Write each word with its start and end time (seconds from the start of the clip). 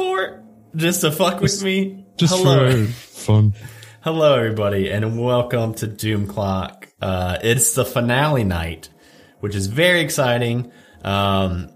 for? 0.00 0.42
Just 0.74 1.02
to 1.02 1.12
fuck 1.12 1.42
with 1.42 1.62
me? 1.62 2.06
Just 2.16 2.34
Hello. 2.34 2.86
for 2.86 2.92
fun. 2.92 3.54
Hello, 4.00 4.34
everybody, 4.34 4.90
and 4.90 5.20
welcome 5.22 5.74
to 5.74 5.86
Doom 5.86 6.26
Clock. 6.26 6.88
Uh, 7.02 7.36
it's 7.42 7.74
the 7.74 7.84
finale 7.84 8.44
night, 8.44 8.88
which 9.40 9.54
is 9.54 9.66
very 9.66 10.00
exciting. 10.00 10.72
Um, 11.04 11.68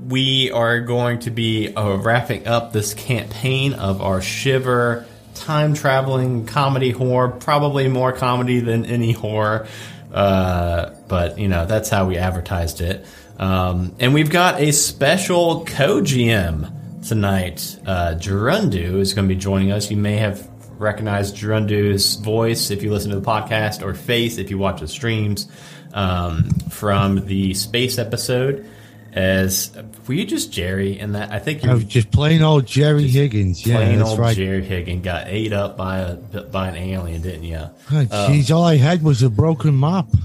we 0.00 0.50
are 0.50 0.80
going 0.80 1.20
to 1.20 1.30
be 1.30 1.72
uh, 1.72 1.98
wrapping 1.98 2.48
up 2.48 2.72
this 2.72 2.94
campaign 2.94 3.74
of 3.74 4.02
our 4.02 4.20
Shiver 4.20 5.06
time 5.36 5.74
traveling 5.74 6.46
comedy 6.46 6.90
horror, 6.90 7.28
probably 7.28 7.86
more 7.86 8.12
comedy 8.12 8.58
than 8.58 8.84
any 8.86 9.12
horror. 9.12 9.68
Uh, 10.12 10.90
but 11.06 11.38
you 11.38 11.46
know 11.46 11.64
that's 11.64 11.90
how 11.90 12.08
we 12.08 12.18
advertised 12.18 12.80
it. 12.80 13.06
Um, 13.38 13.94
and 14.00 14.14
we've 14.14 14.30
got 14.30 14.60
a 14.60 14.72
special 14.72 15.64
co-GM 15.64 16.72
tonight. 17.06 17.78
Uh, 17.86 18.14
Gerundu 18.16 18.98
is 19.00 19.14
going 19.14 19.28
to 19.28 19.34
be 19.34 19.40
joining 19.40 19.72
us. 19.72 19.90
You 19.90 19.96
may 19.96 20.16
have 20.16 20.48
recognized 20.78 21.36
Gerundu's 21.36 22.16
voice 22.16 22.70
if 22.70 22.82
you 22.82 22.90
listen 22.92 23.10
to 23.10 23.20
the 23.20 23.26
podcast, 23.26 23.82
or 23.82 23.94
face 23.94 24.38
if 24.38 24.50
you 24.50 24.58
watch 24.58 24.80
the 24.80 24.88
streams 24.88 25.48
um, 25.92 26.50
from 26.70 27.26
the 27.26 27.54
space 27.54 27.98
episode. 27.98 28.68
As 29.12 29.70
were 30.08 30.14
you 30.14 30.26
just 30.26 30.52
Jerry? 30.52 30.98
And 30.98 31.14
that 31.14 31.30
I 31.30 31.38
think 31.38 31.62
I 31.62 31.68
you're 31.68 31.76
was 31.76 31.84
just 31.84 32.10
plain 32.10 32.42
old 32.42 32.66
Jerry 32.66 33.06
Higgins. 33.06 33.64
Yeah, 33.64 33.76
plain 33.76 33.98
that's 33.98 34.10
old 34.10 34.18
right. 34.18 34.36
Jerry 34.36 34.64
Higgins 34.64 35.04
got 35.04 35.28
ate 35.28 35.52
up 35.52 35.76
by 35.76 35.98
a 35.98 36.14
by 36.16 36.68
an 36.68 36.74
alien, 36.74 37.22
didn't 37.22 37.44
you? 37.44 37.58
Oh, 37.58 37.70
Jeez, 37.92 38.52
all 38.52 38.64
I 38.64 38.76
had 38.76 39.04
was 39.04 39.22
a 39.22 39.30
broken 39.30 39.74
mop. 39.74 40.08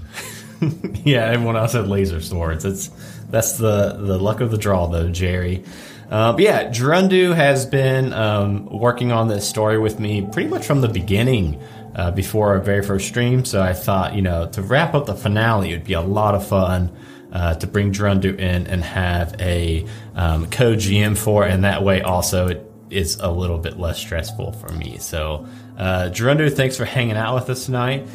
Yeah, 1.05 1.23
everyone 1.23 1.55
else 1.55 1.71
had 1.71 1.87
laser 1.87 2.19
swords. 2.19 2.65
It's 2.65 2.89
that's 3.29 3.53
the 3.53 3.93
the 3.93 4.19
luck 4.19 4.41
of 4.41 4.51
the 4.51 4.57
draw, 4.57 4.87
though, 4.87 5.09
Jerry. 5.09 5.63
Uh, 6.09 6.33
but 6.33 6.41
yeah, 6.41 6.69
Drundu 6.69 7.35
has 7.35 7.65
been 7.65 8.13
um, 8.13 8.65
working 8.65 9.11
on 9.11 9.27
this 9.27 9.47
story 9.47 9.77
with 9.77 9.99
me 9.99 10.27
pretty 10.31 10.49
much 10.49 10.65
from 10.65 10.81
the 10.81 10.89
beginning, 10.89 11.61
uh, 11.95 12.11
before 12.11 12.49
our 12.49 12.59
very 12.59 12.83
first 12.83 13.07
stream. 13.07 13.45
So 13.45 13.61
I 13.61 13.73
thought, 13.73 14.15
you 14.15 14.21
know, 14.21 14.47
to 14.49 14.61
wrap 14.61 14.93
up 14.93 15.05
the 15.05 15.15
finale, 15.15 15.71
it 15.71 15.73
would 15.73 15.83
be 15.85 15.93
a 15.93 16.01
lot 16.01 16.35
of 16.35 16.47
fun 16.47 16.95
uh, 17.31 17.55
to 17.55 17.67
bring 17.67 17.91
Drundu 17.91 18.37
in 18.39 18.67
and 18.67 18.83
have 18.83 19.35
a 19.39 19.85
um, 20.15 20.49
co 20.49 20.75
GM 20.75 21.17
for, 21.17 21.43
and 21.43 21.63
that 21.63 21.83
way 21.83 22.01
also 22.01 22.47
it 22.47 22.71
is 22.89 23.17
a 23.17 23.29
little 23.29 23.59
bit 23.59 23.77
less 23.77 23.99
stressful 23.99 24.53
for 24.53 24.71
me. 24.71 24.97
So, 24.97 25.45
uh, 25.77 26.09
Drundu, 26.11 26.51
thanks 26.55 26.75
for 26.77 26.85
hanging 26.85 27.17
out 27.17 27.35
with 27.35 27.49
us 27.49 27.65
tonight. 27.65 28.07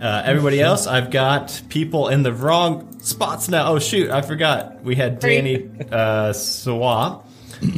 Uh, 0.00 0.22
everybody 0.24 0.60
else, 0.60 0.86
I've 0.86 1.10
got 1.10 1.62
people 1.68 2.08
in 2.08 2.22
the 2.22 2.32
wrong 2.32 2.98
spots 3.00 3.48
now. 3.48 3.72
Oh 3.72 3.78
shoot, 3.78 4.10
I 4.10 4.22
forgot. 4.22 4.82
We 4.82 4.96
had 4.96 5.20
Danny 5.20 5.70
uh, 5.92 6.32
Swap. 6.32 7.28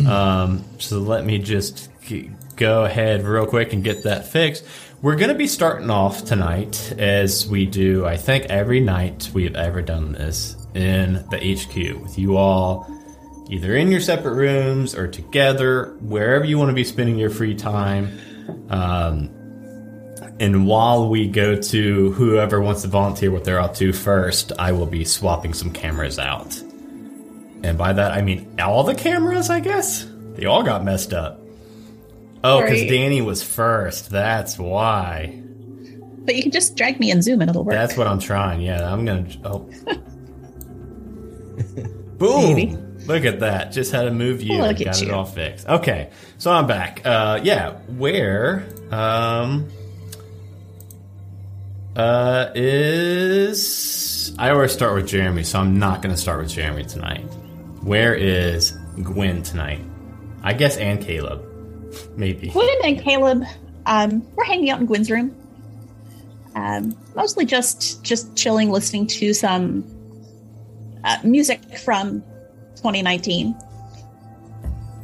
Um, 0.06 0.64
so 0.78 0.98
let 0.98 1.24
me 1.24 1.38
just 1.38 1.90
go 2.56 2.84
ahead 2.84 3.24
real 3.24 3.46
quick 3.46 3.72
and 3.72 3.82
get 3.82 4.04
that 4.04 4.26
fixed. 4.26 4.64
We're 5.02 5.16
going 5.16 5.28
to 5.28 5.34
be 5.34 5.46
starting 5.46 5.90
off 5.90 6.24
tonight 6.24 6.94
as 6.98 7.46
we 7.46 7.66
do, 7.66 8.06
I 8.06 8.16
think, 8.16 8.46
every 8.46 8.80
night 8.80 9.30
we 9.34 9.44
have 9.44 9.54
ever 9.54 9.82
done 9.82 10.12
this 10.12 10.56
in 10.74 11.24
the 11.30 11.38
HQ 11.38 12.02
with 12.02 12.18
you 12.18 12.36
all 12.36 12.90
either 13.48 13.76
in 13.76 13.90
your 13.90 14.00
separate 14.00 14.34
rooms 14.34 14.94
or 14.94 15.06
together, 15.06 15.96
wherever 16.00 16.44
you 16.44 16.58
want 16.58 16.70
to 16.70 16.74
be 16.74 16.84
spending 16.84 17.18
your 17.18 17.30
free 17.30 17.54
time. 17.54 18.18
Um, 18.70 19.30
and 20.40 20.66
while 20.66 21.08
we 21.08 21.28
go 21.28 21.56
to 21.56 22.12
whoever 22.12 22.60
wants 22.60 22.82
to 22.82 22.88
volunteer 22.88 23.30
what 23.30 23.44
they're 23.44 23.60
up 23.60 23.74
to 23.76 23.92
first, 23.92 24.52
I 24.58 24.72
will 24.72 24.86
be 24.86 25.04
swapping 25.04 25.52
some 25.52 25.70
cameras 25.70 26.18
out. 26.18 26.60
And 27.64 27.78
by 27.78 27.94
that, 27.94 28.12
I 28.12 28.20
mean 28.20 28.60
all 28.60 28.84
the 28.84 28.94
cameras, 28.94 29.48
I 29.48 29.60
guess? 29.60 30.06
They 30.34 30.44
all 30.44 30.62
got 30.62 30.84
messed 30.84 31.14
up. 31.14 31.40
Oh, 32.44 32.60
because 32.60 32.82
Right. 32.82 32.90
Danny 32.90 33.22
was 33.22 33.42
first. 33.42 34.10
That's 34.10 34.58
why. 34.58 35.40
But 36.18 36.36
you 36.36 36.42
can 36.42 36.52
just 36.52 36.76
drag 36.76 37.00
me 37.00 37.10
and 37.10 37.24
zoom 37.24 37.40
and 37.40 37.48
it'll 37.48 37.64
work. 37.64 37.72
That's 37.72 37.96
what 37.96 38.06
I'm 38.06 38.18
trying. 38.18 38.60
Yeah, 38.60 38.92
I'm 38.92 39.06
going 39.06 39.30
to. 39.30 39.38
Oh. 39.44 39.58
Boom. 42.18 42.54
Maybe. 42.54 42.76
Look 43.06 43.24
at 43.24 43.40
that. 43.40 43.72
Just 43.72 43.92
had 43.92 44.02
to 44.02 44.10
move 44.10 44.42
you. 44.42 44.58
Look 44.58 44.76
and 44.76 44.84
got 44.84 45.00
it 45.00 45.10
all 45.10 45.24
fixed. 45.24 45.66
Okay. 45.66 46.10
So 46.36 46.52
I'm 46.52 46.66
back. 46.66 47.00
Uh, 47.04 47.40
yeah. 47.42 47.78
Where 47.96 48.66
um, 48.90 49.70
uh, 51.96 52.50
is. 52.54 54.34
I 54.38 54.50
always 54.50 54.72
start 54.72 54.94
with 54.94 55.06
Jeremy, 55.06 55.44
so 55.44 55.60
I'm 55.60 55.78
not 55.78 56.02
going 56.02 56.14
to 56.14 56.20
start 56.20 56.42
with 56.42 56.50
Jeremy 56.50 56.84
tonight. 56.84 57.24
Where 57.84 58.14
is 58.14 58.70
Gwen 59.02 59.42
tonight? 59.42 59.84
I 60.42 60.54
guess 60.54 60.78
and 60.78 61.02
Caleb. 61.02 61.44
Maybe. 62.16 62.48
Gwen 62.48 62.78
and 62.82 62.98
Caleb, 62.98 63.44
um, 63.84 64.26
we're 64.34 64.44
hanging 64.44 64.70
out 64.70 64.80
in 64.80 64.86
Gwen's 64.86 65.10
room. 65.10 65.36
Um, 66.54 66.96
mostly 67.14 67.44
just 67.44 68.02
just 68.02 68.34
chilling, 68.36 68.70
listening 68.70 69.06
to 69.08 69.34
some 69.34 69.84
uh, 71.04 71.18
music 71.24 71.78
from 71.78 72.22
2019. 72.76 73.54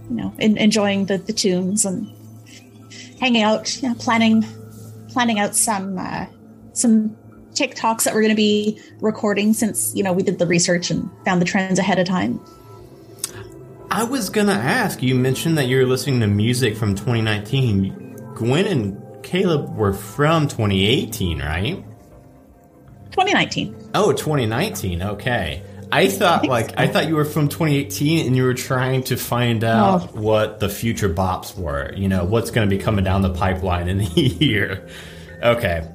You 0.09 0.17
know, 0.17 0.35
en- 0.39 0.57
enjoying 0.57 1.05
the, 1.05 1.19
the 1.19 1.35
tunes 1.35 1.85
and 1.85 2.11
hanging 3.21 3.43
out, 3.43 3.83
you 3.83 3.91
know, 3.91 3.95
planning 3.97 4.43
planning 5.11 5.39
out 5.39 5.55
some 5.55 5.99
uh, 5.99 6.25
some 6.73 7.15
TikToks 7.53 8.05
that 8.05 8.15
we're 8.15 8.23
going 8.23 8.31
to 8.31 8.37
be 8.37 8.81
recording 9.03 9.53
since 9.53 9.95
you 9.95 10.03
know 10.03 10.15
we 10.15 10.23
did 10.23 10.39
the 10.39 10.47
research 10.47 10.91
and 10.91 11.11
found 11.27 11.43
the 11.43 11.47
trends 11.47 11.79
ahead 11.79 11.99
of 11.99 12.07
time. 12.07 12.41
I 13.91 14.05
was 14.05 14.31
gonna 14.31 14.53
ask. 14.53 15.03
You 15.03 15.15
mentioned 15.15 15.59
that 15.59 15.67
you're 15.67 15.87
listening 15.87 16.21
to 16.21 16.27
music 16.27 16.77
from 16.77 16.95
2019. 16.95 18.17
Gwen 18.35 18.67
and 18.67 19.23
Caleb 19.25 19.77
were 19.77 19.93
from 19.93 20.47
2018, 20.49 21.41
right? 21.41 21.85
2019. 23.11 23.91
Oh, 23.95 24.13
2019. 24.13 25.03
Okay. 25.03 25.63
I 25.93 26.07
thought 26.09 26.47
like 26.47 26.69
so. 26.71 26.75
I 26.79 26.87
thought 26.87 27.09
you 27.09 27.17
were 27.17 27.25
from 27.25 27.49
2018 27.49 28.27
and 28.29 28.37
you 28.37 28.45
were 28.45 28.55
trying 28.55 29.03
to 29.05 29.17
find 29.17 29.65
out 29.65 30.15
No. 30.15 30.21
what 30.23 30.61
the 30.61 30.69
future 30.69 31.09
bops 31.13 31.59
were. 31.59 31.93
You 31.95 32.09
know 32.09 32.25
what's 32.25 32.53
going 32.53 32.69
to 32.71 32.75
be 32.77 32.81
coming 32.81 33.05
down 33.05 33.23
the 33.23 33.35
pipeline 33.35 33.89
in 33.89 33.99
the 33.99 34.05
year. 34.05 34.87
Okay. 35.43 35.87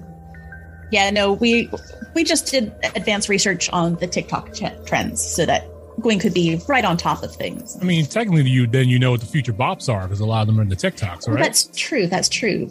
Yeah, 0.92 1.10
no, 1.12 1.32
we 1.34 1.70
we 2.14 2.26
just 2.26 2.48
did 2.52 2.74
advanced 2.94 3.30
research 3.30 3.70
on 3.72 3.96
the 3.96 4.08
TikTok 4.08 4.54
ch- 4.54 4.64
trends 4.86 5.24
so 5.26 5.46
that 5.46 5.66
Gwen 6.02 6.20
could 6.20 6.34
be 6.34 6.62
right 6.68 6.84
on 6.84 6.98
top 6.98 7.24
of 7.24 7.34
things. 7.36 7.78
I 7.82 7.86
mean, 7.86 8.06
technically, 8.06 8.50
you 8.50 8.68
then 8.68 8.90
you 8.90 9.00
know 9.00 9.12
what 9.12 9.22
the 9.22 9.26
future 9.26 9.54
bops 9.54 9.92
are 9.92 10.04
because 10.04 10.20
a 10.20 10.26
lot 10.26 10.42
of 10.42 10.48
them 10.48 10.60
are 10.60 10.64
in 10.64 10.70
the 10.70 10.76
TikToks, 10.76 11.28
Well, 11.28 11.36
right? 11.38 11.44
that's 11.44 11.70
true. 11.76 12.08
That's 12.08 12.30
true. 12.30 12.70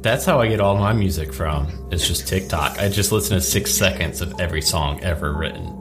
That's 0.00 0.24
how 0.24 0.40
I 0.40 0.48
get 0.48 0.60
all 0.60 0.76
my 0.76 0.94
music 0.94 1.32
from. 1.32 1.88
It's 1.92 2.06
just 2.08 2.26
TikTok. 2.26 2.78
I 2.78 2.88
just 2.88 3.12
listen 3.12 3.36
to 3.36 3.42
six 3.42 3.70
seconds 3.70 4.22
of 4.22 4.40
every 4.40 4.62
song 4.62 5.00
ever 5.02 5.34
written. 5.34 5.76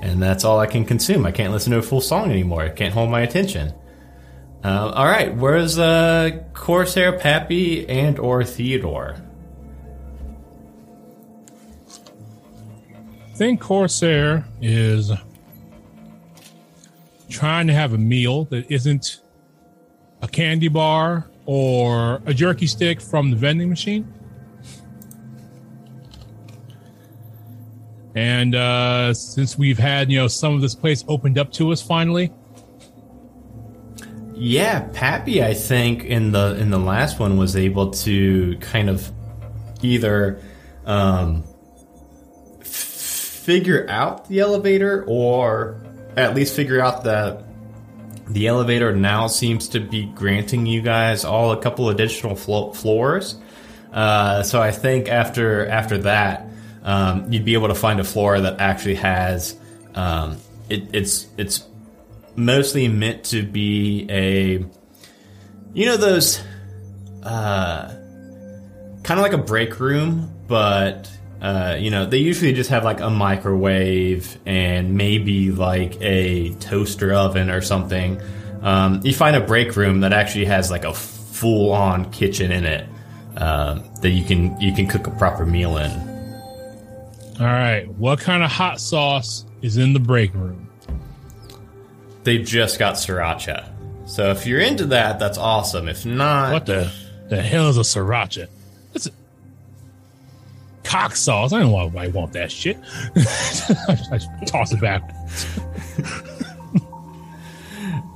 And 0.00 0.22
that's 0.22 0.44
all 0.44 0.58
I 0.58 0.66
can 0.66 0.84
consume. 0.86 1.26
I 1.26 1.30
can't 1.32 1.52
listen 1.52 1.70
to 1.72 1.78
a 1.78 1.82
full 1.82 2.00
song 2.00 2.30
anymore. 2.30 2.62
I 2.62 2.70
can't 2.70 2.94
hold 2.94 3.10
my 3.10 3.20
attention. 3.20 3.74
Uh, 4.62 4.90
all 4.94 5.04
right, 5.04 5.34
where's 5.36 5.78
uh, 5.78 6.42
Corsair, 6.54 7.18
Pappy, 7.18 7.86
and 7.86 8.18
or 8.18 8.44
Theodore? 8.44 9.16
I 13.26 13.36
think 13.36 13.60
Corsair 13.60 14.46
is 14.62 15.10
trying 17.34 17.66
to 17.66 17.72
have 17.72 17.92
a 17.92 17.98
meal 17.98 18.44
that 18.46 18.70
isn't 18.70 19.20
a 20.22 20.28
candy 20.28 20.68
bar 20.68 21.28
or 21.44 22.22
a 22.24 22.32
jerky 22.32 22.66
stick 22.66 23.00
from 23.00 23.30
the 23.30 23.36
vending 23.36 23.68
machine. 23.68 24.10
And 28.14 28.54
uh, 28.54 29.12
since 29.12 29.58
we've 29.58 29.78
had, 29.78 30.10
you 30.10 30.18
know, 30.18 30.28
some 30.28 30.54
of 30.54 30.60
this 30.60 30.74
place 30.76 31.04
opened 31.08 31.36
up 31.36 31.50
to 31.54 31.72
us 31.72 31.82
finally, 31.82 32.32
Yeah, 34.34 34.88
Pappy, 34.92 35.42
I 35.42 35.54
think 35.54 36.04
in 36.04 36.30
the 36.30 36.56
in 36.56 36.70
the 36.70 36.78
last 36.78 37.18
one 37.18 37.36
was 37.36 37.56
able 37.56 37.90
to 37.90 38.56
kind 38.60 38.88
of 38.88 39.10
either 39.82 40.40
um, 40.86 41.42
f- 42.60 42.66
figure 42.66 43.84
out 43.88 44.28
the 44.28 44.38
elevator 44.38 45.04
or 45.08 45.76
at 46.16 46.34
least 46.34 46.54
figure 46.54 46.80
out 46.80 47.04
that 47.04 47.44
the 48.28 48.46
elevator 48.46 48.94
now 48.94 49.26
seems 49.26 49.68
to 49.68 49.80
be 49.80 50.06
granting 50.06 50.66
you 50.66 50.80
guys 50.80 51.24
all 51.24 51.52
a 51.52 51.60
couple 51.60 51.88
additional 51.90 52.36
flo- 52.36 52.72
floors. 52.72 53.36
Uh, 53.92 54.42
so 54.42 54.60
I 54.60 54.70
think 54.72 55.08
after 55.08 55.66
after 55.66 55.98
that, 55.98 56.48
um, 56.82 57.30
you'd 57.32 57.44
be 57.44 57.54
able 57.54 57.68
to 57.68 57.74
find 57.74 58.00
a 58.00 58.04
floor 58.04 58.40
that 58.40 58.60
actually 58.60 58.96
has 58.96 59.56
um, 59.94 60.38
it, 60.68 60.94
it's 60.94 61.26
it's 61.36 61.64
mostly 62.36 62.88
meant 62.88 63.24
to 63.24 63.42
be 63.42 64.06
a 64.10 64.64
you 65.72 65.86
know 65.86 65.96
those 65.96 66.42
uh 67.22 67.88
kind 69.02 69.18
of 69.18 69.22
like 69.22 69.32
a 69.32 69.38
break 69.38 69.78
room 69.78 70.32
but 70.48 71.08
uh 71.44 71.76
you 71.78 71.90
know 71.90 72.06
they 72.06 72.18
usually 72.18 72.52
just 72.54 72.70
have 72.70 72.84
like 72.84 73.00
a 73.00 73.10
microwave 73.10 74.38
and 74.46 74.94
maybe 74.96 75.50
like 75.52 75.96
a 76.00 76.50
toaster 76.54 77.12
oven 77.12 77.50
or 77.50 77.60
something 77.60 78.20
Um, 78.62 79.00
you 79.04 79.12
find 79.12 79.36
a 79.36 79.40
break 79.40 79.76
room 79.76 80.00
that 80.00 80.12
actually 80.14 80.46
has 80.46 80.70
like 80.70 80.84
a 80.86 80.94
full 80.94 81.72
on 81.72 82.10
kitchen 82.10 82.50
in 82.50 82.64
it 82.64 82.88
um, 83.36 83.82
that 84.00 84.10
you 84.10 84.24
can 84.24 84.58
you 84.58 84.72
can 84.74 84.86
cook 84.86 85.06
a 85.06 85.10
proper 85.10 85.44
meal 85.44 85.76
in. 85.76 85.90
All 87.40 87.46
right. 87.46 87.84
What 87.98 88.20
kind 88.20 88.42
of 88.42 88.50
hot 88.50 88.80
sauce 88.80 89.44
is 89.60 89.76
in 89.76 89.92
the 89.92 90.00
break 90.00 90.32
room? 90.34 90.68
They 92.22 92.38
just 92.38 92.78
got 92.78 92.94
sriracha, 92.94 93.68
so 94.06 94.30
if 94.30 94.46
you're 94.46 94.60
into 94.60 94.86
that, 94.86 95.18
that's 95.18 95.36
awesome. 95.36 95.88
If 95.88 96.06
not, 96.06 96.52
What 96.54 96.64
the 96.66 96.90
the 97.28 97.42
hell 97.42 97.68
is 97.68 97.76
a 97.76 97.80
sriracha? 97.82 98.48
It's 98.94 99.10
cock 100.84 101.16
sauce. 101.16 101.52
I 101.52 101.60
don't 101.60 101.70
know 101.70 101.88
why 101.88 102.04
I 102.04 102.08
want 102.08 102.32
that 102.34 102.52
shit. 102.52 102.78
I 103.16 104.20
toss 104.46 104.72
it 104.72 104.80
back. 104.80 105.10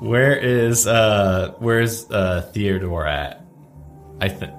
where 0.01 0.37
is 0.37 0.87
uh 0.87 1.55
where's 1.59 2.09
uh 2.11 2.43
Theodore 2.53 3.07
at? 3.07 3.43
I 4.21 4.29
think 4.29 4.53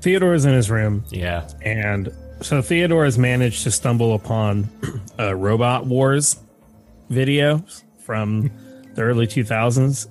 Theodore 0.00 0.34
is 0.34 0.44
in 0.44 0.54
his 0.54 0.70
room, 0.70 1.04
yeah. 1.10 1.48
and 1.62 2.12
so 2.42 2.62
Theodore 2.62 3.04
has 3.04 3.18
managed 3.18 3.64
to 3.64 3.70
stumble 3.70 4.14
upon 4.14 4.68
a 5.18 5.34
Robot 5.34 5.86
Wars 5.86 6.36
video 7.08 7.64
from 8.04 8.50
the 8.94 9.02
early 9.02 9.26
2000s 9.26 10.08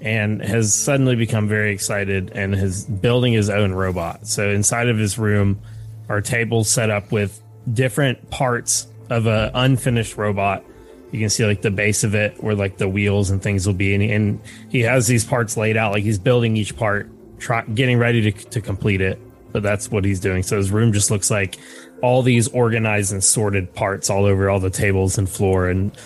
and 0.00 0.42
has 0.42 0.74
suddenly 0.74 1.16
become 1.16 1.48
very 1.48 1.72
excited 1.72 2.30
and 2.34 2.54
is 2.54 2.84
building 2.84 3.32
his 3.32 3.48
own 3.48 3.72
robot. 3.72 4.26
So 4.26 4.50
inside 4.50 4.88
of 4.88 4.98
his 4.98 5.18
room 5.18 5.60
are 6.08 6.20
tables 6.20 6.70
set 6.70 6.90
up 6.90 7.10
with 7.12 7.42
different 7.72 8.30
parts 8.30 8.86
of 9.10 9.26
a 9.26 9.50
unfinished 9.54 10.16
robot. 10.16 10.64
You 11.12 11.20
can 11.20 11.30
see 11.30 11.46
like 11.46 11.62
the 11.62 11.70
base 11.70 12.04
of 12.04 12.14
it 12.14 12.42
where 12.42 12.54
like 12.54 12.78
the 12.78 12.88
wheels 12.88 13.30
and 13.30 13.42
things 13.42 13.66
will 13.66 13.74
be 13.74 13.94
and, 13.94 14.02
and 14.02 14.40
he 14.68 14.80
has 14.80 15.06
these 15.06 15.24
parts 15.24 15.56
laid 15.56 15.76
out 15.76 15.92
like 15.92 16.02
he's 16.02 16.18
building 16.18 16.56
each 16.56 16.76
part 16.76 17.08
try, 17.38 17.62
getting 17.66 17.98
ready 17.98 18.32
to, 18.32 18.32
to 18.50 18.60
complete 18.60 19.00
it 19.00 19.20
but 19.52 19.62
that's 19.62 19.92
what 19.92 20.04
he's 20.04 20.18
doing 20.18 20.42
so 20.42 20.56
his 20.56 20.72
room 20.72 20.92
just 20.92 21.12
looks 21.12 21.30
like 21.30 21.56
all 22.02 22.22
these 22.22 22.48
organized 22.48 23.12
and 23.12 23.22
sorted 23.22 23.72
parts 23.74 24.10
all 24.10 24.24
over 24.24 24.50
all 24.50 24.58
the 24.58 24.70
tables 24.70 25.16
and 25.16 25.28
floor 25.28 25.68
and 25.68 25.96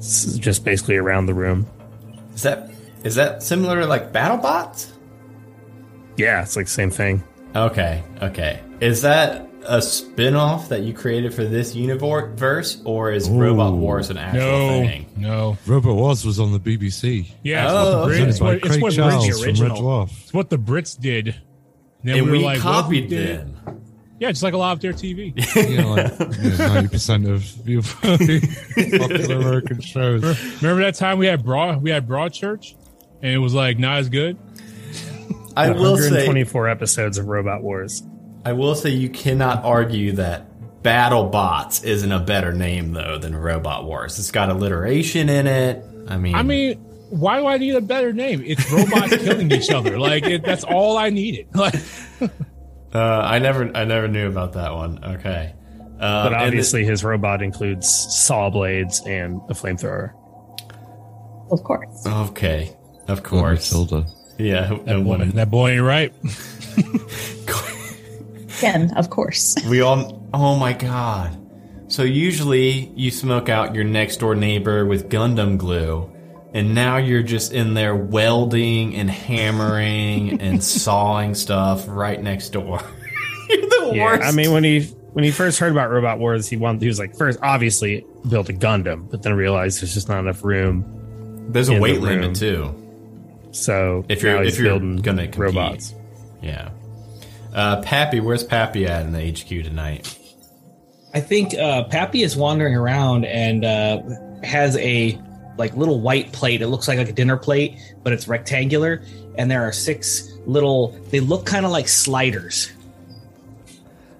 just 0.00 0.64
basically 0.66 0.96
around 0.96 1.24
the 1.24 1.34
room 1.34 1.66
Is 2.34 2.42
that 2.42 2.70
is 3.04 3.14
that 3.14 3.42
similar 3.42 3.80
to 3.80 3.86
like 3.86 4.12
BattleBots? 4.12 4.90
yeah 6.18 6.42
it's 6.42 6.56
like 6.56 6.66
the 6.66 6.72
same 6.72 6.90
thing 6.90 7.22
Okay, 7.54 8.02
okay. 8.22 8.60
Is 8.80 9.02
that 9.02 9.46
a 9.64 9.80
spin-off 9.80 10.68
that 10.70 10.80
you 10.82 10.92
created 10.92 11.32
for 11.34 11.44
this 11.44 11.74
universe, 11.74 12.80
or 12.84 13.12
is 13.12 13.28
Robot 13.28 13.74
Wars 13.74 14.10
an 14.10 14.16
actual 14.16 14.40
No, 14.40 14.68
thing? 14.82 15.06
no. 15.16 15.58
Robot 15.66 15.94
Wars 15.94 16.24
was 16.24 16.40
on 16.40 16.52
the 16.52 16.58
BBC. 16.58 17.26
Yeah, 17.42 17.66
oh, 17.68 17.68
it's 17.68 17.72
Oh, 17.72 17.84
what 17.84 17.90
the 17.90 17.98
okay. 18.14 18.20
Brits, 18.24 18.28
it's 18.28 18.38
by 18.38 18.44
what, 18.46 18.54
it's 18.56 18.66
Craig 18.68 18.82
what 18.82 18.92
Charles 18.94 19.26
Brits, 19.26 19.30
from 19.30 19.42
Red 19.42 19.70
original. 19.70 20.02
It's 20.04 20.32
what 20.34 20.50
the 20.50 20.56
Brits 20.56 20.98
did. 21.00 21.28
And 21.28 21.36
then 22.02 22.16
And 22.18 22.26
we 22.26 22.32
we, 22.32 22.38
were 22.38 22.44
like, 22.44 22.64
what 22.64 22.84
if 22.84 22.88
we 22.88 23.00
copied 23.02 23.08
did- 23.10 23.38
them. 23.40 23.78
Yeah, 24.18 24.30
just 24.30 24.42
like 24.44 24.54
a 24.54 24.56
lot 24.58 24.72
of 24.72 24.80
their 24.80 24.92
TV. 24.92 25.32
You 25.68 25.78
know, 25.78 25.94
like 25.94 26.58
ninety 26.58 26.88
percent 26.88 27.26
of 27.28 27.44
your 27.68 27.82
popular 27.82 29.36
American 29.36 29.80
shows. 29.80 30.22
Remember 30.62 30.80
that 30.84 30.94
time 30.94 31.18
we 31.18 31.26
had 31.26 31.44
broad 31.44 31.82
we 31.82 31.90
had 31.90 32.06
Broadchurch, 32.06 32.74
and 33.20 33.32
it 33.32 33.38
was 33.38 33.52
like 33.52 33.80
not 33.80 33.98
as 33.98 34.08
good. 34.08 34.36
I 35.56 35.70
will 35.70 35.96
say, 35.96 36.24
24 36.24 36.68
episodes 36.68 37.18
of 37.18 37.26
Robot 37.26 37.62
Wars. 37.62 38.02
I 38.44 38.52
will 38.52 38.74
say, 38.74 38.90
you 38.90 39.08
cannot 39.08 39.64
argue 39.64 40.12
that 40.12 40.46
BattleBots 40.82 41.84
isn't 41.84 42.10
a 42.10 42.18
better 42.18 42.52
name 42.52 42.92
though 42.92 43.18
than 43.18 43.36
Robot 43.36 43.84
Wars. 43.84 44.18
It's 44.18 44.30
got 44.30 44.50
alliteration 44.50 45.28
in 45.28 45.46
it. 45.46 45.84
I 46.08 46.16
mean, 46.16 46.34
I 46.34 46.42
mean, 46.42 46.78
why 47.10 47.38
do 47.38 47.46
I 47.46 47.58
need 47.58 47.74
a 47.76 47.80
better 47.80 48.12
name? 48.12 48.42
It's 48.44 48.68
robots 48.70 49.16
killing 49.22 49.52
each 49.52 49.70
other. 49.70 49.98
Like 49.98 50.24
it, 50.24 50.42
that's 50.42 50.64
all 50.64 50.96
I 50.96 51.10
needed. 51.10 51.46
Like 51.54 51.74
uh, 52.94 52.98
I 52.98 53.38
never, 53.38 53.74
I 53.74 53.84
never 53.84 54.06
knew 54.06 54.28
about 54.28 54.52
that 54.54 54.74
one. 54.74 55.02
Okay, 55.02 55.54
uh, 55.98 56.24
But 56.24 56.32
and 56.34 56.42
obviously, 56.42 56.84
his 56.84 57.02
robot 57.04 57.42
includes 57.42 57.88
saw 57.88 58.50
blades 58.50 59.00
and 59.06 59.40
a 59.48 59.54
flamethrower. 59.54 60.12
Of 61.50 61.62
course. 61.64 62.06
okay, 62.06 62.74
of 63.08 63.22
course, 63.22 63.72
Matilda. 63.72 64.06
Yeah. 64.42 64.68
that 64.68 64.88
and 64.88 65.04
boy, 65.04 65.18
when- 65.18 65.30
that 65.30 65.50
boy 65.50 65.70
ain't 65.70 65.82
right. 65.82 66.12
Ken, 68.58 68.92
of 68.96 69.10
course. 69.10 69.56
We 69.68 69.80
all. 69.80 70.28
Oh 70.32 70.56
my 70.56 70.72
god. 70.72 71.38
So 71.88 72.02
usually 72.04 72.86
you 72.94 73.10
smoke 73.10 73.48
out 73.48 73.74
your 73.74 73.84
next 73.84 74.18
door 74.18 74.34
neighbor 74.34 74.86
with 74.86 75.10
Gundam 75.10 75.58
glue, 75.58 76.10
and 76.54 76.74
now 76.74 76.96
you're 76.96 77.22
just 77.22 77.52
in 77.52 77.74
there 77.74 77.94
welding 77.94 78.94
and 78.94 79.10
hammering 79.10 80.40
and 80.40 80.62
sawing 80.62 81.34
stuff 81.34 81.84
right 81.88 82.20
next 82.22 82.50
door. 82.50 82.80
you're 83.48 83.60
the 83.60 83.90
Yeah, 83.94 84.04
worst. 84.04 84.22
I 84.22 84.30
mean 84.32 84.52
when 84.52 84.64
he 84.64 84.82
when 85.12 85.24
he 85.24 85.30
first 85.30 85.58
heard 85.58 85.72
about 85.72 85.90
Robot 85.90 86.18
Wars, 86.18 86.48
he 86.48 86.56
wanted 86.56 86.80
he 86.82 86.88
was 86.88 86.98
like 86.98 87.16
first 87.16 87.38
obviously 87.42 88.06
built 88.28 88.48
a 88.48 88.52
Gundam, 88.54 89.10
but 89.10 89.22
then 89.22 89.34
realized 89.34 89.82
there's 89.82 89.92
just 89.92 90.08
not 90.08 90.20
enough 90.20 90.44
room. 90.44 91.48
there's 91.50 91.68
a 91.68 91.72
in 91.72 91.76
the 91.78 91.82
weight 91.82 91.94
room. 92.00 92.20
limit 92.22 92.36
too. 92.36 92.74
So 93.52 94.04
If 94.08 94.22
you're- 94.22 94.36
now 94.38 94.42
he's 94.44 94.54
if 94.54 94.60
you're 94.60 94.70
building 94.70 94.96
gonna 94.96 95.22
compete. 95.28 95.38
robots. 95.38 95.94
Yeah. 96.42 96.70
Uh, 97.54 97.82
Pappy, 97.82 98.18
where's 98.20 98.42
Pappy 98.42 98.86
at 98.86 99.04
in 99.06 99.12
the 99.12 99.20
HQ 99.20 99.46
tonight? 99.64 100.18
I 101.14 101.20
think 101.20 101.54
uh, 101.54 101.84
Pappy 101.84 102.22
is 102.22 102.34
wandering 102.36 102.74
around 102.74 103.26
and 103.26 103.64
uh, 103.64 104.00
has 104.42 104.76
a 104.78 105.20
like 105.58 105.76
little 105.76 106.00
white 106.00 106.32
plate. 106.32 106.62
It 106.62 106.68
looks 106.68 106.88
like, 106.88 106.96
like 106.96 107.10
a 107.10 107.12
dinner 107.12 107.36
plate, 107.36 107.76
but 108.02 108.14
it's 108.14 108.26
rectangular, 108.26 109.02
and 109.36 109.50
there 109.50 109.62
are 109.68 109.72
six 109.72 110.32
little. 110.46 110.98
They 111.10 111.20
look 111.20 111.44
kind 111.44 111.66
of 111.66 111.70
like 111.72 111.88
sliders, 111.88 112.72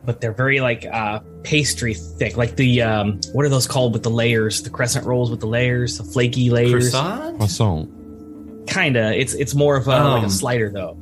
but 0.04 0.20
they're 0.20 0.32
very 0.34 0.60
like 0.60 0.84
uh, 0.84 1.20
pastry 1.42 1.94
thick, 1.94 2.36
like 2.36 2.56
the 2.56 2.82
um, 2.82 3.18
what 3.32 3.46
are 3.46 3.48
those 3.48 3.66
called 3.66 3.94
with 3.94 4.02
the 4.02 4.10
layers? 4.10 4.62
The 4.62 4.68
crescent 4.70 5.06
rolls 5.06 5.30
with 5.30 5.40
the 5.40 5.46
layers, 5.46 5.96
the 5.96 6.04
flaky 6.04 6.50
layers. 6.50 6.90
Croissant? 6.90 7.38
Croissant. 7.38 7.90
Kinda. 8.66 9.18
It's 9.18 9.34
it's 9.34 9.54
more 9.54 9.76
of 9.76 9.86
a 9.86 9.90
like 9.90 10.00
Um, 10.20 10.24
a 10.26 10.30
slider 10.30 10.70
though. 10.70 10.96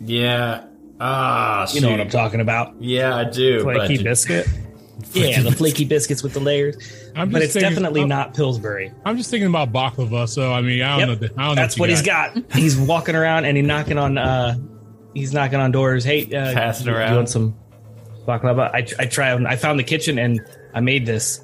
Yeah. 0.00 0.64
Ah, 1.00 1.66
You 1.72 1.80
know 1.82 1.90
what. 1.90 2.00
I'm 2.00 2.08
talking 2.08 2.40
about? 2.40 2.74
Yeah, 2.80 3.14
I 3.14 3.24
do. 3.24 3.60
Flaky 3.62 3.98
ju- 3.98 4.04
biscuit. 4.04 4.46
Yeah, 5.12 5.42
the 5.42 5.52
flaky 5.52 5.84
biscuits 5.84 6.22
with 6.22 6.32
the 6.32 6.40
layers. 6.40 6.76
I'm 7.14 7.30
But 7.30 7.42
it's 7.42 7.52
thinking- 7.52 7.70
definitely 7.70 8.02
I'm, 8.02 8.08
not 8.08 8.34
Pillsbury. 8.34 8.92
I'm 9.04 9.16
just 9.18 9.30
thinking 9.30 9.46
about 9.48 9.72
baklava. 9.72 10.28
So 10.28 10.52
I 10.52 10.60
mean, 10.62 10.82
I 10.82 10.98
don't 10.98 10.98
Yep. 10.98 11.08
know. 11.20 11.28
The, 11.28 11.34
I 11.40 11.46
don't 11.46 11.56
That's 11.56 11.76
know 11.76 11.82
what 11.82 11.90
you 11.90 11.96
he's 11.96 12.04
got. 12.04 12.36
He's 12.52 12.76
walking 12.76 13.14
around 13.14 13.44
and 13.44 13.56
he's 13.56 13.66
knocking 13.66 13.98
on. 13.98 14.16
uh 14.18 14.56
He's 15.14 15.32
knocking 15.32 15.58
on 15.60 15.70
doors. 15.70 16.02
Hey, 16.04 16.24
uh, 16.34 16.52
Passing 16.54 16.86
you- 16.86 16.92
you 16.92 16.98
around. 16.98 17.14
want 17.14 17.28
some 17.28 17.54
baklava? 18.26 18.70
I 18.74 18.86
I 18.98 19.06
try. 19.06 19.32
I 19.34 19.56
found 19.56 19.78
the 19.78 19.84
kitchen 19.84 20.18
and 20.18 20.40
I 20.74 20.80
made 20.80 21.06
this. 21.06 21.40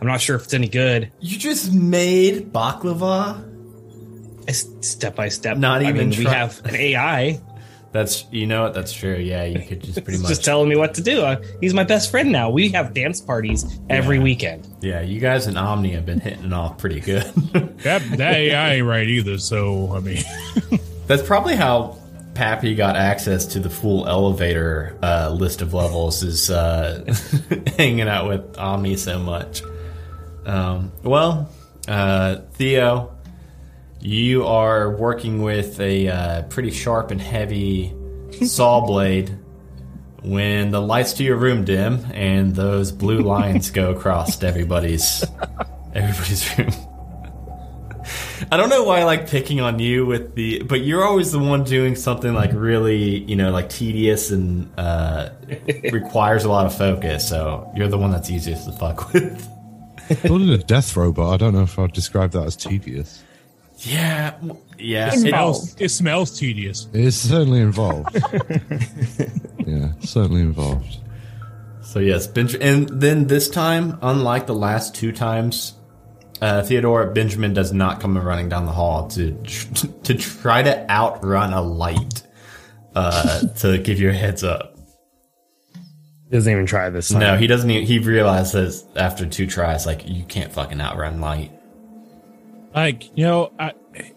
I'm 0.00 0.06
not 0.06 0.20
sure 0.20 0.36
if 0.36 0.44
it's 0.44 0.54
any 0.54 0.68
good. 0.68 1.10
You 1.20 1.38
just 1.38 1.72
made 1.72 2.52
baklava? 2.52 3.42
I 4.46 4.50
s- 4.50 4.68
Step 4.80 5.16
by 5.16 5.28
step. 5.28 5.56
Not 5.56 5.82
I 5.84 5.88
even 5.88 6.10
mean, 6.10 6.18
we 6.18 6.24
have 6.24 6.60
an 6.64 6.74
AI. 6.76 7.40
That's 7.92 8.24
you 8.30 8.46
know 8.46 8.62
what? 8.62 8.72
That's 8.72 8.90
true. 8.92 9.16
Yeah, 9.16 9.44
you 9.44 9.60
could 9.60 9.82
just 9.82 10.02
pretty 10.02 10.18
much. 10.22 10.28
just 10.30 10.44
telling 10.44 10.68
me 10.68 10.76
what 10.76 10.94
to 10.94 11.02
do. 11.02 11.20
Uh, 11.20 11.42
he's 11.60 11.74
my 11.74 11.84
best 11.84 12.10
friend 12.10 12.32
now. 12.32 12.48
We 12.48 12.70
have 12.70 12.94
dance 12.94 13.20
parties 13.20 13.78
every 13.90 14.16
Yeah. 14.16 14.22
weekend. 14.22 14.66
yeah, 14.80 15.02
you 15.02 15.20
guys 15.20 15.46
in 15.46 15.58
Omni 15.58 15.90
have 15.90 16.06
been 16.06 16.18
hitting 16.20 16.46
it 16.46 16.52
off 16.54 16.78
pretty 16.78 17.00
good. 17.00 17.24
That 17.82 18.00
that 18.16 18.34
AI 18.34 18.74
ain't 18.76 18.86
right 18.86 19.06
either. 19.06 19.36
So 19.38 19.94
I 19.94 20.00
mean, 20.00 20.22
That's 21.06 21.22
probably 21.22 21.54
how 21.56 21.98
Pappy 22.34 22.74
got 22.74 22.96
access 22.96 23.44
to 23.46 23.60
the 23.60 23.68
full 23.68 24.08
elevator 24.08 24.96
uh, 25.02 25.30
list 25.30 25.60
of 25.60 25.74
levels. 25.74 26.22
Is 26.22 26.48
uh, 26.50 27.04
hanging 27.76 28.08
out 28.08 28.26
with 28.28 28.56
Omni 28.56 28.96
so 28.96 29.18
much. 29.18 29.62
Um, 30.46 30.92
well, 31.02 31.50
uh, 31.88 32.36
Theo, 32.54 33.14
you 34.02 34.44
are 34.44 34.96
working 34.96 35.42
with 35.42 35.80
a 35.80 36.08
uh, 36.08 36.42
pretty 36.42 36.70
sharp 36.70 37.10
and 37.10 37.20
heavy 37.20 37.94
saw 38.44 38.84
blade 38.84 39.38
when 40.22 40.70
the 40.70 40.80
lights 40.80 41.14
to 41.14 41.24
your 41.24 41.36
room 41.36 41.64
dim 41.64 42.04
and 42.12 42.54
those 42.54 42.92
blue 42.92 43.20
lines 43.22 43.70
go 43.70 43.92
across 43.92 44.42
everybody's 44.42 45.24
everybody's 45.94 46.58
room. 46.58 46.70
I 48.50 48.56
don't 48.56 48.68
know 48.68 48.82
why 48.82 49.00
I 49.00 49.04
like 49.04 49.28
picking 49.28 49.60
on 49.60 49.78
you 49.78 50.04
with 50.04 50.34
the, 50.34 50.62
but 50.64 50.80
you're 50.80 51.04
always 51.04 51.30
the 51.30 51.38
one 51.38 51.62
doing 51.62 51.94
something 51.94 52.34
like 52.34 52.50
really, 52.52 53.20
you 53.20 53.36
know, 53.36 53.52
like 53.52 53.68
tedious 53.68 54.32
and 54.32 54.68
uh, 54.76 55.30
requires 55.92 56.44
a 56.44 56.48
lot 56.48 56.66
of 56.66 56.76
focus. 56.76 57.28
So 57.28 57.70
you're 57.76 57.88
the 57.88 57.98
one 57.98 58.10
that's 58.10 58.30
easiest 58.30 58.66
to 58.66 58.72
fuck 58.72 59.12
with. 59.12 59.48
Building 60.22 60.50
a 60.50 60.58
death 60.58 60.96
robot, 60.96 61.34
I 61.34 61.36
don't 61.36 61.54
know 61.54 61.62
if 61.62 61.78
I'd 61.78 61.92
describe 61.92 62.32
that 62.32 62.44
as 62.44 62.56
tedious. 62.56 63.22
Yeah, 63.84 64.34
yeah. 64.78 65.08
It- 65.08 65.18
smells, 65.18 65.76
it 65.80 65.88
smells 65.90 66.38
tedious. 66.38 66.88
It 66.92 67.00
is 67.00 67.20
certainly 67.20 67.60
involved. 67.60 68.14
yeah, 69.66 69.92
certainly 70.00 70.40
involved. 70.40 70.98
So 71.82 71.98
yes, 71.98 72.26
been 72.26 72.48
and 72.62 72.88
then 72.88 73.26
this 73.26 73.50
time, 73.50 73.98
unlike 74.02 74.46
the 74.46 74.54
last 74.54 74.94
two 74.94 75.12
times, 75.12 75.74
uh, 76.40 76.62
Theodore 76.62 77.06
Benjamin 77.10 77.54
does 77.54 77.72
not 77.72 78.00
come 78.00 78.16
running 78.16 78.48
down 78.48 78.66
the 78.66 78.72
hall 78.72 79.08
to 79.08 79.32
to 80.04 80.14
try 80.14 80.62
to 80.62 80.90
outrun 80.90 81.52
a 81.52 81.60
light 81.60 82.22
uh, 82.94 83.46
to 83.58 83.78
give 83.78 84.00
you 84.00 84.10
a 84.10 84.12
heads 84.12 84.44
up. 84.44 84.76
He 85.74 86.36
doesn't 86.36 86.50
even 86.50 86.64
try 86.66 86.88
this 86.88 87.10
time. 87.10 87.20
No, 87.20 87.36
he 87.36 87.46
doesn't. 87.46 87.68
Even, 87.70 87.86
he 87.86 87.98
realizes 87.98 88.84
after 88.96 89.26
two 89.26 89.46
tries, 89.46 89.84
like 89.84 90.08
you 90.08 90.24
can't 90.24 90.52
fucking 90.52 90.80
outrun 90.80 91.20
light. 91.20 91.50
Like 92.74 93.16
you 93.16 93.24
know, 93.24 93.52
I, 93.58 93.72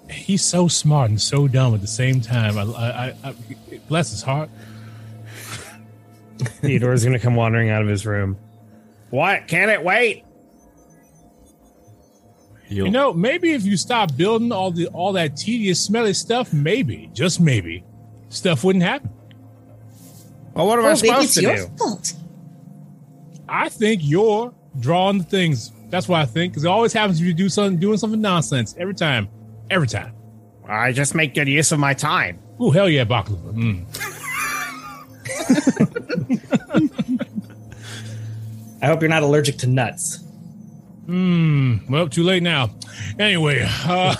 he's 0.10 0.44
so 0.44 0.68
smart 0.68 1.10
and 1.10 1.22
so 1.22 1.48
dumb 1.48 1.74
at 1.74 1.82
the 1.82 1.88
same 1.88 2.22
time. 2.22 2.58
I, 2.58 2.62
I, 2.64 3.06
I, 3.08 3.16
I 3.30 3.36
bless 3.90 4.12
his 4.12 4.22
heart. 4.22 4.50
Theodore's 6.38 7.04
gonna 7.04 7.20
come 7.20 7.36
wandering 7.36 7.70
out 7.70 7.82
of 7.82 7.88
his 7.88 8.06
room. 8.06 8.38
What? 9.10 9.48
Can 9.48 9.70
it 9.70 9.84
wait? 9.84 10.24
You'll, 12.68 12.88
You 12.88 12.92
know, 12.92 13.14
maybe 13.14 13.52
if 13.52 13.64
you 13.64 13.78
stop 13.78 14.16
building 14.18 14.52
all 14.52 14.72
the 14.72 14.88
all 14.88 15.14
that 15.14 15.38
tedious, 15.38 15.84
smelly 15.84 16.14
stuff, 16.14 16.52
maybe, 16.52 17.10
just 17.14 17.40
maybe, 17.40 17.84
stuff 18.30 18.64
wouldn't 18.64 18.84
happen. 18.84 19.12
Well, 20.54 20.68
what 20.68 20.80
am 20.80 20.86
Oh, 20.86 20.88
I 20.90 20.94
maybe 20.94 21.08
supposed 21.08 21.24
it's 21.26 21.34
to 21.36 21.42
your 21.42 21.56
do? 21.58 21.68
fault. 21.78 22.14
I 23.48 23.70
think 23.70 24.02
you're 24.04 24.54
drawing 24.80 25.20
the 25.20 25.24
things. 25.26 25.72
That's 25.96 26.10
what 26.10 26.20
I 26.20 26.26
think, 26.26 26.52
because 26.52 26.66
it 26.66 26.68
always 26.68 26.92
happens 26.92 27.22
if 27.22 27.26
you 27.26 27.34
do 27.34 27.48
something, 27.48 27.80
doing 27.80 27.98
something 27.98 28.20
nonsense 28.20 28.76
every 28.78 28.96
time, 28.96 29.30
every 29.70 29.88
time. 29.88 30.14
I 30.68 30.92
just 30.92 31.16
make 31.16 31.34
good 31.34 31.48
use 31.48 31.72
of 31.72 31.80
my 31.80 31.94
time. 31.94 32.38
Oh 32.60 32.70
hell 32.70 32.90
yeah, 32.90 33.06
baklava. 33.06 33.54
Mm. 33.54 33.86
I 38.82 38.88
hope 38.88 39.00
you're 39.02 39.10
not 39.10 39.24
allergic 39.24 39.56
to 39.60 39.68
nuts. 39.68 40.22
Mm. 41.06 41.90
Well, 41.90 42.10
too 42.10 42.24
late 42.24 42.44
now. 42.44 42.72
Anyway, 43.18 43.66
uh, 43.66 44.16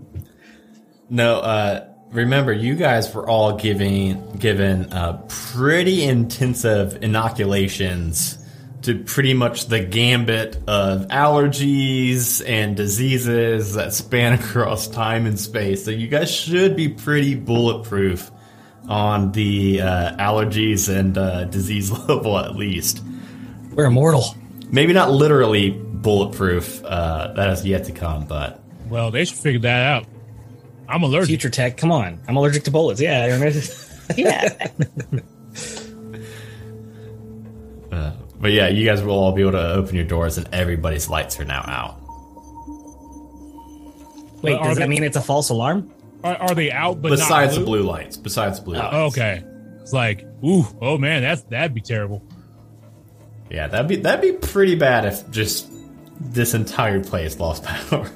no. 1.10 1.40
Uh, 1.40 1.86
remember, 2.12 2.54
you 2.54 2.76
guys 2.76 3.14
were 3.14 3.28
all 3.28 3.58
giving 3.58 4.32
given 4.38 4.90
uh, 4.90 5.22
pretty 5.28 6.04
intensive 6.04 7.02
inoculations 7.02 8.38
to 8.86 8.94
pretty 8.94 9.34
much 9.34 9.66
the 9.66 9.80
gambit 9.80 10.56
of 10.68 11.08
allergies 11.08 12.40
and 12.46 12.76
diseases 12.76 13.74
that 13.74 13.92
span 13.92 14.32
across 14.40 14.86
time 14.86 15.26
and 15.26 15.38
space. 15.38 15.84
So 15.84 15.90
you 15.90 16.06
guys 16.06 16.30
should 16.30 16.76
be 16.76 16.88
pretty 16.88 17.34
bulletproof 17.34 18.30
on 18.88 19.32
the 19.32 19.80
uh, 19.80 20.16
allergies 20.18 20.88
and 20.88 21.18
uh, 21.18 21.44
disease 21.46 21.90
level, 22.08 22.38
at 22.38 22.54
least. 22.54 23.02
We're 23.72 23.86
immortal. 23.86 24.36
Maybe 24.70 24.92
not 24.92 25.10
literally 25.10 25.70
bulletproof. 25.70 26.84
Uh, 26.84 27.32
that 27.32 27.48
has 27.48 27.66
yet 27.66 27.84
to 27.86 27.92
come, 27.92 28.26
but 28.26 28.62
well, 28.88 29.10
they 29.10 29.24
should 29.24 29.38
figure 29.38 29.60
that 29.62 29.84
out. 29.84 30.06
I'm 30.88 31.02
allergic. 31.02 31.26
Future 31.26 31.50
tech, 31.50 31.76
come 31.76 31.90
on. 31.90 32.20
I'm 32.28 32.36
allergic 32.36 32.62
to 32.64 32.70
bullets. 32.70 33.00
Yeah. 33.00 33.24
I 33.24 33.26
remember. 33.32 33.58
Yeah. 34.16 34.68
but 38.40 38.52
yeah, 38.52 38.68
you 38.68 38.86
guys 38.86 39.02
will 39.02 39.14
all 39.14 39.32
be 39.32 39.42
able 39.42 39.52
to 39.52 39.72
open 39.72 39.94
your 39.94 40.04
doors, 40.04 40.38
and 40.38 40.48
everybody's 40.52 41.08
lights 41.08 41.38
are 41.40 41.44
now 41.44 41.62
out. 41.66 42.00
Wait, 44.42 44.54
are 44.54 44.68
does 44.68 44.76
they- 44.76 44.82
that 44.82 44.88
mean 44.88 45.02
it's 45.04 45.16
a 45.16 45.20
false 45.22 45.48
alarm? 45.50 45.90
Are, 46.24 46.36
are 46.36 46.54
they 46.54 46.72
out? 46.72 47.00
But 47.02 47.10
besides 47.10 47.54
not 47.54 47.60
the 47.60 47.64
blue 47.66 47.82
lights, 47.82 48.16
besides 48.16 48.58
the 48.58 48.64
blue 48.64 48.78
lights. 48.78 48.94
Okay, 49.16 49.44
it's 49.80 49.92
like, 49.92 50.24
ooh, 50.44 50.64
oh 50.80 50.98
man, 50.98 51.22
that's 51.22 51.42
that'd 51.42 51.74
be 51.74 51.80
terrible. 51.80 52.22
Yeah, 53.50 53.68
that'd 53.68 53.86
be 53.86 53.96
that'd 53.96 54.22
be 54.22 54.32
pretty 54.32 54.74
bad 54.74 55.04
if 55.04 55.30
just 55.30 55.70
this 56.20 56.54
entire 56.54 57.02
place 57.04 57.38
lost 57.38 57.62
power. 57.90 58.10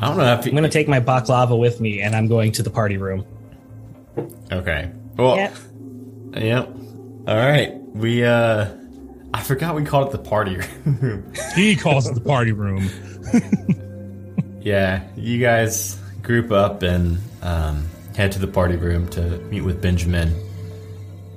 I 0.00 0.08
don't 0.08 0.16
know 0.18 0.34
if 0.34 0.44
I'm 0.46 0.52
going 0.52 0.64
to 0.64 0.68
take 0.68 0.88
my 0.88 1.00
baklava 1.00 1.58
with 1.58 1.80
me 1.80 2.00
and 2.00 2.14
I'm 2.14 2.26
going 2.26 2.52
to 2.52 2.62
the 2.62 2.70
party 2.70 2.96
room. 2.96 3.24
Okay. 4.52 4.90
Well. 5.16 5.36
Yep. 5.36 5.56
Yep. 6.36 6.68
All 7.28 7.36
right. 7.36 7.74
We 7.94 8.24
uh, 8.24 8.66
I 9.34 9.42
forgot 9.42 9.74
we 9.74 9.82
called 9.84 10.08
it 10.08 10.12
the 10.12 10.30
party 10.30 10.58
room. 10.92 11.32
He 11.56 11.74
calls 11.74 12.08
it 12.08 12.14
the 12.14 12.20
party 12.20 12.52
room. 12.52 12.88
yeah, 14.60 15.02
you 15.16 15.40
guys 15.40 15.98
group 16.22 16.52
up 16.52 16.84
and 16.84 17.18
um, 17.42 17.88
head 18.16 18.30
to 18.32 18.38
the 18.38 18.46
party 18.46 18.76
room 18.76 19.08
to 19.08 19.38
meet 19.50 19.62
with 19.62 19.82
Benjamin. 19.82 20.32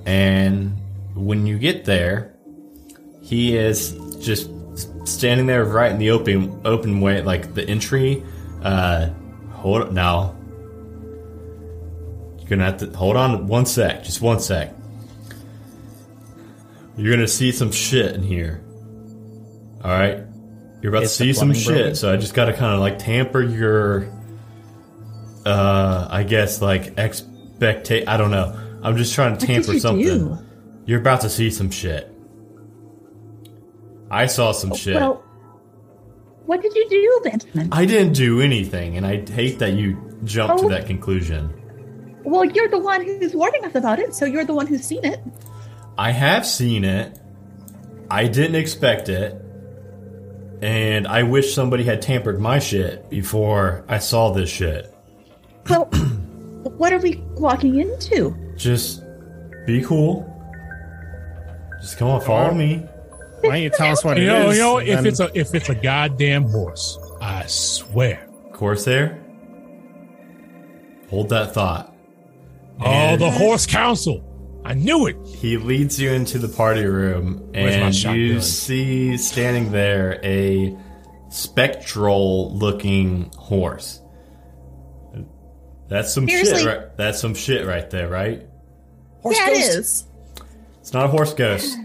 And 0.06 0.78
when 1.16 1.48
you 1.48 1.58
get 1.58 1.86
there, 1.86 2.36
he 3.24 3.58
is 3.58 3.94
just 4.22 4.52
standing 5.08 5.48
there 5.48 5.66
right 5.66 5.92
in 5.92 5.98
the 5.98 6.12
open 6.12 6.62
open 6.66 7.02
way, 7.02 7.24
like 7.24 7.56
the 7.56 7.68
entry. 7.68 8.24
Uh, 8.62 9.10
hold 9.54 9.82
up 9.82 9.92
now. 9.92 10.36
You're 12.38 12.48
gonna 12.48 12.66
have 12.66 12.78
to 12.78 12.96
hold 12.96 13.16
on 13.16 13.48
one 13.48 13.66
sec, 13.66 14.04
just 14.04 14.22
one 14.22 14.40
sec. 14.40 14.77
You're 16.98 17.14
gonna 17.16 17.28
see 17.28 17.52
some 17.52 17.72
shit 17.72 18.16
in 18.16 18.24
here. 18.24 18.64
All 19.84 19.92
right, 19.92 20.24
you're 20.82 20.92
about 20.92 21.04
Is 21.04 21.12
to 21.12 21.18
see 21.18 21.34
some 21.34 21.54
shit, 21.54 21.76
broken? 21.76 21.96
so 21.96 22.12
I 22.12 22.18
just 22.18 22.34
gotta 22.34 22.54
kind 22.54 22.74
of 22.74 22.80
like 22.80 22.98
tamper 23.00 23.42
your, 23.44 24.08
uh, 25.46 26.08
I 26.10 26.24
guess 26.24 26.62
like 26.62 26.98
expectate. 26.98 28.08
I 28.08 28.18
don't 28.18 28.32
know. 28.32 28.60
I'm 28.84 28.98
just 28.98 29.14
trying 29.14 29.38
to 29.38 29.46
tamper 29.46 29.74
you 29.74 29.80
something. 29.80 30.04
do? 30.06 30.38
You're 30.86 31.00
about 31.00 31.22
to 31.22 31.30
see 31.30 31.52
some 31.52 31.70
shit. 31.70 32.12
I 34.10 34.26
saw 34.26 34.52
some 34.52 34.74
shit. 34.74 34.96
Well, 34.96 35.24
what 36.46 36.62
did 36.62 36.74
you 36.76 36.88
do, 36.90 37.30
Benjamin? 37.30 37.70
I 37.72 37.86
didn't 37.86 38.14
do 38.14 38.42
anything, 38.42 38.96
and 38.98 39.06
I 39.06 39.26
hate 39.30 39.60
that 39.60 39.74
you 39.74 39.98
jumped 40.24 40.60
to 40.60 40.66
Oh. 40.66 40.70
that 40.70 40.88
conclusion. 40.88 41.54
Well, 42.24 42.46
you're 42.46 42.70
the 42.70 42.80
one 42.80 43.04
who's 43.06 43.34
warning 43.36 43.66
us 43.66 43.76
about 43.76 44.00
it, 44.00 44.14
so 44.16 44.26
you're 44.26 44.46
the 44.46 44.54
one 44.54 44.66
who's 44.68 44.84
seen 44.84 45.04
it. 45.06 45.20
I 45.98 46.12
have 46.12 46.46
seen 46.46 46.84
it. 46.84 47.20
I 48.10 48.28
didn't 48.28 48.56
expect 48.56 49.10
it. 49.10 49.42
And 50.62 51.08
I 51.08 51.24
wish 51.24 51.54
somebody 51.54 51.84
had 51.84 52.02
tampered 52.02 52.40
my 52.40 52.60
shit 52.60 53.10
before 53.10 53.84
I 53.88 54.00
saw 54.00 54.32
this 54.32 54.50
shit. 54.50 54.94
Well, 55.70 55.86
what 56.78 56.94
are 56.94 57.00
we 57.00 57.24
walking 57.36 57.80
into? 57.80 58.36
Just 58.56 59.04
be 59.66 59.84
cool. 59.84 60.34
Just 61.82 61.98
come 61.98 62.10
on, 62.10 62.22
follow 62.22 62.52
oh. 62.52 62.56
me. 62.56 62.86
Why 63.42 63.50
don't 63.50 63.62
you 63.62 63.70
tell 63.70 63.92
us 63.92 64.04
what 64.04 64.18
it 64.18 64.24
You 64.24 64.32
is? 64.32 64.34
know, 64.34 64.52
you 64.52 64.60
know, 64.60 64.78
if 64.80 64.98
and 64.98 65.08
it's 65.08 65.20
a 65.20 65.32
if 65.38 65.54
it's 65.54 65.70
a 65.70 65.76
goddamn 65.76 66.46
horse, 66.46 66.98
I 67.22 67.46
swear. 67.46 68.28
Corsair, 68.52 69.24
hold 71.10 71.30
that 71.30 71.54
thought. 71.54 71.94
Oh, 72.82 73.16
the 73.16 73.30
horse 73.30 73.68
council. 73.68 74.27
I 74.68 74.74
knew 74.74 75.08
it. 75.08 75.16
He 75.26 75.56
leads 75.56 75.98
you 75.98 76.12
into 76.12 76.38
the 76.38 76.50
party 76.50 76.86
room, 76.86 77.38
Where's 77.54 77.78
my 77.78 77.86
and 77.86 77.96
shotgun? 77.96 78.20
you 78.20 78.42
see 78.42 79.16
standing 79.16 79.72
there 79.72 80.20
a 80.26 80.78
spectral 81.30 82.54
looking 82.54 83.32
horse. 83.38 84.02
That's 85.88 86.14
some 86.14 86.28
Seriously? 86.28 86.58
shit, 86.60 86.68
right? 86.68 86.98
That's 86.98 87.18
some 87.22 87.34
shit 87.34 87.66
right 87.66 87.90
there, 87.90 88.10
right? 88.10 88.46
Horse 89.22 89.38
yeah, 89.40 89.48
ghost? 89.48 89.62
it 89.62 89.80
is. 89.80 90.06
It's 90.82 90.92
not 90.92 91.06
a 91.06 91.08
horse 91.08 91.34
ghost. 91.34 91.78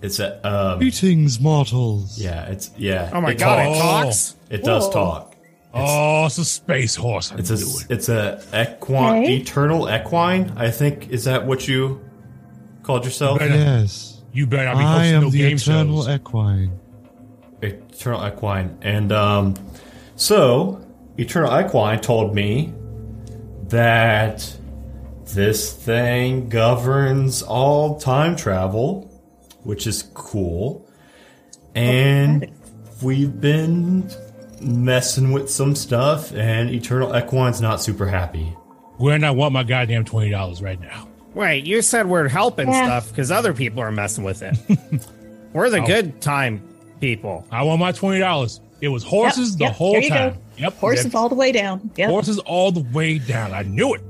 It's 0.00 0.18
a 0.18 0.44
um. 0.44 0.80
Greetings, 0.80 1.38
mortals. 1.38 2.18
Yeah, 2.18 2.46
it's 2.46 2.72
yeah. 2.76 3.12
oh 3.14 3.20
my 3.20 3.30
it 3.30 3.38
god, 3.38 3.62
talks. 3.62 3.76
it 3.76 3.80
talks. 3.80 4.36
It 4.50 4.64
does 4.64 4.86
Whoa. 4.86 4.92
talk. 4.92 5.31
Oh, 5.74 6.26
it's 6.26 6.38
a 6.38 6.44
space 6.44 6.94
horse. 6.94 7.32
I 7.32 7.36
It's 7.36 7.50
a 7.50 7.54
it. 7.54 7.86
it's 7.90 8.08
a 8.08 8.42
equine, 8.54 9.22
Okay. 9.24 9.36
eternal 9.36 9.88
equine. 9.92 10.52
I 10.56 10.70
think 10.70 11.08
is 11.10 11.24
that 11.24 11.46
what 11.46 11.66
you 11.68 12.00
called 12.82 13.04
yourself? 13.04 13.38
Better- 13.38 13.54
Yes. 13.54 14.22
You 14.34 14.46
better 14.46 14.64
not 14.64 14.78
be 14.78 14.84
I 14.84 14.92
hosting 14.98 15.14
am 15.14 15.22
no 15.24 15.30
the 15.30 15.38
game 15.38 15.56
eternal 15.56 16.02
shows. 16.04 16.14
equine. 16.14 16.78
Eternal 17.60 18.26
Equine. 18.26 18.76
And 18.82 19.12
um, 19.12 19.54
so, 20.16 20.84
Eternal 21.18 21.60
Equine 21.60 22.00
told 22.00 22.34
me 22.34 22.72
that 23.68 24.56
this 25.34 25.72
thing 25.72 26.48
governs 26.48 27.42
all 27.42 28.00
time 28.00 28.34
travel, 28.36 29.08
which 29.62 29.86
is 29.86 30.02
cool. 30.14 30.88
And 31.74 32.50
we've 33.02 33.40
been 33.40 34.10
messing 34.62 35.32
with 35.32 35.50
some 35.50 35.74
stuff, 35.74 36.32
and 36.34 36.70
Eternal 36.70 37.12
Equine's 37.14 37.60
not 37.60 37.80
super 37.82 38.06
happy. 38.06 38.44
When 38.98 39.24
I 39.24 39.30
want 39.32 39.52
my 39.52 39.62
goddamn 39.62 40.04
twenty 40.04 40.30
dollars 40.30 40.62
right 40.62 40.80
now. 40.80 41.08
Wait, 41.34 41.66
you 41.66 41.80
said 41.82 42.06
we're 42.06 42.28
helping 42.28 42.68
Yeah. 42.68 42.84
stuff 42.84 43.08
because 43.08 43.30
other 43.30 43.52
people 43.54 43.80
are 43.80 43.90
messing 43.92 44.22
with 44.24 44.42
it. 44.42 44.56
we're 45.52 45.70
the 45.70 45.82
Oh. 45.82 45.86
good 45.86 46.20
time 46.20 46.62
people. 47.00 47.46
I 47.50 47.62
want 47.62 47.80
my 47.80 47.92
twenty 47.92 48.18
dollars. 48.20 48.60
It 48.80 48.88
was 48.88 49.02
horses 49.04 49.50
Yep, 49.52 49.58
the 49.58 49.64
yep, 49.64 49.72
whole 49.74 49.92
there 49.92 50.02
you 50.02 50.08
time. 50.10 50.32
go. 50.32 50.38
Yep, 50.58 50.74
Horses 50.78 51.04
yep. 51.06 51.14
all 51.14 51.28
the 51.28 51.34
way 51.34 51.52
down. 51.52 51.90
Yep. 51.96 52.10
horses 52.10 52.38
all 52.40 52.72
the 52.72 52.84
way 52.92 53.18
down. 53.18 53.52
I 53.54 53.62
knew 53.62 53.94
it. 53.94 54.00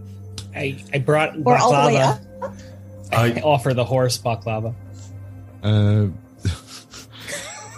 I, 0.57 0.83
I 0.93 0.99
brought 0.99 1.37
or 1.45 1.57
all 1.57 1.71
the 1.73 1.87
way 1.89 1.95
baklava. 2.01 2.43
up. 2.43 2.53
I 3.13 3.27
I, 3.35 3.41
offer 3.43 3.73
the 3.75 3.85
horse 3.85 4.19
baklava. 4.19 4.75
Uh, 5.63 6.07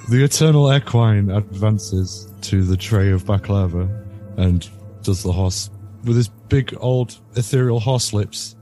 The 0.09 0.23
eternal 0.23 0.71
equine 0.75 1.31
advances 1.31 2.29
to 2.45 2.63
the 2.65 2.77
tray 2.77 3.11
of 3.11 3.25
baklava 3.25 3.89
and 4.37 4.69
does 5.03 5.23
the 5.23 5.33
horse 5.33 5.71
with 6.05 6.17
his 6.17 6.29
big 6.29 6.75
old 6.81 7.19
ethereal 7.37 7.81
horse 7.81 8.13
lips 8.13 8.57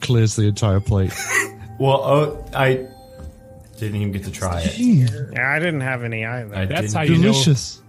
clears 0.00 0.36
the 0.36 0.44
entire 0.44 0.80
plate. 0.80 1.12
Well, 1.78 2.02
oh, 2.02 2.46
I 2.54 2.86
didn't 3.78 3.96
even 3.96 4.12
get 4.12 4.24
to 4.24 4.30
try 4.30 4.60
it. 4.60 4.78
Yeah, 4.78 5.50
I 5.50 5.58
didn't 5.58 5.80
have 5.80 6.04
any 6.04 6.26
either. 6.26 6.54
I 6.54 6.66
That's 6.66 6.92
didn't- 6.92 6.94
how 6.94 7.02
you 7.04 7.16
know. 7.16 7.32
Delicious. 7.32 7.80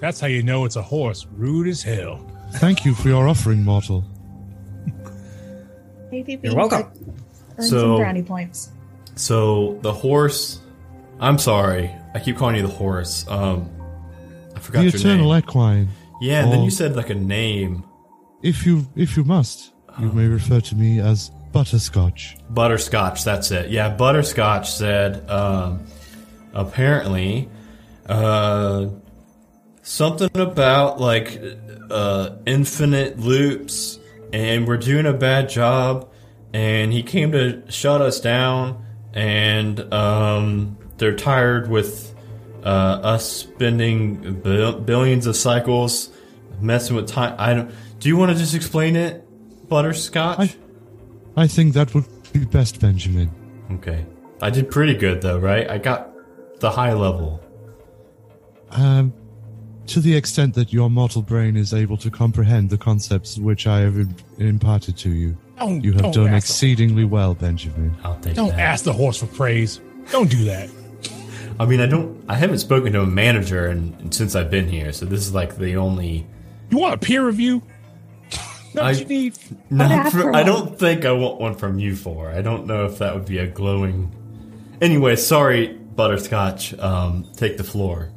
That's 0.00 0.20
how 0.20 0.26
you 0.26 0.42
know 0.42 0.66
it's 0.66 0.76
a 0.76 0.82
horse. 0.82 1.26
Rude 1.34 1.66
as 1.68 1.82
hell. 1.82 2.20
Thank 2.56 2.84
you 2.84 2.92
for 2.94 3.08
your 3.08 3.26
offering, 3.26 3.64
mortal. 3.64 4.04
Maybe 6.10 6.38
You're 6.42 6.54
welcome. 6.54 6.90
Earn 7.56 7.64
So- 7.66 7.78
some 7.80 7.96
brownie 7.96 8.22
points. 8.22 8.70
So 9.14 9.78
the 9.80 9.94
horse. 9.94 10.60
I'm 11.18 11.38
sorry. 11.38 11.90
I 12.14 12.20
keep 12.20 12.36
calling 12.36 12.56
you 12.56 12.62
the 12.62 12.68
horse. 12.68 13.24
Um, 13.28 13.70
I 13.77 13.77
forgot 14.68 14.78
the 14.80 14.84
your 14.90 14.96
eternal 14.96 15.28
name. 15.32 15.38
equine. 15.38 15.88
Yeah, 16.20 16.42
and 16.44 16.52
then 16.52 16.60
Oh. 16.60 16.64
you 16.64 16.70
said 16.70 16.96
like 16.96 17.10
a 17.10 17.14
name. 17.14 17.84
If 18.42 18.64
you 18.66 18.86
if 18.96 19.16
you 19.16 19.24
must, 19.24 19.72
you 19.98 20.12
may 20.12 20.26
refer 20.26 20.60
to 20.60 20.74
me 20.76 21.00
as 21.00 21.30
butterscotch. 21.52 22.36
Butterscotch, 22.50 23.24
that's 23.24 23.50
it. 23.50 23.70
Yeah, 23.70 23.88
Butterscotch 23.96 24.70
said 24.70 25.28
um, 25.30 25.80
apparently 26.54 27.48
uh, 28.08 28.86
something 29.82 30.30
about 30.34 31.00
like 31.00 31.40
uh, 31.90 32.30
infinite 32.46 33.18
loops, 33.18 33.98
and 34.32 34.66
we're 34.66 34.76
doing 34.76 35.06
a 35.06 35.12
bad 35.12 35.48
job, 35.48 36.08
and 36.52 36.92
he 36.92 37.02
came 37.02 37.32
to 37.32 37.62
shut 37.70 38.00
us 38.00 38.20
down, 38.20 38.84
and 39.14 39.92
um, 39.92 40.78
they're 40.98 41.16
tired 41.16 41.68
with 41.70 42.14
uh, 42.64 43.00
us 43.02 43.30
spending 43.30 44.40
bil- 44.40 44.80
billions 44.80 45.26
of 45.26 45.36
cycles 45.36 46.10
messing 46.60 46.96
with 46.96 47.08
time. 47.08 47.34
I 47.38 47.54
don't. 47.54 47.70
Do 48.00 48.08
you 48.08 48.16
want 48.16 48.32
to 48.32 48.38
just 48.38 48.54
explain 48.54 48.96
it, 48.96 49.24
Butterscotch? 49.68 50.38
I- 50.38 50.54
I 51.36 51.46
think 51.46 51.74
that 51.74 51.94
would 51.94 52.04
be 52.32 52.44
best, 52.44 52.80
Benjamin. 52.80 53.30
Okay. 53.72 54.04
I 54.42 54.50
did 54.50 54.70
pretty 54.70 54.94
good 54.94 55.20
though, 55.22 55.38
right? 55.38 55.70
I 55.70 55.78
got 55.78 56.10
the 56.60 56.70
high 56.70 56.92
level. 56.94 57.40
Um, 58.70 59.12
to 59.86 60.00
the 60.00 60.14
extent 60.16 60.54
that 60.54 60.72
your 60.72 60.90
mortal 60.90 61.22
brain 61.22 61.56
is 61.56 61.72
able 61.72 61.96
to 61.98 62.10
comprehend 62.10 62.70
the 62.70 62.78
concepts 62.78 63.38
which 63.38 63.66
I 63.66 63.80
have 63.80 63.98
im- 63.98 64.14
imparted 64.38 64.96
to 64.98 65.10
you, 65.10 65.36
Don't, 65.58 65.82
you 65.82 65.92
have 65.94 66.12
done 66.12 66.34
exceedingly 66.34 67.04
well, 67.04 67.34
Benjamin. 67.34 67.96
I'll 68.04 68.18
take 68.20 68.34
Don't 68.34 68.50
that. 68.50 68.58
ask 68.60 68.84
the 68.84 68.92
horse 68.92 69.18
for 69.18 69.26
praise. 69.26 69.80
Don't 70.10 70.30
do 70.30 70.44
that. 70.44 70.68
I 71.60 71.66
mean, 71.66 71.80
I 71.80 71.86
don't. 71.86 72.24
I 72.28 72.34
haven't 72.36 72.58
spoken 72.58 72.92
to 72.92 73.00
a 73.02 73.06
manager 73.06 73.66
and 73.66 74.14
since 74.14 74.34
I've 74.36 74.50
been 74.50 74.68
here, 74.68 74.92
so 74.92 75.04
this 75.06 75.20
is 75.20 75.34
like 75.34 75.56
the 75.56 75.76
only. 75.76 76.26
You 76.70 76.78
want 76.78 76.94
a 76.94 76.98
peer 76.98 77.24
review? 77.26 77.62
No, 78.74 78.82
I- 78.82 78.90
you 78.90 79.06
need. 79.06 79.38
No, 79.70 79.84
ask 79.86 80.14
for- 80.14 80.22
for 80.24 80.36
I 80.36 80.42
don't 80.42 80.78
think 80.78 81.06
I 81.06 81.12
want 81.12 81.40
one 81.40 81.54
from 81.54 81.78
you 81.78 81.96
for. 81.96 82.28
I 82.30 82.42
don't 82.42 82.66
know 82.66 82.84
if 82.84 82.98
that 82.98 83.14
would 83.14 83.24
be 83.24 83.38
a 83.38 83.46
glowing. 83.46 84.14
Anyway, 84.82 85.16
sorry, 85.16 85.68
Butterscotch. 85.96 86.78
Um, 86.78 87.26
take 87.34 87.56
the 87.56 87.64
floor. 87.64 88.10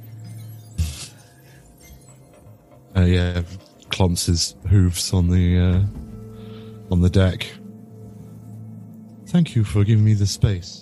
Uh, 2.96 3.02
yeah, 3.04 3.42
clumps 3.90 4.26
his 4.26 4.56
hooves 4.70 5.14
on 5.14 5.30
the 5.30 5.58
uh, 5.58 6.92
on 6.92 7.00
the 7.00 7.10
deck. 7.10 7.48
Thank 9.28 9.56
you 9.56 9.64
for 9.64 9.86
giving 9.86 10.04
me 10.04 10.14
the 10.14 10.28
space. 10.28 10.81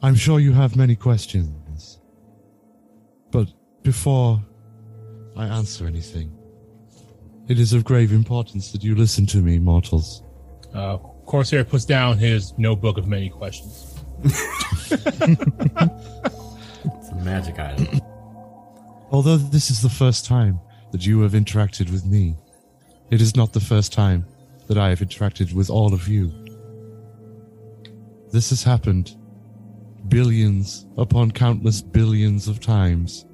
I'm 0.00 0.14
sure 0.14 0.38
you 0.38 0.52
have 0.52 0.76
many 0.76 0.94
questions, 0.94 1.98
but 3.32 3.48
before 3.82 4.40
I 5.36 5.46
answer 5.46 5.86
anything, 5.86 6.32
it 7.48 7.58
is 7.58 7.72
of 7.72 7.84
grave 7.84 8.12
importance 8.12 8.70
that 8.72 8.84
you 8.84 8.94
listen 8.94 9.26
to 9.26 9.38
me, 9.38 9.58
mortals. 9.58 10.22
Uh, 10.72 10.98
Corsair 11.26 11.64
puts 11.64 11.84
down 11.84 12.16
his 12.18 12.56
notebook 12.58 12.96
of 12.96 13.08
many 13.08 13.28
questions. 13.28 13.96
It's 14.22 14.92
a 17.10 17.14
magic 17.24 17.58
item. 17.58 18.00
Although 19.10 19.36
this 19.38 19.70
is 19.70 19.82
the 19.82 19.90
first 19.90 20.24
time 20.24 20.60
that 20.92 21.04
you 21.04 21.20
have 21.22 21.32
interacted 21.32 21.90
with 21.90 22.04
me, 22.04 22.36
it 23.10 23.20
is 23.20 23.34
not 23.34 23.52
the 23.52 23.60
first 23.60 23.92
time 23.92 24.24
that 24.68 24.78
I 24.78 24.90
have 24.90 25.00
interacted 25.00 25.52
with 25.54 25.70
all 25.70 25.92
of 25.92 26.06
you. 26.06 26.30
This 28.30 28.50
has 28.50 28.62
happened 28.62 29.16
billions 30.08 30.86
upon 30.96 31.30
countless 31.30 31.82
billions 31.82 32.48
of 32.48 32.60
times 32.60 33.26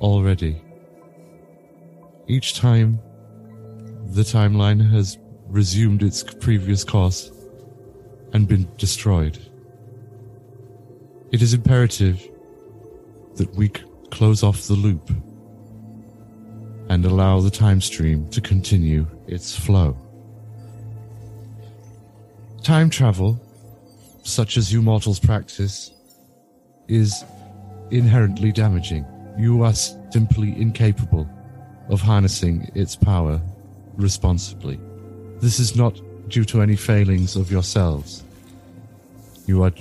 already. 0.00 0.62
Each 2.28 2.54
time, 2.54 3.00
the 4.06 4.22
timeline 4.22 4.90
has 4.92 5.18
resumed 5.48 6.02
its 6.02 6.22
previous 6.22 6.84
course 6.84 7.30
and 8.32 8.48
been 8.48 8.68
destroyed. 8.76 9.38
It 11.32 11.42
is 11.42 11.54
imperative 11.54 12.28
that 13.36 13.54
we 13.54 13.68
close 14.10 14.42
off 14.42 14.66
the 14.66 14.74
loop 14.74 15.10
and 16.88 17.04
allow 17.04 17.40
the 17.40 17.50
time 17.50 17.80
stream 17.80 18.28
to 18.28 18.40
continue 18.40 19.06
its 19.26 19.56
flow. 19.56 19.96
Time 22.62 22.90
travel, 22.90 23.40
such 24.22 24.56
as 24.56 24.72
you 24.72 24.82
mortals 24.82 25.18
practice, 25.18 25.90
is 26.88 27.24
inherently 27.90 28.52
damaging. 28.52 29.06
You 29.38 29.62
are 29.62 29.74
simply 29.74 30.60
incapable 30.60 31.28
of 31.88 32.00
harnessing 32.00 32.70
its 32.74 32.96
power 32.96 33.40
responsibly. 33.96 34.78
This 35.40 35.58
is 35.58 35.76
not 35.76 36.00
due 36.28 36.44
to 36.46 36.62
any 36.62 36.76
failings 36.76 37.36
of 37.36 37.50
yourselves. 37.50 38.24
You 39.46 39.62
are 39.64 39.72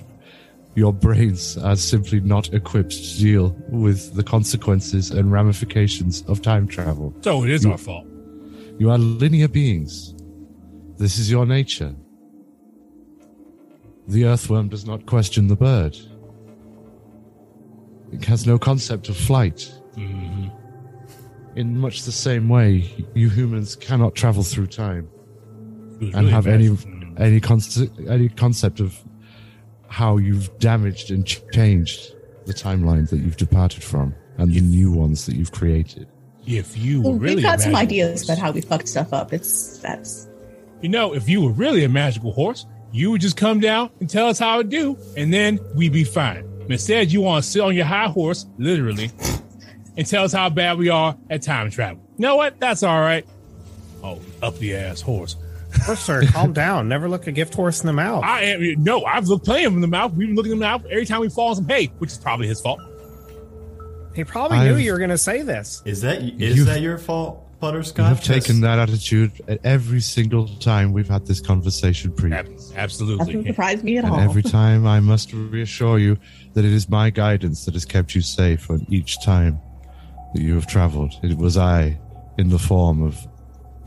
your 0.74 0.94
brains 0.94 1.58
are 1.58 1.76
simply 1.76 2.22
not 2.22 2.54
equipped 2.54 2.94
to 2.94 3.18
deal 3.18 3.50
with 3.68 4.14
the 4.14 4.24
consequences 4.24 5.12
and 5.12 5.32
ramifications 5.32 6.24
of 6.30 6.42
time 6.42 6.66
travel. 6.66 7.14
So 7.22 7.44
it 7.44 7.50
is 7.50 7.66
our 7.66 7.78
fault. 7.78 8.08
You 8.80 8.90
are 8.90 8.98
linear 8.98 9.50
beings. 9.50 10.16
This 10.98 11.18
is 11.18 11.30
your 11.30 11.46
nature. 11.46 11.94
The 14.08 14.26
earthworm 14.26 14.70
does 14.70 14.86
not 14.86 15.06
question 15.06 15.48
the 15.48 15.56
bird. 15.56 15.98
It 18.12 18.26
has 18.26 18.45
no 18.45 18.58
concept 18.60 19.10
of 19.10 19.17
flight. 19.17 19.71
In 21.56 21.78
much 21.78 22.04
the 22.04 22.12
same 22.12 22.47
way, 22.50 22.89
you 23.13 23.30
humans 23.30 23.76
cannot 23.76 24.15
travel 24.15 24.43
through 24.43 24.67
time 24.67 25.10
and 26.00 26.13
really 26.15 26.32
have 26.32 26.47
any 26.47 26.69
Mm. 26.69 27.19
any 27.19 27.39
concept 27.41 28.00
any 28.10 28.30
concept 28.30 28.80
of 28.80 28.97
how 29.88 30.17
you've 30.17 30.50
damaged 30.60 31.12
and 31.12 31.26
ch- 31.26 31.41
changed 31.52 32.13
the 32.45 32.54
timelines 32.54 33.10
that 33.10 33.17
you've 33.19 33.36
departed 33.38 33.84
from 33.84 34.15
and 34.38 34.54
the 34.54 34.62
new 34.62 34.91
ones 34.91 35.26
that 35.26 35.36
you've 35.36 35.52
created. 35.52 36.08
If 36.47 36.78
you 36.78 37.02
were 37.02 37.10
Well, 37.12 37.19
really 37.19 37.36
We've 37.36 37.43
got 37.43 37.62
some 37.62 37.76
ideas 37.76 38.21
horse- 38.21 38.24
about 38.24 38.38
how 38.39 38.52
we 38.52 38.62
fucked 38.62 38.88
stuff 38.88 39.12
up. 39.13 39.34
It's 39.34 39.78
that's 39.80 40.28
You 40.82 40.89
know, 40.89 41.13
if 41.13 41.30
you 41.30 41.41
were 41.41 41.52
really 41.52 41.84
a 41.84 41.89
magical 41.89 42.32
horse, 42.32 42.65
you 42.91 43.12
would 43.12 43.21
just 43.21 43.36
come 43.38 43.60
down 43.60 43.91
and 44.00 44.10
tell 44.10 44.28
us 44.28 44.39
how 44.39 44.58
to 44.58 44.63
do, 44.63 44.97
and 45.15 45.32
then 45.34 45.60
we'd 45.76 45.91
be 45.93 46.04
fine. 46.06 46.43
But 46.72 46.76
Instead, 46.76 47.12
you 47.12 47.20
want 47.20 47.44
to 47.44 47.50
sit 47.52 47.60
on 47.62 47.76
your 47.76 47.84
high 47.84 48.08
horse, 48.08 48.46
literally, 48.58 49.12
and 49.98 50.08
tell 50.08 50.24
us 50.24 50.32
how 50.32 50.50
bad 50.50 50.78
we 50.78 50.88
are 50.88 51.18
at 51.30 51.42
time 51.42 51.70
travel. 51.70 52.02
You 52.18 52.22
know 52.24 52.38
what? 52.38 52.62
That's 52.62 52.82
all 52.82 53.02
right. 53.02 53.26
Oh, 54.02 54.22
up 54.42 54.58
the 54.58 54.74
ass 54.78 55.02
horse. 55.02 55.36
Sir, 55.98 56.24
calm 56.28 56.54
down. 56.64 56.88
Never 56.88 57.10
look 57.10 57.28
a 57.28 57.34
gift 57.34 57.54
horse 57.56 57.82
in 57.82 57.88
the 57.88 57.94
mouth. 57.94 58.24
I 58.24 58.44
am 58.44 58.82
no. 58.82 59.04
I've 59.04 59.28
looked 59.28 59.44
plenty 59.44 59.66
of 59.66 59.74
him 59.74 59.80
in 59.80 59.82
the 59.82 59.88
mouth. 59.90 60.14
We've 60.14 60.30
been 60.30 60.36
looking 60.38 60.54
him 60.54 60.60
in 60.60 60.60
the 60.60 60.66
mouth 60.66 60.86
every 60.86 61.06
time 61.06 61.20
we 61.20 61.28
fall 61.28 61.50
on 61.50 61.56
some 61.58 61.68
hay, 61.68 61.88
which 61.98 62.12
is 62.12 62.18
probably 62.18 62.48
his 62.48 62.62
fault. 62.62 62.80
He 64.16 64.24
probably 64.24 64.60
knew 64.60 64.76
I've- 64.76 64.84
you 64.86 64.94
were 64.94 64.98
going 64.98 65.10
to 65.10 65.18
say 65.18 65.42
this. 65.42 65.82
Is 65.84 66.00
that 66.04 66.22
is 66.22 66.56
You- 66.58 66.64
that 66.64 66.80
your 66.80 66.98
fault, 66.98 67.46
Butterscotch? 67.62 68.00
You 68.00 68.04
have 68.04 68.24
taken 68.24 68.62
that 68.62 68.80
attitude 68.80 69.32
at 69.47 69.60
every 69.63 70.02
single 70.02 70.47
time 70.58 70.91
we've 70.91 71.08
had 71.08 71.26
this 71.28 71.39
conversation 71.39 72.12
Ab- 72.12 72.17
previously. 72.17 72.56
doesn't 72.56 72.78
Absolutely. 72.78 73.45
surprise 73.45 73.84
me 73.84 73.97
at 73.97 74.04
And 74.06 74.13
all. 74.13 74.19
every 74.19 74.43
time 74.43 74.86
I 74.86 75.00
must 75.00 75.32
reassure 75.32 76.00
you 76.00 76.17
that 76.56 76.65
it 76.65 76.71
is 76.74 76.89
my 76.89 77.10
guidance 77.12 77.63
that 77.65 77.76
has 77.76 77.86
kept 77.86 78.15
you 78.15 78.21
safe 78.21 78.69
on 78.69 78.86
each 78.89 79.24
time 79.24 79.60
that 80.34 80.41
you 80.41 80.56
have 80.56 80.67
traveled. 80.67 81.13
It 81.24 81.38
was 81.38 81.56
I, 81.58 81.97
in 82.38 82.50
the 82.50 82.60
form 82.60 83.02
of 83.04 83.17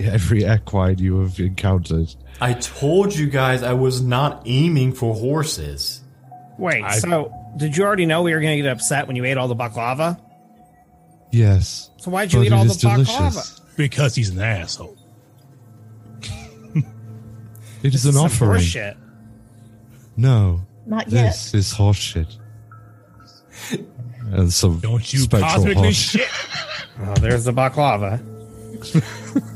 every 0.01 0.45
equine 0.45 0.99
you 0.99 1.21
have 1.21 1.39
encountered. 1.41 2.15
I 2.41 2.53
told 2.55 3.15
you 3.15 3.29
guys 3.29 3.63
I 3.63 3.73
was 3.75 4.01
not 4.01 4.43
aiming 4.47 4.93
for 4.93 5.15
horses. 5.15 6.01
Wait, 6.59 6.83
I- 6.85 6.99
so 6.99 7.33
did 7.57 7.77
you 7.77 7.85
already 7.85 8.07
know 8.07 8.23
we 8.23 8.33
were 8.33 8.41
going 8.41 8.57
to 8.57 8.63
get 8.63 8.71
upset 8.73 9.07
when 9.07 9.17
you 9.17 9.25
ate 9.25 9.37
all 9.37 9.49
the 9.49 9.57
baklava? 9.57 10.21
Yes. 11.31 11.91
So 11.97 12.11
why'd 12.11 12.33
you 12.33 12.41
but 12.41 12.47
eat 12.47 12.53
all 12.53 12.65
the 12.65 12.71
is 12.71 12.77
delicious. 12.77 13.13
baklava? 13.15 13.61
Because 13.77 14.15
he's 14.15 14.31
an 14.31 14.41
asshole. 14.41 14.97
It 17.83 17.95
is 17.95 18.07
an 18.07 18.13
some 18.15 18.25
offering. 18.25 18.61
horseshit. 18.63 18.97
No, 20.17 20.63
Not 20.87 21.09
yet. 21.11 21.27
this 21.33 21.53
is 21.55 21.75
horseshit. 21.75 22.35
and 24.33 24.51
some 24.53 24.79
Don't 24.81 25.13
you 25.13 25.19
spectral 25.21 25.51
cosmically 25.51 25.83
horse. 25.83 25.97
shit. 25.97 26.29
Oh, 27.01 27.15
there's 27.21 27.45
the 27.45 27.53
baklava. 27.53 28.21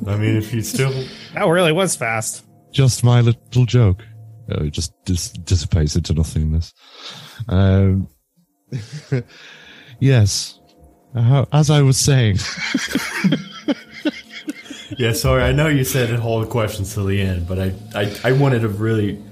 I 0.08 0.16
mean, 0.16 0.36
if 0.36 0.52
you 0.52 0.60
still. 0.62 0.92
That 1.34 1.44
really 1.46 1.72
was 1.72 1.96
fast. 1.96 2.44
Just 2.72 3.02
my 3.04 3.20
little 3.22 3.64
joke. 3.64 4.02
Uh, 4.50 4.64
it 4.64 4.70
just 4.72 4.92
dis- 5.04 5.30
dissipates 5.30 5.96
into 5.96 6.12
nothingness. 6.14 6.74
Um, 7.48 8.08
yes. 10.00 10.58
Uh, 11.14 11.44
as 11.52 11.70
I 11.70 11.80
was 11.82 11.96
saying, 11.98 12.38
Yeah, 14.96 15.12
sorry. 15.12 15.42
I 15.42 15.52
know 15.52 15.68
you 15.68 15.84
said 15.84 16.08
hold 16.18 16.48
questions 16.48 16.94
till 16.94 17.04
the 17.04 17.20
end, 17.20 17.46
but 17.46 17.58
I, 17.58 17.74
I, 17.94 18.16
I 18.24 18.32
wanted 18.32 18.60
to 18.60 18.68
really 18.68 19.22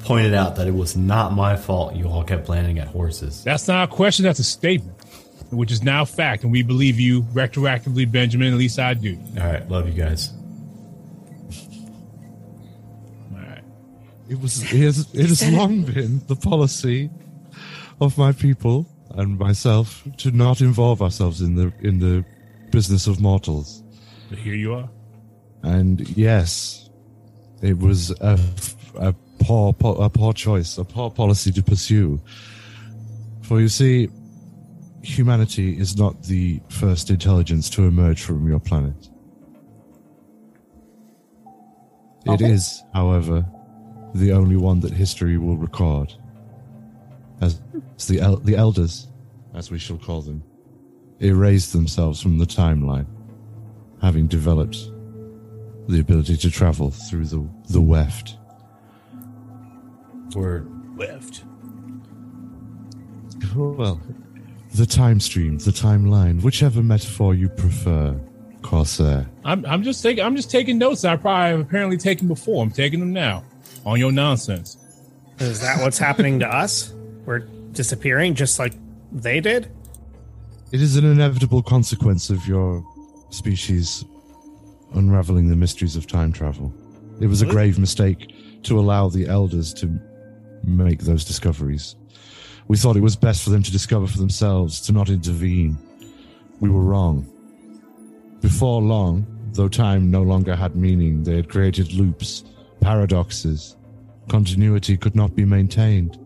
point 0.00 0.26
it 0.26 0.34
out 0.34 0.56
that 0.56 0.66
it 0.66 0.74
was 0.74 0.96
not 0.96 1.32
my 1.32 1.56
fault 1.56 1.94
you 1.94 2.08
all 2.08 2.24
kept 2.24 2.48
landing 2.48 2.78
at 2.78 2.88
horses. 2.88 3.44
That's 3.44 3.68
not 3.68 3.88
a 3.88 3.92
question. 3.92 4.24
That's 4.24 4.38
a 4.38 4.44
statement, 4.44 4.96
which 5.50 5.70
is 5.70 5.82
now 5.82 6.04
fact, 6.04 6.42
and 6.42 6.52
we 6.52 6.62
believe 6.62 6.98
you 6.98 7.22
retroactively, 7.34 8.10
Benjamin. 8.10 8.52
At 8.52 8.58
least 8.58 8.78
I 8.78 8.94
do. 8.94 9.18
All 9.38 9.46
right, 9.46 9.68
love 9.68 9.86
you 9.86 9.92
guys. 9.92 10.32
All 13.32 13.38
right. 13.40 13.62
it 14.30 14.40
was 14.40 14.62
it 14.62 14.78
has, 14.78 15.14
it 15.14 15.28
has 15.28 15.52
long 15.52 15.82
been 15.82 16.22
the 16.26 16.36
policy 16.36 17.10
of 18.00 18.16
my 18.16 18.32
people 18.32 18.86
and 19.10 19.38
myself 19.38 20.02
to 20.18 20.30
not 20.30 20.60
involve 20.60 21.02
ourselves 21.02 21.40
in 21.40 21.56
the 21.56 21.72
in 21.80 21.98
the 21.98 22.24
business 22.70 23.06
of 23.06 23.20
mortals. 23.20 23.82
But 24.28 24.38
here 24.38 24.54
you 24.54 24.74
are. 24.74 24.88
And 25.62 26.08
yes, 26.16 26.90
it 27.62 27.78
was 27.78 28.10
a, 28.20 28.38
a 28.96 29.14
poor 29.40 29.74
a 29.80 30.10
poor 30.10 30.32
choice, 30.32 30.78
a 30.78 30.84
poor 30.84 31.10
policy 31.10 31.50
to 31.52 31.62
pursue. 31.62 32.20
For 33.42 33.60
you 33.60 33.68
see, 33.68 34.08
humanity 35.02 35.78
is 35.78 35.96
not 35.96 36.22
the 36.24 36.60
first 36.68 37.10
intelligence 37.10 37.70
to 37.70 37.84
emerge 37.84 38.22
from 38.22 38.46
your 38.46 38.60
planet. 38.60 39.08
It 42.26 42.30
Okay. 42.32 42.52
is, 42.52 42.82
however, 42.92 43.46
the 44.14 44.32
only 44.32 44.56
one 44.56 44.80
that 44.80 44.92
history 44.92 45.38
will 45.38 45.56
record. 45.56 46.12
As 47.40 47.60
the 48.08 48.20
el- 48.20 48.36
the 48.38 48.56
elders, 48.56 49.08
as 49.54 49.70
we 49.70 49.78
shall 49.78 49.96
call 49.96 50.20
them, 50.22 50.42
erased 51.20 51.72
themselves 51.72 52.20
from 52.20 52.38
the 52.38 52.44
timeline 52.46 53.06
having 54.00 54.26
developed 54.26 54.76
the 55.88 56.00
ability 56.00 56.36
to 56.36 56.50
travel 56.50 56.90
through 56.90 57.26
the, 57.26 57.48
the 57.70 57.80
weft. 57.80 58.36
Word. 60.34 60.70
Left. 60.96 61.44
Well, 63.54 64.00
the 64.74 64.86
time 64.86 65.20
stream, 65.20 65.58
the 65.58 65.70
timeline, 65.70 66.42
whichever 66.42 66.82
metaphor 66.82 67.34
you 67.34 67.48
prefer, 67.48 68.18
Corsair. 68.62 69.28
I'm, 69.44 69.64
I'm 69.64 69.82
just 69.82 70.02
taking. 70.02 70.22
I'm 70.22 70.36
just 70.36 70.50
taking 70.50 70.76
notes. 70.78 71.04
I 71.04 71.16
probably 71.16 71.50
have 71.50 71.60
apparently 71.60 71.96
taken 71.96 72.28
before. 72.28 72.62
I'm 72.62 72.70
taking 72.70 73.00
them 73.00 73.12
now 73.12 73.44
on 73.86 73.98
your 73.98 74.12
nonsense. 74.12 74.76
Is 75.38 75.60
that 75.60 75.80
what's 75.80 75.98
happening 75.98 76.40
to 76.40 76.48
us? 76.48 76.92
We're 77.24 77.40
disappearing 77.72 78.34
just 78.34 78.58
like 78.58 78.74
they 79.12 79.40
did? 79.40 79.70
It 80.72 80.82
is 80.82 80.96
an 80.96 81.04
inevitable 81.04 81.62
consequence 81.62 82.28
of 82.28 82.46
your 82.46 82.84
species 83.30 84.04
unraveling 84.94 85.48
the 85.48 85.56
mysteries 85.56 85.96
of 85.96 86.06
time 86.06 86.32
travel. 86.32 86.72
It 87.20 87.26
was 87.26 87.42
a 87.42 87.46
grave 87.46 87.78
mistake 87.78 88.34
to 88.64 88.78
allow 88.78 89.08
the 89.08 89.26
elders 89.26 89.74
to 89.74 89.98
make 90.64 91.00
those 91.00 91.24
discoveries. 91.24 91.96
We 92.68 92.76
thought 92.76 92.96
it 92.96 93.02
was 93.02 93.16
best 93.16 93.42
for 93.42 93.50
them 93.50 93.62
to 93.62 93.72
discover 93.72 94.06
for 94.06 94.18
themselves, 94.18 94.80
to 94.82 94.92
not 94.92 95.08
intervene. 95.08 95.78
We 96.60 96.68
were 96.68 96.82
wrong. 96.82 97.26
Before 98.40 98.80
long, 98.80 99.26
though 99.52 99.68
time 99.68 100.10
no 100.10 100.22
longer 100.22 100.54
had 100.54 100.76
meaning, 100.76 101.22
they 101.22 101.36
had 101.36 101.48
created 101.48 101.92
loops, 101.92 102.44
paradoxes. 102.80 103.76
Continuity 104.28 104.96
could 104.96 105.16
not 105.16 105.34
be 105.34 105.44
maintained. 105.44 106.18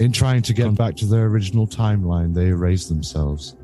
In 0.00 0.12
trying 0.12 0.42
to 0.42 0.52
get 0.52 0.74
back 0.74 0.96
to 0.96 1.06
their 1.06 1.26
original 1.26 1.66
timeline, 1.66 2.34
they 2.34 2.48
erased 2.48 2.88
themselves. 2.88 3.56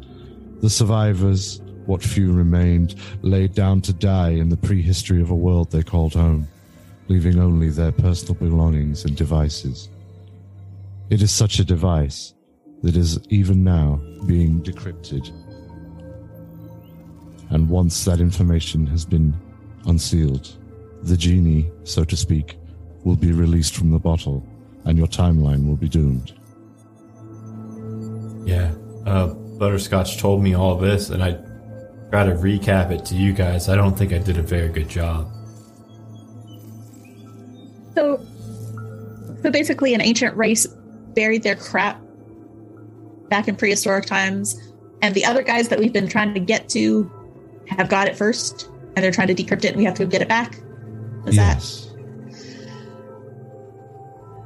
The 0.61 0.71
survivors, 0.71 1.61
what 1.91 2.05
few 2.05 2.33
remained, 2.33 2.95
laid 3.23 3.53
down 3.53 3.81
to 3.81 3.93
die 3.93 4.31
in 4.31 4.49
the 4.49 4.57
prehistory 4.57 5.21
of 5.21 5.31
a 5.31 5.35
world 5.35 5.73
they 5.73 5.83
called 5.83 6.15
home, 6.15 6.47
leaving 7.09 7.41
only 7.41 7.69
their 7.69 7.91
personal 7.91 8.35
belongings 8.35 9.05
and 9.05 9.17
devices. 9.17 9.89
It 11.11 11.21
is 11.21 11.33
such 11.33 11.59
a 11.59 11.65
device 11.65 12.33
that 12.85 12.97
is 12.97 13.19
even 13.29 13.65
now 13.65 14.01
being 14.25 14.63
decrypted. 14.63 15.33
And 17.51 17.69
once 17.69 18.05
that 18.05 18.21
information 18.21 18.87
has 18.87 19.05
been 19.05 19.35
unsealed, 19.87 20.57
the 21.03 21.17
genie, 21.17 21.73
so 21.83 22.05
to 22.05 22.17
speak, 22.17 22.57
will 23.03 23.17
be 23.17 23.33
released 23.33 23.75
from 23.75 23.91
the 23.91 23.99
bottle 23.99 24.47
and 24.85 24.97
your 24.97 25.09
timeline 25.09 25.67
will 25.67 25.75
be 25.75 25.89
doomed. 25.89 26.35
Yeah. 28.47 28.73
Uh, 29.05 29.35
Butterscotch 29.59 30.19
told 30.19 30.41
me 30.41 30.55
all 30.55 30.77
this, 30.77 31.11
and 31.11 31.23
I 31.23 31.50
try 32.11 32.25
to 32.25 32.33
recap 32.33 32.91
it 32.91 33.05
to 33.07 33.15
you 33.15 33.33
guys. 33.33 33.69
I 33.69 33.77
don't 33.77 33.97
think 33.97 34.13
I 34.13 34.19
did 34.19 34.37
a 34.39 34.43
very 34.43 34.69
good 34.69 34.89
job. 34.89 35.31
So, 37.95 38.25
so 39.43 39.51
basically, 39.51 39.95
an 39.95 40.01
ancient 40.01 40.37
race 40.37 40.67
buried 40.67 41.43
their 41.43 41.57
crap 41.57 42.01
back 43.29 43.49
in 43.49 43.57
prehistoric 43.57 44.07
times, 44.07 44.61
and 45.03 45.15
the 45.15 45.25
other 45.25 45.43
guys 45.43 45.69
that 45.69 45.79
we've 45.79 45.93
been 45.93 46.09
trying 46.09 46.35
to 46.35 46.41
get 46.41 46.69
to 46.71 47.11
have 47.69 47.89
got 47.89 48.09
it 48.09 48.17
first, 48.17 48.69
and 48.97 49.05
they're 49.05 49.13
trying 49.13 49.29
to 49.29 49.35
decrypt 49.35 49.65
it, 49.65 49.69
and 49.69 49.77
we 49.77 49.85
have 49.85 49.95
to 49.95 50.07
get 50.07 50.21
it 50.23 50.29
back. 50.29 50.59
Is 51.27 51.37
yes. 51.37 51.87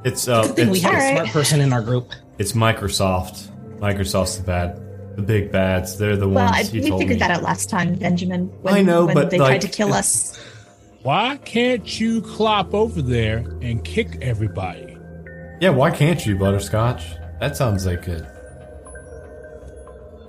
It's 0.05 0.29
uh, 0.29 0.43
Good 0.49 0.57
thing 0.57 0.71
we 0.71 0.79
it's, 0.79 0.87
have- 0.87 0.95
a 0.95 1.17
smart 1.17 1.29
person 1.31 1.61
in 1.61 1.73
our 1.73 1.81
group. 1.83 2.13
it's 2.39 2.53
Microsoft. 2.53 3.49
Microsoft's 3.79 4.39
the 4.39 4.45
bad, 4.45 4.81
the 5.17 5.23
big 5.23 5.53
bads. 5.53 5.97
They're 5.99 6.17
the 6.17 6.29
Well, 6.29 6.51
ones 6.51 6.73
Well, 6.73 6.83
we 6.83 6.91
figured 6.91 7.09
me. 7.09 7.15
that 7.17 7.31
out 7.31 7.43
last 7.43 7.71
time, 7.71 7.95
Benjamin. 7.95 8.47
When, 8.63 8.75
I 8.75 8.83
know, 8.83 9.07
when 9.07 9.15
but, 9.15 9.31
they 9.31 9.39
like, 9.39 9.49
tried 9.61 9.61
to 9.63 9.69
kill 9.69 9.93
us. 9.93 10.39
Why 11.03 11.37
can't 11.45 12.01
you 12.01 12.23
clop 12.23 12.73
over 12.75 13.03
there 13.03 13.39
and 13.61 13.85
kick 13.85 14.19
everybody? 14.23 14.97
Yeah, 15.61 15.71
why 15.71 15.91
can't 15.91 16.25
you, 16.25 16.37
Butterscotch? 16.37 17.05
That 17.41 17.57
sounds 17.57 17.85
like 17.87 18.09
it. 18.09 18.25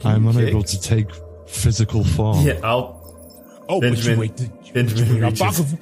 I'm 0.03 0.23
you 0.25 0.29
unable 0.31 0.61
kick? 0.61 0.71
to 0.71 0.81
take 0.81 1.07
physical 1.47 2.03
form. 2.03 2.45
Yeah, 2.45 2.59
I'll. 2.63 3.01
Oh, 3.67 3.81
Benjamin- 3.81 4.29
but 4.29 4.39
you 4.39 4.45
wait. 4.45 4.63
To, 4.65 4.73
Benjamin 4.73 5.21
reaches- 5.21 5.75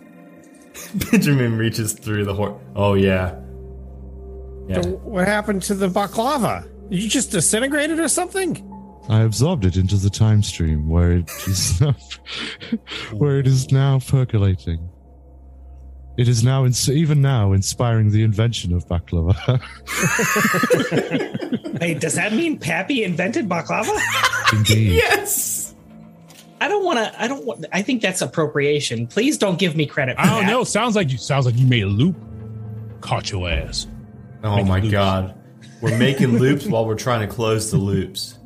Benjamin 1.12 1.58
reaches 1.58 1.94
through 1.94 2.26
the 2.26 2.34
horse. 2.34 2.62
Oh 2.76 2.94
yeah. 2.94 3.36
Yeah. 4.68 4.82
So 4.82 4.90
what 5.04 5.28
happened 5.28 5.62
to 5.64 5.74
the 5.74 5.90
baklava? 5.90 6.70
You 6.90 7.10
just 7.10 7.32
disintegrated 7.32 8.00
or 8.00 8.08
something? 8.08 8.70
I 9.10 9.22
absorbed 9.22 9.66
it 9.66 9.76
into 9.76 9.98
the 9.98 10.10
time 10.10 10.42
stream 10.44 10.90
where 10.90 11.12
it 11.12 11.30
is 11.48 11.82
now, 11.82 11.96
where 13.14 13.40
it 13.40 13.48
is 13.48 13.72
now 13.72 14.00
percolating. 14.00 14.90
It 16.16 16.28
is 16.28 16.44
now, 16.44 16.64
ins- 16.64 16.90
even 16.90 17.22
now, 17.22 17.54
inspiring 17.54 18.12
the 18.12 18.24
invention 18.24 18.74
of 18.74 18.88
baklava. 18.88 19.36
Hey, 21.82 21.96
does 21.96 22.14
that 22.16 22.32
mean 22.34 22.58
Pappy 22.60 23.04
invented 23.04 23.50
baklava? 23.50 23.90
Indeed. 24.58 24.94
Yes. 24.94 25.76
I 26.62 26.68
don't 26.70 26.86
want 26.86 27.00
to. 27.00 27.22
I 27.22 27.28
don't 27.28 27.44
want. 27.46 27.66
I 27.74 27.82
think 27.82 28.02
that's 28.02 28.22
appropriation. 28.22 29.06
Please 29.08 29.38
don't 29.38 29.60
give 29.60 29.76
me 29.76 29.86
credit. 29.86 30.16
For 30.16 30.22
I 30.22 30.26
don't 30.28 30.46
that. 30.46 30.52
know. 30.52 30.64
Sounds 30.64 30.96
like 30.96 31.12
you. 31.12 31.18
Sounds 31.18 31.46
like 31.46 31.58
you 31.58 31.68
made 31.68 31.84
a 31.84 31.88
loop. 31.88 32.16
Caught 33.02 33.32
your 33.32 33.50
ass. 33.50 33.88
Oh 34.44 34.52
Making 34.56 34.68
my 34.70 34.80
loops. 34.80 34.92
god. 34.92 35.36
We're 35.82 35.98
making 35.98 36.38
loops 36.38 36.66
while 36.68 36.86
we're 36.86 36.96
trying 36.96 37.28
to 37.28 37.34
close 37.34 37.70
the 37.70 37.78
loops. 37.78 38.40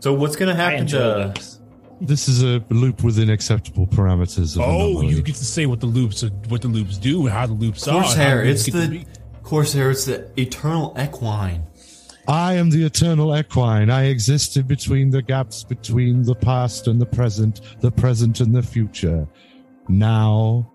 So 0.00 0.12
what's 0.14 0.36
gonna 0.36 0.54
happen 0.54 0.86
to? 0.88 1.16
loops. 1.26 1.60
This 2.00 2.28
is 2.28 2.42
a 2.42 2.64
loop 2.70 3.02
within 3.04 3.28
acceptable 3.28 3.86
parameters 3.86 4.56
of 4.56 4.62
Oh, 4.62 4.86
anomaly. 4.92 5.08
you 5.08 5.22
get 5.22 5.34
to 5.36 5.44
say 5.44 5.66
what 5.66 5.80
the 5.80 5.86
loops 5.86 6.24
are, 6.24 6.30
what 6.48 6.62
the 6.62 6.68
loops 6.68 6.96
do, 6.96 7.20
and 7.26 7.30
how 7.30 7.46
the 7.46 7.52
loops 7.52 7.86
are. 7.86 7.96
and 7.96 8.04
how 8.04 8.08
Corsair, 8.08 8.42
the 8.44 8.50
it's 8.50 8.64
the. 8.66 9.04
Corsair, 9.42 9.90
it's 9.90 10.04
the 10.06 10.30
eternal 10.40 10.96
equine. 10.98 11.62
I 12.26 12.54
am 12.54 12.70
the 12.70 12.84
eternal 12.84 13.36
equine. 13.36 13.90
I 13.90 14.04
exist 14.04 14.56
in 14.56 14.66
between 14.66 15.10
the 15.10 15.20
gaps 15.20 15.62
between 15.64 16.22
the 16.22 16.34
past 16.34 16.86
and 16.86 16.98
the 17.00 17.06
present, 17.06 17.60
the 17.80 17.90
present 17.90 18.40
and 18.40 18.54
the 18.54 18.62
future, 18.62 19.26
now 19.88 20.70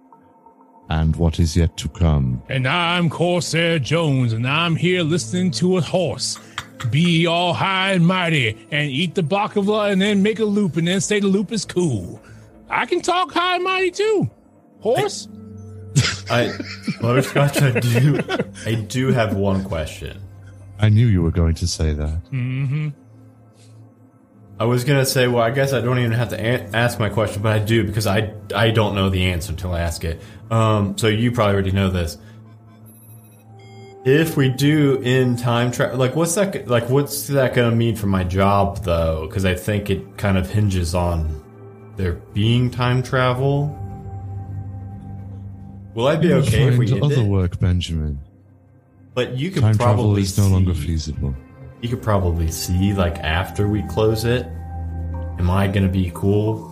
and 0.89 1.15
what 1.15 1.39
is 1.39 1.55
yet 1.57 1.75
to 1.77 1.89
come. 1.89 2.43
And 2.49 2.67
I'm 2.67 3.09
Corsair 3.09 3.79
Jones, 3.79 4.33
and 4.33 4.47
I'm 4.47 4.75
here 4.75 5.01
listening 5.01 5.49
to 5.51 5.77
a 5.77 5.81
horse 5.81 6.37
be 6.91 7.25
all 7.27 7.53
high 7.53 7.93
and 7.93 8.05
mighty 8.05 8.67
and 8.71 8.89
eat 8.89 9.15
the 9.15 9.21
baklava 9.21 9.91
and 9.91 10.01
then 10.01 10.23
make 10.23 10.39
a 10.39 10.45
loop 10.45 10.77
and 10.77 10.87
then 10.87 11.01
say 11.01 11.19
the 11.19 11.27
loop 11.27 11.51
is 11.51 11.65
cool. 11.65 12.21
I 12.69 12.85
can 12.85 13.01
talk 13.01 13.31
high 13.31 13.55
and 13.55 13.63
mighty 13.63 13.91
too. 13.91 14.29
Horse? 14.79 15.27
I 16.29 16.57
Butterscotch, 17.01 17.61
I 17.61 17.79
do 17.79 18.19
I 18.65 18.75
do 18.75 19.11
have 19.11 19.35
one 19.35 19.63
question. 19.63 20.21
I 20.79 20.89
knew 20.89 21.07
you 21.07 21.21
were 21.21 21.31
going 21.31 21.55
to 21.55 21.67
say 21.67 21.93
that. 21.93 22.23
Mm-hmm. 22.31 22.89
I 24.59 24.65
was 24.65 24.83
gonna 24.83 25.05
say, 25.05 25.27
well, 25.27 25.43
I 25.43 25.51
guess 25.51 25.73
I 25.73 25.81
don't 25.81 25.99
even 25.99 26.13
have 26.13 26.29
to 26.29 26.39
a- 26.39 26.69
ask 26.73 26.99
my 26.99 27.09
question, 27.09 27.41
but 27.41 27.51
I 27.51 27.59
do 27.59 27.83
because 27.83 28.07
I 28.07 28.33
I 28.53 28.71
don't 28.71 28.95
know 28.95 29.09
the 29.09 29.25
answer 29.25 29.51
until 29.51 29.73
I 29.73 29.81
ask 29.81 30.03
it. 30.03 30.21
Um, 30.49 30.97
so 30.97 31.07
you 31.07 31.31
probably 31.31 31.53
already 31.53 31.71
know 31.71 31.89
this. 31.89 32.17
If 34.05 34.37
we 34.37 34.49
do 34.49 35.01
in 35.01 35.35
time 35.35 35.71
travel, 35.71 35.97
like 35.97 36.15
what's 36.15 36.35
that? 36.35 36.67
Like 36.67 36.89
what's 36.91 37.25
that 37.27 37.55
gonna 37.55 37.75
mean 37.75 37.95
for 37.95 38.05
my 38.05 38.23
job 38.23 38.83
though? 38.83 39.25
Because 39.27 39.45
I 39.45 39.55
think 39.55 39.89
it 39.89 40.15
kind 40.17 40.37
of 40.37 40.47
hinges 40.47 40.93
on 40.93 41.43
there 41.97 42.13
being 42.13 42.69
time 42.69 43.01
travel. 43.01 43.81
Will 45.95 46.07
I 46.07 46.17
be 46.17 46.27
You 46.27 46.35
will 46.35 46.43
okay 46.43 46.67
if 46.67 46.77
we 46.77 46.87
find 46.87 47.03
end 47.03 47.13
other 47.13 47.21
it? 47.23 47.27
work, 47.27 47.59
Benjamin. 47.59 48.19
But 49.15 49.37
you 49.37 49.49
could 49.49 49.63
Time 49.63 49.75
travel 49.75 50.03
probably 50.03 50.21
is 50.21 50.37
no 50.37 50.49
longer 50.49 50.75
feasible. 50.75 51.33
You 51.81 51.89
could 51.89 52.03
probably 52.03 52.51
see 52.51 52.93
like 52.93 53.17
after 53.19 53.67
we 53.67 53.81
close 53.83 54.23
it. 54.23 54.45
Am 55.39 55.49
I 55.49 55.67
gonna 55.67 55.89
be 55.89 56.11
cool? 56.13 56.71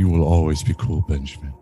You 0.00 0.08
will 0.08 0.24
always 0.24 0.64
be 0.64 0.74
cool, 0.74 1.02
Benjamin. 1.02 1.54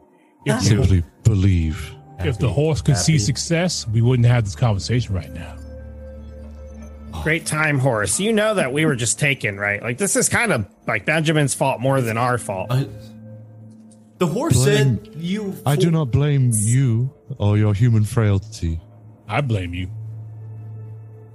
If, 0.46 0.58
the, 0.60 0.64
Simply 0.64 1.04
believe. 1.22 1.94
If 2.24 2.38
the 2.38 2.48
horse 2.48 2.82
could 2.82 2.96
see 2.96 3.18
success, 3.18 3.86
we 3.88 4.00
wouldn't 4.00 4.26
have 4.26 4.44
this 4.44 4.56
conversation 4.56 5.14
right 5.14 5.32
now. 5.32 5.56
Great 7.22 7.44
time, 7.44 7.78
horse. 7.78 8.18
You 8.18 8.32
know 8.32 8.54
that 8.54 8.72
we 8.72 8.86
were 8.86 8.96
just 8.96 9.18
taken, 9.18 9.58
right? 9.58 9.82
Like 9.82 9.98
this 9.98 10.16
is 10.16 10.28
kind 10.28 10.52
of 10.52 10.66
like 10.86 11.04
Benjamin's 11.04 11.54
fault 11.54 11.80
more 11.80 12.00
than 12.00 12.16
our 12.16 12.38
fault. 12.38 12.68
Uh, 12.70 12.84
the 14.18 14.26
horse 14.26 14.54
Blame- 14.54 15.04
said 15.04 15.14
you. 15.16 15.56
I 15.66 15.76
do 15.76 15.90
not 15.90 16.10
blame 16.10 16.50
you 16.54 17.12
or 17.38 17.58
your 17.58 17.74
human 17.74 18.04
frailty. 18.04 18.80
I 19.28 19.40
blame 19.40 19.74
you. 19.74 19.90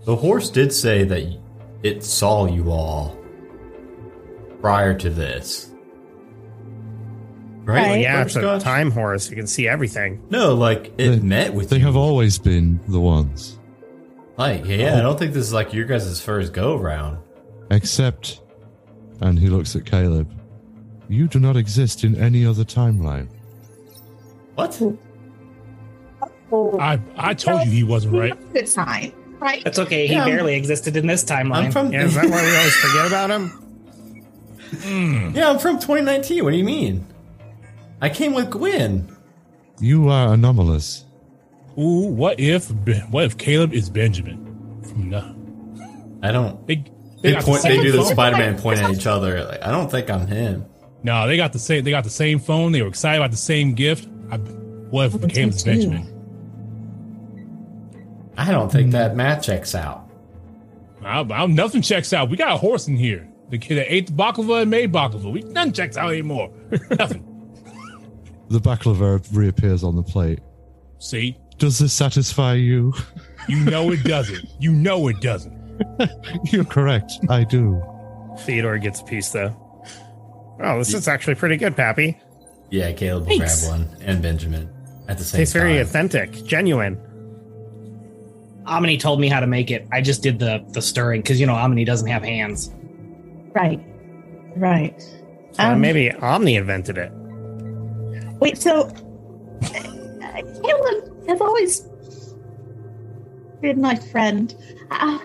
The 0.05 0.15
horse 0.15 0.49
did 0.49 0.71
say 0.71 1.03
that 1.03 1.39
it 1.83 2.03
saw 2.03 2.45
you 2.45 2.71
all 2.71 3.17
prior 4.61 4.93
to 4.95 5.09
this. 5.09 5.71
Right? 7.65 7.87
Right. 7.87 8.01
yeah, 8.01 8.19
oh 8.19 8.21
it's 8.21 8.35
a 8.35 8.59
time 8.59 8.91
horse. 8.91 9.29
You 9.29 9.35
can 9.35 9.47
see 9.47 9.67
everything. 9.67 10.21
No, 10.29 10.53
like 10.53 10.87
it 10.97 11.09
They- 11.09 11.19
met 11.19 11.53
with 11.53 11.69
They 11.69 11.77
you. 11.77 11.85
have 11.85 11.95
always 11.95 12.37
been 12.37 12.79
the 12.87 12.99
ones. 12.99 13.57
like, 14.37 14.65
yeah, 14.65 14.95
I 14.95 14.99
oh. 14.99 15.01
don't 15.01 15.19
think 15.19 15.33
this 15.33 15.47
is 15.47 15.53
like 15.53 15.73
your 15.73 15.85
guys' 15.85 16.21
first 16.21 16.53
go 16.53 16.77
round. 16.77 17.17
Except, 17.71 18.41
and 19.21 19.39
he 19.39 19.49
looks 19.49 19.75
at 19.75 19.85
Caleb, 19.85 20.31
you 21.09 21.27
do 21.27 21.39
not 21.39 21.57
exist 21.57 22.03
in 22.03 22.15
any 22.15 22.45
other 22.45 22.63
timeline. 22.63 23.27
What? 24.53 24.79
I 26.79 26.99
I 27.17 27.33
told 27.33 27.65
you 27.65 27.71
he 27.71 27.83
wasn't 27.83 28.13
right. 28.13 28.53
Good 28.53 28.69
sign, 28.69 29.11
right? 29.39 29.63
That's 29.63 29.79
okay. 29.79 30.05
He 30.07 30.13
Yeah, 30.13 30.25
barely 30.25 30.55
existed 30.55 30.95
in 30.95 31.07
this 31.07 31.23
timeline. 31.23 31.65
I'm 31.65 31.71
from. 31.71 31.91
Yeah, 31.91 32.05
is 32.05 32.13
that 32.13 32.29
why 32.29 32.43
we 32.43 32.55
always 32.55 32.75
forget 32.75 33.07
about 33.07 33.31
him? 33.31 33.61
yeah, 35.35 35.49
I'm 35.49 35.59
from 35.59 35.75
2019. 35.79 36.43
What 36.43 36.51
do 36.51 36.57
you 36.57 36.63
mean? 36.63 37.05
I 38.05 38.09
came 38.09 38.33
with 38.33 38.51
Gwen. 38.51 39.17
You 39.79 40.09
are 40.09 40.35
anomalous. 40.35 41.05
Ooh, 41.75 42.05
what 42.05 42.39
if 42.39 42.69
what 43.09 43.23
if 43.23 43.35
Caleb 43.39 43.73
is 43.73 43.89
Benjamin 43.89 44.79
from 44.83 45.09
the 45.09 45.35
I 46.21 46.31
don't. 46.31 46.67
they 46.67 46.85
They, 47.23 47.31
got 47.31 47.43
point. 47.43 47.63
the 47.63 47.69
They 47.69 47.75
same 47.77 47.83
do 47.83 47.91
the. 47.93 48.03
Spider-Man 48.03 48.59
point 48.59 48.79
at 48.79 48.91
each 48.91 49.07
other. 49.07 49.43
Like, 49.45 49.63
I 49.63 49.71
don't 49.71 49.89
think 49.89 50.11
I'm 50.11 50.27
him. 50.27 50.67
No, 51.01 51.25
they 51.25 51.35
got 51.35 51.51
the 51.51 51.57
same. 51.57 51.83
They 51.83 51.89
got 51.89 52.03
the 52.03 52.11
same 52.11 52.37
phone. 52.37 52.73
They 52.73 52.83
were 52.83 52.89
excited 52.89 53.19
about 53.19 53.31
the 53.31 53.37
same 53.37 53.73
gift. 53.73 54.07
I, 54.29 54.37
what 54.37 55.07
if 55.07 55.15
it 55.15 55.21
became. 55.21 55.49
Benjamin? 55.49 56.11
I 58.37 58.51
don't 58.51 58.71
think 58.71 58.85
hmm. 58.85 58.91
that 58.91 59.15
math 59.15 59.43
checks 59.43 59.73
out. 59.73 60.07
I, 61.03 61.21
I, 61.21 61.47
nothing 61.47 61.81
checks 61.81 62.13
out. 62.13 62.29
We 62.29 62.37
got 62.37 62.51
a 62.51 62.57
horse 62.57 62.87
in 62.87 62.97
here. 62.97 63.27
The 63.49 63.57
kid 63.57 63.79
that 63.79 63.91
ate 63.91 64.05
the 64.05 64.13
baklava 64.13 64.61
and 64.61 64.69
made 64.69 64.93
baklava. 64.93 65.31
We 65.31 65.41
nothing 65.41 65.73
checks 65.73 65.97
out 65.97 66.11
anymore. 66.11 66.51
nothing. 66.99 67.31
The 68.49 68.59
baklava 68.59 69.25
reappears 69.33 69.83
on 69.83 69.95
the 69.95 70.03
plate. 70.03 70.39
See, 70.99 71.37
Does 71.57 71.79
this 71.79 71.93
satisfy 71.93 72.53
you? 72.53 72.93
you 73.47 73.57
know 73.65 73.91
it 73.91 74.03
doesn't. 74.03 74.45
You 74.59 74.71
know 74.71 75.07
it 75.07 75.19
doesn't. 75.21 75.55
You're 76.51 76.65
correct. 76.65 77.11
I 77.29 77.43
do. 77.43 77.81
Theodore 78.39 78.77
gets 78.77 79.01
a 79.01 79.03
piece 79.03 79.29
though. 79.29 79.55
Oh, 80.61 80.77
this 80.79 80.93
is 80.93 81.07
actually 81.07 81.35
pretty 81.35 81.57
good, 81.57 81.75
Pappy. 81.75 82.17
Yeah, 82.69 82.91
Caleb 82.93 83.27
will 83.27 83.37
Thanks. 83.37 83.67
grab 83.67 83.79
one, 83.79 83.97
and 84.01 84.21
Benjamin 84.21 84.69
at 85.07 85.17
the 85.17 85.23
same 85.23 85.37
time. 85.37 85.41
Tastes 85.41 85.53
time. 85.53 85.61
very 85.61 85.77
authentic, 85.79 86.31
genuine. 86.45 86.97
Omni 88.65 88.97
told 88.97 89.19
me 89.19 89.27
how 89.27 89.39
to 89.39 89.47
make 89.47 89.69
it. 89.69 89.87
I 89.91 90.01
just 90.01 90.23
did 90.23 90.39
the 90.39 90.63
the 90.69 90.81
stirring 90.81 91.21
because 91.21 91.39
you 91.39 91.45
know 91.45 91.53
Omni 91.55 91.85
doesn't 91.85 92.07
have 92.07 92.23
hands. 92.23 92.71
Right, 93.53 93.79
right. 94.55 94.99
So 95.51 95.63
Um, 95.63 95.81
maybe 95.81 96.11
Omni 96.11 96.55
invented 96.55 96.97
it. 96.97 97.11
Wait, 98.39 98.57
so 98.57 98.87
uh, 98.87 100.41
Caleb 100.63 101.27
has 101.27 101.41
always 101.41 101.81
been 103.61 103.81
my 103.81 103.95
friend. 103.95 104.55
Uh, 104.91 105.19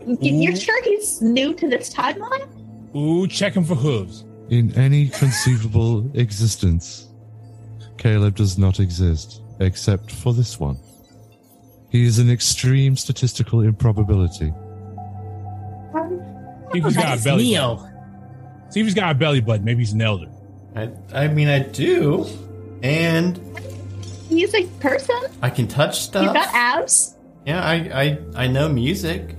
y- 0.00 0.16
you're 0.20 0.56
sure 0.56 0.82
he's 0.84 1.20
new 1.22 1.54
to 1.54 1.68
this 1.68 1.92
timeline? 1.92 2.46
Ooh, 2.96 3.26
check 3.26 3.54
him 3.54 3.64
for 3.64 3.74
hooves. 3.74 4.24
In 4.50 4.74
any 4.76 5.08
conceivable 5.08 6.10
existence, 6.14 7.08
Caleb 7.98 8.34
does 8.36 8.58
not 8.58 8.80
exist 8.80 9.42
except 9.60 10.10
for 10.10 10.32
this 10.34 10.58
one. 10.58 10.76
He 11.90 12.04
is 12.04 12.18
an 12.18 12.30
extreme 12.30 12.96
statistical 12.96 13.62
improbability. 13.62 14.52
Um, 15.94 16.20
See 16.72 16.78
if 16.78 16.84
he's 16.84 16.96
got 16.96 17.18
a 17.18 17.22
belly 17.22 17.44
Neo. 17.44 17.76
button. 17.76 18.70
See 18.70 18.80
if 18.80 18.86
he's 18.86 18.94
got 18.94 19.10
a 19.10 19.14
belly 19.14 19.40
button. 19.40 19.64
Maybe 19.64 19.80
he's 19.80 19.92
an 19.92 20.00
elder. 20.02 20.28
I, 20.76 20.90
I 21.12 21.28
mean, 21.28 21.48
I 21.48 21.60
do, 21.60 22.26
and 22.82 23.38
he's 24.28 24.54
a 24.54 24.64
person. 24.80 25.16
I 25.42 25.50
can 25.50 25.66
touch 25.68 25.96
He's 25.96 26.04
stuff. 26.06 26.32
got 26.34 26.48
abs. 26.54 27.16
yeah, 27.46 27.62
I, 27.64 27.74
I 28.02 28.44
I 28.44 28.46
know 28.46 28.68
music. 28.68 29.34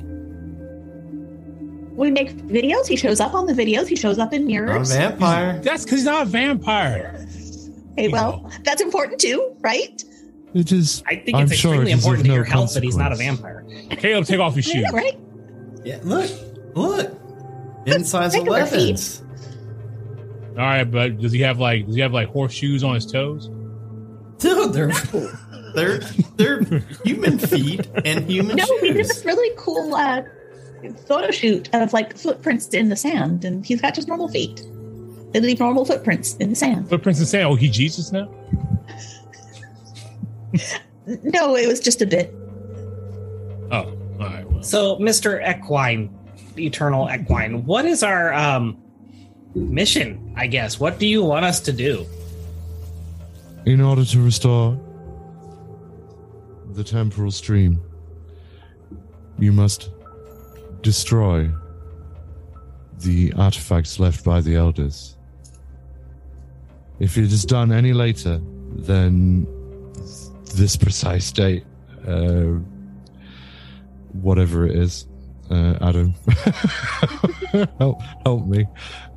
We 1.96 2.10
make 2.10 2.32
videos. 2.38 2.88
He 2.88 2.96
shows 2.96 3.20
up 3.20 3.34
on 3.34 3.46
the 3.46 3.54
videos. 3.54 3.88
He 3.88 3.96
shows 3.96 4.18
up 4.18 4.34
in 4.34 4.42
I'm 4.42 4.48
a 4.48 4.52
mirrors. 4.52 4.92
vampire. 4.92 5.60
That's 5.62 5.84
because 5.84 6.00
he's 6.00 6.06
not 6.06 6.24
a 6.24 6.30
vampire. 6.30 7.26
Okay, 7.94 8.08
well, 8.08 8.50
that's 8.64 8.82
important 8.82 9.20
too, 9.20 9.56
right? 9.62 10.04
It 10.54 10.72
is. 10.72 11.04
I 11.08 11.18
think 11.18 11.38
I'm 11.38 11.44
it's 11.44 11.56
sure 11.56 11.74
extremely 11.74 11.92
it 11.92 11.96
is 11.98 12.04
important 12.04 12.26
to 12.26 12.30
no 12.30 12.36
your 12.36 12.44
health 12.44 12.74
that 12.74 12.84
he's 12.84 12.98
not 12.98 13.12
a 13.12 13.16
vampire. 13.16 13.66
Caleb, 13.92 14.26
take 14.26 14.40
off 14.40 14.56
your 14.56 14.64
shoes. 14.64 14.76
Yeah, 14.76 14.90
right. 14.92 15.18
Yeah, 15.84 16.00
look, 16.04 16.30
look. 16.76 17.18
Insize 17.86 18.34
regular 18.36 18.62
11s. 18.64 19.22
All 20.52 20.58
right, 20.58 20.84
but 20.84 21.20
does 21.20 21.32
he 21.32 21.42
have 21.42 21.60
like 21.60 21.86
does 21.86 21.96
he 21.96 22.02
have 22.02 22.14
like 22.14 22.28
horseshoes 22.30 22.84
on 22.84 22.96
his 22.96 23.06
toes? 23.06 23.50
Dude, 24.40 24.74
they're 24.74 24.92
they're 25.76 26.00
they're 26.36 26.64
human 27.06 27.38
feet 27.40 27.88
and 28.04 28.30
human 28.30 28.58
No, 28.58 28.66
he 28.80 28.92
did 28.94 29.06
this 29.06 29.24
really 29.24 29.56
cool 29.58 29.94
uh, 29.96 30.24
photo 31.08 31.32
shoot 31.32 31.70
of 31.74 31.94
like 31.94 32.18
footprints 32.18 32.68
in 32.70 32.90
the 32.90 32.96
sand, 32.96 33.46
and 33.46 33.66
he's 33.66 33.80
got 33.82 33.94
just 33.96 34.08
normal 34.08 34.28
feet. 34.28 34.66
They 35.32 35.40
leave 35.40 35.60
normal 35.60 35.86
footprints 35.86 36.36
in 36.38 36.50
the 36.50 36.56
sand. 36.56 36.90
Footprints 36.90 37.20
and 37.20 37.28
sand. 37.30 37.46
Oh, 37.46 37.56
he 37.56 37.70
Jesus 37.70 38.12
now? 38.12 38.30
No, 41.24 41.56
it 41.56 41.68
was 41.68 41.80
just 41.80 42.02
a 42.04 42.06
bit. 42.06 42.32
Oh, 43.72 43.72
all 43.72 43.94
right. 44.20 44.50
Well, 44.50 44.62
So, 44.62 45.00
Mister 45.00 45.42
Equine, 45.42 46.10
Eternal 46.60 47.10
Equine, 47.12 47.66
what 47.66 47.86
is 47.86 48.04
our 48.04 48.32
um 48.34 48.78
mission? 49.56 50.34
I 50.36 50.48
guess. 50.48 50.80
What 50.80 51.00
do 51.00 51.08
you 51.08 51.24
want 51.24 51.46
us 51.46 51.60
to 51.62 51.74
do? 51.74 52.06
In 53.66 53.82
order 53.82 54.04
to 54.06 54.22
restore 54.22 54.80
the 56.74 56.84
temporal 56.84 57.32
stream, 57.32 57.80
you 59.38 59.52
must 59.52 59.90
destroy 60.82 61.50
the 63.00 63.34
artifacts 63.34 64.00
left 64.00 64.24
by 64.24 64.42
the 64.42 64.56
elders. 64.56 65.18
If 67.00 67.18
it 67.18 67.26
is 67.26 67.46
done 67.46 67.72
any 67.72 67.94
later 67.94 68.40
than 68.76 69.48
this 70.56 70.76
precise 70.76 71.32
date, 71.32 71.66
uh, 72.08 72.60
whatever 74.14 74.68
it 74.68 74.76
is, 74.76 75.08
uh, 75.52 75.78
Adam, 75.82 76.14
help, 77.80 78.02
help 78.26 78.46
me. 78.48 78.66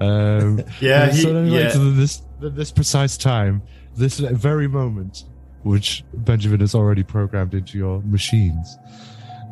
Um, 0.01 0.61
Yeah, 0.81 1.11
so 1.13 1.33
he- 1.33 1.37
any 1.39 1.51
yeah. 1.51 1.67
later 1.69 1.91
this 1.93 2.23
this 2.41 2.71
precise 2.73 3.17
time, 3.17 3.63
this 3.97 4.19
very 4.19 4.69
moment, 4.69 5.25
which 5.63 6.05
Benjamin 6.13 6.61
has 6.61 6.75
already 6.75 7.03
programmed 7.03 7.55
into 7.55 7.79
your 7.79 8.03
machines. 8.03 8.77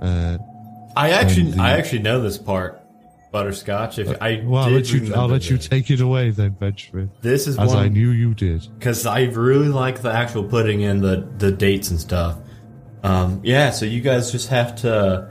Uh, 0.00 0.38
I 0.96 1.10
actually 1.10 1.52
the- 1.52 1.62
I 1.62 1.70
actually 1.72 2.00
know 2.00 2.20
this 2.20 2.38
part. 2.38 2.80
Butterscotch. 3.32 3.98
If 3.98 4.20
I 4.20 4.42
well, 4.44 4.64
I'll 4.64 4.70
let 4.70 4.92
you. 4.92 5.14
I'll 5.14 5.26
let 5.26 5.48
you 5.48 5.56
this. 5.56 5.66
take 5.66 5.90
it 5.90 6.02
away 6.02 6.28
then, 6.32 6.50
Benjamin, 6.50 7.10
This 7.22 7.46
is 7.46 7.58
as 7.58 7.72
I 7.74 7.88
knew 7.88 8.10
you 8.10 8.34
did. 8.34 8.68
because 8.78 9.06
I 9.06 9.22
really 9.22 9.68
like 9.68 10.02
the 10.02 10.12
actual 10.12 10.44
putting 10.44 10.82
in 10.82 11.00
the 11.00 11.26
the 11.38 11.50
dates 11.50 11.90
and 11.90 11.98
stuff. 11.98 12.36
Um, 13.02 13.40
yeah, 13.42 13.70
so 13.70 13.86
you 13.86 14.02
guys 14.02 14.30
just 14.32 14.48
have 14.50 14.76
to. 14.82 15.30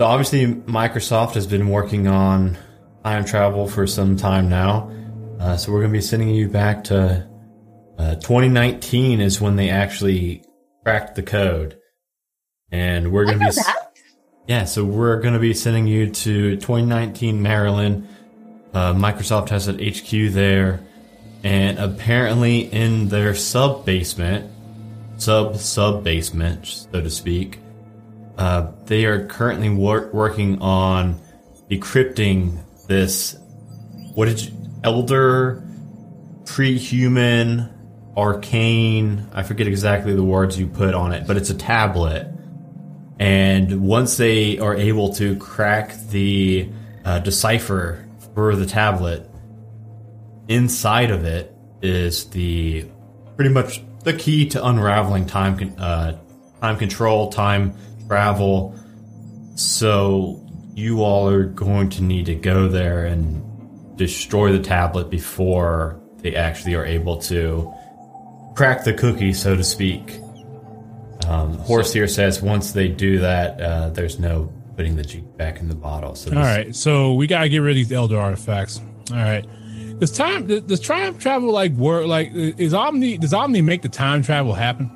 So 0.00 0.06
obviously, 0.06 0.46
Microsoft 0.46 1.34
has 1.34 1.46
been 1.46 1.68
working 1.68 2.08
on 2.08 2.56
time 3.04 3.26
travel 3.26 3.68
for 3.68 3.86
some 3.86 4.16
time 4.16 4.48
now. 4.48 4.90
Uh, 5.38 5.58
so 5.58 5.70
we're 5.70 5.80
going 5.80 5.92
to 5.92 5.98
be 5.98 6.00
sending 6.00 6.30
you 6.30 6.48
back 6.48 6.84
to 6.84 7.28
uh, 7.98 8.14
2019 8.14 9.20
is 9.20 9.42
when 9.42 9.56
they 9.56 9.68
actually 9.68 10.42
cracked 10.84 11.16
the 11.16 11.22
code, 11.22 11.78
and 12.72 13.12
we're 13.12 13.26
going 13.26 13.40
to 13.40 13.44
be. 13.44 13.50
that. 13.50 13.92
Yeah, 14.48 14.64
so 14.64 14.86
we're 14.86 15.20
going 15.20 15.34
to 15.34 15.38
be 15.38 15.52
sending 15.52 15.86
you 15.86 16.08
to 16.08 16.56
2019 16.56 17.42
Maryland. 17.42 18.08
Uh, 18.72 18.94
Microsoft 18.94 19.50
has 19.50 19.68
an 19.68 19.78
HQ 19.86 20.32
there, 20.32 20.80
and 21.44 21.78
apparently 21.78 22.60
in 22.60 23.10
their 23.10 23.34
sub 23.34 23.84
basement, 23.84 24.50
sub 25.18 25.58
sub 25.58 26.02
basement, 26.02 26.88
so 26.90 27.02
to 27.02 27.10
speak, 27.10 27.58
uh, 28.40 28.72
they 28.86 29.04
are 29.04 29.26
currently 29.26 29.68
wor- 29.68 30.08
working 30.14 30.62
on 30.62 31.20
decrypting 31.70 32.58
this. 32.86 33.38
What 34.14 34.24
did 34.24 34.42
you, 34.42 34.56
elder, 34.82 35.62
pre-human, 36.46 37.68
arcane? 38.16 39.28
I 39.34 39.42
forget 39.42 39.66
exactly 39.66 40.14
the 40.14 40.22
words 40.22 40.58
you 40.58 40.66
put 40.66 40.94
on 40.94 41.12
it, 41.12 41.26
but 41.26 41.36
it's 41.36 41.50
a 41.50 41.54
tablet. 41.54 42.32
And 43.18 43.82
once 43.82 44.16
they 44.16 44.58
are 44.58 44.74
able 44.74 45.12
to 45.14 45.36
crack 45.36 45.94
the 46.08 46.70
uh, 47.04 47.18
decipher 47.18 48.08
for 48.34 48.56
the 48.56 48.64
tablet, 48.64 49.30
inside 50.48 51.10
of 51.10 51.26
it 51.26 51.54
is 51.82 52.24
the 52.30 52.86
pretty 53.36 53.50
much 53.50 53.82
the 54.02 54.14
key 54.14 54.48
to 54.48 54.66
unraveling 54.66 55.26
time 55.26 55.58
con- 55.58 55.78
uh, 55.78 56.18
time 56.62 56.78
control, 56.78 57.30
time 57.30 57.74
travel. 58.10 58.74
So 59.54 60.44
you 60.74 61.04
all 61.04 61.28
are 61.28 61.44
going 61.44 61.90
to 61.90 62.02
need 62.02 62.26
to 62.26 62.34
go 62.34 62.66
there 62.66 63.04
and 63.04 63.96
destroy 63.96 64.50
the 64.50 64.58
tablet 64.58 65.10
before 65.10 66.00
they 66.16 66.34
actually 66.34 66.74
are 66.74 66.84
able 66.84 67.18
to 67.18 67.72
crack 68.56 68.82
the 68.82 68.94
cookie, 68.94 69.32
so 69.32 69.54
to 69.54 69.62
speak. 69.62 70.18
Um, 71.28 71.58
Horse 71.58 71.92
here 71.92 72.08
says 72.08 72.42
once 72.42 72.72
they 72.72 72.88
do 72.88 73.20
that, 73.20 73.60
uh, 73.60 73.90
there's 73.90 74.18
no 74.18 74.52
putting 74.74 74.96
the 74.96 75.04
G 75.04 75.20
back 75.36 75.60
in 75.60 75.68
the 75.68 75.76
bottle. 75.76 76.16
So 76.16 76.32
All 76.32 76.42
right, 76.42 76.74
so 76.74 77.14
we 77.14 77.28
gotta 77.28 77.48
get 77.48 77.58
rid 77.58 77.72
of 77.72 77.76
these 77.76 77.92
elder 77.92 78.18
artifacts. 78.18 78.80
All 79.12 79.18
right, 79.18 79.46
does 80.00 80.10
time 80.10 80.46
does 80.46 80.80
time 80.80 81.16
travel 81.18 81.52
like 81.52 81.72
work? 81.72 82.08
Like, 82.08 82.32
is 82.34 82.74
Omni 82.74 83.18
does 83.18 83.32
Omni 83.32 83.62
make 83.62 83.82
the 83.82 83.88
time 83.88 84.22
travel 84.22 84.52
happen? 84.52 84.90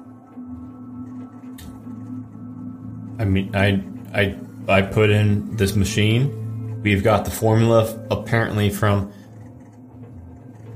I 3.19 3.25
mean, 3.25 3.55
I 3.55 3.83
I 4.13 4.37
I 4.69 4.83
put 4.83 5.11
in 5.11 5.57
this 5.57 5.75
machine. 5.75 6.81
We've 6.83 7.03
got 7.03 7.25
the 7.25 7.31
formula 7.31 8.07
apparently 8.11 8.71
from. 8.71 9.13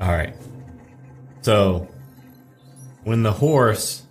All 0.00 0.12
right. 0.12 0.34
So, 1.42 1.88
when 3.04 3.22
the 3.22 3.32
horse, 3.32 4.02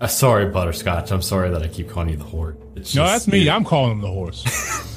uh, 0.00 0.06
sorry, 0.06 0.46
Butterscotch. 0.46 1.10
I'm 1.10 1.22
sorry 1.22 1.50
that 1.50 1.62
I 1.62 1.68
keep 1.68 1.88
calling 1.88 2.10
you 2.10 2.16
the 2.16 2.24
horse. 2.24 2.56
It's 2.76 2.94
No, 2.94 3.04
that's 3.04 3.26
me. 3.26 3.48
I'm 3.48 3.64
calling 3.64 3.92
him 3.92 4.00
the 4.00 4.08
horse. 4.08 4.44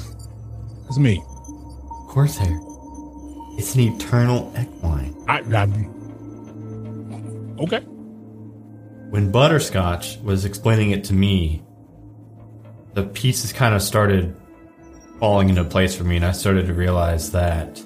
It's 0.94 0.98
me. 1.00 1.20
Horsehair. 1.26 2.56
It's 3.58 3.74
an 3.74 3.80
eternal 3.80 4.52
equine. 4.56 5.12
I, 5.26 5.38
I 5.40 5.64
okay. 7.64 7.80
when 9.10 9.32
Butterscotch 9.32 10.18
was 10.18 10.44
explaining 10.44 10.92
it 10.92 11.02
to 11.04 11.12
me, 11.14 11.63
the 12.94 13.02
pieces 13.02 13.52
kind 13.52 13.74
of 13.74 13.82
started 13.82 14.34
falling 15.18 15.48
into 15.48 15.64
place 15.64 15.94
for 15.94 16.04
me, 16.04 16.16
and 16.16 16.24
I 16.24 16.32
started 16.32 16.66
to 16.66 16.74
realize 16.74 17.32
that 17.32 17.76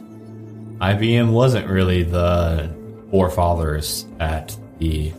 IBM 0.81 1.33
wasn't 1.33 1.69
really 1.69 2.03
the 2.03 2.75
forefathers 3.11 4.07
at 4.21 4.57
the 4.79 5.13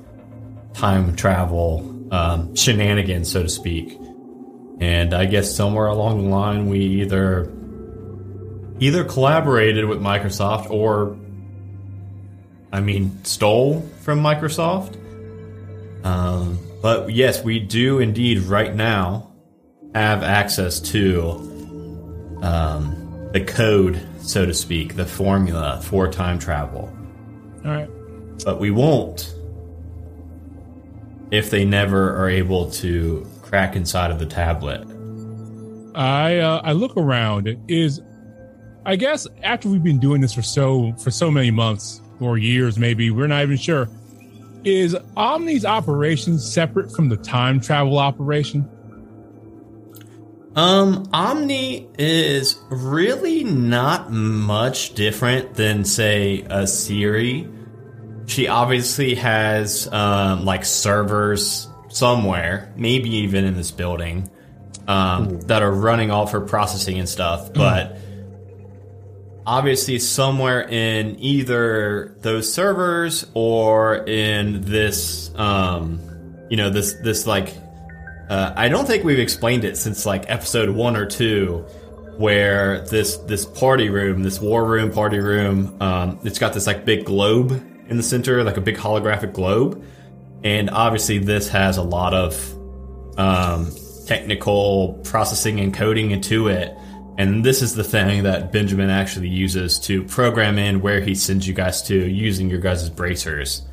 time 0.73 1.15
travel 1.15 2.07
um, 2.11 2.55
shenanigans, 2.55 3.31
so 3.31 3.43
to 3.43 3.49
speak. 3.49 3.97
And 4.79 5.13
I 5.13 5.25
guess 5.25 5.53
somewhere 5.53 5.87
along 5.87 6.23
the 6.23 6.29
line, 6.29 6.69
we 6.69 6.79
either 6.79 7.51
either 8.79 9.03
collaborated 9.03 9.85
with 9.85 9.99
Microsoft 9.99 10.69
or, 10.71 11.17
I 12.71 12.79
mean, 12.79 13.23
stole 13.25 13.81
from 14.01 14.21
Microsoft. 14.21 14.95
Um, 16.05 16.59
but 16.81 17.11
yes, 17.11 17.43
we 17.43 17.59
do 17.59 17.99
indeed 17.99 18.39
right 18.43 18.73
now 18.73 19.28
have 19.93 20.23
access 20.23 20.79
to 20.79 21.31
um, 22.41 23.29
the 23.33 23.43
code, 23.43 24.01
so 24.21 24.45
to 24.45 24.53
speak, 24.53 24.95
the 24.95 25.05
formula 25.05 25.81
for 25.83 26.11
time 26.11 26.39
travel. 26.39 26.91
All 27.65 27.71
right. 27.71 27.89
But 28.45 28.59
we 28.59 28.71
won't 28.71 29.35
if 31.31 31.51
they 31.51 31.65
never 31.65 32.15
are 32.17 32.29
able 32.29 32.71
to 32.71 33.27
crack 33.41 33.75
inside 33.75 34.11
of 34.11 34.19
the 34.19 34.25
tablet. 34.25 34.85
I 35.95 36.37
uh, 36.37 36.61
I 36.63 36.71
look 36.73 36.95
around. 36.97 37.55
Is 37.67 38.01
I 38.85 38.95
guess 38.95 39.27
after 39.43 39.69
we've 39.69 39.83
been 39.83 39.99
doing 39.99 40.21
this 40.21 40.33
for 40.33 40.41
so 40.41 40.93
for 40.93 41.11
so 41.11 41.29
many 41.29 41.51
months 41.51 42.01
or 42.19 42.37
years, 42.37 42.77
maybe 42.77 43.11
we're 43.11 43.27
not 43.27 43.43
even 43.43 43.57
sure. 43.57 43.89
Is 44.63 44.95
Omni's 45.15 45.65
operation 45.65 46.37
separate 46.37 46.91
from 46.91 47.09
the 47.09 47.17
time 47.17 47.59
travel 47.59 47.97
operation? 47.97 48.69
Um, 50.59 51.07
Omni 51.13 51.87
is 51.97 52.59
really 52.69 53.45
not 53.45 54.11
much 54.11 54.93
different 54.93 55.53
than, 55.53 55.85
say, 55.85 56.45
a 56.49 56.67
Siri. 56.67 57.47
She 58.25 58.49
obviously 58.49 59.15
has 59.15 59.87
um, 59.89 60.43
like 60.43 60.65
servers 60.65 61.69
somewhere, 61.87 62.73
maybe 62.75 63.09
even 63.09 63.45
in 63.45 63.55
this 63.55 63.71
building, 63.71 64.29
um, 64.85 65.39
that 65.43 65.61
are 65.61 65.71
running 65.71 66.11
all 66.11 66.23
of 66.23 66.31
her 66.31 66.41
processing 66.41 66.99
and 66.99 67.07
stuff. 67.07 67.53
But 67.53 67.97
obviously, 69.47 69.97
somewhere 69.99 70.67
in 70.67 71.15
either 71.21 72.17
those 72.19 72.53
servers 72.53 73.25
or 73.33 74.05
in 74.05 74.63
this, 74.63 75.31
um, 75.35 76.01
you 76.49 76.57
know, 76.57 76.69
this 76.69 76.95
this 76.95 77.25
like 77.25 77.55
uh, 78.29 78.53
I 78.55 78.69
don't 78.69 78.85
think 78.85 79.03
we've 79.03 79.19
explained 79.19 79.63
it 79.63 79.75
since 79.77 80.05
like 80.05 80.29
episode 80.29 80.69
one 80.69 80.95
or 80.95 81.05
two, 81.05 81.65
where 82.17 82.85
this 82.87 83.17
this 83.17 83.45
party 83.45 83.89
room, 83.89 84.21
this 84.21 84.39
war 84.39 84.65
room 84.65 84.91
party 84.91 85.19
room, 85.19 85.75
um, 85.81 86.19
it's 86.23 86.37
got 86.37 86.53
this 86.53 86.67
like 86.67 86.85
big 86.85 87.05
globe 87.05 87.51
in 87.87 87.97
the 87.97 88.03
center, 88.03 88.43
like 88.43 88.57
a 88.57 88.61
big 88.61 88.77
holographic 88.77 89.33
globe, 89.33 89.83
and 90.43 90.69
obviously 90.69 91.17
this 91.17 91.49
has 91.49 91.77
a 91.77 91.83
lot 91.83 92.13
of 92.13 92.55
um, 93.17 93.73
technical 94.05 94.93
processing 95.03 95.59
and 95.59 95.73
coding 95.73 96.11
into 96.11 96.47
it. 96.47 96.73
And 97.17 97.43
this 97.43 97.61
is 97.61 97.75
the 97.75 97.83
thing 97.83 98.23
that 98.23 98.51
Benjamin 98.53 98.89
actually 98.89 99.27
uses 99.27 99.77
to 99.79 100.03
program 100.05 100.57
in 100.57 100.79
where 100.81 101.01
he 101.01 101.15
sends 101.15 101.45
you 101.45 101.53
guys 101.53 101.81
to 101.83 101.95
using 101.95 102.49
your 102.49 102.59
guys' 102.59 102.89
bracers. 102.89 103.67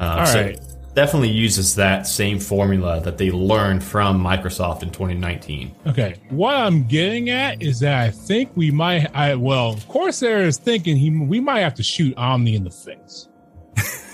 Um, 0.00 0.20
All 0.20 0.26
so 0.26 0.40
right. 0.40 0.60
Definitely 0.94 1.30
uses 1.30 1.74
that 1.76 2.06
same 2.06 2.38
formula 2.38 3.00
that 3.00 3.18
they 3.18 3.30
learned 3.30 3.82
from 3.84 4.22
Microsoft 4.22 4.82
in 4.82 4.90
2019. 4.90 5.74
Okay. 5.86 6.16
What 6.30 6.54
I'm 6.54 6.84
getting 6.84 7.30
at 7.30 7.62
is 7.62 7.80
that 7.80 8.00
I 8.00 8.10
think 8.10 8.50
we 8.56 8.70
might. 8.70 9.14
I 9.14 9.34
well, 9.34 9.78
Corsair 9.88 10.44
is 10.44 10.58
thinking 10.58 10.96
he 10.96 11.10
we 11.10 11.40
might 11.40 11.60
have 11.60 11.74
to 11.74 11.82
shoot 11.82 12.16
Omni 12.16 12.54
in 12.54 12.64
the 12.64 12.70
face. 12.70 13.28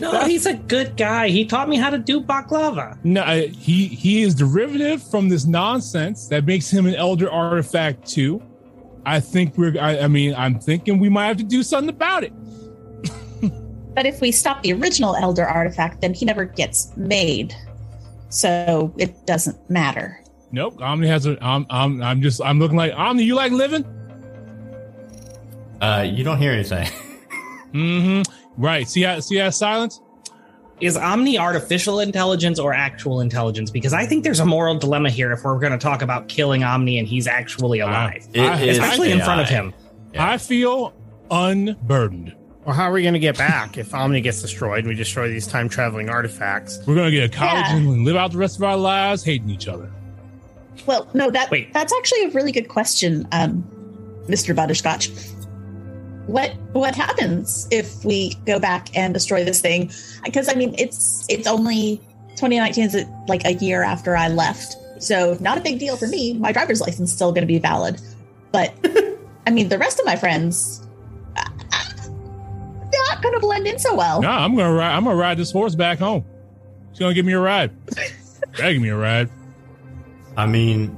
No, 0.00 0.24
he's 0.24 0.46
a 0.46 0.54
good 0.54 0.96
guy. 0.96 1.28
He 1.28 1.44
taught 1.44 1.68
me 1.68 1.76
how 1.76 1.90
to 1.90 1.98
do 1.98 2.20
baklava. 2.20 2.96
No, 3.04 3.24
he 3.24 3.88
he 3.88 4.22
is 4.22 4.34
derivative 4.34 5.02
from 5.02 5.28
this 5.28 5.44
nonsense 5.44 6.28
that 6.28 6.44
makes 6.44 6.70
him 6.70 6.86
an 6.86 6.94
elder 6.94 7.30
artifact 7.30 8.06
too. 8.06 8.42
I 9.04 9.20
think 9.20 9.56
we're. 9.56 9.76
I, 9.80 10.00
I 10.00 10.06
mean, 10.08 10.34
I'm 10.34 10.60
thinking 10.60 10.98
we 10.98 11.08
might 11.08 11.26
have 11.26 11.36
to 11.38 11.44
do 11.44 11.62
something 11.62 11.88
about 11.88 12.24
it. 12.24 12.32
But 13.94 14.06
if 14.06 14.20
we 14.20 14.30
stop 14.32 14.62
the 14.62 14.72
original 14.72 15.16
Elder 15.16 15.44
artifact, 15.46 16.00
then 16.00 16.14
he 16.14 16.24
never 16.24 16.44
gets 16.44 16.96
made. 16.96 17.54
So 18.28 18.92
it 18.98 19.26
doesn't 19.26 19.68
matter. 19.70 20.22
Nope. 20.52 20.80
Omni 20.80 21.08
has 21.08 21.26
a. 21.26 21.36
I'm. 21.44 21.66
I'm. 21.70 22.02
I'm 22.02 22.22
just. 22.22 22.40
I'm 22.42 22.58
looking 22.58 22.76
like 22.76 22.92
Omni. 22.94 23.22
You 23.24 23.34
like 23.34 23.52
living? 23.52 23.84
Uh, 25.80 26.06
you 26.08 26.24
don't 26.24 26.38
hear 26.38 26.52
anything. 26.52 26.88
Mm-hmm. 27.74 28.22
Right. 28.56 28.88
See 28.88 29.02
how. 29.02 29.20
See 29.20 29.36
how 29.36 29.50
silence. 29.50 30.00
Is 30.80 30.96
Omni 30.96 31.38
artificial 31.38 32.00
intelligence 32.00 32.58
or 32.58 32.72
actual 32.72 33.20
intelligence? 33.20 33.70
Because 33.70 33.92
I 33.92 34.06
think 34.06 34.24
there's 34.24 34.40
a 34.40 34.46
moral 34.46 34.78
dilemma 34.78 35.10
here 35.10 35.32
if 35.32 35.44
we're 35.44 35.58
going 35.58 35.72
to 35.72 35.78
talk 35.78 36.00
about 36.00 36.28
killing 36.28 36.64
Omni 36.64 36.98
and 36.98 37.06
he's 37.06 37.26
actually 37.26 37.80
alive, 37.80 38.26
It 38.32 38.40
I- 38.40 38.58
especially 38.62 39.12
in 39.12 39.20
front 39.20 39.42
of 39.42 39.50
him. 39.50 39.74
Yeah. 40.14 40.30
I 40.30 40.38
feel 40.38 40.94
unburdened. 41.30 42.34
Well, 42.68 42.76
how 42.76 42.90
are 42.90 42.92
we 42.92 43.00
going 43.00 43.14
to 43.14 43.18
get 43.18 43.38
back 43.38 43.78
if 43.78 43.94
Omni 43.94 44.20
gets 44.20 44.42
destroyed 44.42 44.80
and 44.80 44.88
we 44.88 44.94
destroy 44.94 45.30
these 45.30 45.46
time 45.46 45.70
traveling 45.70 46.10
artifacts? 46.10 46.78
We're 46.86 46.96
gonna 46.96 47.10
get 47.10 47.24
a 47.24 47.34
college 47.34 47.64
Yeah. 47.66 47.76
and 47.76 48.04
live 48.04 48.14
out 48.14 48.32
the 48.32 48.36
rest 48.36 48.58
of 48.58 48.62
our 48.62 48.76
lives 48.76 49.24
hating 49.24 49.48
each 49.48 49.68
other. 49.68 49.90
Well, 50.84 51.08
no, 51.14 51.30
that 51.30 51.50
Wait. 51.50 51.72
that's 51.72 51.94
actually 51.96 52.24
a 52.24 52.28
really 52.28 52.52
good 52.52 52.68
question, 52.68 53.26
um, 53.32 53.64
Mr. 54.26 54.54
Butterscotch. 54.54 55.10
What 56.26 56.50
what 56.74 56.94
happens 56.94 57.66
if 57.70 58.04
we 58.04 58.34
go 58.44 58.58
back 58.58 58.94
and 58.94 59.14
destroy 59.14 59.44
this 59.44 59.62
thing? 59.62 59.90
Because 60.22 60.50
I 60.50 60.54
mean, 60.54 60.74
it's 60.76 61.24
it's 61.30 61.46
only 61.46 62.02
2019 62.36 62.84
is 62.84 63.04
like 63.28 63.46
a 63.46 63.54
year 63.54 63.82
after 63.82 64.14
I 64.14 64.28
left, 64.28 64.76
so 65.02 65.38
not 65.40 65.56
a 65.56 65.62
big 65.62 65.78
deal 65.78 65.96
for 65.96 66.06
me. 66.06 66.34
My 66.34 66.52
driver's 66.52 66.82
license 66.82 67.08
is 67.08 67.16
still 67.16 67.32
going 67.32 67.44
to 67.44 67.46
be 67.46 67.58
valid, 67.58 67.98
but 68.52 68.74
I 69.46 69.52
mean, 69.52 69.70
the 69.70 69.78
rest 69.78 69.98
of 70.00 70.04
my 70.04 70.16
friends. 70.16 70.82
Not 72.92 73.22
going 73.22 73.34
to 73.34 73.40
blend 73.40 73.66
in 73.66 73.78
so 73.78 73.94
well. 73.94 74.22
No, 74.22 74.30
I'm 74.30 74.56
gonna 74.56 74.72
ride. 74.72 74.96
I'm 74.96 75.04
gonna 75.04 75.16
ride 75.16 75.38
this 75.38 75.50
horse 75.50 75.74
back 75.74 75.98
home. 75.98 76.24
She's 76.92 77.00
gonna 77.00 77.14
give 77.14 77.26
me 77.26 77.32
a 77.32 77.40
ride. 77.40 77.70
Gotta 78.52 78.72
give 78.72 78.82
me 78.82 78.88
a 78.88 78.96
ride. 78.96 79.28
I 80.36 80.46
mean, 80.46 80.96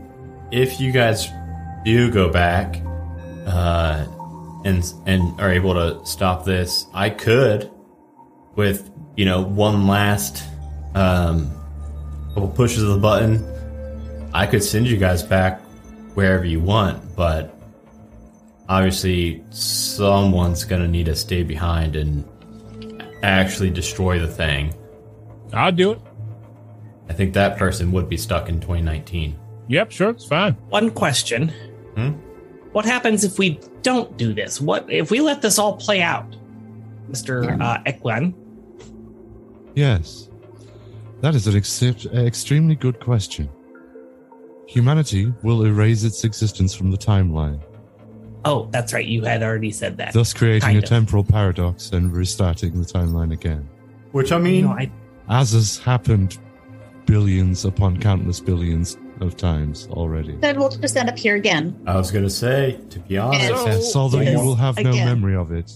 if 0.51 0.81
you 0.81 0.93
guys 0.93 1.29
do 1.85 2.11
go 2.11 2.31
back 2.31 2.81
uh, 3.47 4.07
and 4.65 4.85
and 5.07 5.41
are 5.41 5.51
able 5.51 5.75
to 5.75 6.05
stop 6.07 6.45
this, 6.45 6.87
I 6.95 7.11
could, 7.11 7.71
with 8.55 8.91
you 9.17 9.25
know 9.25 9.43
one 9.43 9.87
last 9.87 10.45
um, 10.95 11.51
couple 12.35 12.49
pushes 12.49 12.83
of 12.83 12.91
the 12.91 12.99
button, 12.99 13.45
I 14.33 14.47
could 14.47 14.63
send 14.63 14.87
you 14.87 14.97
guys 14.97 15.23
back 15.23 15.61
wherever 16.15 16.45
you 16.45 16.61
want. 16.61 17.17
But 17.17 17.55
obviously, 18.71 19.43
someone's 19.51 20.65
gonna 20.65 20.89
need 20.89 21.07
to 21.07 21.15
stay 21.17 21.43
behind 21.43 21.97
and 21.97 22.25
actually 23.23 23.69
destroy 23.69 24.19
the 24.19 24.27
thing. 24.29 24.73
I'll 25.53 25.73
do 25.73 25.93
it. 25.93 26.01
I 27.09 27.13
think 27.13 27.35
that 27.35 27.59
person 27.59 27.91
would 27.93 28.09
be 28.09 28.17
stuck 28.17 28.49
in 28.49 28.61
2019. 28.61 29.37
Yep, 29.69 29.91
sure, 29.91 30.11
it's 30.11 30.25
fine. 30.25 30.55
One 30.71 30.91
question. 30.91 31.53
Hmm? 31.97 32.13
What 32.73 32.85
happens 32.85 33.25
if 33.25 33.39
we 33.39 33.59
don't 33.83 34.17
do 34.17 34.33
this? 34.33 34.61
What 34.61 34.91
if 34.91 35.11
we 35.11 35.21
let 35.21 35.43
this 35.43 35.59
all 35.59 35.77
play 35.77 36.01
out? 36.01 36.37
Mr. 37.11 37.61
Uh, 37.61 37.79
Ekwan, 37.85 38.33
Yes. 39.75 40.29
That 41.21 41.35
is 41.35 41.47
an 41.47 41.57
ex- 41.57 41.83
extremely 41.83 42.75
good 42.75 43.01
question. 43.01 43.49
Humanity 44.67 45.33
will 45.43 45.65
erase 45.65 46.05
its 46.05 46.25
existence 46.25 46.75
from 46.75 46.91
the 46.91 46.97
timeline, 46.97 47.61
Oh, 48.45 48.69
that's 48.71 48.93
right. 48.93 49.05
You 49.07 49.23
had 49.25 49.43
already 49.43 49.71
said 49.71 49.97
that. 49.99 50.13
thus 50.13 50.33
creating 50.33 50.61
Kind 50.63 50.79
a 50.79 50.83
of. 50.83 50.89
temporal 50.89 51.25
paradox 51.25 51.91
and 51.93 52.13
restarting 52.13 52.73
the 52.81 52.87
timeline 52.87 53.33
again. 53.33 53.69
Which 54.13 54.33
I 54.33 54.39
You 54.39 54.43
mean, 54.43 54.65
know, 54.65 54.71
I, 54.73 54.91
As 55.29 55.53
has 55.53 55.79
happened 55.79 56.39
billions 57.07 57.65
upon 57.65 57.99
countless 58.01 58.41
billions 58.41 58.97
of 59.21 59.37
times 59.37 59.87
already. 59.91 60.37
Then 60.37 60.59
we'll 60.59 60.71
just 60.71 60.97
end 60.97 61.09
up 61.11 61.19
here 61.19 61.37
again. 61.37 61.79
I 61.87 61.97
was 61.97 62.11
gonna 62.11 62.31
say, 62.31 62.79
to 62.91 62.99
be 63.01 63.19
honest, 63.19 63.49
So- 63.49 63.67
Yes, 63.67 63.97
although 63.97 64.21
you 64.21 64.39
will 64.39 64.55
have 64.55 64.79
no 64.79 64.93
memory 64.93 65.37
of 65.37 65.53
it. 65.53 65.71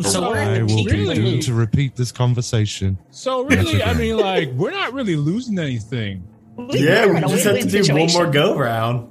so 0.00 0.30
we're 0.30 0.36
I 0.38 0.62
will 0.62 0.84
be 0.84 0.86
Really? 0.90 1.14
doomed 1.16 1.42
to 1.42 1.54
repeat 1.54 1.96
this 1.96 2.12
conversation. 2.12 2.98
So 3.10 3.44
really, 3.44 3.82
I 3.82 3.92
mean, 3.94 4.16
like, 4.16 4.50
we're 4.52 4.70
not 4.70 4.92
really 4.92 5.16
losing 5.16 5.58
anything. 5.58 6.22
yeah, 6.70 7.06
We're 7.06 7.14
we 7.14 7.20
just 7.20 7.44
have 7.44 7.56
to 7.58 7.62
do 7.64 7.68
situation. 7.82 8.18
one 8.18 8.24
more 8.26 8.32
go 8.32 8.56
round. 8.58 9.08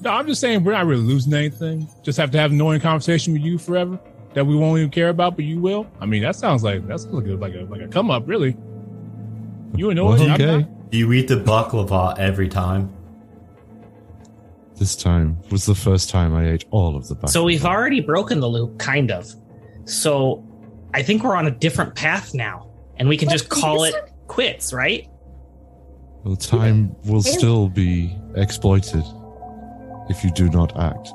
No, 0.00 0.10
I'm 0.10 0.26
just 0.26 0.40
saying 0.40 0.62
we're 0.64 0.72
not 0.72 0.86
really 0.86 1.02
losing 1.02 1.32
anything. 1.34 1.88
Just 2.02 2.18
have 2.18 2.30
to 2.30 2.38
have 2.38 2.50
an 2.50 2.56
annoying 2.56 2.80
conversation 2.80 3.32
with 3.32 3.42
you 3.42 3.58
forever 3.58 3.98
that 4.34 4.46
we 4.46 4.54
won't 4.54 4.78
even 4.78 4.90
care 4.90 5.08
about, 5.08 5.34
but 5.36 5.44
you 5.44 5.58
will. 5.60 5.86
I 6.00 6.06
mean, 6.06 6.22
that 6.22 6.36
sounds 6.36 6.62
like 6.62 6.86
that's 6.86 7.06
like 7.06 7.26
a 7.26 7.30
like 7.34 7.54
a 7.54 7.64
like 7.64 7.80
a 7.80 7.88
come 7.88 8.10
up, 8.10 8.22
really. 8.26 8.56
You 9.74 9.90
annoy 9.90 10.10
Well, 10.10 10.18
me. 10.18 10.26
I'm 10.28 10.32
okay. 10.34 10.58
not- 10.58 10.90
Do 10.90 10.98
you 10.98 11.12
eat 11.12 11.28
the 11.28 11.36
baklava 11.36 12.18
every 12.18 12.48
time? 12.48 12.92
This 14.76 14.94
time 14.94 15.38
was 15.50 15.66
the 15.66 15.74
first 15.74 16.08
time 16.08 16.34
I 16.34 16.50
ate 16.52 16.64
all 16.70 16.96
of 16.96 17.08
the 17.08 17.16
back. 17.16 17.30
So 17.30 17.42
we've 17.42 17.64
already 17.64 18.00
broken 18.00 18.38
the 18.38 18.48
loop, 18.48 18.78
kind 18.78 19.10
of. 19.10 19.34
So 19.86 20.44
I 20.94 21.02
think 21.02 21.24
we're 21.24 21.34
on 21.34 21.48
a 21.48 21.50
different 21.50 21.96
path 21.96 22.32
now, 22.32 22.70
and 22.96 23.08
we 23.08 23.16
can 23.16 23.28
just 23.28 23.48
call 23.48 23.84
it 23.84 23.94
quits, 24.28 24.72
right? 24.72 25.08
the 26.24 26.36
time 26.36 26.94
will 27.06 27.22
still 27.22 27.68
be 27.70 28.14
exploited 28.34 29.02
if 30.08 30.24
you 30.24 30.30
do 30.30 30.48
not 30.50 30.78
act. 30.78 31.08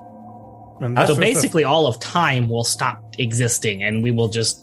And 0.81 0.97
So 0.97 1.01
was 1.07 1.15
the- 1.15 1.21
basically, 1.21 1.63
all 1.63 1.87
of 1.87 1.99
time 1.99 2.49
will 2.49 2.63
stop 2.63 3.03
existing, 3.17 3.83
and 3.83 4.03
we 4.03 4.11
will 4.11 4.27
just. 4.29 4.59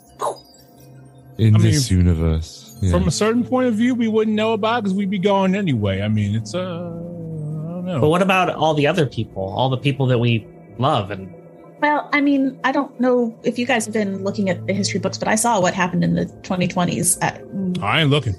In 1.38 1.54
I 1.54 1.58
mean, 1.58 1.72
this 1.72 1.90
universe. 1.90 2.76
yeah. 2.82 2.90
From 2.90 3.08
a 3.08 3.10
certain 3.10 3.44
point 3.44 3.66
of 3.68 3.74
view, 3.74 3.94
we 3.94 4.08
wouldn't 4.08 4.36
know 4.36 4.52
about 4.52 4.82
because 4.82 4.94
we'd 4.94 5.08
be 5.08 5.18
gone 5.18 5.54
anyway. 5.54 6.02
I 6.02 6.08
mean, 6.08 6.34
it's 6.34 6.54
uh, 6.54 6.58
I 6.58 6.62
don't 6.62 7.84
know. 7.86 8.00
But 8.00 8.08
what 8.10 8.20
about 8.20 8.54
all 8.54 8.74
the 8.74 8.86
other 8.86 9.06
people? 9.06 9.42
All 9.44 9.70
the 9.70 9.78
people 9.78 10.06
that 10.08 10.18
we 10.18 10.46
love, 10.78 11.10
and 11.10 11.32
Well, 11.80 12.10
I 12.12 12.20
mean, 12.20 12.60
I 12.62 12.72
don't 12.72 12.98
know 13.00 13.34
if 13.42 13.58
you 13.58 13.64
guys 13.64 13.86
have 13.86 13.94
been 13.94 14.22
looking 14.22 14.50
at 14.50 14.66
the 14.66 14.74
history 14.74 15.00
books, 15.00 15.16
but 15.16 15.28
I 15.28 15.34
saw 15.36 15.60
what 15.62 15.72
happened 15.72 16.04
in 16.04 16.14
the 16.14 16.26
2020s. 16.42 17.16
Uh, 17.22 17.80
I 17.82 18.02
ain't 18.02 18.10
looking. 18.10 18.34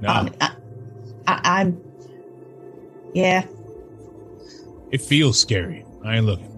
No, 0.00 0.08
um, 0.08 0.30
I, 0.40 0.50
I, 1.28 1.40
I'm, 1.60 1.80
yeah. 3.14 3.44
It 4.92 5.00
feels 5.00 5.38
scary. 5.38 5.84
I 6.04 6.16
ain't 6.16 6.26
looking. 6.26 6.48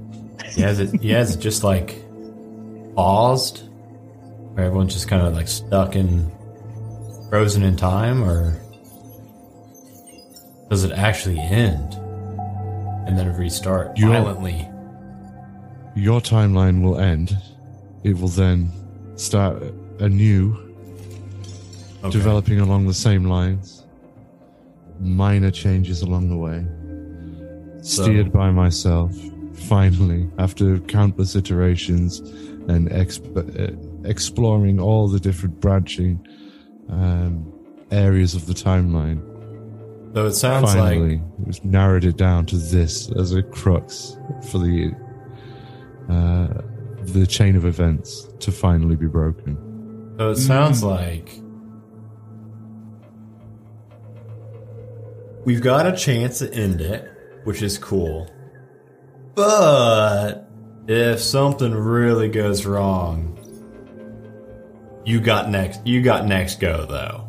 He 0.53 0.61
has 0.62 0.78
it. 0.80 1.01
He 1.01 1.11
has 1.11 1.35
it 1.35 1.41
just 1.41 1.64
like 1.64 1.97
paused, 2.95 3.62
where 4.53 4.66
everyone's 4.66 4.93
just 4.93 5.09
kind 5.09 5.26
of 5.26 5.35
like 5.35 5.49
stuck 5.49 5.97
in 5.97 6.30
frozen 7.30 7.62
in 7.62 7.76
time, 7.76 8.22
or 8.22 8.61
does 10.70 10.85
it 10.85 10.93
actually 10.93 11.39
end 11.39 11.95
and 13.07 13.18
then 13.18 13.35
restart 13.37 13.97
You- 13.99 14.09
violently? 14.09 14.68
Your 15.97 16.20
timeline 16.20 16.82
will 16.82 16.99
end. 16.99 17.37
It 18.03 18.18
will 18.18 18.28
then 18.28 18.70
start 19.16 19.62
anew, 20.01 20.57
Okay. 22.03 22.11
developing 22.11 22.61
along 22.61 22.87
the 22.87 22.95
same 22.95 23.24
lines. 23.26 23.85
Minor 25.01 25.51
changes 25.51 26.03
along 26.03 26.28
the 26.28 26.37
way. 26.37 26.66
Steered 27.85 28.32
by 28.32 28.51
myself, 28.51 29.14
finally, 29.53 30.28
after 30.39 30.78
countless 30.80 31.37
iterations 31.37 32.20
and 32.68 32.89
exp- 32.91 33.37
uh, 33.37 34.09
exploring 34.09 34.80
all 34.80 35.07
the 35.07 35.20
different 35.20 35.61
branching 35.61 36.26
um, 36.89 37.53
areas 37.91 38.35
of 38.35 38.47
the 38.47 38.55
timeline. 38.55 39.22
So 40.14 40.26
it 40.26 40.32
sounds 40.32 40.72
finally, 40.72 41.16
like 41.16 41.20
it 41.41 41.47
was 41.47 41.64
narrowed 41.64 42.05
it 42.05 42.16
down 42.16 42.47
to 42.47 42.57
this 42.57 43.11
as 43.12 43.32
a 43.32 43.43
crux 43.43 44.16
for 44.51 44.59
the 44.59 44.95
uh, 46.09 46.62
the 47.03 47.26
chain 47.26 47.57
of 47.57 47.64
events 47.64 48.28
to 48.41 48.53
finally 48.53 48.97
be 48.97 49.07
broken. 49.07 50.14
So 50.18 50.30
it 50.30 50.37
sounds 50.37 50.82
like 50.82 51.39
we've 55.45 55.61
got 55.61 55.87
a 55.87 55.97
chance 55.97 56.39
to 56.39 56.55
end 56.55 56.80
it, 56.80 57.11
which 57.45 57.62
is 57.62 57.78
cool. 57.78 58.28
But 59.34 60.49
if 60.86 61.20
something 61.20 61.72
really 61.72 62.28
goes 62.28 62.66
wrong, 62.66 63.30
you 65.05 65.20
got 65.20 65.51
next. 65.51 65.86
You 65.86 66.03
got 66.03 66.26
next 66.26 66.61
go 66.61 66.86
though. 66.86 67.28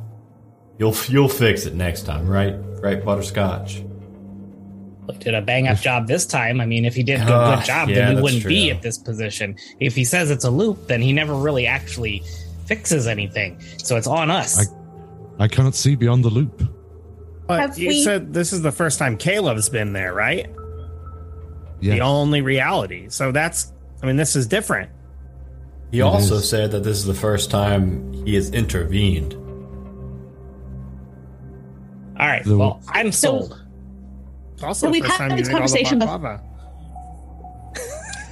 You'll 0.78 0.96
you'll 1.08 1.30
fix 1.30 1.66
it 1.66 1.74
next 1.74 2.04
time, 2.04 2.28
right? 2.28 2.56
Right, 2.82 3.04
butterscotch. 3.04 3.82
we 5.08 5.16
did 5.18 5.34
a 5.34 5.42
bang 5.42 5.68
up 5.68 5.78
job 5.80 6.08
this 6.08 6.26
time. 6.26 6.60
I 6.62 6.66
mean, 6.66 6.86
if 6.86 6.96
he 6.96 7.04
did 7.04 7.22
a 7.22 7.26
good, 7.26 7.32
Ah, 7.34 7.56
good 7.56 7.66
job, 7.66 7.90
yeah, 7.90 7.96
then 7.96 8.08
we 8.10 8.16
that's 8.16 8.24
wouldn't 8.24 8.46
be 8.46 8.72
at 8.72 8.82
this 8.82 8.98
position. 8.98 9.56
If 9.80 9.96
he 9.96 10.04
says 10.06 10.30
it's 10.32 10.44
a 10.46 10.52
loop, 10.52 10.88
then 10.88 11.02
he 11.02 11.12
never 11.14 11.34
really 11.34 11.66
actually 11.66 12.24
fixes 12.66 13.08
anything. 13.08 13.60
So 13.78 13.96
it's 13.96 14.08
on 14.08 14.30
us. 14.30 14.68
I, 15.40 15.44
I 15.46 15.48
cannot 15.48 15.76
see 15.76 15.96
beyond 15.96 16.24
the 16.24 16.30
loop. 16.30 16.62
But 17.48 17.60
Have 17.60 17.78
you 17.78 17.90
we- 17.90 18.04
said 18.04 18.34
this 18.34 18.52
is 18.54 18.62
the 18.62 18.72
first 18.72 18.98
time 19.00 19.18
Caleb's 19.18 19.70
been 19.70 19.94
there, 19.94 20.14
right? 20.14 20.50
Yes. 21.80 21.96
The 21.96 22.02
only 22.02 22.42
reality. 22.42 23.10
So 23.10 23.32
that's, 23.32 23.72
I 24.02 24.06
mean, 24.08 24.16
this 24.16 24.36
is 24.36 24.48
different. 24.48 24.90
He 25.92 26.00
It 26.00 26.04
also 26.04 26.36
is. 26.36 26.50
said 26.50 26.72
that 26.72 26.84
this 26.84 26.98
is 26.98 27.06
the 27.06 27.14
first 27.14 27.52
time 27.52 28.12
he 28.26 28.34
has 28.36 28.50
intervened. 28.50 29.34
All 32.20 32.28
right. 32.28 32.44
The- 32.44 32.58
well, 32.58 32.82
I'm 32.88 33.12
sold. 33.12 33.62
It's 34.56 34.64
also 34.64 34.88
So 34.88 34.92
the 34.92 34.92
we've 34.94 35.06
had 35.06 35.32
this 35.32 35.40
ate 35.42 35.46
the 35.46 35.52
conversation 35.52 36.00
bef- 36.00 36.08
baklava. 36.08 36.42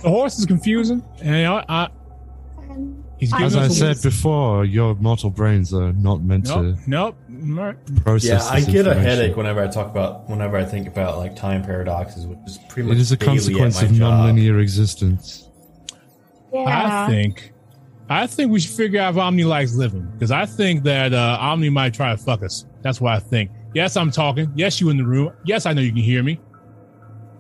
The 0.01 0.09
horse 0.09 0.39
is 0.39 0.45
confusing, 0.45 1.01
and 1.21 1.47
I, 1.47 1.63
I 1.69 1.87
he's 1.87 1.89
giving 1.89 2.02
As 3.21 3.55
I 3.55 3.63
us 3.63 3.71
a- 3.71 3.93
said 3.93 4.01
before, 4.01 4.65
your 4.65 4.95
mortal 4.95 5.29
brains 5.29 5.73
are 5.73 5.93
not 5.93 6.21
meant 6.21 6.47
Nope, 6.47 6.75
nope. 6.87 7.15
Right. 7.29 7.85
to 7.87 7.93
process. 8.01 8.45
Yeah, 8.49 8.53
I 8.53 8.61
get 8.61 8.85
a 8.87 8.93
headache 8.93 9.37
whenever 9.37 9.61
I 9.63 9.67
talk 9.67 9.89
about 9.89 10.29
whenever 10.29 10.57
I 10.57 10.65
think 10.65 10.87
about 10.87 11.17
like 11.17 11.35
time 11.35 11.63
paradoxes, 11.63 12.25
which 12.25 12.37
is 12.45 12.59
pretty 12.69 12.89
much 12.89 12.97
It 12.97 13.01
is 13.01 13.11
a 13.13 13.17
consequence 13.17 13.81
of 13.81 13.93
job. 13.93 14.13
nonlinear 14.35 14.61
existence. 14.61 15.47
Yeah. 16.53 17.05
I 17.05 17.07
think, 17.09 17.53
I 18.09 18.27
think 18.27 18.51
we 18.51 18.59
should 18.59 18.75
figure 18.75 18.99
out 18.99 19.13
if 19.13 19.17
Omni 19.19 19.43
likes 19.45 19.73
living 19.73 20.05
because 20.13 20.31
I 20.31 20.45
think 20.45 20.83
that 20.83 21.13
uh, 21.13 21.37
Omni 21.39 21.69
might 21.69 21.93
try 21.93 22.11
to 22.11 22.17
fuck 22.17 22.43
us. 22.43 22.65
That's 22.81 22.99
what 22.99 23.13
I 23.13 23.19
think. 23.19 23.51
Yes, 23.73 23.95
I'm 23.95 24.11
talking. 24.11 24.51
Yes, 24.55 24.81
you 24.81 24.89
in 24.89 24.97
the 24.97 25.05
room. 25.05 25.31
Yes, 25.45 25.65
I 25.65 25.73
know 25.73 25.81
you 25.81 25.91
can 25.93 26.01
hear 26.03 26.21
me. 26.21 26.39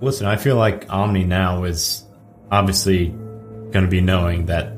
Listen, 0.01 0.25
I 0.27 0.35
feel 0.37 0.55
like 0.55 0.89
Omni 0.89 1.25
now 1.25 1.63
is 1.65 2.05
obviously 2.51 3.09
going 3.71 3.83
to 3.85 3.87
be 3.87 4.01
knowing 4.01 4.45
that 4.47 4.73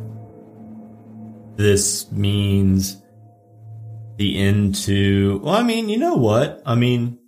this 1.55 2.11
means 2.11 3.01
the 4.17 4.37
end 4.37 4.75
to. 4.75 5.39
Well, 5.43 5.55
I 5.55 5.63
mean, 5.63 5.89
you 5.89 5.97
know 5.97 6.15
what? 6.15 6.61
I 6.65 6.75
mean, 6.75 7.19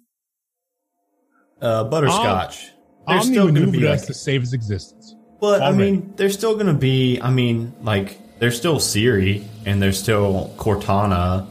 uh, 1.61 1.85
butterscotch. 1.85 2.71
There's 3.07 3.21
Omni 3.21 3.33
still 3.33 3.47
going 3.49 3.65
to 3.65 3.71
be 3.71 3.87
us 3.87 4.01
like, 4.01 4.07
to 4.07 4.13
save 4.13 4.41
his 4.41 4.53
existence. 4.53 5.15
but 5.39 5.61
I 5.61 5.67
already. 5.67 5.91
mean, 5.91 6.13
there's 6.17 6.33
still 6.33 6.55
going 6.55 6.67
to 6.67 6.73
be. 6.73 7.19
I 7.21 7.29
mean, 7.29 7.73
like, 7.81 8.19
there's 8.39 8.57
still 8.57 8.79
Siri 8.79 9.45
and 9.65 9.81
there's 9.81 9.99
still 9.99 10.53
Cortana 10.57 11.47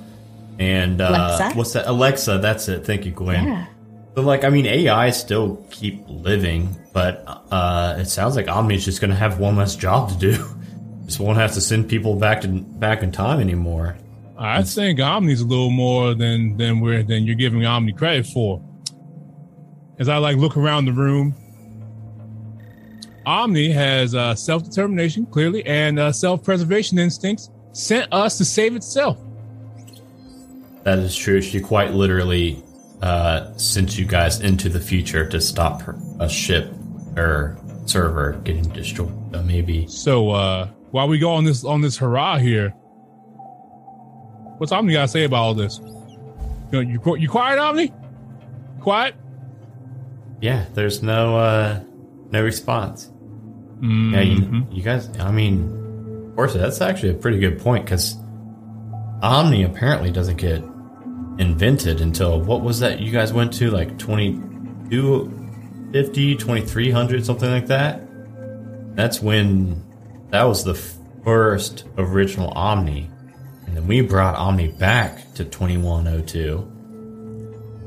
and 0.58 1.00
uh, 1.00 1.36
Alexa? 1.38 1.58
what's 1.58 1.72
that? 1.72 1.86
Alexa. 1.86 2.38
That's 2.38 2.68
it. 2.68 2.84
Thank 2.84 3.06
you, 3.06 3.12
Gwen. 3.12 3.44
Yeah. 3.44 3.66
But 4.14 4.24
like, 4.24 4.44
I 4.44 4.48
mean, 4.48 4.66
AI 4.66 5.10
still 5.10 5.64
keep 5.70 6.04
living, 6.08 6.74
but 6.92 7.22
uh, 7.50 7.96
it 7.98 8.06
sounds 8.06 8.34
like 8.34 8.48
Omni's 8.48 8.84
just 8.84 9.00
going 9.00 9.10
to 9.10 9.16
have 9.16 9.38
one 9.38 9.56
less 9.56 9.76
job 9.76 10.10
to 10.10 10.16
do. 10.16 10.44
just 11.06 11.20
won't 11.20 11.38
have 11.38 11.52
to 11.54 11.60
send 11.60 11.88
people 11.88 12.16
back 12.16 12.42
to 12.42 12.48
back 12.48 13.02
in 13.02 13.12
time 13.12 13.40
anymore. 13.40 13.96
I 14.38 14.62
think 14.62 15.00
Omni's 15.00 15.40
a 15.40 15.46
little 15.46 15.70
more 15.70 16.14
than 16.14 16.56
than 16.56 16.80
we're 16.80 17.02
than 17.02 17.24
you're 17.24 17.36
giving 17.36 17.64
Omni 17.64 17.92
credit 17.92 18.26
for. 18.26 18.62
As 19.98 20.08
I 20.08 20.18
like 20.18 20.36
look 20.36 20.56
around 20.56 20.84
the 20.84 20.92
room, 20.92 21.34
Omni 23.24 23.70
has 23.70 24.14
uh, 24.14 24.34
self 24.34 24.64
determination 24.64 25.26
clearly 25.26 25.64
and 25.64 25.98
uh, 25.98 26.12
self 26.12 26.44
preservation 26.44 26.98
instincts. 26.98 27.50
Sent 27.72 28.12
us 28.12 28.38
to 28.38 28.44
save 28.44 28.74
itself. 28.74 29.18
That 30.84 30.98
is 30.98 31.14
true. 31.16 31.42
She 31.42 31.60
quite 31.60 31.92
literally 31.92 32.62
uh, 33.02 33.54
sent 33.56 33.98
you 33.98 34.06
guys 34.06 34.40
into 34.40 34.68
the 34.68 34.80
future 34.80 35.28
to 35.28 35.40
stop 35.40 35.82
her, 35.82 35.98
a 36.20 36.28
ship 36.28 36.72
or 37.16 37.58
server 37.84 38.40
getting 38.44 38.68
destroyed. 38.70 39.12
So 39.32 39.42
maybe 39.42 39.86
So 39.88 40.30
uh, 40.30 40.68
while 40.90 41.08
we 41.08 41.18
go 41.18 41.32
on 41.32 41.44
this 41.44 41.64
on 41.64 41.80
this 41.80 41.96
hurrah 41.96 42.38
here, 42.38 42.70
what's 44.58 44.72
Omni 44.72 44.92
got 44.92 45.02
to 45.02 45.08
say 45.08 45.24
about 45.24 45.42
all 45.42 45.54
this? 45.54 45.80
You, 46.72 46.80
you 46.80 47.16
you 47.16 47.28
quiet, 47.28 47.58
Omni? 47.58 47.92
Quiet? 48.80 49.14
yeah. 50.40 50.64
There's 50.74 51.02
no 51.02 51.36
uh, 51.38 51.80
no 52.30 52.42
response. 52.42 53.10
Yeah, 53.80 53.88
Mhm. 53.88 54.70
you, 54.70 54.76
you 54.78 54.82
guys. 54.82 55.08
I 55.18 55.30
mean, 55.30 56.28
of 56.30 56.36
course, 56.36 56.54
that's 56.54 56.80
actually 56.80 57.10
a 57.10 57.14
pretty 57.14 57.38
good 57.38 57.60
point 57.60 57.84
because 57.84 58.16
Omni 59.22 59.62
apparently 59.64 60.10
doesn't 60.10 60.36
get 60.38 60.62
invented 61.38 62.00
until 62.00 62.40
what 62.40 62.62
was 62.62 62.80
that 62.80 63.00
you 63.00 63.12
guys 63.12 63.30
went 63.32 63.52
to 63.54 63.70
like 63.70 63.98
2250 63.98 66.36
2300 66.36 67.26
something 67.26 67.50
like 67.50 67.66
that 67.66 68.00
that's 68.96 69.20
when 69.20 69.82
that 70.36 70.44
was 70.44 70.64
the 70.64 70.74
first 71.24 71.84
original 71.96 72.50
omni 72.50 73.10
and 73.66 73.76
then 73.76 73.86
we 73.86 74.02
brought 74.02 74.34
omni 74.36 74.68
back 74.68 75.32
to 75.34 75.44
2102 75.44 76.72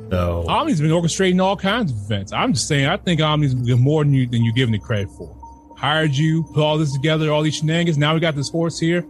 so 0.09 0.43
Omni's 0.47 0.81
been 0.81 0.89
orchestrating 0.89 1.39
all 1.39 1.55
kinds 1.55 1.91
of 1.91 1.97
events. 1.99 2.33
I'm 2.33 2.53
just 2.53 2.67
saying, 2.67 2.87
I 2.87 2.97
think 2.97 3.21
Omni's 3.21 3.53
more 3.77 4.03
than 4.03 4.11
you 4.11 4.25
than 4.25 4.43
you're 4.43 4.55
giving 4.55 4.73
it 4.73 4.81
credit 4.81 5.07
for. 5.11 5.35
Hired 5.77 6.15
you, 6.15 6.45
put 6.51 6.63
all 6.63 6.79
this 6.79 6.91
together, 6.91 7.31
all 7.31 7.43
these 7.43 7.57
shenanigans. 7.57 7.95
Now 7.95 8.15
we 8.15 8.19
got 8.19 8.35
this 8.35 8.49
horse 8.49 8.79
here. 8.79 9.05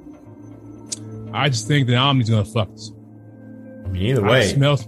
I 1.33 1.47
just 1.47 1.69
think 1.69 1.87
that 1.87 1.95
Omni's 1.95 2.29
gonna 2.29 2.43
fuck 2.43 2.69
us. 2.73 2.91
I 3.85 3.87
mean, 3.87 4.01
either 4.07 4.25
I 4.25 4.29
way 4.29 4.47
can 4.47 4.55
smell, 4.57 4.79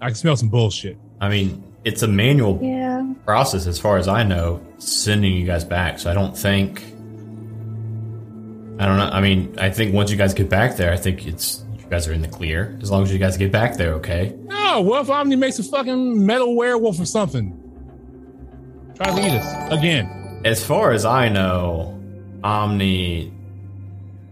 I 0.00 0.06
can 0.06 0.14
smell 0.14 0.36
some 0.36 0.48
bullshit. 0.48 0.96
i 1.20 1.28
mean 1.28 1.64
it's 1.84 2.02
a 2.02 2.08
manual 2.08 2.60
Yeah. 2.62 3.12
process 3.24 3.66
as 3.66 3.80
far 3.80 3.98
as 3.98 4.06
I 4.06 4.22
know, 4.22 4.60
sending 4.78 5.32
you 5.32 5.44
guys 5.44 5.64
back. 5.64 5.98
So 5.98 6.08
I 6.08 6.14
don't 6.14 6.38
think 6.38 6.84
I 8.82 8.86
don't 8.86 8.96
know. 8.96 9.10
I 9.12 9.20
mean, 9.20 9.54
I 9.60 9.70
think 9.70 9.94
once 9.94 10.10
you 10.10 10.16
guys 10.16 10.34
get 10.34 10.48
back 10.48 10.74
there, 10.74 10.92
I 10.92 10.96
think 10.96 11.24
it's 11.24 11.62
you 11.78 11.86
guys 11.88 12.08
are 12.08 12.12
in 12.12 12.20
the 12.20 12.26
clear. 12.26 12.76
As 12.82 12.90
long 12.90 13.04
as 13.04 13.12
you 13.12 13.18
guys 13.20 13.36
get 13.36 13.52
back 13.52 13.76
there, 13.76 13.94
okay? 13.94 14.36
No, 14.46 14.80
what 14.80 15.02
if 15.02 15.08
Omni 15.08 15.36
makes 15.36 15.60
a 15.60 15.62
fucking 15.62 16.26
metal 16.26 16.56
werewolf 16.56 16.98
or 16.98 17.04
something? 17.04 17.56
Try 18.96 19.14
to 19.14 19.24
eat 19.24 19.38
us 19.38 19.72
again. 19.72 20.40
As 20.44 20.64
far 20.64 20.90
as 20.90 21.04
I 21.04 21.28
know, 21.28 21.96
Omni 22.42 23.32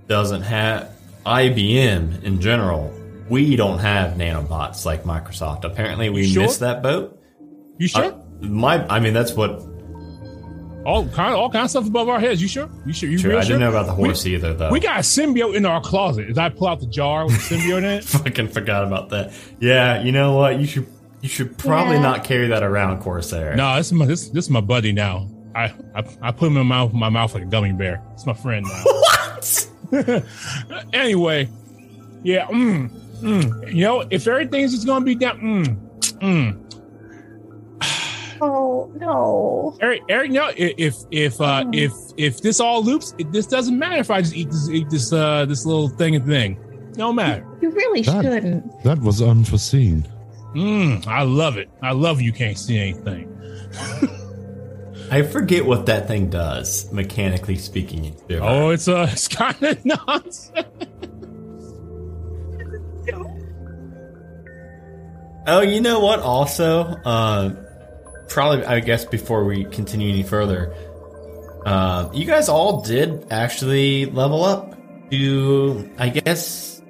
doesn't 0.09 0.43
have 0.43 0.97
IBM 1.25 2.25
in 2.25 2.41
general. 2.41 2.93
We 3.29 3.55
don't 3.55 3.79
have 3.79 4.17
nanobots 4.17 4.85
like 4.85 5.05
Microsoft. 5.05 5.63
Apparently, 5.63 6.11
we 6.11 6.27
sure? 6.27 6.43
missed 6.43 6.59
that 6.59 6.83
boat. 6.83 7.23
You 7.79 7.87
sure? 7.87 8.03
Uh, 8.03 8.19
my, 8.41 8.85
I 8.89 8.99
mean, 8.99 9.15
that's 9.15 9.33
what. 9.35 9.63
All 10.85 11.07
kind, 11.09 11.35
all 11.35 11.51
kind 11.51 11.65
of 11.65 11.71
stuff 11.71 11.87
above 11.87 12.09
our 12.09 12.19
heads. 12.21 12.41
You 12.41 12.49
sure? 12.49 12.69
You 12.87 12.93
sure? 12.93 13.09
You 13.09 13.19
True, 13.19 13.31
real 13.31 13.39
I 13.39 13.43
sure? 13.43 13.59
didn't 13.59 13.61
know 13.61 13.69
about 13.81 13.87
the 13.95 14.01
We- 14.01 14.09
horse 14.09 14.27
either, 14.27 14.55
though. 14.55 14.71
We 14.71 14.81
got 14.81 14.97
a 14.97 15.01
symbiote 15.03 15.55
in 15.55 15.67
our 15.67 15.81
closet. 15.81 16.31
As 16.31 16.39
I 16.39 16.49
pull 16.49 16.69
out 16.69 16.81
the 16.81 16.87
jar 16.87 17.27
with 17.27 17.35
the 17.49 17.57
symbiote 17.57 17.79
in 17.79 17.85
it. 17.85 18.05
fucking 18.05 18.49
forgot 18.49 18.85
about 18.85 19.11
that. 19.11 19.33
Yeah, 19.61 20.03
you 20.03 20.13
know 20.13 20.35
what? 20.37 20.59
You 20.59 20.67
should 20.67 20.87
you 21.21 21.29
should 21.29 21.59
probably 21.59 21.97
Yeah. 21.97 22.03
not 22.03 22.25
carry 22.25 22.49
that 22.49 22.63
around, 22.63 23.01
Corsair. 23.01 23.55
No, 23.57 23.77
this 23.77 23.87
is 23.89 23.93
my 23.93 24.07
this, 24.07 24.29
this 24.31 24.45
is 24.47 24.51
my 24.51 24.61
buddy 24.63 24.93
now. 24.93 25.29
I, 25.55 25.73
I 25.95 26.05
I 26.23 26.31
put 26.33 26.47
him 26.47 26.57
in 26.57 26.67
my 26.67 26.77
mouth, 26.77 26.93
my 26.95 27.09
mouth 27.09 27.35
like 27.35 27.43
a 27.43 27.47
gummy 27.47 27.73
bear. 27.73 28.03
It's 28.15 28.25
my 28.27 28.33
friend 28.35 28.65
now. 28.67 28.85
What? 29.41 29.67
anyway, 30.93 31.49
yeah. 32.23 32.47
Mm, 32.47 32.91
mm. 33.21 33.75
You 33.75 33.83
know, 33.85 34.05
if 34.11 34.27
everything's 34.29 34.73
just 34.75 34.87
gonna 34.87 35.05
be 35.05 35.15
down, 35.15 35.41
mm, 35.41 36.19
mm. 36.21 36.80
Oh 38.43 38.91
no. 38.97 39.77
Eric, 39.81 40.03
Eric, 40.09 40.31
no. 40.31 40.51
If 40.57 40.97
if 41.11 41.41
uh, 41.41 41.65
Oh. 41.67 41.71
if 41.73 41.93
if 42.17 42.41
this 42.41 42.61
all 42.61 42.83
loops, 42.83 43.15
it, 43.19 43.31
this 43.33 43.47
doesn't 43.47 43.79
matter. 43.79 43.97
If 44.01 44.11
I 44.11 44.21
just 44.23 44.35
eat 44.35 44.51
this 44.51 44.69
eat 44.71 44.89
this 44.91 45.13
uh 45.13 45.45
this 45.47 45.67
little 45.67 45.89
thing 45.89 46.15
and 46.17 46.27
thing, 46.27 46.59
no 46.97 47.13
matter. 47.13 47.47
You 47.61 47.71
really 47.71 48.03
That- 48.03 48.25
shouldn't. 48.25 48.83
That 48.85 48.99
was 49.01 49.21
unforeseen. 49.23 50.07
Mm, 50.55 51.07
I 51.07 51.23
love 51.23 51.57
it. 51.59 51.69
I 51.83 51.93
love 51.93 52.21
you 52.21 52.33
can't 52.33 52.59
see 52.59 52.79
anything. 52.79 53.29
I 55.13 55.23
forget 55.23 55.65
what 55.67 55.87
that 55.87 56.07
thing 56.09 56.31
does, 56.31 56.91
mechanically 56.93 57.57
speaking. 57.57 58.05
in 58.29 58.39
Oh, 58.43 58.71
it's 58.71 58.89
uh, 58.89 59.09
it's 59.13 59.29
kind 59.29 59.61
of 59.63 59.85
nonsense. 59.85 60.67
Oh, 65.47 65.61
you 65.63 65.81
know 65.81 66.01
what? 66.01 66.21
Also, 66.21 66.83
uh, 67.05 67.51
probably 68.31 68.65
I 68.65 68.81
guess 68.81 69.05
before 69.05 69.45
we 69.45 69.65
continue 69.67 70.09
any 70.09 70.23
further, 70.23 70.75
uh, 71.67 72.09
you 72.15 72.25
guys 72.25 72.49
all 72.49 72.81
did 72.81 73.27
actually 73.31 74.07
level 74.07 74.45
up 74.45 74.77
to, 75.11 75.91
I 75.99 76.09
guess, 76.09 76.81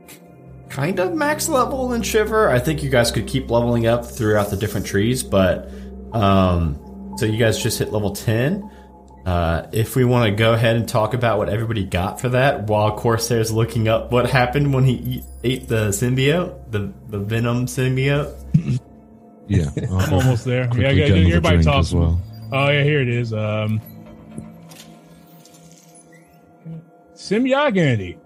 kind 0.68 1.00
of 1.00 1.14
max 1.14 1.48
level 1.48 1.92
in 1.94 2.02
Shiver. 2.02 2.48
I 2.48 2.60
think 2.60 2.82
you 2.82 2.90
guys 2.90 3.10
could 3.10 3.26
keep 3.26 3.50
leveling 3.50 3.86
up 3.86 4.04
throughout 4.04 4.50
the 4.50 4.56
different 4.56 4.86
trees, 4.86 5.22
but 5.24 5.68
um, 6.12 7.16
so 7.16 7.26
you 7.26 7.38
guys 7.38 7.60
just 7.60 7.78
hit 7.80 7.92
level 7.92 8.12
ten. 8.14 8.70
Uh, 9.26 9.68
if 9.72 9.96
we 9.96 10.04
want 10.04 10.30
to 10.30 10.34
go 10.34 10.54
ahead 10.54 10.76
and 10.76 10.88
talk 10.88 11.12
about 11.12 11.38
what 11.38 11.48
everybody 11.48 11.84
got 11.84 12.20
for 12.20 12.30
that, 12.30 12.66
while 12.68 12.96
Corsair's 12.96 13.52
looking 13.52 13.88
up 13.88 14.12
what 14.12 14.28
happened 14.30 14.72
when 14.72 14.84
he 14.84 14.94
eat, 14.94 15.24
ate 15.44 15.68
the 15.68 15.88
symbiote, 15.88 16.70
the 16.70 16.92
the 17.08 17.18
venom 17.18 17.66
symbiote. 17.66 18.80
Yeah, 19.50 19.68
I'm 19.90 20.12
almost 20.14 20.44
there. 20.44 20.68
Yeah, 20.76 20.90
another 20.90 21.14
everybody 21.16 21.56
drink 21.56 21.64
talks. 21.64 21.88
as 21.88 21.94
well. 21.94 22.20
Oh 22.52 22.70
yeah, 22.70 22.84
here 22.84 23.00
it 23.00 23.08
is. 23.08 23.32
Um, 23.32 23.80
identity. 27.32 28.18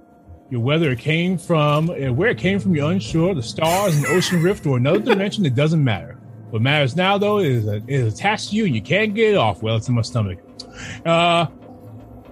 Your 0.50 0.60
whether 0.60 0.90
it 0.90 0.98
came 0.98 1.38
from 1.38 1.88
uh, 1.88 2.12
where 2.12 2.28
it 2.28 2.38
came 2.38 2.58
from, 2.58 2.74
you're 2.76 2.92
unsure. 2.92 3.34
The 3.34 3.42
stars, 3.42 3.96
an 3.96 4.04
ocean 4.06 4.42
rift, 4.42 4.66
or 4.66 4.76
another 4.76 5.00
dimension. 5.00 5.46
It 5.46 5.54
doesn't 5.54 5.82
matter. 5.82 6.18
What 6.50 6.60
matters 6.60 6.94
now, 6.94 7.16
though, 7.16 7.38
is 7.38 7.64
that 7.64 7.76
it 7.88 7.88
is 7.88 8.14
attached 8.14 8.50
to 8.50 8.56
you 8.56 8.66
and 8.66 8.74
you 8.74 8.82
can't 8.82 9.14
get 9.14 9.30
it 9.30 9.36
off. 9.36 9.62
Well, 9.62 9.76
it's 9.76 9.88
in 9.88 9.94
my 9.94 10.02
stomach. 10.02 10.38
Uh, 11.06 11.46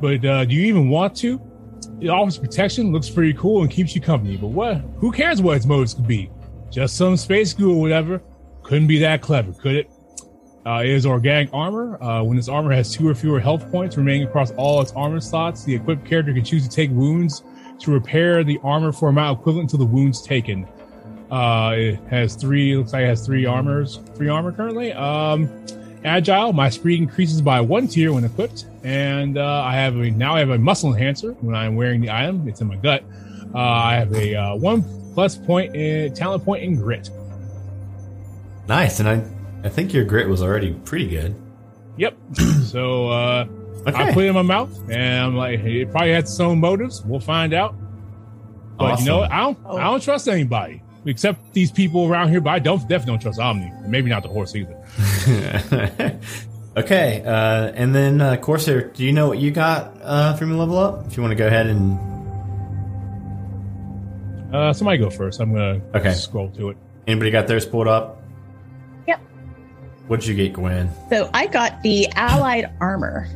but 0.00 0.24
uh, 0.24 0.44
do 0.44 0.54
you 0.54 0.66
even 0.66 0.90
want 0.90 1.16
to? 1.16 1.40
It 2.00 2.08
offers 2.08 2.36
protection, 2.36 2.92
looks 2.92 3.08
pretty 3.08 3.32
cool, 3.32 3.62
and 3.62 3.70
keeps 3.70 3.94
you 3.94 4.00
company. 4.00 4.36
But 4.36 4.48
what? 4.48 4.76
Who 4.98 5.10
cares 5.10 5.40
what 5.40 5.56
its 5.56 5.66
motives 5.66 5.94
could 5.94 6.06
be? 6.06 6.30
Just 6.70 6.96
some 6.96 7.16
space 7.16 7.54
goo 7.54 7.72
or 7.72 7.80
whatever. 7.80 8.20
Couldn't 8.72 8.88
be 8.88 9.00
that 9.00 9.20
clever, 9.20 9.52
could 9.52 9.74
it? 9.74 9.90
Uh, 10.64 10.80
it 10.82 10.88
is 10.88 11.04
organic 11.04 11.52
armor. 11.52 12.02
Uh, 12.02 12.22
when 12.22 12.38
this 12.38 12.48
armor 12.48 12.72
has 12.72 12.90
two 12.90 13.06
or 13.06 13.14
fewer 13.14 13.38
health 13.38 13.70
points 13.70 13.98
remaining 13.98 14.26
across 14.26 14.50
all 14.52 14.80
its 14.80 14.92
armor 14.92 15.20
slots, 15.20 15.62
the 15.62 15.74
equipped 15.74 16.06
character 16.06 16.32
can 16.32 16.42
choose 16.42 16.66
to 16.66 16.74
take 16.74 16.88
wounds 16.92 17.44
to 17.80 17.90
repair 17.90 18.42
the 18.42 18.58
armor 18.64 18.90
for 18.90 19.10
amount 19.10 19.38
equivalent 19.38 19.68
to 19.68 19.76
the 19.76 19.84
wounds 19.84 20.22
taken. 20.22 20.66
Uh, 21.30 21.74
it 21.76 22.00
has 22.08 22.34
three. 22.34 22.74
Looks 22.74 22.94
like 22.94 23.02
it 23.02 23.08
has 23.08 23.26
three 23.26 23.44
armors. 23.44 24.00
Three 24.14 24.30
armor 24.30 24.52
currently. 24.52 24.94
Um, 24.94 25.50
agile. 26.06 26.54
My 26.54 26.70
speed 26.70 26.98
increases 26.98 27.42
by 27.42 27.60
one 27.60 27.86
tier 27.86 28.14
when 28.14 28.24
equipped, 28.24 28.64
and 28.84 29.36
uh, 29.36 29.64
I 29.64 29.74
have 29.74 29.96
a 29.96 30.10
now 30.12 30.36
I 30.36 30.38
have 30.38 30.48
a 30.48 30.56
muscle 30.56 30.94
enhancer 30.94 31.32
when 31.42 31.54
I'm 31.54 31.76
wearing 31.76 32.00
the 32.00 32.08
item. 32.08 32.48
It's 32.48 32.62
in 32.62 32.68
my 32.68 32.76
gut. 32.76 33.04
Uh, 33.54 33.58
I 33.58 33.96
have 33.96 34.14
a 34.14 34.34
uh, 34.34 34.56
one 34.56 34.82
plus 35.12 35.36
point 35.36 35.76
in 35.76 36.14
talent 36.14 36.42
point 36.42 36.64
in 36.64 36.76
grit. 36.76 37.10
Nice, 38.68 39.00
and 39.00 39.08
I 39.08 39.24
I 39.64 39.68
think 39.68 39.92
your 39.92 40.04
grit 40.04 40.28
was 40.28 40.42
already 40.42 40.72
pretty 40.72 41.08
good. 41.08 41.34
Yep. 41.98 42.16
so 42.64 43.08
uh, 43.10 43.46
Okay. 43.86 43.96
I 44.04 44.12
put 44.12 44.24
it 44.24 44.28
in 44.28 44.34
my 44.34 44.42
mouth, 44.42 44.70
and 44.90 45.24
I'm 45.24 45.36
like, 45.36 45.58
it 45.60 45.90
probably 45.90 46.12
had 46.12 46.24
its 46.24 46.38
own 46.38 46.60
motives. 46.60 47.02
We'll 47.04 47.18
find 47.20 47.52
out. 47.52 47.74
But 48.78 49.00
you 49.00 49.06
know, 49.06 49.18
what? 49.18 49.32
I 49.32 49.38
don't, 49.40 49.58
Oh. 49.66 49.76
I 49.76 49.82
don't 49.84 50.02
trust 50.02 50.28
anybody 50.28 50.82
except 51.04 51.52
these 51.52 51.72
people 51.72 52.06
around 52.06 52.28
here. 52.30 52.40
But 52.40 52.50
I 52.50 52.58
don't 52.60 52.80
definitely 52.88 53.06
don't 53.14 53.22
trust 53.22 53.40
Omni. 53.40 53.72
Maybe 53.86 54.08
not 54.08 54.22
the 54.22 54.28
horse 54.28 54.54
either. 54.54 54.76
okay, 56.76 57.22
uh, 57.26 57.72
and 57.74 57.92
then 57.94 58.20
uh, 58.20 58.36
Corsair, 58.36 58.88
do 58.88 59.04
you 59.04 59.12
know 59.12 59.26
what 59.28 59.38
you 59.38 59.50
got 59.50 59.98
uh, 60.02 60.34
from 60.36 60.50
your 60.50 60.58
level 60.58 60.78
up? 60.78 61.06
If 61.08 61.16
you 61.16 61.22
want 61.22 61.32
to 61.32 61.36
go 61.36 61.46
ahead 61.48 61.66
and 61.66 61.98
Uh, 64.54 64.72
somebody 64.72 64.98
go 64.98 65.10
first. 65.10 65.40
I'm 65.40 65.52
gonna 65.52 65.80
Okay. 65.94 66.12
scroll 66.14 66.50
to 66.50 66.70
it. 66.70 66.76
anybody 67.06 67.30
got 67.30 67.46
theirs 67.48 67.66
pulled 67.66 67.88
up? 67.88 68.21
What'd 70.08 70.26
you 70.26 70.34
get, 70.34 70.52
Gwen? 70.54 70.90
So 71.10 71.30
I 71.32 71.46
got 71.46 71.82
the 71.82 72.08
allied 72.14 72.70
armor. 72.80 73.28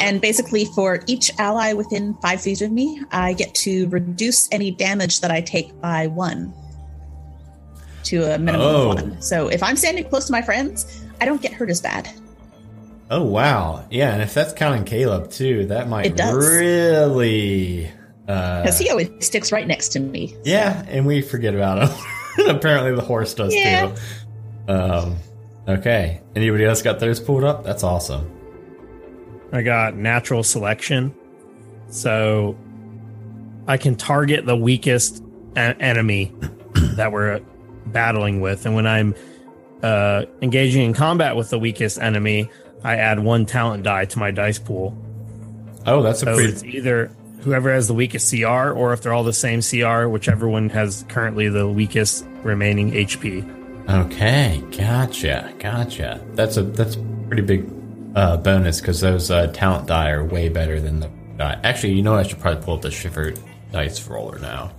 and 0.00 0.20
basically, 0.20 0.64
for 0.74 1.00
each 1.06 1.30
ally 1.38 1.72
within 1.72 2.14
five 2.14 2.40
feet 2.42 2.60
of 2.62 2.72
me, 2.72 3.00
I 3.12 3.32
get 3.34 3.54
to 3.56 3.88
reduce 3.88 4.48
any 4.52 4.72
damage 4.72 5.20
that 5.20 5.30
I 5.30 5.40
take 5.40 5.78
by 5.80 6.08
one 6.08 6.52
to 8.04 8.24
a 8.34 8.38
minimum 8.38 8.66
Oh. 8.66 8.90
of 8.90 8.94
one. 8.96 9.22
So 9.22 9.48
if 9.48 9.62
I'm 9.62 9.76
standing 9.76 10.04
close 10.04 10.26
to 10.26 10.32
my 10.32 10.42
friends, 10.42 11.04
I 11.20 11.26
don't 11.26 11.40
get 11.40 11.52
hurt 11.52 11.70
as 11.70 11.80
bad. 11.80 12.08
Oh 13.12 13.22
wow, 13.24 13.84
yeah, 13.90 14.12
and 14.12 14.22
if 14.22 14.34
that's 14.34 14.52
counting 14.52 14.84
Caleb 14.84 15.30
too, 15.30 15.66
that 15.66 15.88
might 15.88 16.16
really. 16.18 17.90
Uh, 18.28 18.62
Because 18.62 18.78
he 18.78 18.88
always 18.90 19.10
sticks 19.20 19.50
right 19.52 19.66
next 19.66 19.88
to 19.90 20.00
me. 20.00 20.36
yeah, 20.44 20.84
and 20.88 21.06
we 21.06 21.20
forget 21.20 21.54
about 21.54 21.88
him. 21.88 22.46
Apparently, 22.56 22.94
the 22.94 23.00
horse 23.02 23.34
does 23.34 23.52
Yeah. 23.54 23.92
too. 24.66 24.72
Um, 24.72 25.16
okay, 25.78 26.20
anybody 26.36 26.64
else 26.64 26.82
got 26.82 27.00
theirs 27.00 27.20
pulled 27.20 27.44
up? 27.44 27.64
That's 27.64 27.82
awesome. 27.82 28.30
I 29.52 29.62
got 29.62 29.96
natural 29.96 30.42
selection. 30.42 31.14
So 31.88 32.56
I 33.66 33.76
can 33.76 33.96
target 33.96 34.46
the 34.46 34.56
weakest 34.56 35.22
a- 35.56 35.76
enemy 35.80 36.32
that 36.94 37.12
we're 37.12 37.40
battling 37.86 38.40
with. 38.40 38.64
And 38.66 38.74
when 38.74 38.86
I'm 38.86 39.14
uh, 39.82 40.24
engaging 40.40 40.82
in 40.84 40.92
combat 40.94 41.34
with 41.36 41.50
the 41.50 41.58
weakest 41.58 41.98
enemy, 42.00 42.48
I 42.84 42.96
add 42.96 43.18
one 43.18 43.44
talent 43.46 43.82
die 43.82 44.04
to 44.04 44.18
my 44.18 44.30
dice 44.30 44.58
pool. 44.58 44.96
Oh, 45.86 46.02
that's 46.02 46.22
a 46.22 46.26
So 46.26 46.34
pretty. 46.36 46.52
it's 46.52 46.62
either 46.64 47.10
whoever 47.40 47.72
has 47.72 47.88
the 47.88 47.94
weakest 47.94 48.30
CR 48.32 48.70
or 48.70 48.92
if 48.92 49.02
they're 49.02 49.12
all 49.14 49.24
the 49.24 49.32
same 49.32 49.62
CR, 49.62 50.06
whichever 50.06 50.48
one 50.48 50.68
has 50.68 51.04
currently 51.08 51.48
the 51.48 51.66
weakest 51.66 52.24
remaining 52.42 52.92
HP. 52.92 53.56
Okay, 53.88 54.62
gotcha, 54.76 55.52
gotcha. 55.58 56.24
That's 56.34 56.56
a 56.56 56.62
that's 56.62 56.96
a 56.96 57.00
pretty 57.26 57.42
big 57.42 57.70
uh, 58.14 58.36
bonus 58.36 58.80
because 58.80 59.00
those 59.00 59.30
uh, 59.30 59.48
talent 59.48 59.86
die 59.86 60.10
are 60.10 60.24
way 60.24 60.48
better 60.48 60.80
than 60.80 61.00
the 61.00 61.10
die. 61.36 61.58
Actually, 61.64 61.94
you 61.94 62.02
know, 62.02 62.14
I 62.14 62.22
should 62.22 62.38
probably 62.38 62.62
pull 62.62 62.74
up 62.74 62.82
the 62.82 62.90
Shiver 62.90 63.34
dice 63.72 64.06
roller 64.06 64.38
now. 64.38 64.72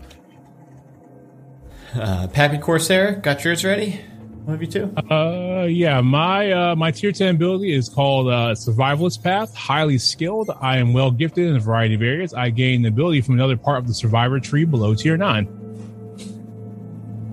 Uh, 1.94 2.28
Pappy 2.28 2.58
Corsair, 2.58 3.16
got 3.16 3.44
yours 3.44 3.66
ready? 3.66 4.00
One 4.46 4.56
of 4.56 4.62
you 4.62 4.68
two? 4.68 4.96
Uh, 5.12 5.66
yeah, 5.66 6.02
my 6.02 6.52
uh, 6.52 6.76
my 6.76 6.92
tier 6.92 7.12
ten 7.12 7.36
ability 7.36 7.74
is 7.74 7.90
called 7.90 8.28
uh, 8.28 8.56
Survivalist 8.56 9.22
Path. 9.22 9.54
Highly 9.54 9.98
skilled. 9.98 10.50
I 10.62 10.78
am 10.78 10.94
well 10.94 11.12
gifted 11.12 11.48
in 11.48 11.56
a 11.56 11.60
variety 11.60 11.96
of 11.96 12.02
areas. 12.02 12.34
I 12.34 12.50
gain 12.50 12.82
the 12.82 12.88
ability 12.88 13.22
from 13.22 13.36
another 13.36 13.58
part 13.58 13.78
of 13.78 13.88
the 13.88 13.94
Survivor 13.94 14.40
tree 14.40 14.66
below 14.66 14.96
tier 14.96 15.18
nine. 15.18 15.48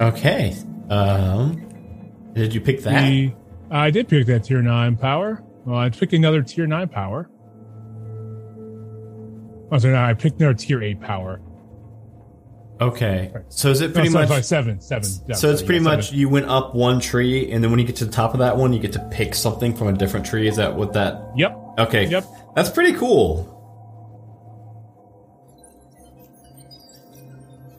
Okay. 0.00 0.56
Um, 0.89 2.11
did 2.34 2.55
you 2.55 2.61
pick 2.61 2.82
that? 2.82 3.09
The, 3.09 3.32
I 3.70 3.91
did 3.91 4.09
pick 4.09 4.26
that 4.26 4.45
tier 4.45 4.62
nine 4.62 4.97
power. 4.97 5.43
Well, 5.64 5.78
I 5.78 5.91
picked 5.91 6.12
another 6.12 6.43
tier 6.43 6.66
nine 6.66 6.89
power. 6.89 7.28
Oh, 9.70 9.76
sorry, 9.78 9.93
no, 9.93 10.03
I 10.03 10.14
picked 10.14 10.41
another 10.41 10.55
tier 10.55 10.82
eight 10.82 11.01
power. 11.01 11.41
Okay. 12.80 13.32
So 13.49 13.70
is 13.70 13.80
it 13.80 13.89
No, 13.89 13.95
pretty 13.95 14.11
sorry, 14.11 14.22
much? 14.22 14.28
sorry, 14.30 14.43
seven, 14.45 14.80
seven. 14.80 15.11
Yeah, 15.26 15.34
So 15.34 15.51
it's 15.51 15.61
pretty 15.62 15.84
yeah, 15.84 15.91
much 15.97 16.07
seven. 16.07 16.18
you 16.20 16.28
went 16.28 16.47
up 16.47 16.74
one 16.74 17.01
tree, 17.01 17.51
and 17.51 17.62
then 17.62 17.70
when 17.70 17.80
you 17.80 17.86
get 17.86 17.97
to 17.97 18.05
the 18.05 18.12
top 18.12 18.32
of 18.34 18.39
that 18.39 18.57
one, 18.57 18.72
you 18.72 18.78
get 18.78 18.93
to 18.93 19.09
pick 19.11 19.34
something 19.34 19.74
from 19.74 19.89
a 19.89 19.93
different 19.93 20.24
tree. 20.24 20.49
Is 20.49 20.57
that 20.57 20.74
what 20.76 20.93
that? 20.95 21.20
Yep. 21.36 21.59
Okay. 21.78 22.07
Yep. 22.07 22.24
That's 22.55 22.70
pretty 22.70 22.93
cool. 22.95 23.57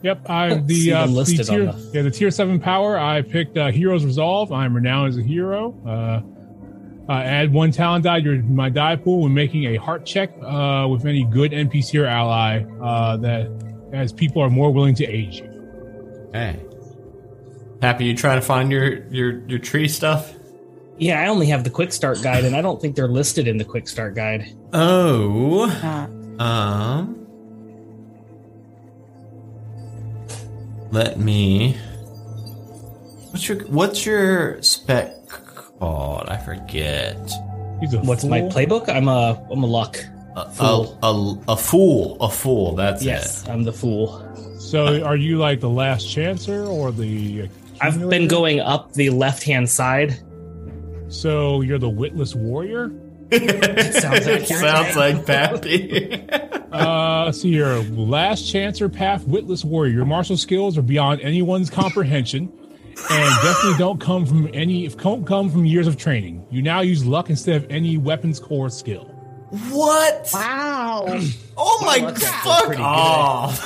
Yep, 0.02 0.30
I 0.30 0.48
Let's 0.54 0.66
the, 0.66 0.92
uh, 0.92 1.06
the 1.06 1.12
listed 1.12 1.46
tier, 1.46 1.68
on 1.68 1.78
the- 1.78 1.90
yeah 1.92 2.02
the 2.02 2.10
tier 2.10 2.30
seven 2.30 2.58
power. 2.58 2.98
I 2.98 3.20
picked 3.22 3.56
uh, 3.58 3.70
Heroes 3.70 4.04
Resolve. 4.04 4.50
I'm 4.52 4.74
renowned 4.74 5.10
as 5.10 5.18
a 5.18 5.22
hero. 5.22 5.74
Uh, 5.86 6.22
uh, 7.12 7.16
add 7.16 7.52
one 7.52 7.70
talent 7.72 8.04
die 8.04 8.20
to 8.20 8.40
my 8.42 8.70
die 8.70 8.96
pool 8.96 9.22
when 9.22 9.34
making 9.34 9.64
a 9.64 9.76
heart 9.76 10.06
check 10.06 10.30
uh, 10.42 10.86
with 10.88 11.04
any 11.06 11.24
good 11.24 11.50
NPC 11.52 12.00
or 12.00 12.06
ally 12.06 12.62
uh, 12.82 13.16
that 13.18 13.50
as 13.92 14.12
people 14.12 14.40
are 14.42 14.48
more 14.50 14.72
willing 14.72 14.94
to 14.94 15.04
aid 15.06 15.34
you. 15.34 16.30
Hey, 16.32 16.60
Happy, 17.82 18.04
you 18.04 18.16
trying 18.16 18.38
to 18.40 18.46
find 18.46 18.70
your 18.70 19.04
your 19.08 19.40
your 19.48 19.58
tree 19.58 19.88
stuff? 19.88 20.34
Yeah, 20.98 21.20
I 21.20 21.28
only 21.28 21.46
have 21.46 21.64
the 21.64 21.70
quick 21.70 21.92
start 21.92 22.22
guide, 22.22 22.44
and 22.44 22.54
I 22.54 22.60
don't 22.62 22.80
think 22.80 22.94
they're 22.94 23.08
listed 23.08 23.48
in 23.48 23.56
the 23.56 23.64
quick 23.64 23.88
start 23.88 24.14
guide. 24.14 24.54
Oh. 24.72 25.62
Uh, 25.82 26.42
Um. 26.42 27.19
Let 30.90 31.18
me. 31.18 31.76
What's 33.30 33.48
your 33.48 33.58
What's 33.66 34.04
your 34.04 34.60
spec 34.62 35.28
called? 35.28 36.28
I 36.28 36.36
forget. 36.38 37.16
He's 37.80 37.94
a 37.94 38.00
What's 38.00 38.24
my 38.24 38.40
playbook? 38.42 38.88
I'm 38.88 39.08
a 39.08 39.40
I'm 39.50 39.62
a 39.62 39.66
luck. 39.66 39.98
A, 40.36 40.48
Fool. 40.50 40.98
A, 41.02 41.06
a, 41.06 41.52
a 41.52 41.56
fool. 41.56 42.16
A 42.20 42.30
fool. 42.30 42.74
That's 42.74 43.02
Yes, 43.02 43.44
it. 43.44 43.50
I'm 43.50 43.64
the 43.64 43.72
fool. 43.72 44.26
So 44.58 45.02
are 45.04 45.16
you 45.16 45.38
like 45.38 45.60
the 45.60 45.68
last 45.70 46.06
chancer 46.06 46.68
or 46.68 46.92
the? 46.92 47.48
I've 47.80 47.98
been 48.08 48.28
going 48.28 48.60
up 48.60 48.92
the 48.92 49.10
left 49.10 49.42
hand 49.42 49.68
side. 49.68 50.20
So 51.08 51.60
you're 51.62 51.78
the 51.78 51.88
witless 51.88 52.34
warrior. 52.34 52.92
Sounds 53.30 54.26
accurate. 54.26 54.46
Sounds 54.46 54.96
like 54.96 55.26
Pappy. 55.26 56.26
Uh, 56.70 57.32
so 57.32 57.48
you're 57.48 57.72
a 57.72 57.80
last 57.80 58.44
chancer 58.44 58.92
path 58.92 59.26
witless 59.26 59.64
warrior. 59.64 59.92
Your 59.92 60.04
martial 60.04 60.36
skills 60.36 60.78
are 60.78 60.82
beyond 60.82 61.20
anyone's 61.20 61.68
comprehension, 61.68 62.42
and 63.10 63.42
definitely 63.42 63.76
don't 63.76 64.00
come 64.00 64.24
from 64.24 64.48
any 64.54 64.86
don't 64.86 65.26
come 65.26 65.50
from 65.50 65.64
years 65.64 65.88
of 65.88 65.96
training. 65.96 66.46
You 66.48 66.62
now 66.62 66.80
use 66.82 67.04
luck 67.04 67.28
instead 67.28 67.56
of 67.56 67.68
any 67.72 67.96
weapons 67.96 68.38
core 68.38 68.70
skill. 68.70 69.12
What? 69.70 70.28
wow. 70.32 71.20
Oh 71.62 71.82
my! 71.84 71.98
luck 71.98 72.16
Fuck 72.16 72.78
off. 72.78 73.60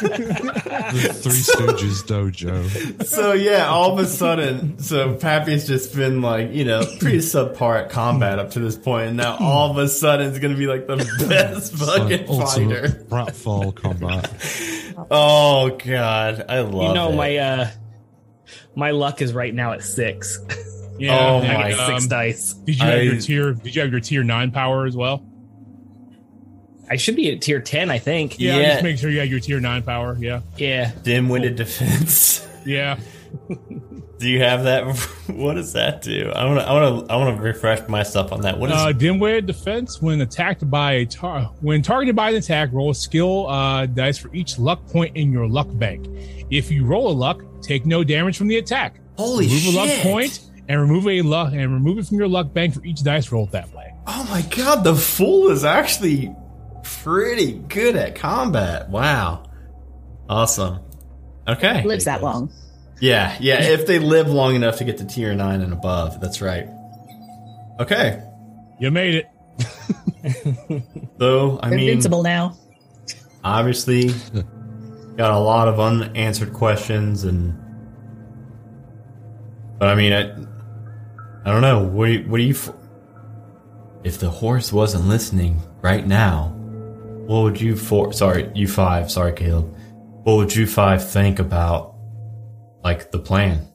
The 0.00 1.12
Three 1.12 1.32
Stooges 1.32 2.02
dojo. 2.06 3.04
so 3.04 3.34
yeah, 3.34 3.66
all 3.68 3.92
of 3.92 3.98
a 3.98 4.06
sudden, 4.06 4.78
so 4.78 5.16
Pappy's 5.16 5.66
just 5.66 5.94
been 5.94 6.22
like, 6.22 6.52
you 6.52 6.64
know, 6.64 6.82
pretty 6.98 7.18
subpar 7.18 7.82
at 7.84 7.90
combat 7.90 8.38
up 8.38 8.52
to 8.52 8.60
this 8.60 8.78
point, 8.78 9.08
and 9.08 9.16
now 9.18 9.36
all 9.38 9.70
of 9.70 9.76
a 9.76 9.86
sudden 9.88 10.30
it's 10.30 10.38
gonna 10.38 10.56
be 10.56 10.66
like 10.66 10.86
the 10.86 10.96
best 11.28 11.74
fucking 11.74 12.26
Like 12.26 12.28
ultimate 12.30 12.46
fighter. 12.46 13.04
pratfall 13.10 13.74
combat. 13.74 14.30
Oh 15.10 15.76
god, 15.84 16.46
I 16.48 16.60
love 16.60 16.74
it. 16.84 16.88
you 16.88 16.94
know 16.94 17.10
it. 17.12 17.16
my 17.16 17.36
uh 17.36 17.70
my 18.74 18.92
luck 18.92 19.20
is 19.20 19.34
right 19.34 19.52
now 19.54 19.72
at 19.72 19.82
six. 19.82 20.38
Yeah. 21.00 21.18
Oh 21.18 21.38
I 21.38 21.40
my 21.62 21.70
get 21.70 21.80
um, 21.80 21.92
six 22.00 22.06
dice. 22.06 22.52
Did 22.54 22.78
you 22.78 22.84
have 22.84 22.98
I- 22.98 23.02
your 23.02 23.20
tier? 23.20 23.52
Did 23.54 23.74
you 23.74 23.82
have 23.82 23.90
your 23.90 24.00
tier 24.00 24.22
nine 24.22 24.50
power 24.50 24.86
as 24.86 24.94
well? 24.96 25.26
I 26.90 26.96
should 26.96 27.14
be 27.16 27.30
at 27.30 27.40
tier 27.40 27.60
ten, 27.60 27.90
I 27.90 27.98
think. 27.98 28.38
Yeah. 28.38 28.56
Yeah. 28.58 28.72
Just 28.72 28.82
make 28.84 28.98
sure 28.98 29.10
you 29.10 29.20
have 29.20 29.28
your 29.28 29.40
tier 29.40 29.60
nine 29.60 29.82
power. 29.82 30.16
Yeah. 30.20 30.40
Yeah. 30.56 30.92
dim-witted 31.02 31.56
defense. 31.56 32.46
Yeah. 32.66 32.98
do 34.18 34.28
you 34.28 34.40
have 34.40 34.64
that? 34.64 34.84
what 35.28 35.54
does 35.54 35.72
that 35.72 36.02
do? 36.02 36.30
I 36.34 36.44
want 36.44 36.60
to, 36.60 36.66
I 36.68 36.72
want 36.74 37.08
to, 37.08 37.12
I 37.14 37.16
want 37.16 37.36
to 37.38 37.42
refresh 37.42 37.88
myself 37.88 38.32
on 38.32 38.42
that. 38.42 38.58
What 38.58 38.70
is? 38.70 38.76
Uh, 38.76 38.92
dim-witted 38.92 39.46
defense 39.46 40.02
when 40.02 40.20
attacked 40.20 40.68
by 40.70 40.92
a 40.92 41.06
tar- 41.06 41.50
when 41.62 41.80
targeted 41.80 42.14
by 42.14 42.28
an 42.30 42.36
attack, 42.36 42.68
roll 42.72 42.90
a 42.90 42.94
skill 42.94 43.46
uh, 43.48 43.86
dice 43.86 44.18
for 44.18 44.32
each 44.34 44.58
luck 44.58 44.84
point 44.88 45.16
in 45.16 45.32
your 45.32 45.48
luck 45.48 45.68
bank. 45.72 46.06
If 46.50 46.70
you 46.70 46.84
roll 46.84 47.08
a 47.10 47.14
luck, 47.16 47.42
take 47.62 47.86
no 47.86 48.04
damage 48.04 48.36
from 48.36 48.48
the 48.48 48.58
attack. 48.58 49.00
holy 49.16 49.46
remove 49.46 49.60
shit! 49.62 49.74
a 49.74 49.76
luck 49.78 49.90
point 50.02 50.49
and 50.70 50.80
remove 50.80 51.08
a 51.08 51.20
luck 51.22 51.52
and 51.52 51.72
remove 51.74 51.98
it 51.98 52.06
from 52.06 52.18
your 52.18 52.28
luck 52.28 52.52
bank 52.52 52.74
for 52.74 52.84
each 52.84 53.02
dice 53.02 53.32
rolled 53.32 53.50
that 53.50 53.74
way. 53.74 53.92
Oh 54.06 54.24
my 54.30 54.42
god, 54.42 54.84
the 54.84 54.94
fool 54.94 55.50
is 55.50 55.64
actually 55.64 56.32
pretty 56.84 57.54
good 57.54 57.96
at 57.96 58.14
combat. 58.14 58.88
Wow, 58.88 59.50
awesome. 60.28 60.78
Okay. 61.48 61.82
Lives 61.82 62.04
that 62.04 62.22
long. 62.22 62.52
Yeah, 63.00 63.36
yeah. 63.40 63.62
If 63.62 63.86
they 63.88 63.98
live 63.98 64.28
long 64.28 64.54
enough 64.54 64.76
to 64.76 64.84
get 64.84 64.98
to 64.98 65.04
tier 65.04 65.34
nine 65.34 65.60
and 65.60 65.72
above, 65.72 66.20
that's 66.20 66.40
right. 66.40 66.68
Okay. 67.80 68.22
You 68.78 68.92
made 68.92 69.14
it. 69.16 69.26
So 71.18 71.58
I 71.62 71.68
We're 71.70 71.76
mean, 71.76 71.88
invincible 71.88 72.22
now. 72.22 72.56
obviously, 73.44 74.08
got 75.16 75.30
a 75.32 75.38
lot 75.38 75.68
of 75.68 75.78
unanswered 75.80 76.52
questions, 76.54 77.24
and 77.24 77.54
but 79.78 79.88
I 79.88 79.94
mean, 79.94 80.12
I, 80.14 80.34
I 81.50 81.52
don't 81.52 81.62
know. 81.62 81.82
What 81.82 82.06
do 82.06 82.12
you, 82.12 82.28
what 82.30 82.36
do 82.36 82.44
you? 82.44 82.54
f- 82.54 82.72
If 84.04 84.18
the 84.20 84.30
horse 84.30 84.72
wasn't 84.72 85.06
listening 85.08 85.60
right 85.82 86.06
now, 86.06 86.54
what 87.26 87.42
would 87.42 87.60
you 87.60 87.74
four? 87.76 88.12
Sorry, 88.12 88.48
you 88.54 88.68
five. 88.68 89.10
Sorry, 89.10 89.32
Caleb. 89.32 89.74
What 90.22 90.36
would 90.36 90.54
you 90.54 90.64
five 90.64 91.04
think 91.10 91.40
about, 91.40 91.96
like 92.84 93.10
the 93.10 93.18
plan? 93.18 93.66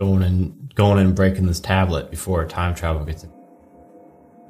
Going 0.00 0.22
and 0.22 0.74
going 0.74 1.00
and 1.00 1.14
breaking 1.14 1.46
this 1.46 1.60
tablet 1.60 2.10
before 2.10 2.46
time 2.46 2.74
travel 2.74 3.04
gets. 3.04 3.24
in. 3.24 3.30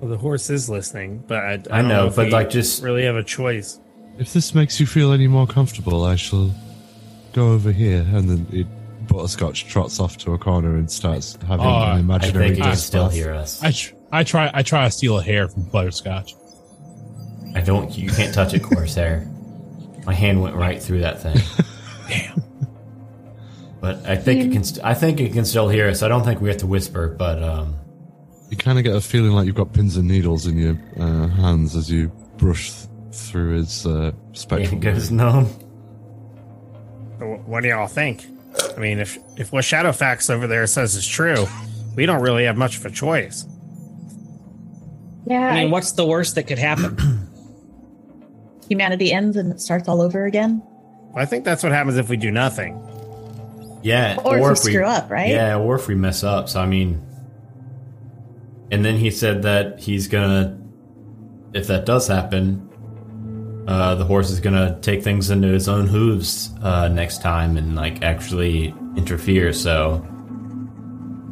Well, 0.01 0.09
the 0.09 0.17
horse 0.17 0.49
is 0.51 0.71
listening, 0.71 1.25
but 1.27 1.39
I, 1.39 1.51
I, 1.51 1.53
I 1.53 1.57
don't 1.81 1.89
know, 1.89 2.07
if 2.07 2.15
but 2.15 2.31
like 2.31 2.49
just 2.49 2.81
really 2.81 3.05
have 3.07 3.17
a 3.17 3.25
choice. 3.25 3.81
If 4.19 4.33
this 4.33 4.55
makes 4.55 4.79
you 4.79 4.87
feel 4.87 5.11
any 5.13 5.27
more 5.27 5.49
comfortable, 5.49 6.05
I 6.05 6.15
shall 6.15 6.55
go 7.33 7.49
over 7.51 7.73
here. 7.73 8.07
And 8.13 8.31
then 8.31 8.47
it, 8.53 8.67
Butterscotch 9.07 9.67
trots 9.67 10.01
off 10.01 10.17
to 10.19 10.33
a 10.35 10.39
corner 10.39 10.77
and 10.77 10.91
starts 10.91 11.37
having 11.47 11.65
Oh, 11.67 11.69
an 11.69 11.75
I 11.75 11.97
I 11.97 11.99
imaginary 12.01 12.47
think 12.47 12.57
he 12.57 12.63
can 12.63 12.77
still 12.77 13.09
hear 13.09 13.33
us. 13.33 13.63
I 13.63 13.71
tr- 13.73 13.95
I 14.13 14.25
try 14.25 14.51
I 14.53 14.63
try 14.63 14.85
to 14.85 14.91
steal 14.91 15.19
a 15.19 15.23
hair 15.23 15.49
from 15.49 15.65
Butterscotch. 15.65 16.35
I 17.55 17.61
don't. 17.61 17.97
You 17.97 18.11
can't 18.11 18.35
touch 18.35 18.53
it, 18.55 18.63
Corsair. 18.63 19.29
My 20.07 20.13
hand 20.15 20.43
went 20.43 20.57
right 20.57 20.83
through 20.83 21.01
that 21.01 21.21
thing. 21.23 21.37
Damn. 22.09 22.43
But 23.81 24.05
I 24.07 24.17
think 24.17 24.45
it 24.45 24.53
can. 24.53 24.65
St- 24.65 24.85
I 24.85 24.95
think 24.95 25.21
it 25.21 25.33
can 25.33 25.45
still 25.45 25.69
hear 25.69 25.89
us. 25.89 26.03
I 26.03 26.09
don't 26.09 26.25
think 26.25 26.41
we 26.41 26.49
have 26.49 26.59
to 26.59 26.67
whisper. 26.67 27.09
But 27.09 27.43
um, 27.43 27.77
You 28.51 28.57
kind 28.57 28.79
of 28.79 28.85
get 28.85 28.95
a 28.97 29.01
feeling 29.01 29.33
like 29.33 29.47
you've 29.47 29.55
got 29.55 29.73
pins 29.73 29.97
and 29.97 30.09
needles 30.09 30.47
in 30.47 30.57
your 30.59 30.79
uh, 30.99 31.29
hands 31.29 31.77
as 31.77 31.91
you 31.91 32.09
brush 32.39 32.73
th- 32.73 32.89
through 33.13 33.57
his 33.59 33.87
uh, 33.87 34.13
spectral. 34.33 34.75
it 34.79 34.81
goes 34.81 35.11
numb. 35.11 35.47
What 37.47 37.63
do 37.63 37.69
y'all 37.69 37.87
think? 37.87 38.27
I 38.77 38.81
mean, 38.81 38.99
if 38.99 39.19
if 39.37 39.53
what 39.53 39.65
Shadowfax 39.65 40.31
over 40.31 40.47
there 40.47 40.67
says 40.67 40.95
is 40.95 41.07
true, 41.07 41.47
we 41.97 42.07
don't 42.07 42.23
really 42.23 42.45
have 42.45 42.57
much 42.57 42.77
of 42.79 42.87
a 42.87 42.91
choice. 42.91 43.47
Yeah, 45.27 45.41
I 45.41 45.63
mean, 45.63 45.71
what's 45.71 45.93
the 45.93 46.07
worst 46.07 46.35
that 46.35 46.45
could 46.45 46.59
happen? 46.59 46.99
humanity 48.69 49.13
ends 49.13 49.37
and 49.37 49.53
it 49.53 49.61
starts 49.61 49.89
all 49.89 50.01
over 50.01 50.27
again. 50.27 50.63
I 51.15 51.25
think 51.25 51.45
that's 51.45 51.63
what 51.63 51.73
happens 51.73 51.97
if 51.97 52.09
we 52.09 52.17
do 52.17 52.31
nothing. 52.31 52.81
Yeah, 53.83 54.19
Or 54.25 54.53
if 54.53 54.65
we 54.65 54.73
screw 54.73 54.85
up, 54.85 55.11
right? 55.11 55.29
Yeah, 55.29 55.59
or 55.59 55.75
if 55.75 55.89
we 55.89 55.95
mess 55.95 56.25
up. 56.25 56.49
So 56.49 56.61
I 56.61 56.67
mean, 56.67 57.05
and 58.71 58.85
then 58.85 58.97
he 58.97 59.11
said 59.11 59.43
that 59.43 59.81
he's 59.81 60.09
gonna, 60.09 60.59
if 61.53 61.67
that 61.67 61.85
does 61.85 62.09
happen, 62.09 62.71
uh, 63.67 63.95
the 63.95 64.05
horse 64.05 64.31
is 64.31 64.41
gonna 64.41 64.79
take 64.83 65.03
things 65.03 65.31
into 65.31 65.49
his 65.49 65.69
own 65.69 65.87
hooves 65.87 66.51
uh, 66.63 66.89
next 66.89 67.23
time 67.23 67.57
and 67.57 67.75
like 67.75 68.03
actually 68.03 68.75
interfere. 68.97 69.53
So 69.53 70.05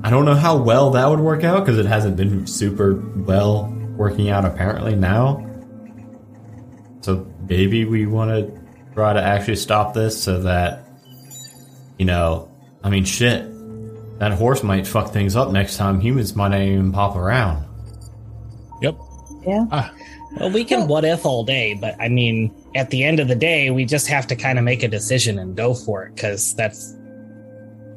I 0.05 0.11
don't 0.11 0.25
know 0.25 0.35
how 0.35 0.57
well 0.57 0.91
that 0.91 1.09
would 1.09 1.21
work 1.21 1.45
out 1.45 1.65
because 1.65 1.79
it 1.79 1.87
hasn't 1.87 2.17
been 2.17 2.47
super 2.47 2.95
well 3.17 3.73
working 3.97 4.31
out 4.31 4.45
apparently 4.45 4.97
now. 4.97 5.49
So 7.03 7.27
maybe 7.49 7.85
we 7.85 8.07
want 8.07 8.31
to 8.31 8.61
try 8.95 9.13
to 9.13 9.23
actually 9.23 9.57
stop 9.57 9.95
this 9.95 10.23
so 10.23 10.41
that 10.43 10.83
you 11.99 12.07
know, 12.07 12.51
I 12.83 12.91
mean, 12.91 13.05
shit. 13.05 13.49
That 14.19 14.33
horse 14.33 14.63
might 14.63 14.87
fuck 14.87 15.13
things 15.13 15.37
up 15.37 15.51
next 15.53 15.77
time. 15.77 16.01
Humans 16.01 16.37
might 16.37 16.49
not 16.49 16.61
even 16.61 16.93
pop 16.93 17.17
around. 17.17 17.65
Yep. 18.81 18.97
Yeah. 19.47 19.91
Well, 20.39 20.51
we 20.51 20.65
can 20.65 20.89
what 20.89 21.05
if 21.05 21.27
all 21.27 21.45
day, 21.45 21.75
but 21.75 21.95
I 22.01 22.09
mean, 22.09 22.55
at 22.75 22.91
the 22.91 23.05
end 23.05 23.21
of 23.21 23.29
the 23.29 23.35
day, 23.35 23.71
we 23.71 23.85
just 23.85 24.07
have 24.09 24.27
to 24.29 24.37
kind 24.37 24.59
of 24.59 24.65
make 24.65 24.83
a 24.83 24.89
decision 24.89 25.39
and 25.39 25.57
go 25.57 25.75
for 25.75 26.05
it 26.05 26.15
because 26.15 26.55
that's 26.55 26.97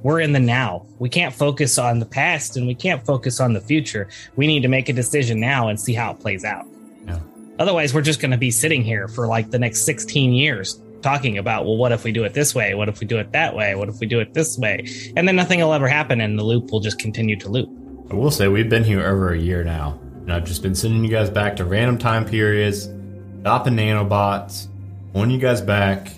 we're 0.06 0.20
in 0.20 0.34
the 0.34 0.40
now. 0.40 0.86
We 1.00 1.10
can't 1.10 1.34
focus 1.34 1.80
on 1.80 1.98
the 1.98 2.06
past 2.06 2.58
and 2.58 2.68
we 2.68 2.76
can't 2.76 3.04
focus 3.04 3.40
on 3.40 3.54
the 3.54 3.60
future. 3.60 4.08
We 4.36 4.46
need 4.46 4.62
to 4.62 4.68
make 4.68 4.88
a 4.88 4.94
decision 4.94 5.40
now 5.40 5.68
and 5.68 5.80
see 5.80 5.96
how 5.96 6.12
it 6.12 6.20
plays 6.20 6.46
out. 6.46 6.68
Yeah. 7.08 7.20
Otherwise, 7.58 7.92
we're 7.92 8.04
just 8.04 8.22
going 8.22 8.30
to 8.30 8.38
be 8.38 8.52
sitting 8.52 8.84
here 8.84 9.08
for 9.08 9.26
like 9.26 9.50
the 9.50 9.58
next 9.58 9.84
16 9.84 10.32
years 10.32 10.80
talking 11.02 11.40
about, 11.40 11.66
well, 11.66 11.78
what 11.78 11.92
if 11.92 12.04
we 12.04 12.12
do 12.12 12.24
it 12.24 12.34
this 12.34 12.54
way? 12.54 12.76
What 12.76 12.88
if 12.88 13.00
we 13.00 13.08
do 13.08 13.18
it 13.18 13.32
that 13.32 13.56
way? 13.56 13.74
What 13.74 13.90
if 13.90 14.00
we 14.00 14.06
do 14.06 14.20
it 14.20 14.36
this 14.36 14.60
way? 14.60 14.86
And 15.16 15.28
then 15.28 15.36
nothing 15.36 15.60
will 15.60 15.74
ever 15.74 15.88
happen 15.88 16.22
and 16.22 16.38
the 16.38 16.44
loop 16.44 16.72
will 16.72 16.82
just 16.82 17.00
continue 17.00 17.36
to 17.40 17.50
loop. 17.50 17.70
I 18.12 18.14
will 18.14 18.30
say 18.30 18.48
we've 18.48 18.70
been 18.70 18.84
here 18.84 19.04
over 19.04 19.34
a 19.34 19.40
year 19.40 19.64
now, 19.64 20.00
and 20.26 20.34
I've 20.34 20.46
just 20.46 20.64
been 20.64 20.74
sending 20.74 21.04
you 21.04 21.12
guys 21.12 21.30
back 21.30 21.58
to 21.58 21.66
random 21.66 22.00
time 22.00 22.26
periods, 22.26 22.90
stopping 23.42 23.76
nanobots, 23.76 24.68
pulling 25.14 25.30
you 25.30 25.38
guys 25.38 25.62
back, 25.62 26.12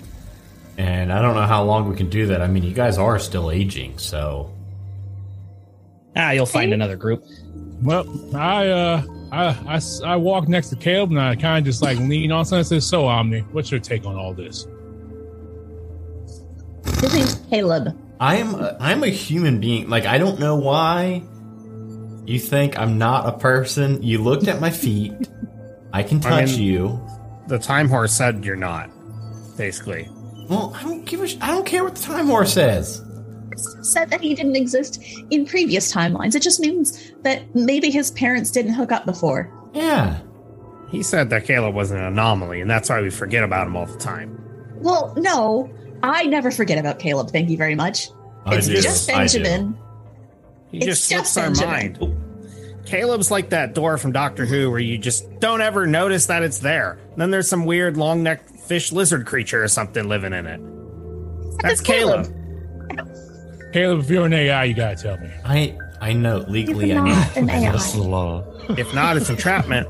and 0.78 1.12
I 1.12 1.22
don't 1.22 1.36
know 1.36 1.45
how 1.45 1.64
long 1.64 1.89
we 1.89 1.95
can 1.97 2.10
do 2.10 2.28
that. 2.28 2.41
I 2.41 2.47
mean, 2.47 2.64
you 2.64 2.74
guys 2.74 2.97
are 2.97 3.20
still 3.20 3.51
aging, 3.51 3.97
so 3.97 4.53
Ah, 6.16 6.32
you'll 6.32 6.47
find 6.47 6.74
another 6.74 6.95
group. 6.95 7.24
Well, 7.84 8.08
I 8.36 8.68
uh 8.70 9.03
I, 9.32 9.45
I, 9.76 9.82
I 10.05 10.16
walk 10.16 10.47
next 10.47 10.70
to 10.70 10.78
Caleb 10.78 11.12
and 11.12 11.20
I 11.20 11.36
kind 11.36 11.60
of 11.60 11.66
just 11.66 11.82
like 11.82 11.99
lean 11.99 12.32
on 12.32 12.45
something 12.45 12.60
and 12.60 12.68
says, 12.68 12.86
"So 12.88 13.05
Omni, 13.05 13.41
what's 13.51 13.70
your 13.70 13.80
take 13.80 14.05
on 14.05 14.16
all 14.16 14.34
this?" 14.34 14.66
His 17.01 17.14
name's 17.14 17.36
Caleb. 17.49 17.95
I'm 18.20 18.55
a, 18.55 18.78
I'm 18.80 19.03
a 19.03 19.10
human 19.10 19.60
being. 19.60 19.89
Like 19.89 20.05
I 20.05 20.18
don't 20.18 20.39
know 20.39 20.55
why 20.55 21.22
you 22.28 22.39
think 22.39 22.78
I'm 22.78 22.97
not 22.97 23.28
a 23.28 23.38
person. 23.38 24.03
You 24.03 24.19
looked 24.19 24.47
at 24.47 24.59
my 24.61 24.69
feet. 24.69 25.13
I 25.93 26.03
can 26.03 26.17
I 26.25 26.30
touch 26.41 26.51
mean- 26.57 26.61
you. 26.63 27.01
The 27.47 27.57
time 27.57 27.88
horse 27.88 28.11
said 28.11 28.43
you're 28.43 28.57
not, 28.57 28.89
basically. 29.57 30.09
Well, 30.49 30.75
I 30.78 30.84
don't 30.84 31.05
give 31.05 31.21
a. 31.21 31.28
Sh- 31.28 31.38
I 31.41 31.47
don't 31.47 31.65
care 31.65 31.84
what 31.84 31.95
the 31.95 32.01
time 32.03 32.28
horse 32.28 32.53
says. 32.53 33.01
Said 33.82 34.09
that 34.09 34.19
he 34.21 34.36
didn't 34.36 34.55
exist 34.57 35.01
in 35.32 35.45
previous 35.45 35.91
timelines. 35.91 36.36
It 36.36 36.41
just 36.41 36.59
means 36.59 37.11
that 37.23 37.55
maybe 37.55 37.89
his 37.89 38.11
parents 38.11 38.51
didn't 38.51 38.73
hook 38.73 38.91
up 38.91 39.05
before. 39.05 39.51
Yeah. 39.73 40.19
He 40.91 41.01
said 41.03 41.30
that 41.32 41.45
Caleb 41.45 41.73
was 41.73 41.91
an 41.91 41.97
anomaly, 42.03 42.59
and 42.61 42.69
that's 42.69 42.89
why 42.89 43.01
we 43.01 43.09
forget 43.09 43.43
about 43.43 43.65
him 43.67 43.75
all 43.78 43.86
the 43.86 43.97
time. 43.97 44.38
Well, 44.75 45.13
no, 45.17 45.69
I 46.03 46.25
never 46.25 46.51
forget 46.51 46.78
about 46.78 46.99
Caleb. 46.99 47.30
Thank 47.32 47.49
you 47.49 47.57
very 47.57 47.75
much. 47.75 48.09
I 48.45 48.55
it's 48.55 48.67
do. 48.67 48.75
just 48.82 49.09
I 49.09 49.25
do. 49.28 49.41
Benjamin. 49.41 49.78
He 50.72 50.78
It's 50.78 50.86
just 50.86 51.05
slips 51.05 51.38
our 51.38 51.49
mind. 51.51 51.99
Caleb's 52.86 53.30
like 53.32 53.49
that 53.49 53.74
door 53.74 53.97
from 53.97 54.11
Doctor 54.13 54.45
Who 54.45 54.70
where 54.72 54.80
you 54.80 54.97
just 54.97 55.39
don't 55.39 55.61
ever 55.61 55.86
notice 55.86 56.28
that 56.28 56.43
it's 56.43 56.59
there. 56.59 56.97
Then 57.18 57.32
there's 57.32 57.47
some 57.49 57.65
weird 57.65 57.97
long 57.97 58.24
necked 58.24 58.49
fish 58.61 58.91
lizard 58.91 59.26
creature 59.26 59.63
or 59.63 59.68
something 59.68 60.07
living 60.07 60.34
in 60.34 60.45
it. 60.45 60.61
That's 61.61 61.80
It's 61.80 61.82
Caleb. 61.82 62.26
Caleb. 62.89 63.74
Caleb, 63.74 63.99
if 63.99 64.09
you're 64.09 64.26
an 64.26 64.34
AI, 64.34 64.63
you 64.65 64.74
gotta 64.74 64.95
tell 64.95 65.18
me. 65.18 65.30
I 65.43 65.78
I 65.99 66.13
know 66.13 66.38
legally 66.47 66.89
You're 66.91 66.99
I 67.01 67.09
not 67.09 67.36
know, 67.36 67.41
an 67.41 67.49
AI. 67.49 67.72
That's 67.72 67.91
the 67.93 68.03
law. 68.03 68.43
If 68.70 68.93
not, 68.93 69.18
it's 69.18 69.30
entrapment. 69.30 69.88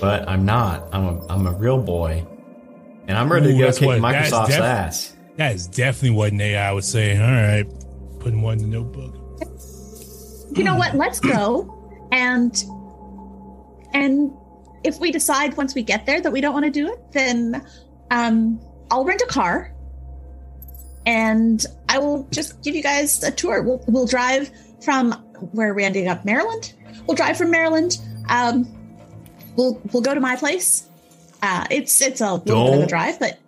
but 0.00 0.26
I'm 0.28 0.44
not. 0.46 0.88
I'm 0.92 1.04
a 1.04 1.26
I'm 1.28 1.46
a 1.46 1.52
real 1.52 1.82
boy, 1.82 2.24
and 3.06 3.18
I'm 3.18 3.30
ready 3.30 3.48
Ooh, 3.48 3.52
to 3.52 3.58
go 3.58 3.64
that's 3.66 3.78
kick 3.78 3.86
what- 3.88 4.00
that's 4.00 4.30
Microsoft's 4.30 4.48
def- 4.48 4.60
ass. 4.60 5.16
That 5.36 5.54
is 5.54 5.66
definitely 5.66 6.16
what 6.16 6.32
an 6.32 6.40
AI 6.40 6.72
would 6.72 6.84
say. 6.84 7.16
All 7.18 7.30
right, 7.30 7.66
putting 8.20 8.40
one 8.42 8.58
in 8.60 8.70
the 8.70 8.78
notebook. 8.78 9.16
You 10.52 10.64
know 10.64 10.76
what? 10.76 10.94
Let's 10.94 11.20
go 11.20 12.08
and 12.12 12.64
and 13.92 14.32
if 14.84 14.98
we 14.98 15.12
decide 15.12 15.56
once 15.56 15.74
we 15.74 15.82
get 15.82 16.06
there 16.06 16.20
that 16.20 16.32
we 16.32 16.40
don't 16.40 16.52
want 16.52 16.64
to 16.64 16.70
do 16.70 16.92
it, 16.92 17.12
then 17.12 17.64
um 18.10 18.60
I'll 18.90 19.04
rent 19.04 19.20
a 19.20 19.26
car 19.26 19.74
and 21.06 21.64
I 21.88 21.98
will 21.98 22.26
just 22.30 22.62
give 22.62 22.74
you 22.74 22.82
guys 22.82 23.22
a 23.22 23.30
tour. 23.30 23.62
We'll 23.62 23.82
we'll 23.86 24.06
drive 24.06 24.50
from 24.82 25.12
where 25.52 25.70
are 25.70 25.74
we 25.74 25.84
ending 25.84 26.08
up? 26.08 26.24
Maryland. 26.24 26.72
We'll 27.06 27.16
drive 27.16 27.36
from 27.36 27.50
Maryland. 27.50 27.98
Um, 28.28 28.66
we'll 29.56 29.80
we'll 29.92 30.02
go 30.02 30.14
to 30.14 30.20
my 30.20 30.36
place. 30.36 30.88
Uh, 31.42 31.66
it's 31.70 32.00
it's 32.00 32.20
a 32.20 32.34
little 32.34 32.66
bit 32.66 32.78
of 32.78 32.84
a 32.84 32.86
drive, 32.86 33.18
but 33.18 33.38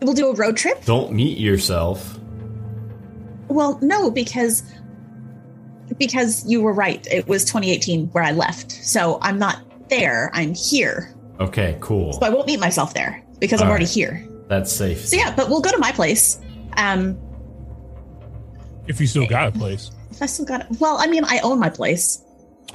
we'll 0.00 0.14
do 0.14 0.28
a 0.28 0.34
road 0.34 0.56
trip. 0.56 0.84
Don't 0.84 1.12
meet 1.12 1.38
yourself. 1.38 2.18
Well, 3.48 3.78
no, 3.82 4.10
because 4.10 4.62
because 5.98 6.44
you 6.46 6.60
were 6.62 6.72
right. 6.72 7.06
It 7.10 7.26
was 7.28 7.44
2018 7.44 8.08
where 8.08 8.24
I 8.24 8.32
left, 8.32 8.70
so 8.72 9.18
I'm 9.22 9.38
not 9.38 9.60
there. 9.88 10.30
I'm 10.32 10.54
here, 10.54 11.14
Okay, 11.40 11.76
cool. 11.80 12.12
so 12.14 12.20
I 12.22 12.30
won't 12.30 12.46
meet 12.46 12.60
myself 12.60 12.94
there 12.94 13.22
because 13.40 13.60
I'm 13.60 13.66
All 13.66 13.70
already 13.70 13.84
right. 13.86 13.94
here. 13.94 14.28
That's 14.48 14.72
safe. 14.72 15.06
So 15.06 15.16
yeah, 15.16 15.34
but 15.34 15.48
we'll 15.48 15.60
go 15.60 15.70
to 15.70 15.78
my 15.78 15.92
place. 15.92 16.40
Um, 16.76 17.18
If 18.86 19.00
you 19.00 19.06
still 19.06 19.26
got 19.26 19.48
a 19.48 19.52
place. 19.52 19.90
if 20.10 20.20
I 20.22 20.26
still 20.26 20.44
got 20.44 20.62
it, 20.62 20.66
well, 20.80 20.96
I 20.98 21.06
mean, 21.06 21.24
I 21.24 21.38
own 21.40 21.58
my 21.58 21.68
place. 21.70 22.24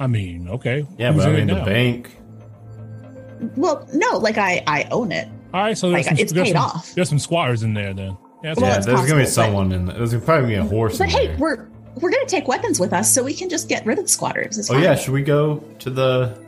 I 0.00 0.06
mean, 0.06 0.48
okay. 0.48 0.86
Yeah, 0.96 1.12
Who's 1.12 1.24
but 1.24 1.32
I 1.32 1.36
mean 1.36 1.46
the 1.48 1.54
now? 1.54 1.64
bank. 1.64 2.10
Well, 3.56 3.86
no, 3.92 4.18
like 4.18 4.38
I 4.38 4.62
I 4.66 4.86
own 4.90 5.12
it. 5.12 5.28
All 5.54 5.60
right, 5.62 5.76
so 5.78 5.90
there's 5.90 6.06
Like, 6.06 6.16
some, 6.16 6.18
it's 6.22 6.32
there's 6.32 6.48
paid 6.48 6.52
some, 6.54 6.62
off. 6.64 6.94
There's 6.94 7.08
some 7.08 7.18
squatters 7.18 7.62
in 7.62 7.72
there 7.74 7.94
then. 7.94 8.16
Yeah, 8.42 8.54
that's 8.54 8.60
Well, 8.60 8.70
yeah, 8.70 8.76
it's 8.76 8.86
there's 8.86 9.00
gonna 9.00 9.14
be 9.20 9.24
possible, 9.24 9.24
but- 9.24 9.46
someone 9.46 9.72
in. 9.72 9.86
There. 9.86 9.96
There's 10.06 10.24
probably 10.24 10.50
gonna 10.54 10.62
be 10.62 10.68
a 10.68 10.76
horse. 10.76 10.98
But 10.98 11.04
in 11.04 11.10
hey, 11.10 11.26
there. 11.28 11.36
we're 11.38 11.68
we're 11.96 12.10
going 12.10 12.24
to 12.24 12.30
take 12.30 12.46
weapons 12.48 12.78
with 12.80 12.92
us 12.92 13.12
so 13.12 13.22
we 13.22 13.34
can 13.34 13.48
just 13.48 13.68
get 13.68 13.84
rid 13.86 13.98
of 13.98 14.04
the 14.04 14.08
squatters. 14.10 14.58
It's 14.58 14.70
Oh 14.70 14.74
fine. 14.74 14.82
yeah, 14.82 14.94
should 14.94 15.12
we 15.14 15.22
go 15.22 15.58
to 15.80 15.90
the 15.90 16.38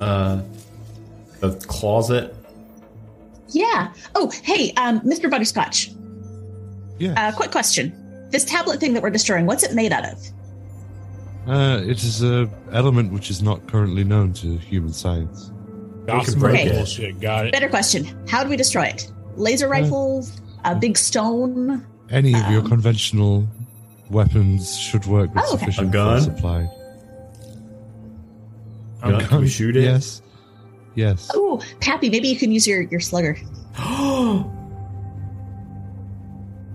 uh 0.00 0.42
the 1.40 1.54
closet? 1.66 2.34
Yeah. 3.48 3.92
Oh, 4.14 4.30
hey, 4.42 4.72
um, 4.74 5.00
Mr. 5.00 5.28
Butterscotch. 5.30 5.90
Yeah. 6.98 7.14
Uh, 7.28 7.32
quick 7.34 7.50
question. 7.50 7.92
This 8.30 8.44
tablet 8.44 8.78
thing 8.78 8.92
that 8.94 9.02
we're 9.02 9.10
destroying, 9.10 9.46
what's 9.46 9.62
it 9.64 9.74
made 9.74 9.92
out 9.92 10.04
of? 10.04 10.18
Uh, 11.48 11.80
it 11.82 12.04
is 12.04 12.22
a 12.22 12.48
element 12.72 13.12
which 13.12 13.30
is 13.30 13.42
not 13.42 13.66
currently 13.66 14.04
known 14.04 14.32
to 14.34 14.56
human 14.58 14.92
science. 14.92 15.50
Gossamer 16.06 16.50
break 16.50 16.66
it. 16.66 16.72
bullshit. 16.74 17.18
Got 17.20 17.46
it. 17.46 17.52
Better 17.52 17.68
question. 17.68 18.04
How 18.28 18.44
do 18.44 18.50
we 18.50 18.56
destroy 18.56 18.84
it? 18.84 19.10
Laser 19.36 19.68
rifles? 19.68 20.40
A 20.64 20.74
big 20.76 20.96
stone? 20.98 21.84
Any 22.10 22.34
of 22.34 22.50
your 22.50 22.60
Um, 22.60 22.68
conventional 22.68 23.48
weapons 24.10 24.76
should 24.78 25.06
work 25.06 25.34
with 25.34 25.44
Oh, 25.46 25.54
okay. 25.54 25.60
sufficient 25.66 25.88
A 25.88 25.92
gun? 25.92 26.22
force 26.22 26.38
applied. 26.38 26.68
Gun? 29.02 29.20
Can 29.26 29.40
we 29.40 29.48
shoot 29.48 29.76
it? 29.76 29.84
Yes. 29.84 30.22
Yes. 30.94 31.30
Oh, 31.34 31.62
Pappy, 31.80 32.10
maybe 32.10 32.28
you 32.28 32.36
can 32.36 32.52
use 32.52 32.66
your, 32.66 32.82
your 32.82 33.00
slugger. 33.00 33.38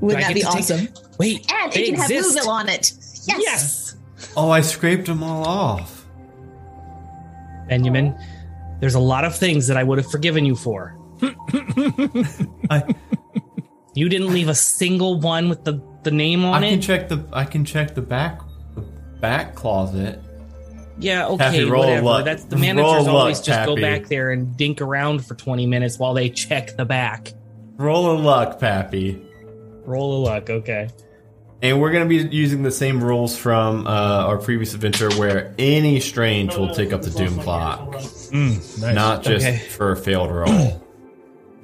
Wouldn't 0.01 0.21
that 0.21 0.33
be 0.33 0.41
to 0.41 0.45
take- 0.47 0.55
awesome? 0.55 0.87
Wait, 1.17 1.51
And 1.51 1.75
it 1.75 1.85
can 1.85 1.95
have 1.95 2.09
exist. 2.11 2.35
movement 2.35 2.47
on 2.47 2.69
it. 2.69 2.91
Yes. 3.27 3.39
Yes, 3.39 3.95
Oh, 4.37 4.49
I 4.49 4.61
scraped 4.61 5.07
them 5.07 5.23
all 5.23 5.45
off. 5.45 6.05
Benjamin. 7.69 8.15
There's 8.79 8.95
a 8.95 8.99
lot 8.99 9.23
of 9.25 9.35
things 9.35 9.67
that 9.67 9.77
I 9.77 9.83
would 9.83 9.97
have 9.97 10.09
forgiven 10.11 10.45
you 10.45 10.55
for. 10.55 10.97
I 12.69 12.83
You 13.93 14.09
didn't 14.09 14.33
leave 14.33 14.49
a 14.49 14.55
single 14.55 15.19
one 15.19 15.47
with 15.49 15.63
the, 15.63 15.81
the 16.05 16.11
name 16.11 16.45
on 16.45 16.63
it. 16.63 16.67
I 16.67 16.69
it. 16.69 16.71
can 16.71 16.81
check 16.81 17.09
the 17.09 17.23
I 17.33 17.43
can 17.43 17.65
check 17.65 17.93
the 17.95 18.01
back 18.01 18.39
the 18.75 18.81
back 19.19 19.53
closet. 19.55 20.21
yeah, 20.97 21.27
okay, 21.27 21.37
Pappy, 21.37 21.63
roll 21.65 21.81
whatever. 21.83 22.05
luck. 22.05 22.25
That's 22.25 22.45
the 22.45 22.55
Roll 22.55 22.61
managers 22.61 23.05
luck, 23.07 23.15
always 23.15 23.41
just 23.41 23.65
go 23.65 23.75
back 23.75 24.05
there 24.07 24.31
and 24.31 24.55
dink 24.55 24.79
around 24.81 25.25
for 25.25 25.35
20 25.35 25.65
minutes 25.67 25.99
while 25.99 26.13
they 26.13 26.29
check 26.29 26.77
the 26.77 26.85
back. 26.85 27.33
Roll 27.77 28.11
a 28.11 28.17
luck, 28.17 28.57
Pappy. 28.59 29.21
Roll 29.85 30.17
a 30.17 30.21
luck, 30.25 30.49
okay. 30.49 30.87
And 31.61 31.81
we're 31.81 31.91
going 31.91 32.07
to 32.07 32.09
be 32.29 32.35
using 32.35 32.63
the 32.63 32.71
same 32.71 33.03
rules 33.03 33.37
from 33.37 33.87
uh, 33.87 33.89
our 33.89 34.37
previous 34.37 34.73
adventure 34.73 35.09
where 35.15 35.53
any 35.57 35.99
strange 35.99 36.55
will 36.55 36.73
take 36.73 36.93
up 36.93 37.01
the 37.01 37.09
doom 37.09 37.39
clock, 37.39 37.79
Mm, 37.95 38.81
nice. 38.81 38.95
not 38.95 39.23
just 39.23 39.45
Okay. 39.45 39.57
for 39.57 39.91
a 39.91 39.97
failed 39.97 40.31
roll. 40.31 40.81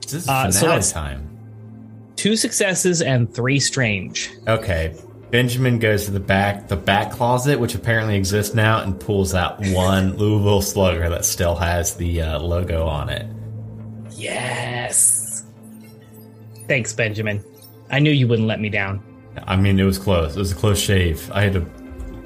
this 0.02 0.14
is 0.14 0.28
Uh, 0.30 0.50
finale 0.52 0.82
so 0.82 0.94
time. 0.94 1.31
Two 2.16 2.36
successes 2.36 3.02
and 3.02 3.34
three 3.34 3.60
strange. 3.60 4.32
Okay. 4.48 4.96
Benjamin 5.32 5.80
goes 5.80 6.06
to 6.06 6.12
the 6.12 6.20
back, 6.20 6.68
the 6.68 6.76
back 6.76 7.12
closet, 7.12 7.60
which 7.60 7.74
apparently 7.74 8.18
exists 8.18 8.54
now, 8.54 8.84
and 8.84 9.00
pulls 9.00 9.34
out 9.34 9.60
one 9.68 10.18
Louisville 10.18 10.62
Slugger 10.62 11.10
that 11.10 11.24
still 11.24 11.56
has 11.56 11.96
the 11.96 12.22
uh, 12.22 12.40
logo 12.40 12.86
on 12.86 13.10
it. 13.10 13.26
Yes. 14.12 15.46
Thanks, 16.68 16.94
Benjamin. 16.94 17.44
I 17.90 18.00
knew 18.00 18.12
you 18.12 18.28
wouldn't 18.28 18.48
let 18.48 18.60
me 18.60 18.70
down. 18.70 19.02
I 19.48 19.56
mean, 19.56 19.80
it 19.80 19.84
was 19.84 19.98
close. 19.98 20.36
It 20.36 20.40
was 20.40 20.52
a 20.52 20.56
close 20.56 20.80
shave. 20.80 21.32
I 21.32 21.44
had 21.44 21.54
to 21.54 21.66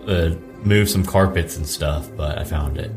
uh, 0.07 0.35
move 0.65 0.89
some 0.89 1.05
carpets 1.05 1.57
and 1.57 1.67
stuff, 1.67 2.09
but 2.17 2.37
I 2.37 2.43
found 2.43 2.77
it. 2.77 2.91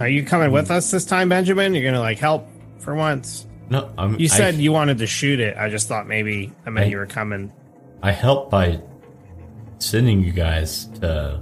Are 0.00 0.08
you 0.08 0.24
coming 0.24 0.52
with 0.52 0.70
us 0.70 0.90
this 0.90 1.04
time, 1.04 1.28
Benjamin? 1.28 1.74
You're 1.74 1.84
gonna 1.84 2.00
like 2.00 2.18
help 2.18 2.48
for 2.78 2.94
once. 2.94 3.45
No, 3.68 3.90
I'm, 3.98 4.18
You 4.20 4.28
said 4.28 4.54
I, 4.54 4.58
you 4.58 4.70
wanted 4.72 4.98
to 4.98 5.06
shoot 5.06 5.40
it. 5.40 5.56
I 5.56 5.68
just 5.68 5.88
thought 5.88 6.06
maybe 6.06 6.52
I 6.64 6.70
meant 6.70 6.86
I- 6.86 6.90
you 6.90 6.96
were 6.98 7.06
coming. 7.06 7.52
I 8.02 8.12
helped 8.12 8.50
by 8.50 8.80
sending 9.78 10.22
you 10.22 10.32
guys 10.32 10.84
to. 11.00 11.40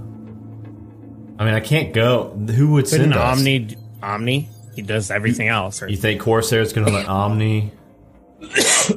I 1.37 1.43
mean, 1.45 1.53
I 1.53 1.59
can't 1.59 1.93
go. 1.93 2.29
Who 2.29 2.71
would 2.73 2.85
Couldn't 2.85 3.11
send 3.11 3.13
us? 3.13 3.37
Omni 3.37 3.75
Omni? 4.01 4.49
He 4.75 4.81
does 4.81 5.11
everything 5.11 5.49
else. 5.49 5.81
Or, 5.81 5.87
You 5.89 5.97
think 5.97 6.21
Corsair's 6.21 6.73
going 6.73 6.87
to 6.87 6.93
let 6.93 7.07
Omni 7.09 7.71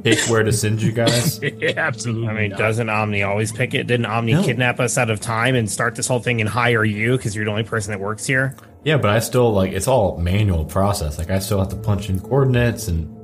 pick 0.03 0.18
where 0.29 0.43
to 0.43 0.53
send 0.53 0.81
you 0.83 0.93
guys? 0.93 1.41
Yeah, 1.43 1.72
absolutely. 1.76 2.29
I 2.29 2.33
mean, 2.33 2.51
not. 2.51 2.59
doesn't 2.59 2.89
Omni 2.89 3.22
always 3.24 3.51
pick 3.53 3.74
it? 3.74 3.87
Didn't 3.87 4.07
Omni 4.07 4.33
No. 4.35 4.43
kidnap 4.45 4.79
us 4.81 4.97
out 4.99 5.11
of 5.11 5.20
time 5.20 5.55
and 5.55 5.68
start 5.70 5.95
this 5.97 6.07
whole 6.07 6.20
thing 6.20 6.41
and 6.41 6.49
hire 6.49 6.85
you 6.85 7.16
because 7.16 7.35
you're 7.35 7.45
the 7.45 7.51
only 7.51 7.64
person 7.64 7.91
that 7.93 8.01
works 8.01 8.24
here? 8.26 8.55
Yeah, 8.85 8.97
but 8.99 9.11
I 9.11 9.18
still 9.18 9.53
like 9.53 9.72
it's 9.72 9.89
all 9.89 10.16
manual 10.18 10.64
process. 10.64 11.18
Like 11.18 11.31
I 11.31 11.41
still 11.41 11.59
have 11.59 11.68
to 11.70 11.76
punch 11.76 12.09
in 12.09 12.20
coordinates 12.20 12.89
and 12.89 13.14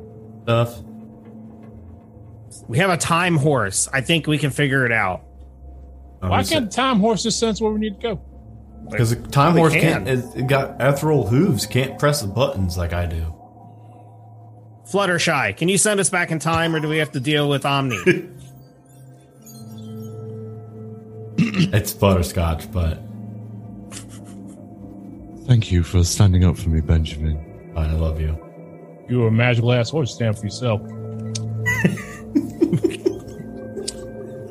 stuff. 0.45 0.81
We 2.69 2.79
have 2.79 2.91
a 2.91 2.97
time 2.97 3.37
horse. 3.37 3.89
I 3.93 4.01
think 4.01 4.27
we 4.27 4.39
can 4.39 4.51
figure 4.51 4.87
it 4.87 4.93
out. 4.93 5.25
Oh, 6.23 6.31
Why 6.31 6.45
can't 6.45 6.71
the 6.71 6.75
time 6.75 7.01
horse 7.01 7.23
just 7.23 7.39
send 7.39 7.59
where 7.59 7.73
we 7.73 7.81
need 7.81 8.01
to 8.01 8.15
go? 8.17 8.23
Because 8.91 9.11
the 9.11 9.29
time 9.29 9.55
We 9.55 9.61
horse 9.61 9.73
can. 9.73 10.05
can't. 10.05 10.09
It, 10.09 10.25
it 10.41 10.47
got 10.47 10.77
ethereal 10.81 11.27
hooves. 11.27 11.67
Can't 11.67 11.99
press 11.99 12.21
the 12.21 12.29
buttons 12.29 12.77
like 12.79 12.93
I 12.93 13.07
do. 13.07 13.35
Fluttershy, 14.87 15.57
can 15.57 15.69
you 15.69 15.79
send 15.79 15.99
us 15.99 16.11
back 16.11 16.31
in 16.31 16.39
time 16.39 16.77
or 16.77 16.81
do 16.81 16.89
we 16.89 16.99
have 16.99 17.13
to 17.13 17.21
deal 17.21 17.49
with 17.49 17.65
Omni? 17.65 17.97
it's 21.39 21.93
butterscotch, 21.93 22.71
but 22.71 23.01
Thank 25.47 25.71
you 25.71 25.83
for 25.83 26.03
standing 26.05 26.45
up 26.45 26.57
for 26.57 26.71
me, 26.71 26.81
Benjamin. 26.81 27.73
I 27.77 27.93
love 27.93 28.19
you. 28.21 28.39
You 29.09 29.27
a 29.27 29.31
magical 29.31 29.73
ass 29.73 29.91
horse. 29.91 30.15
Stand 30.15 30.39
for 30.39 30.45
yourself. 30.45 30.81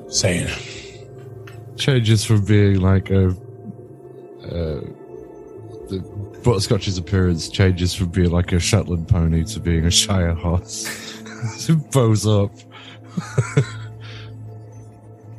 Saying. 0.10 0.47
Changes 1.76 2.24
from 2.24 2.45
being 2.45 2.80
like 2.82 3.10
a. 3.10 3.30
Uh, 4.43 4.82
the 5.89 5.99
Butterscotch's 6.43 6.97
appearance 6.97 7.49
changes 7.49 7.93
from 7.93 8.10
being 8.10 8.30
like 8.32 8.51
a 8.51 8.60
Shetland 8.60 9.08
pony 9.08 9.43
to 9.45 9.60
being 9.60 9.86
a 9.86 9.91
Shire 9.91 10.34
horse. 10.34 11.22
Bows 11.91 12.28
up. 12.28 12.51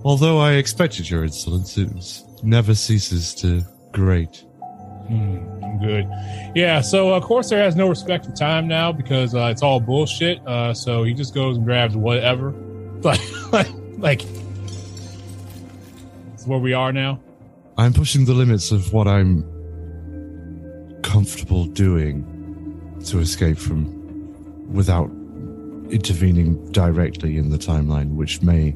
Although 0.05 0.39
I 0.39 0.53
expected 0.55 1.09
your 1.09 1.25
insolence, 1.25 1.79
it 1.79 2.23
never 2.43 2.75
ceases 2.75 3.35
to 3.37 3.63
grate. 3.93 4.45
Hmm, 5.09 5.81
good. 5.81 6.09
Yeah, 6.55 6.81
so 6.81 7.11
uh, 7.13 7.21
Corsair 7.21 7.63
has 7.63 7.77
no 7.77 7.89
respect 7.89 8.25
for 8.27 8.33
time 8.33 8.67
now 8.67 8.93
because 8.93 9.35
uh, 9.35 9.49
it's 9.53 9.63
all 9.63 9.81
bullshit. 9.81 10.47
Uh, 10.47 10.73
so 10.73 11.05
he 11.05 11.13
just 11.15 11.35
goes 11.35 11.57
and 11.57 11.65
grabs 11.65 11.97
whatever. 11.97 12.55
Like, 13.05 13.21
like, 13.53 13.69
like, 13.99 14.23
it's 16.33 16.47
where 16.47 16.59
we 16.59 16.73
are 16.73 16.91
now. 16.91 17.21
I'm 17.77 17.93
pushing 17.93 18.25
the 18.25 18.33
limits 18.33 18.71
of 18.71 18.95
what 18.95 19.07
I'm 19.07 19.45
comfortable 21.03 21.67
doing 21.67 22.25
to 23.05 23.19
escape 23.19 23.59
from 23.59 24.73
without 24.73 25.11
intervening 25.91 26.73
directly 26.73 27.37
in 27.37 27.51
the 27.51 27.59
timeline, 27.59 28.15
which 28.15 28.41
may 28.41 28.75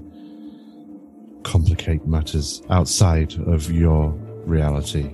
complicate 1.43 2.07
matters 2.07 2.61
outside 2.69 3.33
of 3.47 3.71
your 3.71 4.11
reality. 4.45 5.11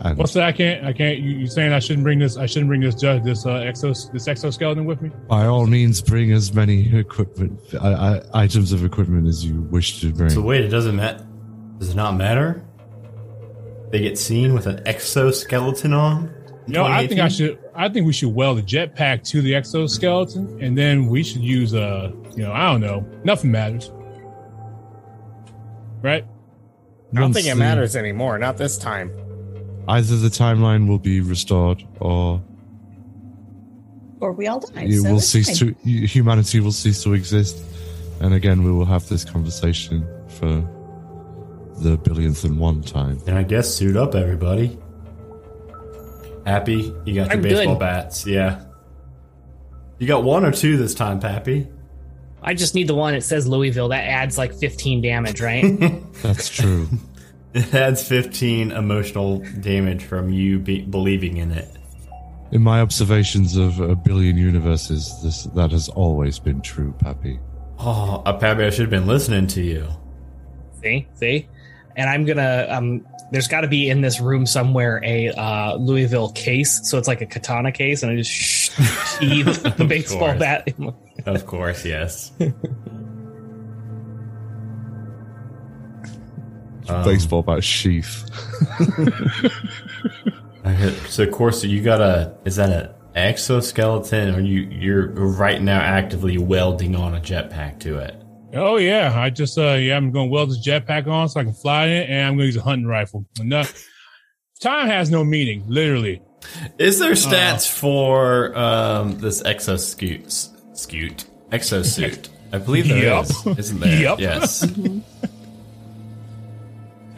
And 0.00 0.16
What's 0.16 0.32
that? 0.34 0.44
I 0.44 0.52
can't. 0.52 0.84
I 0.84 0.92
can't. 0.92 1.18
You, 1.18 1.38
you 1.38 1.46
saying 1.48 1.72
I 1.72 1.80
shouldn't 1.80 2.04
bring 2.04 2.20
this? 2.20 2.36
I 2.36 2.46
shouldn't 2.46 2.68
bring 2.68 2.80
this 2.80 2.94
judge, 2.94 3.24
this 3.24 3.44
uh, 3.44 3.50
exos, 3.60 4.12
this 4.12 4.28
exoskeleton 4.28 4.84
with 4.84 5.02
me? 5.02 5.10
by 5.28 5.46
all 5.46 5.66
means, 5.66 6.00
bring 6.00 6.30
as 6.32 6.54
many 6.54 6.96
equipment 6.96 7.60
I, 7.80 7.88
I, 7.88 8.22
items 8.44 8.72
of 8.72 8.84
equipment 8.84 9.26
as 9.26 9.44
you 9.44 9.62
wish 9.62 10.00
to 10.02 10.12
bring. 10.12 10.30
So 10.30 10.40
wait, 10.40 10.64
it 10.64 10.68
doesn't 10.68 10.94
matter. 10.94 11.26
Does 11.78 11.90
it 11.90 11.96
not 11.96 12.16
matter? 12.16 12.64
They 13.90 14.00
get 14.00 14.18
seen 14.18 14.54
with 14.54 14.66
an 14.66 14.86
exoskeleton 14.86 15.92
on. 15.92 16.34
No, 16.68 16.84
I 16.84 17.06
think 17.06 17.20
I 17.20 17.28
should. 17.28 17.58
I 17.74 17.88
think 17.88 18.06
we 18.06 18.12
should 18.12 18.32
weld 18.34 18.58
a 18.58 18.62
jetpack 18.62 19.24
to 19.30 19.40
the 19.42 19.54
exoskeleton, 19.54 20.62
and 20.62 20.76
then 20.78 21.06
we 21.06 21.24
should 21.24 21.40
use 21.40 21.72
a. 21.74 22.12
you 22.36 22.44
know, 22.44 22.52
I 22.52 22.70
don't 22.70 22.80
know. 22.82 23.00
Nothing 23.24 23.50
matters, 23.50 23.90
right? 26.02 26.24
I 26.24 27.14
don't 27.14 27.22
Once 27.22 27.36
think 27.36 27.46
it 27.48 27.50
the- 27.50 27.56
matters 27.56 27.96
anymore. 27.96 28.38
Not 28.38 28.58
this 28.58 28.78
time. 28.78 29.10
Either 29.88 30.16
the 30.18 30.28
timeline 30.28 30.86
will 30.86 30.98
be 30.98 31.20
restored, 31.22 31.82
or 32.00 32.42
Or 34.20 34.32
we 34.32 34.46
all 34.46 34.60
die. 34.60 34.82
You 34.82 35.02
so 35.02 35.12
will 35.12 35.20
cease 35.20 35.58
fine. 35.58 35.74
to 35.82 35.90
humanity 36.06 36.60
will 36.60 36.72
cease 36.72 37.02
to 37.04 37.14
exist 37.14 37.56
and 38.20 38.34
again 38.34 38.64
we 38.64 38.70
will 38.72 38.84
have 38.84 39.08
this 39.08 39.24
conversation 39.24 40.06
for 40.28 40.62
the 41.78 41.96
billionth 41.96 42.44
and 42.44 42.58
one 42.58 42.82
time 42.82 43.18
Then 43.24 43.36
I 43.36 43.44
guess 43.44 43.72
suit 43.72 43.96
up, 43.96 44.14
everybody. 44.14 44.76
Happy, 46.44 46.92
you 47.04 47.14
got 47.14 47.26
your 47.28 47.32
I'm 47.32 47.42
baseball 47.42 47.74
good. 47.74 47.80
bats. 47.80 48.26
Yeah. 48.26 48.64
You 49.98 50.06
got 50.06 50.22
one 50.24 50.44
or 50.44 50.52
two 50.52 50.76
this 50.76 50.94
time, 50.94 51.20
Pappy. 51.20 51.68
I 52.42 52.54
just 52.54 52.74
need 52.74 52.88
the 52.88 52.94
one 52.94 53.14
that 53.14 53.22
says 53.22 53.46
Louisville. 53.48 53.88
That 53.88 54.04
adds 54.04 54.38
like 54.38 54.54
15 54.54 55.02
damage, 55.02 55.40
right? 55.40 55.64
that's 56.22 56.48
true 56.48 56.88
It 57.58 57.74
adds 57.74 58.06
15 58.06 58.70
emotional 58.72 59.38
damage 59.60 60.04
from 60.04 60.30
you 60.30 60.58
be- 60.58 60.82
believing 60.82 61.38
in 61.38 61.50
it. 61.52 61.68
in 62.52 62.62
my 62.62 62.80
observations 62.80 63.56
of 63.56 63.80
a 63.80 63.94
billion 63.96 64.36
universes 64.36 65.20
this 65.22 65.44
that 65.54 65.70
has 65.72 65.88
always 65.90 66.38
been 66.38 66.60
true 66.62 66.94
pappy 66.98 67.38
Oh, 67.80 68.22
uh, 68.26 68.32
Pappy, 68.36 68.64
I 68.64 68.70
should 68.70 68.80
have 68.80 68.90
been 68.90 69.06
listening 69.06 69.46
to 69.48 69.62
you. 69.62 69.86
see, 70.82 71.06
see. 71.14 71.48
and 71.96 72.08
I'm 72.10 72.24
gonna 72.24 72.66
um. 72.70 73.06
There's 73.30 73.46
got 73.46 73.60
to 73.60 73.68
be 73.68 73.90
in 73.90 74.00
this 74.00 74.20
room 74.20 74.46
somewhere 74.46 75.02
a 75.04 75.28
uh, 75.28 75.74
Louisville 75.76 76.30
case, 76.32 76.80
so 76.88 76.96
it's 76.96 77.06
like 77.06 77.20
a 77.20 77.26
katana 77.26 77.70
case, 77.70 78.02
and 78.02 78.10
I 78.10 78.16
just 78.16 78.30
sheathe 79.20 79.46
the 79.76 79.84
baseball 79.84 80.20
course. 80.20 80.38
bat. 80.38 80.68
Of 81.26 81.44
course, 81.46 81.84
yes. 81.84 82.32
Um, 86.88 87.04
Baseball 87.04 87.42
bat 87.42 87.62
sheath. 87.64 88.24
I 90.64 90.72
hit- 90.72 90.94
So, 91.10 91.22
of 91.24 91.30
course, 91.30 91.64
you 91.64 91.82
got 91.82 92.00
a. 92.00 92.34
Is 92.44 92.56
that 92.56 92.70
an 92.70 92.90
exoskeleton, 93.14 94.34
or 94.34 94.40
you 94.40 94.60
you're 94.70 95.08
right 95.10 95.60
now 95.60 95.80
actively 95.80 96.38
welding 96.38 96.94
on 96.96 97.14
a 97.14 97.20
jetpack 97.20 97.80
to 97.80 97.98
it? 97.98 98.14
Oh 98.54 98.76
yeah, 98.76 99.12
I 99.18 99.30
just 99.30 99.58
uh 99.58 99.72
yeah, 99.74 99.96
I'm 99.96 100.10
gonna 100.10 100.28
weld 100.28 100.50
this 100.50 100.66
jetpack 100.66 101.06
on 101.06 101.28
so 101.28 101.40
I 101.40 101.44
can 101.44 101.52
fly 101.52 101.86
in 101.86 101.92
it, 101.92 102.10
and 102.10 102.26
I'm 102.28 102.34
gonna 102.34 102.44
use 102.46 102.56
a 102.56 102.62
hunting 102.62 102.86
rifle. 102.86 103.26
Enough. 103.40 103.84
Time 104.60 104.88
has 104.88 105.10
no 105.10 105.22
meaning, 105.24 105.64
literally. 105.68 106.20
Is 106.78 106.98
there 106.98 107.12
stats 107.12 107.68
for 107.70 108.56
um, 108.56 109.18
this 109.18 109.42
exoscoot? 109.42 110.76
Scoot 110.76 111.26
exosuit? 111.50 112.28
I 112.52 112.58
believe 112.58 112.88
there 112.88 113.04
Yup. 113.04 113.26
is. 113.26 113.46
Isn't 113.58 113.80
there? 113.80 114.00
Yup. 114.02 114.18
Yes. 114.20 114.66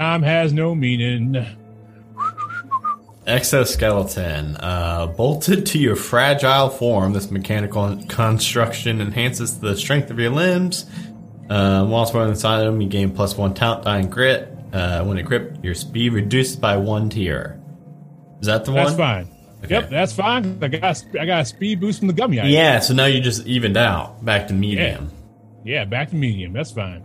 Time 0.01 0.23
has 0.23 0.55
no 0.55 0.75
meaning. 0.75 1.47
Exoskeleton. 3.27 4.57
Uh, 4.57 5.09
bolted 5.09 5.67
to 5.67 5.79
your 5.79 5.95
fragile 5.95 6.71
form, 6.71 7.13
this 7.13 7.31
mechanical 7.31 8.03
construction 8.09 9.03
enhances 9.03 9.61
the 9.61 9.77
strength 9.77 10.11
of 10.11 10.19
your 10.19 10.31
limbs. 10.31 10.87
Uh, 11.51 11.85
whilst 11.87 12.15
wearing 12.15 12.31
inside 12.31 12.63
them, 12.63 12.81
you 12.81 12.89
gain 12.89 13.11
plus 13.15 13.37
one 13.37 13.53
talent 13.53 13.85
die 13.85 13.99
and 13.99 14.11
grit. 14.11 14.49
Uh, 14.73 15.05
when 15.05 15.19
equipped, 15.19 15.63
your 15.63 15.75
speed 15.75 16.15
reduced 16.15 16.63
by 16.63 16.79
one 16.79 17.11
tier. 17.11 17.61
Is 18.41 18.47
that 18.47 18.65
the 18.65 18.73
one? 18.73 18.87
That's 18.87 18.97
fine. 18.97 19.29
Okay. 19.65 19.75
Yep, 19.75 19.91
that's 19.91 20.15
fine. 20.15 20.59
I 20.63 20.69
got 20.69 20.83
a, 20.83 21.21
I 21.21 21.27
got 21.27 21.41
a 21.43 21.45
speed 21.45 21.79
boost 21.79 21.99
from 21.99 22.09
the 22.09 22.15
gummy. 22.15 22.41
item. 22.41 22.51
Yeah, 22.51 22.79
so 22.79 22.95
now 22.95 23.05
you 23.05 23.21
just 23.21 23.47
evened 23.47 23.77
out 23.77 24.25
back 24.25 24.49
to 24.49 24.55
medium. 24.55 25.11
yeah, 25.63 25.85
back 25.85 26.09
to 26.09 26.17
medium. 26.17 26.55
That's 26.55 26.73
fine. 26.73 27.05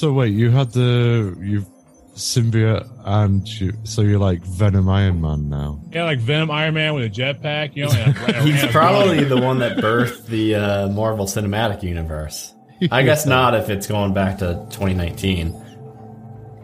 So 0.00 0.14
wait, 0.14 0.32
you 0.32 0.50
had 0.50 0.72
the 0.72 1.36
you 1.42 1.66
symbiote 2.14 2.88
and 3.04 3.46
you 3.60 3.74
so 3.84 4.00
you're 4.00 4.18
like 4.18 4.40
Venom 4.42 4.88
Iron 4.88 5.20
Man 5.20 5.50
now. 5.50 5.78
Yeah, 5.92 6.04
like 6.04 6.20
Venom 6.20 6.50
Iron 6.50 6.72
Man 6.72 6.94
with 6.94 7.04
a 7.04 7.10
jetpack. 7.10 7.76
You 7.76 7.84
know, 7.84 7.92
and 7.92 8.16
a- 8.16 8.26
and 8.38 8.48
He's 8.48 8.64
probably 8.72 9.24
the 9.24 9.36
one 9.38 9.58
that 9.58 9.76
birthed 9.76 10.24
the 10.24 10.54
uh, 10.54 10.88
Marvel 10.88 11.26
Cinematic 11.26 11.82
Universe. 11.82 12.54
I 12.90 13.02
guess 13.08 13.26
not 13.26 13.54
if 13.54 13.68
it's 13.68 13.86
going 13.86 14.14
back 14.14 14.38
to 14.38 14.66
2019. 14.70 15.54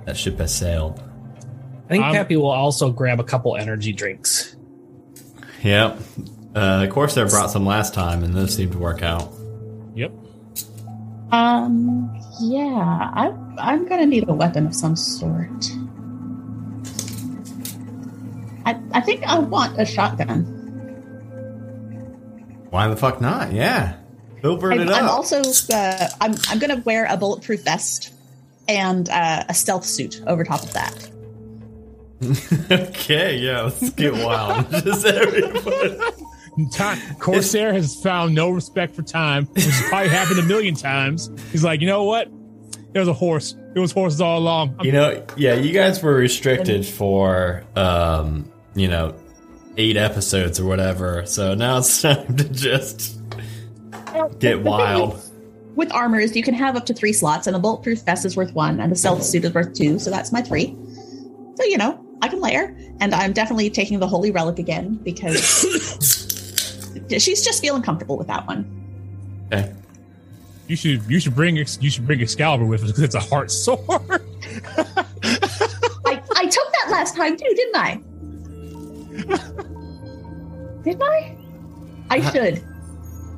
That 0.06 0.16
ship 0.16 0.38
has 0.38 0.54
sailed. 0.54 0.98
I 1.84 1.88
think 1.88 2.04
Um, 2.04 2.14
Pappy 2.14 2.36
will 2.36 2.46
also 2.48 2.90
grab 2.90 3.20
a 3.20 3.24
couple 3.24 3.54
energy 3.54 3.92
drinks. 3.92 4.56
Yep. 5.62 5.98
Uh, 6.54 6.84
of 6.84 6.88
course, 6.88 7.14
they 7.14 7.22
brought 7.24 7.50
some 7.50 7.66
last 7.66 7.92
time, 7.92 8.24
and 8.24 8.32
those 8.32 8.54
seemed 8.56 8.72
to 8.72 8.78
work 8.78 9.02
out. 9.02 9.30
Yep. 9.94 10.12
Um, 11.32 12.20
yeah, 12.40 13.10
I, 13.14 13.32
I'm 13.58 13.86
gonna 13.88 14.06
need 14.06 14.28
a 14.28 14.34
weapon 14.34 14.66
of 14.66 14.74
some 14.74 14.96
sort. 14.96 15.70
I, 18.64 18.80
I 18.92 19.00
think 19.00 19.24
I 19.24 19.38
want 19.38 19.80
a 19.80 19.84
shotgun. 19.84 20.44
Why 22.70 22.88
the 22.88 22.96
fuck 22.96 23.20
not? 23.20 23.52
Yeah. 23.52 23.96
Filbert 24.42 24.74
I'm, 24.74 24.80
it 24.80 24.88
I'm 24.90 25.08
also 25.08 25.40
uh, 25.72 26.08
I'm 26.20 26.34
I'm 26.48 26.58
gonna 26.58 26.82
wear 26.84 27.06
a 27.08 27.16
bulletproof 27.16 27.62
vest 27.64 28.12
and 28.68 29.08
uh, 29.08 29.44
a 29.48 29.54
stealth 29.54 29.84
suit 29.84 30.22
over 30.26 30.44
top 30.44 30.62
of 30.62 30.72
that. 30.74 31.10
okay, 32.70 33.38
yeah, 33.38 33.62
let's 33.62 33.90
get 33.90 34.12
wild. 34.14 34.70
Just 34.84 35.06
everybody. 35.06 35.98
Time, 36.72 36.98
Corsair 37.18 37.72
has 37.72 38.00
found 38.00 38.34
no 38.34 38.50
respect 38.50 38.94
for 38.94 39.02
time, 39.02 39.44
which 39.46 39.64
has 39.64 39.88
probably 39.88 40.08
happened 40.08 40.40
a 40.40 40.42
million 40.42 40.74
times. 40.74 41.30
He's 41.52 41.62
like, 41.62 41.80
you 41.82 41.86
know 41.86 42.04
what? 42.04 42.28
It 42.94 42.98
was 42.98 43.08
a 43.08 43.12
horse. 43.12 43.54
It 43.74 43.78
was 43.78 43.92
horses 43.92 44.22
all 44.22 44.38
along. 44.38 44.76
I'm 44.78 44.86
You 44.86 44.92
know, 44.92 45.26
yeah, 45.36 45.54
you 45.54 45.72
guys 45.72 46.02
were 46.02 46.14
restricted 46.14 46.86
for, 46.86 47.62
um, 47.76 48.50
you 48.74 48.88
know, 48.88 49.14
eight 49.76 49.98
episodes 49.98 50.58
or 50.58 50.64
whatever. 50.64 51.26
So 51.26 51.54
now 51.54 51.78
it's 51.78 52.00
time 52.02 52.36
to 52.38 52.48
just 52.48 53.20
get 54.38 54.62
wild. 54.62 55.22
With, 55.74 55.92
armors, 55.92 56.34
you 56.34 56.42
can 56.42 56.54
have 56.54 56.74
up 56.74 56.86
to 56.86 56.94
three 56.94 57.12
slots, 57.12 57.46
and 57.46 57.54
a 57.54 57.58
bulletproof 57.58 58.00
vest 58.00 58.24
is 58.24 58.34
worth 58.34 58.54
one, 58.54 58.80
and 58.80 58.90
a 58.90 58.96
stealth 58.96 59.22
suit 59.22 59.44
is 59.44 59.52
worth 59.52 59.74
two. 59.74 59.98
So 59.98 60.10
that's 60.10 60.32
my 60.32 60.40
three. 60.40 60.74
So 61.56 61.64
you 61.64 61.76
know 61.76 62.02
I 62.22 62.28
can 62.28 62.40
layer, 62.40 62.74
and 63.00 63.14
I'm 63.14 63.34
definitely 63.34 63.68
taking 63.68 63.98
the 63.98 64.08
holy 64.08 64.30
relic 64.30 64.58
again 64.58 64.94
because 64.94 66.16
she's 67.10 67.44
just 67.44 67.60
feeling 67.60 67.82
comfortable 67.82 68.16
with 68.16 68.26
that 68.28 68.46
one. 68.46 69.48
Okay. 69.52 69.72
You 70.68 70.76
should 70.76 71.02
you 71.08 71.20
should 71.20 71.34
bring 71.34 71.58
Ex- 71.58 71.78
you 71.80 71.90
should 71.90 72.06
bring 72.06 72.20
Excalibur 72.20 72.64
with 72.64 72.82
us 72.82 72.88
because 72.88 73.02
it's 73.04 73.14
a 73.14 73.20
heart 73.20 73.50
sword. 73.50 73.80
I, 74.76 76.22
I 76.36 76.46
took 76.46 76.72
that 76.72 76.88
last 76.90 77.16
time 77.16 77.36
too, 77.36 77.52
didn't 77.54 77.76
I? 77.76 78.00
Didn't 80.82 81.02
I? 81.02 81.36
I 82.10 82.30
should. 82.32 82.62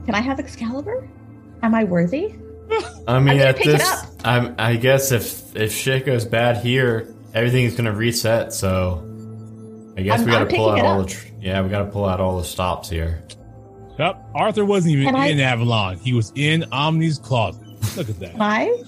Can 0.07 0.15
I 0.15 0.21
have 0.21 0.39
Excalibur? 0.39 1.09
Am 1.63 1.75
I 1.75 1.85
worthy? 1.85 2.35
I 3.07 3.19
mean, 3.21 3.29
I'm 3.29 3.41
at 3.41 3.57
pick 3.57 3.67
it 3.67 3.79
this, 3.79 3.83
up. 3.83 4.11
I'm, 4.25 4.55
I 4.59 4.77
guess 4.77 5.13
if 5.13 5.55
if 5.57 5.73
shit 5.73 6.05
goes 6.07 6.25
bad 6.25 6.59
here, 6.59 7.15
everything 7.35 7.65
is 7.65 7.75
gonna 7.75 7.93
reset. 7.93 8.53
So 8.53 9.03
I 9.97 10.03
guess 10.03 10.21
I'm- 10.21 10.27
we 10.27 10.33
gotta 10.33 10.47
pull 10.47 10.71
out 10.71 10.81
all 10.81 11.03
the 11.03 11.09
tr- 11.09 11.27
yeah, 11.41 11.61
we 11.63 11.69
gotta 11.69 11.91
pull 11.91 12.05
out 12.07 12.21
all 12.21 12.39
the 12.39 12.45
stops 12.45 12.89
here. 12.89 13.23
Yep. 13.99 14.25
Arthur 14.35 14.65
wasn't 14.65 14.93
even 14.95 15.07
Can 15.07 15.17
I- 15.17 15.27
in 15.27 15.41
Avalon. 15.41 15.99
He 15.99 16.13
was 16.13 16.33
in 16.35 16.65
Omni's 16.73 17.19
closet. 17.19 17.67
Look 17.97 18.09
at 18.09 18.21
that. 18.21 18.35
Am 18.35 18.43
I? 18.43 18.83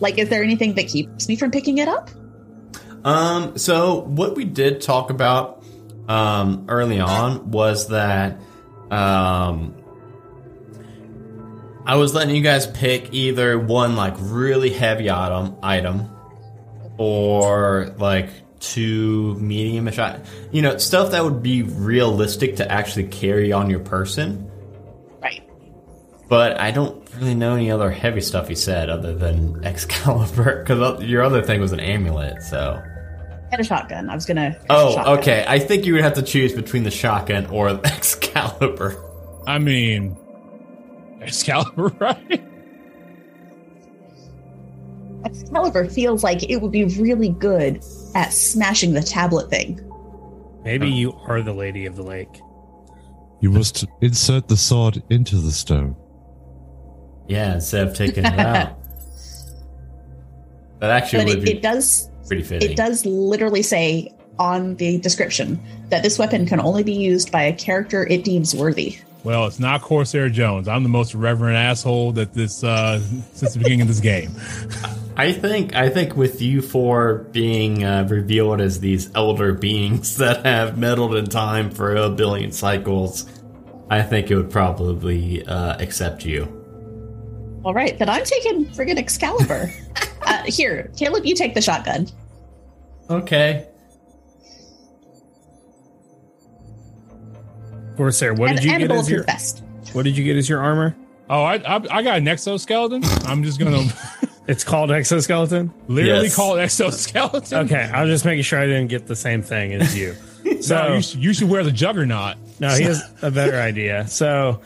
Like, 0.00 0.18
is 0.18 0.28
there 0.28 0.42
anything 0.42 0.74
that 0.74 0.88
keeps 0.88 1.28
me 1.28 1.36
from 1.36 1.50
picking 1.50 1.78
it 1.78 1.88
up? 1.88 2.10
Um, 3.04 3.56
so 3.58 4.00
what 4.00 4.34
we 4.34 4.44
did 4.44 4.80
talk 4.80 5.10
about 5.10 5.62
um, 6.08 6.66
early 6.68 7.00
on 7.00 7.50
was 7.50 7.88
that 7.88 8.38
um, 8.90 9.74
I 11.86 11.96
was 11.96 12.14
letting 12.14 12.34
you 12.34 12.42
guys 12.42 12.66
pick 12.66 13.12
either 13.12 13.58
one 13.58 13.94
like 13.96 14.14
really 14.18 14.70
heavy 14.70 15.10
item 15.10 15.56
item 15.62 16.10
or 16.96 17.94
like 17.98 18.30
two 18.72 19.34
medium 19.34 19.88
ish 19.88 19.98
you 20.50 20.62
know 20.62 20.76
stuff 20.78 21.10
that 21.10 21.22
would 21.22 21.42
be 21.42 21.62
realistic 21.62 22.56
to 22.56 22.70
actually 22.70 23.04
carry 23.04 23.52
on 23.52 23.68
your 23.68 23.80
person. 23.80 24.50
Right. 25.22 25.42
But 26.28 26.58
I 26.58 26.70
don't 26.70 27.06
really 27.16 27.34
know 27.34 27.54
any 27.54 27.70
other 27.70 27.90
heavy 27.90 28.20
stuff 28.20 28.48
he 28.48 28.54
said 28.54 28.88
other 28.88 29.14
than 29.14 29.64
Excalibur 29.64 30.60
because 30.60 31.02
your 31.04 31.22
other 31.22 31.42
thing 31.42 31.60
was 31.60 31.72
an 31.72 31.80
amulet. 31.80 32.42
So. 32.42 32.82
And 33.52 33.60
a 33.60 33.64
shotgun. 33.64 34.10
I 34.10 34.14
was 34.14 34.26
gonna. 34.26 34.58
Oh, 34.70 35.18
okay. 35.18 35.44
I 35.46 35.58
think 35.58 35.84
you 35.84 35.92
would 35.94 36.02
have 36.02 36.14
to 36.14 36.22
choose 36.22 36.52
between 36.52 36.82
the 36.82 36.90
shotgun 36.90 37.46
or 37.46 37.72
the 37.74 37.86
Excalibur. 37.94 39.00
I 39.46 39.58
mean, 39.58 40.16
Excalibur, 41.20 41.88
right? 42.00 42.44
Excalibur 45.24 45.88
feels 45.88 46.24
like 46.24 46.48
it 46.50 46.56
would 46.56 46.72
be 46.72 46.84
really 46.84 47.30
good 47.30 47.82
at 48.14 48.32
smashing 48.32 48.92
the 48.94 49.02
tablet 49.02 49.50
thing. 49.50 49.80
Maybe 50.64 50.88
you 50.90 51.12
are 51.26 51.42
the 51.42 51.52
lady 51.52 51.86
of 51.86 51.96
the 51.96 52.02
lake. 52.02 52.40
You 53.40 53.50
must 53.50 53.84
insert 54.00 54.48
the 54.48 54.56
sword 54.56 55.02
into 55.10 55.36
the 55.36 55.52
stone. 55.52 55.96
Yeah, 57.28 57.54
instead 57.54 57.86
of 57.88 57.94
taking 57.94 58.24
it 58.24 58.38
out. 58.38 58.78
That 60.80 60.90
actually 60.90 61.24
But 61.24 61.28
would 61.28 61.38
it, 61.38 61.44
be 61.44 61.52
it 61.52 61.62
does. 61.62 62.10
pretty 62.26 62.42
fitting. 62.42 62.70
It 62.70 62.76
does 62.76 63.06
literally 63.06 63.62
say 63.62 64.12
on 64.38 64.74
the 64.76 64.98
description 64.98 65.58
that 65.88 66.02
this 66.02 66.18
weapon 66.18 66.44
can 66.44 66.60
only 66.60 66.82
be 66.82 66.92
used 66.92 67.32
by 67.32 67.42
a 67.44 67.54
character 67.54 68.06
it 68.06 68.22
deems 68.24 68.54
worthy. 68.54 68.98
Well, 69.24 69.46
it's 69.46 69.58
not 69.58 69.80
Corsair 69.80 70.28
Jones. 70.28 70.68
I'm 70.68 70.82
the 70.82 70.90
most 70.90 71.14
reverent 71.14 71.56
asshole 71.56 72.12
that 72.12 72.34
this 72.34 72.62
uh 72.62 73.00
since 73.32 73.54
the 73.54 73.58
beginning 73.58 73.80
of 73.80 73.88
this 73.88 74.00
game. 74.00 74.30
I 75.16 75.32
think 75.32 75.74
I 75.74 75.88
think 75.88 76.16
with 76.16 76.42
you 76.42 76.60
four 76.60 77.24
being 77.32 77.84
uh, 77.84 78.06
revealed 78.08 78.60
as 78.60 78.80
these 78.80 79.10
elder 79.14 79.54
beings 79.54 80.16
that 80.18 80.44
have 80.44 80.76
meddled 80.76 81.14
in 81.14 81.26
time 81.26 81.70
for 81.70 81.94
a 81.96 82.10
billion 82.10 82.52
cycles, 82.52 83.26
I 83.90 84.02
think 84.02 84.30
it 84.30 84.36
would 84.36 84.50
probably 84.50 85.46
uh, 85.46 85.76
accept 85.80 86.24
you. 86.24 86.60
All 87.64 87.72
right, 87.72 87.98
then 87.98 88.10
I'm 88.10 88.24
taking 88.24 88.66
friggin' 88.66 88.98
Excalibur. 88.98 89.72
uh, 90.22 90.42
here, 90.44 90.90
Caleb, 90.98 91.24
you 91.24 91.34
take 91.34 91.54
the 91.54 91.62
shotgun. 91.62 92.08
Okay. 93.08 93.68
Corsair, 97.96 98.34
what 98.34 98.50
and, 98.50 98.58
did 98.58 98.64
you 98.64 98.72
and 98.72 98.80
get 98.80 98.90
as 98.90 99.10
your 99.10 99.24
vest. 99.24 99.62
what 99.92 100.04
did 100.04 100.16
you 100.16 100.24
get 100.24 100.36
as 100.36 100.48
your 100.48 100.60
armor? 100.60 100.96
Oh, 101.30 101.42
I 101.42 101.54
I, 101.56 101.76
I 101.90 102.02
got 102.02 102.18
an 102.18 102.28
exoskeleton. 102.28 103.02
I'm 103.26 103.42
just 103.42 103.58
gonna 103.58 103.84
It's 104.46 104.62
called 104.64 104.90
exoskeleton. 104.90 105.72
Literally 105.88 106.24
Yes. 106.24 106.36
called 106.36 106.58
exoskeleton. 106.58 107.66
Okay, 107.66 107.90
I 107.92 108.02
was 108.02 108.10
just 108.10 108.24
making 108.26 108.42
sure 108.42 108.58
I 108.58 108.66
didn't 108.66 108.88
get 108.88 109.06
the 109.06 109.16
same 109.16 109.42
thing 109.42 109.72
as 109.74 109.96
you. 109.96 110.14
So 110.60 110.76
No, 110.76 110.94
you, 110.96 111.02
should, 111.02 111.24
you 111.24 111.32
should 111.32 111.48
wear 111.48 111.64
the 111.64 111.72
juggernaut. 111.72 112.36
No, 112.60 112.68
he 112.68 112.82
has 112.84 113.02
a 113.22 113.30
better 113.30 113.56
idea. 113.58 114.06
So 114.08 114.60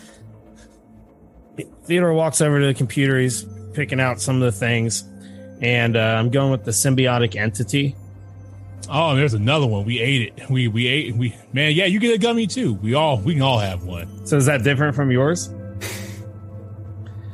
Theodore 1.84 2.12
walks 2.12 2.40
over 2.40 2.60
to 2.60 2.66
the 2.66 2.74
computer. 2.74 3.18
He's 3.18 3.44
picking 3.74 4.00
out 4.00 4.20
some 4.20 4.36
of 4.36 4.42
the 4.42 4.52
things, 4.52 5.04
and 5.60 5.96
uh, 5.96 6.00
I'm 6.00 6.30
going 6.30 6.50
with 6.50 6.64
the 6.64 6.72
symbiotic 6.72 7.36
entity. 7.36 7.94
Oh, 8.90 9.14
there's 9.16 9.34
another 9.34 9.66
one. 9.66 9.84
We 9.84 10.00
ate 10.00 10.32
it. 10.38 10.48
We 10.50 10.68
we 10.68 10.86
ate. 10.86 11.14
We 11.16 11.34
man, 11.52 11.72
yeah. 11.72 11.84
You 11.86 11.98
get 12.00 12.14
a 12.14 12.18
gummy 12.18 12.46
too. 12.46 12.74
We 12.74 12.94
all 12.94 13.18
we 13.18 13.34
can 13.34 13.42
all 13.42 13.58
have 13.58 13.84
one. 13.84 14.26
So 14.26 14.36
is 14.36 14.46
that 14.46 14.62
different 14.62 14.94
from 14.96 15.10
yours? 15.10 15.50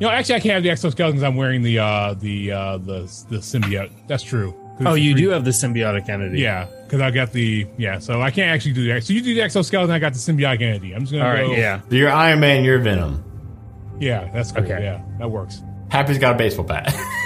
You 0.00 0.08
know, 0.08 0.12
actually, 0.12 0.34
I 0.34 0.40
can't 0.40 0.54
have 0.54 0.62
the 0.64 0.70
exoskeleton 0.70 1.14
'cause 1.16 1.22
I'm 1.22 1.36
wearing 1.36 1.62
the 1.62 1.78
uh 1.78 2.14
the 2.14 2.50
uh 2.50 2.78
the 2.78 3.02
the 3.30 3.36
symbiote. 3.38 3.90
That's 4.08 4.24
true. 4.24 4.52
Oh, 4.84 4.94
you 4.94 5.12
three- 5.12 5.22
do 5.22 5.28
have 5.30 5.44
the 5.44 5.52
symbiotic 5.52 6.08
entity. 6.08 6.40
Yeah, 6.40 6.66
because 6.82 7.00
I 7.00 7.12
got 7.12 7.30
the 7.32 7.64
yeah. 7.78 8.00
So 8.00 8.20
I 8.20 8.32
can't 8.32 8.50
actually 8.50 8.72
do 8.72 8.92
that. 8.92 9.04
So 9.04 9.12
you 9.12 9.22
do 9.22 9.32
the 9.34 9.42
exoskeleton. 9.42 9.92
I 9.92 10.00
got 10.00 10.12
the 10.12 10.18
symbiotic 10.18 10.62
entity. 10.62 10.94
I'm 10.94 11.02
just 11.02 11.12
gonna 11.12 11.24
All 11.24 11.30
right. 11.32 11.46
go. 11.46 11.52
Yeah. 11.52 11.80
You're 11.90 12.10
Iron 12.10 12.40
Man, 12.40 12.64
you're 12.64 12.80
Venom. 12.80 13.22
yeah. 14.00 14.28
That's 14.34 14.50
great. 14.50 14.64
Okay. 14.64 14.82
Yeah, 14.82 15.00
that 15.20 15.30
works. 15.30 15.62
Pappy's 15.90 16.18
got 16.18 16.34
a 16.34 16.38
baseball 16.38 16.64
bat. 16.66 16.92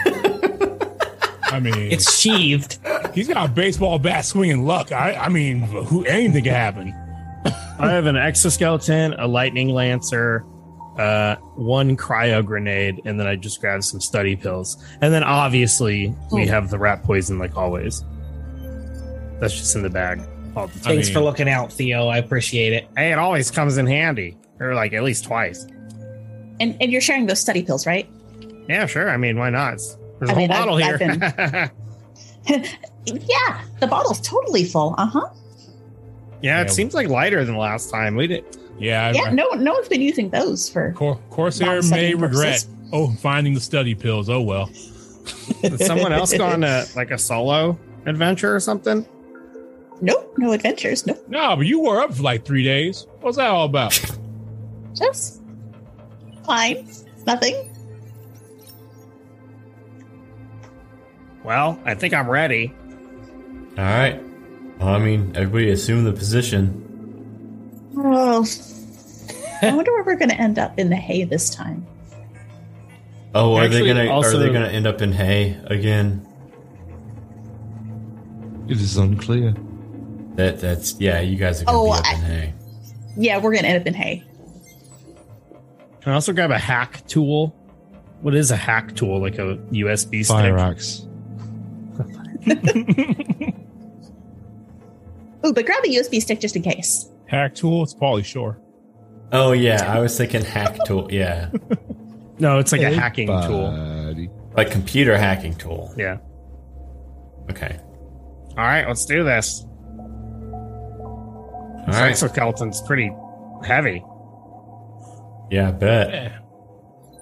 I 1.51 1.61
mean, 1.61 1.75
It's 1.93 2.19
sheathed. 2.19 2.79
he's 3.15 3.29
got 3.29 3.49
a 3.49 3.53
baseball 3.53 3.99
bat 3.99 4.25
swinging 4.25 4.65
luck. 4.65 4.93
I 4.93 5.15
I 5.15 5.29
mean, 5.29 5.61
who 5.63 6.05
anything 6.05 6.45
can 6.45 6.53
happen. 6.53 6.95
I 7.79 7.91
have 7.93 8.07
an 8.07 8.17
exoskeleton, 8.17 9.15
a 9.15 9.27
lightning 9.27 9.69
lancer, 9.71 10.45
uh, 10.99 11.37
one 11.55 11.97
cryo 11.97 12.45
grenade, 12.45 13.01
and 13.05 13.19
then 13.19 13.27
I 13.27 13.37
just 13.37 13.61
grabbed 13.61 13.85
some 13.85 14.01
study 14.01 14.35
pills. 14.37 14.77
And 15.01 15.13
then 15.15 15.23
obviously 15.23 16.15
we 16.33 16.43
Oh. 16.43 16.47
have 16.49 16.71
the 16.71 16.79
rat 16.79 17.03
poison, 17.05 17.39
like 17.39 17.57
always. 17.57 18.05
That's 19.41 19.55
just 19.57 19.77
in 19.77 19.83
the 19.83 19.91
bag 19.91 20.21
all 20.57 20.67
the 20.67 20.73
time. 20.81 20.83
I 20.85 20.95
Thanks 20.95 21.07
mean- 21.09 21.15
for 21.15 21.21
looking 21.21 21.49
out, 21.49 21.73
Theo. 21.73 22.09
I 22.09 22.19
appreciate 22.19 22.73
it. 22.73 22.89
Hey, 22.97 23.13
it 23.13 23.19
always 23.19 23.51
comes 23.51 23.79
in 23.79 23.87
handy, 23.87 24.37
or 24.61 24.75
like 24.75 24.93
at 24.93 25.05
least 25.05 25.25
twice. 25.25 25.65
And 26.61 26.77
and 26.81 26.91
you're 26.91 27.01
sharing 27.01 27.27
those 27.27 27.39
study 27.41 27.63
pills, 27.63 27.87
right? 27.87 28.09
Yeah, 28.69 28.87
sure. 28.87 29.09
I 29.09 29.17
mean, 29.17 29.39
why 29.39 29.51
not? 29.51 29.79
There's 30.19 30.31
a 30.31 30.33
I 30.33 30.35
whole 30.35 30.43
mean, 30.43 30.51
I've- 30.51 30.59
bottle 30.61 30.77
I've 30.83 31.01
here. 31.01 31.73
Yeah, 33.07 33.61
the 33.81 33.87
bottle's 33.87 34.21
totally 34.21 34.65
full. 34.65 34.95
Uh 34.99 35.07
huh. 35.07 35.29
yeah, 36.43 36.61
it 36.61 36.67
Yeah. 36.67 36.73
seems 36.73 36.95
like 36.95 37.09
lighter 37.09 37.45
than 37.45 37.57
last 37.57 37.91
time. 37.91 38.17
We 38.17 38.27
did. 38.27 38.45
Yeah. 38.79 39.07
I- 39.09 39.11
Yeah, 39.13 39.23
I- 39.23 39.31
no 39.33 39.49
no 39.51 39.73
one's 39.73 39.89
been 39.89 40.01
using 40.03 40.31
those 40.31 40.69
for. 40.69 40.93
Cor- 40.93 41.19
Corsair 41.31 41.83
may 41.83 42.15
regret 42.15 42.65
purposes. 42.65 42.69
oh 42.93 43.13
finding 43.15 43.55
the 43.55 43.61
study 43.61 43.95
pills. 43.95 44.29
Oh 44.29 44.41
well. 44.41 44.71
Did 45.63 45.81
someone 45.81 46.13
else 46.13 46.37
go 46.37 46.47
on 46.47 46.65
a 46.65 46.85
like 46.97 47.11
a 47.11 47.19
solo 47.19 47.79
adventure 48.07 48.55
or 48.55 48.61
something? 48.61 49.07
Nope, 50.01 50.33
no 50.39 50.53
adventures. 50.53 51.07
Nope, 51.07 51.25
No, 51.29 51.57
but 51.57 51.67
you 51.67 51.81
were 51.81 52.01
up 52.01 52.15
for 52.15 52.23
like 52.23 52.45
three 52.45 52.63
days. 52.63 53.07
What's 53.21 53.37
that 53.37 53.49
all 53.49 53.65
about? 53.67 53.99
just 54.95 55.43
fine. 56.45 56.89
Nothing. 57.27 57.71
Well, 61.45 61.79
I 61.85 61.95
think 61.95 62.15
I'm 62.15 62.29
ready. 62.29 62.75
All 63.77 63.85
right. 63.85 64.21
Well, 64.79 64.89
I 64.89 64.99
mean, 64.99 65.33
everybody 65.35 65.71
assume 65.71 66.05
the 66.05 66.13
position. 66.13 66.85
Oh, 67.97 68.45
I 69.63 69.75
wonder 69.75 69.93
where 69.93 70.05
we're 70.05 70.17
going 70.17 70.31
to 70.31 70.37
end 70.41 70.59
up 70.59 70.79
in 70.79 70.89
the 70.91 70.97
hay 70.97 71.25
this 71.25 71.51
time. 71.51 71.87
Oh, 73.35 73.55
are 73.57 73.65
Actually, 73.65 73.81
they 73.81 73.87
gonna 73.89 74.11
also- 74.11 74.37
are 74.37 74.41
they 74.41 74.51
gonna 74.53 74.69
end 74.69 74.87
up 74.87 75.03
in 75.03 75.13
hay 75.13 75.59
again? 75.67 76.27
It 78.69 78.81
is 78.81 78.97
unclear. 78.97 79.55
That 80.37 80.61
that's 80.61 80.99
yeah. 80.99 81.21
You 81.21 81.37
guys 81.37 81.61
are 81.61 81.67
gonna 81.67 81.79
Oh, 81.79 81.85
be 81.87 81.91
up 81.99 82.05
I- 82.07 82.15
in 82.15 82.21
hay. 82.23 82.55
Yeah, 83.17 83.37
we're 83.37 83.51
going 83.53 83.65
to 83.65 83.69
end 83.69 83.81
up 83.83 83.87
in 83.87 83.95
hay. 83.95 84.23
Can 86.01 86.13
I 86.13 86.15
also 86.15 86.33
grab 86.33 86.51
a 86.53 86.59
hack 86.59 87.05
tool? 87.07 87.49
What 88.23 88.35
is 88.35 88.51
a 88.51 88.57
hack 88.57 88.95
tool? 88.95 89.21
Like 89.21 89.39
a 89.39 89.57
USB 89.73 90.25
stick? 90.25 90.27
Fire 90.29 90.57
axe. 90.59 91.05
Ooh, 95.47 95.53
but 95.53 95.65
grab 95.67 95.85
a 95.85 95.89
USB 95.89 96.21
stick 96.21 96.41
just 96.41 96.57
in 96.57 96.63
case. 96.63 97.09
Hack 97.27 97.55
tool. 97.55 97.83
It's 97.85 97.95
Pauly 97.95 98.25
Shore. 98.25 98.61
Oh 99.33 99.53
yeah, 99.53 99.93
I 99.93 100.01
was 100.01 100.17
thinking 100.17 100.43
hack 100.43 100.79
tool. 100.87 101.09
Yeah, 101.13 101.51
No, 102.39 102.59
it's 102.59 102.73
like 102.73 102.83
a 102.83 102.93
hacking 102.93 103.27
tool. 103.29 104.29
Like 104.57 104.71
computer 104.71 105.17
hacking 105.19 105.55
tool. 105.57 105.93
Yeah. 105.97 106.19
Okay. 107.51 107.79
All 108.51 108.65
right, 108.65 108.87
let's 108.89 109.05
do 109.05 109.23
this. 109.25 109.65
All 110.99 111.85
This 111.87 111.97
right. 111.97 112.11
exoskeleton's 112.13 112.81
pretty 112.83 113.13
heavy. 113.65 114.03
Yeah, 115.51 115.69
I 115.69 115.73
bet. 115.73 116.11
Yeah. 116.13 116.39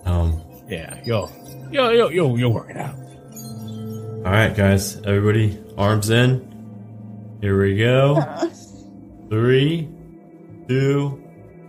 Um. 0.05 0.43
Yeah. 0.69 1.01
Yo. 1.05 1.31
Yo. 1.71 1.91
Yo. 1.91 2.09
Yo. 2.09 2.37
You'll 2.37 2.53
work 2.53 2.71
it 2.71 2.77
out. 2.77 2.95
All 4.27 4.33
right, 4.33 4.57
guys. 4.57 4.97
Everybody, 4.97 5.57
arms 5.79 6.11
in. 6.11 7.39
Here 7.41 7.57
we 7.63 7.77
go. 7.77 8.21
Three, 9.31 9.89
two, 10.67 11.11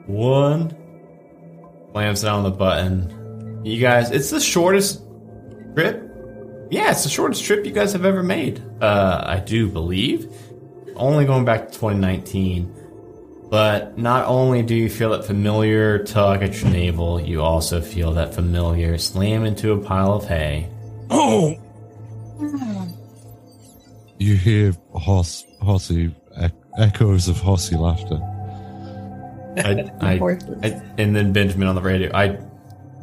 one. 0.07 0.75
Slams 1.91 2.23
down 2.23 2.39
on 2.39 2.43
the 2.45 2.49
button. 2.49 3.61
You 3.63 3.79
guys, 3.79 4.09
it's 4.09 4.31
the 4.31 4.39
shortest 4.39 5.03
trip. 5.75 6.01
Yeah, 6.71 6.89
it's 6.89 7.03
the 7.03 7.11
shortest 7.11 7.45
trip 7.45 7.63
you 7.63 7.71
guys 7.71 7.93
have 7.93 8.05
ever 8.05 8.23
made. 8.23 8.59
Uh, 8.81 9.23
I 9.23 9.39
do 9.39 9.69
believe. 9.69 10.27
Only 10.95 11.25
going 11.25 11.45
back 11.45 11.67
to 11.67 11.73
2019. 11.75 12.73
But 13.51 13.99
not 13.99 14.25
only 14.25 14.63
do 14.63 14.73
you 14.73 14.89
feel 14.89 15.11
that 15.11 15.25
familiar 15.25 16.03
tug 16.03 16.41
at 16.41 16.59
your 16.59 16.71
navel, 16.71 17.21
you 17.21 17.39
also 17.43 17.81
feel 17.81 18.13
that 18.13 18.33
familiar 18.33 18.97
slam 18.97 19.45
into 19.45 19.73
a 19.73 19.77
pile 19.77 20.13
of 20.13 20.25
hay. 20.25 20.71
Oh. 21.11 21.55
You 24.19 24.35
hear 24.35 24.73
horse, 24.91 25.45
horsey 25.61 26.13
echoes 26.77 27.27
of 27.27 27.37
horsey 27.39 27.75
laughter. 27.75 28.19
I, 29.57 29.91
I, 30.01 30.13
I, 30.63 30.67
and 30.97 31.15
then 31.15 31.33
Benjamin 31.33 31.67
on 31.67 31.75
the 31.75 31.81
radio. 31.81 32.11
I, 32.15 32.37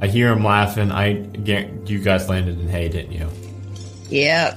I 0.00 0.06
hear 0.06 0.30
him 0.32 0.44
laughing. 0.44 0.90
I, 0.92 1.14
guar- 1.16 1.88
you 1.88 1.98
guys 2.00 2.28
landed 2.28 2.60
in 2.60 2.68
hay, 2.68 2.88
didn't 2.88 3.12
you? 3.12 3.28
yeah. 4.08 4.56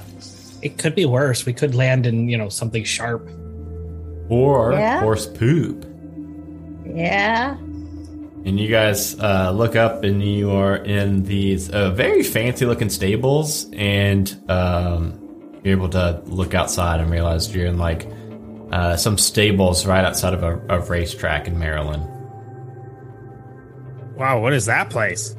It 0.60 0.76
could 0.76 0.96
be 0.96 1.06
worse. 1.06 1.46
We 1.46 1.52
could 1.52 1.76
land 1.76 2.04
in, 2.04 2.28
you 2.28 2.36
know, 2.36 2.48
something 2.48 2.82
sharp. 2.82 3.28
Or 4.28 4.72
Yeah? 4.72 5.00
horse 5.00 5.24
poop. 5.26 5.86
Yeah. 6.84 7.56
And 8.48 8.58
you 8.58 8.68
guys 8.70 9.14
uh, 9.20 9.50
look 9.50 9.76
up, 9.76 10.04
and 10.04 10.22
you 10.22 10.52
are 10.52 10.76
in 10.76 11.24
these 11.24 11.68
uh, 11.68 11.90
very 11.90 12.22
fancy 12.22 12.64
looking 12.64 12.88
stables, 12.88 13.70
and 13.74 14.34
um, 14.48 15.60
you're 15.62 15.76
able 15.76 15.90
to 15.90 16.22
look 16.24 16.54
outside 16.54 17.00
and 17.00 17.10
realize 17.10 17.54
you're 17.54 17.66
in 17.66 17.76
like 17.76 18.08
uh, 18.72 18.96
some 18.96 19.18
stables 19.18 19.84
right 19.84 20.02
outside 20.02 20.32
of 20.32 20.42
a, 20.42 20.62
a 20.70 20.80
racetrack 20.80 21.46
in 21.46 21.58
Maryland. 21.58 22.04
Wow, 24.16 24.40
what 24.40 24.54
is 24.54 24.64
that 24.64 24.88
place? 24.88 25.36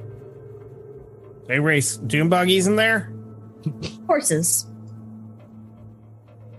They 1.47 1.59
race 1.59 1.97
dune 1.97 2.29
buggies 2.29 2.67
in 2.67 2.75
there? 2.75 3.11
Horses. 4.05 4.67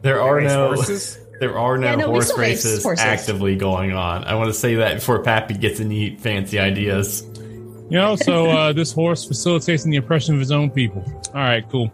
There 0.02 0.20
are 0.20 0.40
no 0.40 0.74
horses? 0.74 1.16
there 1.40 1.58
are 1.58 1.76
no, 1.76 1.86
Yeah, 1.88 1.94
no, 1.96 2.06
horse 2.08 2.36
races 2.38 2.82
horses. 2.82 3.04
actively 3.04 3.56
going 3.56 3.92
on. 3.92 4.24
I 4.24 4.34
want 4.36 4.48
to 4.48 4.54
say 4.54 4.76
that 4.76 4.94
before 4.96 5.22
Pappy 5.22 5.54
gets 5.54 5.80
any 5.80 6.16
fancy 6.16 6.58
ideas. 6.60 7.22
You 7.36 7.98
know. 7.98 8.14
So 8.16 8.46
uh, 8.50 8.72
this 8.74 8.92
horse 8.92 9.24
facilitates 9.24 9.82
the 9.84 9.96
oppression 9.96 10.34
of 10.34 10.40
his 10.40 10.52
own 10.52 10.70
people. 10.70 11.02
All 11.28 11.40
right. 11.40 11.68
Cool. 11.68 11.90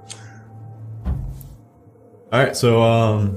All 2.33 2.43
right, 2.43 2.57
so 2.57 2.83
um, 2.83 3.29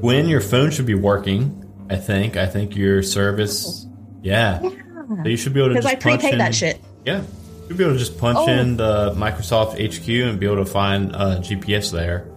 when 0.00 0.28
your 0.28 0.40
phone 0.40 0.70
should 0.70 0.86
be 0.86 0.94
working, 0.94 1.68
I 1.90 1.96
think. 1.96 2.36
I 2.36 2.46
think 2.46 2.76
your 2.76 3.02
service, 3.02 3.84
yeah. 4.22 4.60
So 4.60 5.22
you 5.24 5.36
should 5.36 5.52
be 5.52 5.58
able 5.60 5.70
to 5.70 5.74
Because 5.74 5.90
just 5.90 6.06
I 6.06 6.10
punch 6.10 6.20
prepaid 6.20 6.32
in, 6.34 6.38
that 6.38 6.54
shit. 6.54 6.80
Yeah, 7.04 7.24
you'll 7.68 7.76
be 7.76 7.82
able 7.84 7.94
to 7.94 7.98
just 7.98 8.16
punch 8.16 8.38
Oh. 8.40 8.48
in 8.48 8.76
the 8.76 9.10
Microsoft 9.16 9.72
HQ 9.74 10.08
and 10.08 10.38
be 10.38 10.46
able 10.46 10.64
to 10.64 10.70
find 10.70 11.14
uh, 11.14 11.40
GPS 11.40 11.90
there. 11.90 12.28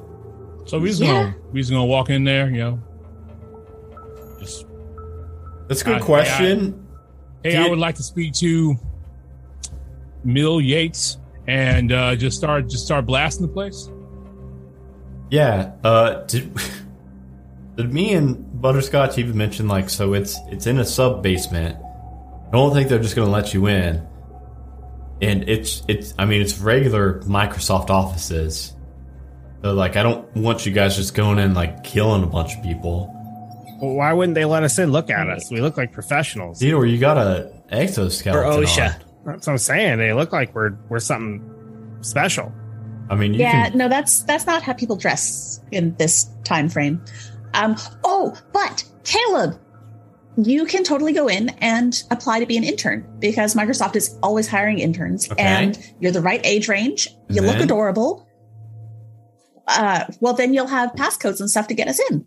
So 0.65 0.79
we 0.79 0.89
just 0.89 1.01
Yeah. 1.01 1.07
gonna 1.07 1.35
we 1.51 1.59
just 1.61 1.71
gonna 1.71 1.85
walk 1.85 2.09
in 2.09 2.23
there. 2.23 2.49
You 2.49 2.57
know. 2.57 2.79
Just 4.39 4.65
That's 5.67 5.81
a 5.81 5.85
good 5.85 6.01
Uh, 6.01 6.05
question. 6.05 6.85
hey, 7.43 7.55
I 7.57 7.63
Did- 7.63 7.69
would 7.71 7.79
like 7.79 7.95
to 7.95 8.03
speak 8.03 8.33
to 8.35 8.75
Mill 10.23 10.61
Yates 10.61 11.17
and 11.47 11.91
uh, 11.91 12.15
just 12.15 12.37
start 12.37 12.69
just 12.69 12.85
start 12.85 13.05
blasting 13.05 13.45
the 13.47 13.51
place. 13.53 13.89
Yeah. 15.29 15.71
Uh, 15.83 16.23
did 16.25 16.51
did 17.77 17.93
me 17.93 18.13
and 18.13 18.45
Butterscotch 18.61 19.17
even 19.17 19.37
mention 19.37 19.67
like 19.67 19.89
so? 19.89 20.13
It's 20.13 20.37
it's 20.51 20.67
in 20.67 20.79
a 20.79 20.85
sub 20.85 21.21
basement. 21.23 21.77
I 22.47 22.51
don't 22.51 22.73
think 22.73 22.87
they're 22.87 22.99
just 22.99 23.15
gonna 23.15 23.31
let 23.31 23.53
you 23.53 23.67
in. 23.67 24.01
and 25.21 25.47
it's 25.47 25.83
it's. 25.87 26.13
I 26.19 26.25
mean, 26.25 26.41
it's 26.41 26.59
regular 26.59 27.21
Microsoft 27.21 27.89
offices. 27.89 28.72
So 29.63 29.73
like, 29.73 29.95
I 29.95 30.03
don't 30.03 30.27
want 30.35 30.65
you 30.65 30.71
guys 30.73 30.95
just 30.97 31.15
going 31.15 31.39
in 31.39 31.53
like 31.53 31.83
killing 31.83 32.23
a 32.23 32.27
bunch 32.27 32.55
of 32.55 32.61
people. 32.63 33.09
Well, 33.81 33.93
why 33.95 34.11
wouldn't 34.13 34.35
they 34.35 34.45
let 34.45 34.63
us 34.63 34.77
in? 34.77 34.91
Look 34.91 35.09
at 35.09 35.29
us. 35.29 35.49
We 35.49 35.61
look 35.61 35.77
like 35.77 35.91
professionals. 35.93 36.59
Theodore, 36.59 36.85
you 36.85 36.97
got 36.97 37.17
a 37.17 37.51
exoskeleton. 37.69 38.43
Or 38.43 38.63
OSHA. 38.63 38.95
on. 38.95 39.01
That's 39.25 39.47
what 39.47 39.53
I'm 39.53 39.57
saying. 39.57 39.99
They 39.99 40.11
look 40.13 40.33
like 40.33 40.53
we're 40.53 40.73
we're 40.89 40.99
something 40.99 41.97
special. 42.01 42.51
I 43.09 43.15
mean, 43.15 43.33
you 43.33 43.39
yeah, 43.41 43.69
can. 43.69 43.77
no, 43.77 43.87
that's 43.87 44.23
that's 44.23 44.45
not 44.45 44.63
how 44.63 44.73
people 44.73 44.95
dress 44.97 45.61
in 45.71 45.95
this 45.95 46.29
time 46.43 46.67
frame. 46.69 47.03
Um, 47.53 47.75
oh, 48.03 48.37
but 48.51 48.83
Caleb, 49.05 49.57
you 50.37 50.65
can 50.65 50.83
totally 50.83 51.13
go 51.13 51.27
in 51.29 51.49
and 51.61 52.01
apply 52.11 52.39
to 52.39 52.45
be 52.45 52.57
an 52.57 52.63
intern 52.65 53.05
because 53.19 53.55
Microsoft 53.55 53.95
is 53.95 54.17
always 54.23 54.47
hiring 54.47 54.79
interns, 54.79 55.31
Okay. 55.31 55.41
and 55.41 55.93
you're 56.01 56.11
the 56.11 56.21
right 56.21 56.41
age 56.43 56.67
range. 56.67 57.07
You 57.29 57.37
And 57.37 57.45
look 57.45 57.55
then? 57.55 57.63
adorable. 57.63 58.22
Uh, 59.67 60.05
well, 60.19 60.33
then 60.33 60.53
you'll 60.53 60.67
have 60.67 60.91
passcodes 60.93 61.39
and 61.39 61.49
stuff 61.49 61.67
to 61.69 61.73
get 61.73 61.87
us 61.87 61.99
in. 62.11 62.25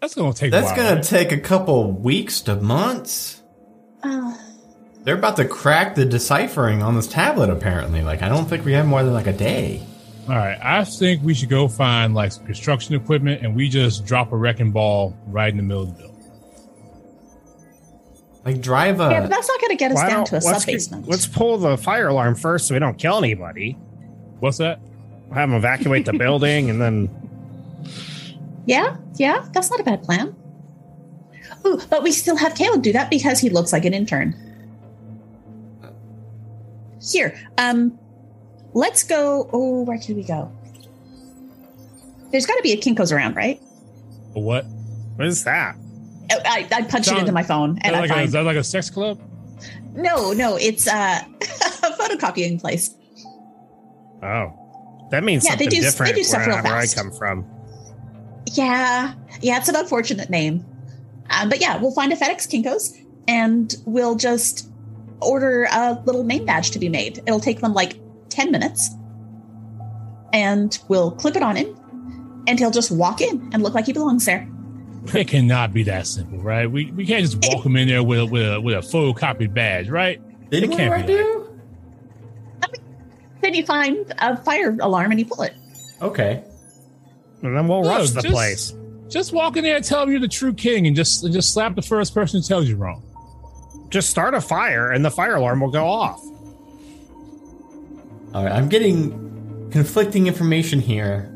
That's 0.00 0.14
gonna 0.14 0.32
take. 0.32 0.50
That's 0.50 0.70
a 0.70 0.74
while, 0.74 0.76
gonna 0.94 1.02
take 1.02 1.32
a 1.32 1.38
couple 1.38 1.92
weeks 1.92 2.40
to 2.42 2.56
months. 2.56 3.42
Uh, 4.02 4.34
They're 5.04 5.16
about 5.16 5.36
to 5.36 5.44
crack 5.46 5.94
the 5.94 6.04
deciphering 6.04 6.82
on 6.82 6.94
this 6.96 7.06
tablet. 7.06 7.50
Apparently, 7.50 8.02
like 8.02 8.22
I 8.22 8.28
don't 8.28 8.46
think 8.46 8.64
we 8.64 8.72
have 8.72 8.86
more 8.86 9.02
than 9.02 9.12
like 9.12 9.26
a 9.26 9.32
day. 9.32 9.82
All 10.28 10.36
right, 10.36 10.58
I 10.62 10.84
think 10.84 11.22
we 11.24 11.34
should 11.34 11.48
go 11.48 11.66
find 11.66 12.14
like 12.14 12.32
some 12.32 12.46
construction 12.46 12.94
equipment, 12.94 13.42
and 13.42 13.56
we 13.56 13.68
just 13.68 14.04
drop 14.06 14.32
a 14.32 14.36
wrecking 14.36 14.70
ball 14.70 15.16
right 15.26 15.50
in 15.50 15.56
the 15.56 15.62
middle 15.64 15.82
of 15.84 15.88
the 15.88 15.94
building. 15.94 16.16
Like 18.44 18.60
drive 18.62 19.00
a. 19.00 19.10
yeah, 19.10 19.20
but 19.22 19.30
that's 19.30 19.48
not 19.48 19.60
going 19.60 19.70
to 19.70 19.76
get 19.76 19.90
us 19.92 19.96
Why 19.96 20.08
down 20.08 20.16
don't- 20.18 20.26
to 20.28 20.34
a 20.36 20.40
let's, 20.46 20.58
sub 20.60 20.66
basement. 20.66 21.08
let's 21.08 21.26
pull 21.26 21.58
the 21.58 21.76
fire 21.76 22.08
alarm 22.08 22.34
first 22.36 22.68
so 22.68 22.74
we 22.74 22.78
don't 22.78 22.96
kill 22.96 23.18
anybody. 23.18 23.72
What's 24.38 24.58
that? 24.58 24.80
Have 25.34 25.48
them 25.48 25.56
evacuate 25.56 26.06
the 26.06 26.12
building 26.12 26.70
and 26.70 26.80
then 26.80 27.08
Yeah, 28.66 28.96
yeah, 29.16 29.46
that's 29.52 29.70
not 29.70 29.80
a 29.80 29.84
bad 29.84 30.02
plan. 30.02 30.34
Ooh, 31.66 31.80
but 31.90 32.02
we 32.02 32.10
still 32.12 32.36
have 32.36 32.54
Caleb 32.54 32.82
do 32.82 32.92
that 32.92 33.10
because 33.10 33.38
he 33.38 33.50
looks 33.50 33.72
like 33.72 33.84
an 33.84 33.94
intern. 33.94 34.34
Here, 37.02 37.38
um, 37.58 37.98
let's 38.74 39.02
go. 39.02 39.48
Oh, 39.52 39.82
where 39.82 39.98
can 39.98 40.16
we 40.16 40.22
go? 40.22 40.50
There's 42.30 42.46
got 42.46 42.56
to 42.56 42.62
be 42.62 42.72
a 42.72 42.76
Kinko's 42.76 43.10
around, 43.12 43.36
right? 43.36 43.60
What? 44.34 44.64
what 45.16 45.26
is 45.26 45.44
that? 45.44 45.76
Oh, 46.32 46.38
I, 46.44 46.68
I 46.70 46.82
punched 46.82 47.10
it 47.10 47.18
into 47.18 47.32
my 47.32 47.42
phone, 47.42 47.72
Is 47.78 47.80
and 47.84 47.94
that, 47.94 48.04
I 48.04 48.06
like 48.06 48.10
a, 48.10 48.22
is 48.22 48.32
that 48.32 48.44
like 48.44 48.56
a 48.56 48.64
sex 48.64 48.88
club? 48.90 49.18
no, 49.94 50.32
no, 50.32 50.56
it's 50.56 50.86
uh, 50.86 51.20
a 51.40 51.90
photocopying 51.98 52.60
place. 52.60 52.94
Oh, 54.22 54.52
that 55.10 55.24
means 55.24 55.44
Yeah, 55.44 55.56
they 55.56 55.64
something 55.64 55.68
do- 55.70 55.76
they 55.76 55.82
different 55.90 56.14
do 56.16 56.24
stuff 56.24 56.46
real 56.46 56.56
wherever 56.56 56.68
I 56.76 56.86
come 56.86 57.10
from. 57.12 57.44
Yeah, 58.52 59.14
yeah, 59.40 59.58
it's 59.58 59.68
an 59.68 59.76
unfortunate 59.76 60.30
name, 60.30 60.64
um, 61.30 61.48
but 61.48 61.60
yeah, 61.60 61.76
we'll 61.80 61.92
find 61.92 62.12
a 62.12 62.16
FedEx 62.16 62.48
Kinko's, 62.48 62.96
and 63.28 63.74
we'll 63.86 64.16
just 64.16 64.68
order 65.20 65.68
a 65.70 66.00
little 66.06 66.24
name 66.24 66.46
badge 66.46 66.70
to 66.72 66.78
be 66.78 66.88
made. 66.88 67.18
It'll 67.26 67.40
take 67.40 67.60
them 67.60 67.74
like 67.74 67.98
ten 68.28 68.50
minutes, 68.50 68.90
and 70.32 70.78
we'll 70.88 71.10
clip 71.12 71.36
it 71.36 71.42
on 71.42 71.56
him, 71.56 71.76
and 72.46 72.58
he'll 72.58 72.70
just 72.70 72.90
walk 72.90 73.20
in 73.20 73.50
and 73.52 73.62
look 73.62 73.74
like 73.74 73.86
he 73.86 73.92
belongs 73.92 74.24
there. 74.24 74.48
It 75.14 75.28
cannot 75.28 75.72
be 75.72 75.82
that 75.84 76.06
simple, 76.06 76.38
right? 76.40 76.70
We 76.70 76.90
we 76.92 77.06
can't 77.06 77.22
just 77.24 77.38
walk 77.50 77.64
him 77.64 77.74
in 77.76 77.88
there 77.88 78.02
with 78.02 78.20
a, 78.20 78.26
with 78.26 78.52
a, 78.52 78.60
with 78.60 78.74
a 78.76 78.80
photocopied 78.80 79.54
badge, 79.54 79.88
right? 79.88 80.20
Didn't 80.50 80.72
it 80.72 80.76
can't 80.76 80.90
already 80.90 81.06
be 81.06 81.14
like- 81.16 81.24
do? 81.24 81.49
Then 83.40 83.54
you 83.54 83.64
find 83.64 84.12
a 84.18 84.36
fire 84.42 84.76
alarm 84.80 85.10
and 85.10 85.20
you 85.20 85.26
pull 85.26 85.42
it. 85.42 85.54
Okay. 86.02 86.42
And 87.42 87.56
then 87.56 87.66
we'll 87.68 87.82
No, 87.82 87.88
rush 87.88 88.10
the 88.10 88.22
just- 88.22 88.34
place. 88.34 88.74
Just 89.08 89.32
walk 89.32 89.56
in 89.56 89.64
there 89.64 89.74
and 89.76 89.84
tell 89.84 90.04
him 90.04 90.10
you're 90.12 90.20
the 90.20 90.28
true 90.28 90.52
king, 90.54 90.86
and 90.86 90.94
just 90.94 91.24
and 91.24 91.32
just 91.32 91.52
slap 91.52 91.74
the 91.74 91.82
first 91.82 92.14
person 92.14 92.40
who 92.40 92.46
tells 92.46 92.68
you 92.68 92.76
wrong. 92.76 93.02
Just 93.88 94.08
start 94.08 94.34
a 94.34 94.40
fire 94.40 94.92
and 94.92 95.04
the 95.04 95.10
fire 95.10 95.34
alarm 95.34 95.60
will 95.60 95.70
go 95.72 95.84
off. 95.84 96.20
All 98.32 98.44
right. 98.44 98.52
I'm 98.52 98.68
getting 98.68 99.68
conflicting 99.72 100.26
information 100.28 100.78
here. 100.78 101.28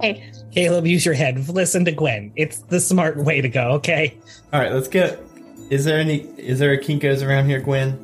Hey, 0.00 0.30
Caleb, 0.52 0.86
use 0.86 1.04
your 1.04 1.14
head. 1.14 1.46
Listen 1.50 1.84
to 1.84 1.92
Gwen. 1.92 2.32
It's 2.36 2.60
the 2.60 2.80
smart 2.80 3.18
way 3.18 3.40
to 3.42 3.48
go. 3.50 3.72
Okay. 3.72 4.16
All 4.52 4.60
right. 4.60 4.72
Let's 4.72 4.88
get. 4.88 5.20
Is 5.68 5.84
there 5.84 5.98
any? 5.98 6.20
Is 6.38 6.58
there 6.58 6.72
a 6.72 6.78
Kinko's 6.78 7.22
around 7.22 7.46
here, 7.50 7.60
Gwen? 7.60 7.98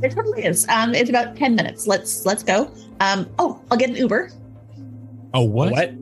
There 0.00 0.10
totally 0.10 0.44
is. 0.44 0.66
Um, 0.68 0.94
it's 0.94 1.10
about 1.10 1.36
ten 1.36 1.54
minutes. 1.54 1.86
Let's 1.86 2.24
let's 2.26 2.42
go. 2.42 2.70
Um, 3.00 3.28
oh, 3.38 3.60
I'll 3.70 3.78
get 3.78 3.90
an 3.90 3.96
Uber. 3.96 4.30
Oh 5.34 5.42
what? 5.44 5.70
What? 5.72 5.92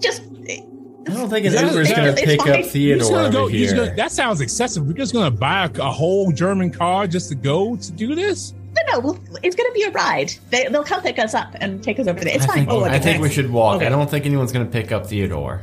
Just 0.00 0.22
I 0.22 1.12
don't 1.12 1.30
think 1.30 1.46
an 1.46 1.52
That- 1.54 1.64
Uber's 1.72 1.88
it's 1.90 1.98
going 1.98 2.14
to 2.14 2.22
pick 2.22 2.40
fine. 2.42 2.50
up 2.50 2.56
He's 2.56 2.72
Theodore 2.72 3.10
gonna 3.10 3.30
go. 3.30 3.40
over 3.44 3.50
here. 3.50 3.74
gonna, 3.74 3.94
that 3.96 4.12
sounds 4.12 4.40
excessive. 4.42 4.86
We're 4.86 4.92
just 4.92 5.14
gonna 5.14 5.30
buy 5.30 5.64
a, 5.64 5.70
a 5.80 5.90
whole 5.90 6.30
German 6.32 6.70
car 6.70 7.06
just 7.06 7.30
to 7.30 7.34
go 7.34 7.76
to 7.76 7.92
do 7.92 8.14
this. 8.14 8.52
no, 8.76 8.82
no. 8.92 8.98
Well, 9.00 9.20
it's 9.42 9.56
going 9.56 9.70
to 9.70 9.74
be 9.74 9.84
a 9.84 9.90
ride. 9.90 10.32
They, 10.50 10.66
they'll 10.68 10.84
come 10.84 11.00
pick 11.02 11.18
us 11.18 11.32
up 11.34 11.54
and 11.62 11.82
take 11.82 11.98
us 11.98 12.06
over 12.06 12.20
there. 12.20 12.34
It's 12.34 12.44
I 12.44 12.48
fine. 12.48 12.56
think, 12.58 12.70
Oh, 12.70 12.84
I 12.84 12.98
think 12.98 13.22
we 13.22 13.30
should 13.30 13.50
walk. 13.50 13.76
Okay. 13.76 13.86
I 13.86 13.88
don't 13.88 14.08
think 14.10 14.26
anyone's 14.26 14.52
going 14.52 14.66
to 14.66 14.70
pick 14.70 14.92
up 14.92 15.06
Theodore 15.06 15.62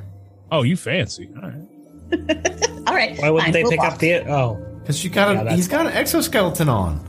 Oh, 0.52 0.64
you 0.64 0.76
fancy? 0.76 1.30
All 1.36 1.50
right. 1.50 2.84
all 2.88 2.96
right. 2.96 3.18
Why 3.20 3.30
wouldn't 3.30 3.44
fine, 3.46 3.52
they 3.54 3.62
we'll 3.64 3.72
pick 3.72 3.80
walk. 3.82 3.94
up 3.94 4.00
the? 4.00 4.16
Oh, 4.28 4.56
because 4.82 5.04
you 5.04 5.12
got 5.12 5.36
Yeah, 5.36 5.54
a. 5.54 5.56
he's 5.56 5.68
got 5.68 5.86
an 5.86 5.94
exoskeleton 5.94 6.68
on. 6.70 7.05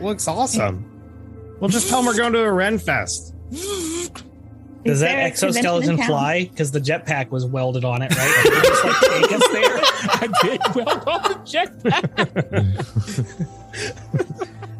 Looks 0.00 0.28
awesome. 0.28 0.62
Um, 0.62 0.84
we'll 1.60 1.70
just 1.70 1.88
tell 1.88 1.98
them 2.02 2.06
we're 2.06 2.16
going 2.16 2.32
to 2.32 2.40
a 2.42 2.52
Ren 2.52 2.78
Fest. 2.78 3.34
Is 3.50 4.10
does 4.84 5.00
that 5.00 5.06
there 5.06 5.26
a 5.26 5.30
convention 5.30 5.58
exoskeleton 5.58 5.96
fly? 6.06 6.44
Because 6.44 6.70
the 6.70 6.80
jetpack 6.80 7.30
was 7.30 7.44
welded 7.44 7.84
on 7.84 8.00
it, 8.02 8.14
right? 8.16 8.44
Like, 8.44 8.44
they 8.44 8.60
just 8.60 8.84
like 8.84 9.00
take 9.10 9.32
us 9.32 9.48
there. 9.52 9.80
I 10.10 10.28
did 10.42 10.60
well 10.74 11.02
on 11.08 11.22
the 11.22 11.34
jetpack. 11.44 12.04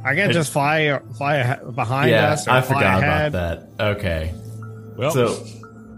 I 0.05 0.15
can 0.15 0.33
just 0.33 0.53
fly 0.53 1.01
fly 1.17 1.57
behind 1.75 2.11
yeah, 2.11 2.31
us. 2.33 2.47
Or 2.47 2.53
I 2.53 2.61
fly 2.61 2.77
forgot 2.77 3.03
ahead. 3.03 3.29
about 3.35 3.77
that. 3.79 3.97
Okay, 3.97 4.33
Well, 4.97 5.11
so 5.11 5.45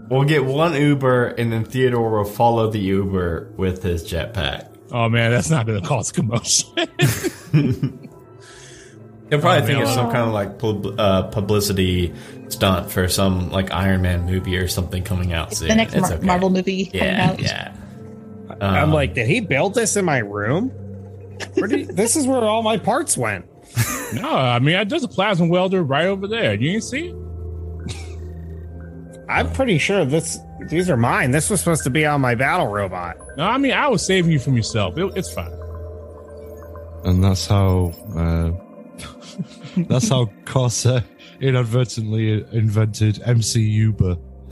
we'll 0.09 0.23
get 0.25 0.43
one 0.45 0.73
Uber, 0.73 1.27
and 1.27 1.51
then 1.53 1.63
Theodore 1.63 2.09
will 2.17 2.25
follow 2.25 2.69
the 2.71 2.79
Uber 2.79 3.53
with 3.55 3.83
his 3.83 4.03
jetpack. 4.03 4.67
oh 4.91 5.07
man, 5.09 5.29
that's 5.31 5.51
not 5.51 5.67
gonna 5.67 5.79
cause 5.81 6.11
commotion. 6.11 6.67
He'll 9.31 9.39
probably 9.39 9.63
Oh, 9.63 9.65
think 9.65 9.77
man. 9.79 9.87
it's 9.87 9.95
some 9.95 10.11
kind 10.11 10.27
of 10.27 10.33
like 10.33 10.59
pub- 10.59 10.99
uh, 10.99 11.23
publicity 11.29 12.13
stunt 12.49 12.91
for 12.91 13.07
some 13.07 13.49
like 13.49 13.71
Iron 13.73 14.01
Man 14.03 14.25
movie 14.25 14.57
or 14.57 14.67
something 14.67 15.01
coming 15.03 15.31
out 15.33 15.53
soon. 15.53 15.69
The 15.69 15.75
next 15.75 15.93
It's 15.95 16.01
Mar- 16.09 16.17
okay. 16.17 16.25
Marvel 16.27 16.49
movie 16.49 16.85
coming 16.85 17.01
Yeah, 17.07 17.29
out. 17.31 17.39
yeah. 17.41 17.73
I'm 18.61 18.83
Um, 18.89 18.91
like, 18.93 19.13
did 19.15 19.25
he 19.27 19.39
build 19.39 19.73
this 19.73 19.95
in 19.95 20.05
my 20.05 20.17
room? 20.19 20.69
Where 21.55 21.67
did 21.67 21.79
he- 21.79 21.85
this 21.85 22.15
is 22.15 22.27
where 22.27 22.41
all 22.43 22.61
my 22.61 22.77
parts 22.77 23.17
went. 23.17 23.45
no, 24.13 24.29
I 24.29 24.59
mean 24.59 24.75
I- 24.75 24.83
there's 24.83 25.03
a 25.05 25.07
plasma 25.07 25.47
welder 25.47 25.81
right 25.81 26.05
over 26.07 26.27
there. 26.27 26.53
You 26.53 26.73
didn't 26.73 26.83
see 26.83 27.07
it? 27.07 27.15
I'm 29.29 29.49
pretty 29.53 29.77
sure 29.77 30.03
this 30.03 30.39
these 30.67 30.89
are 30.89 30.97
mine. 30.97 31.31
This 31.31 31.49
was 31.49 31.59
supposed 31.61 31.83
to 31.85 31.89
be 31.89 32.05
on 32.05 32.19
my 32.21 32.35
battle 32.35 32.67
robot. 32.67 33.15
No, 33.37 33.45
I 33.45 33.57
mean 33.57 33.71
I 33.71 33.87
was 33.87 34.05
saving 34.05 34.31
you 34.31 34.39
from 34.39 34.55
yourself. 34.57 34.97
It, 34.97 35.09
it's 35.15 35.31
fine. 35.33 35.51
And 37.05 37.23
that's 37.23 37.47
how 37.47 37.93
uh, 38.15 38.51
that's 39.77 40.09
how 40.09 40.29
Corsair 40.45 41.03
inadvertently 41.39 42.45
invented 42.51 43.21
MC 43.25 43.61
Uber. 43.61 44.17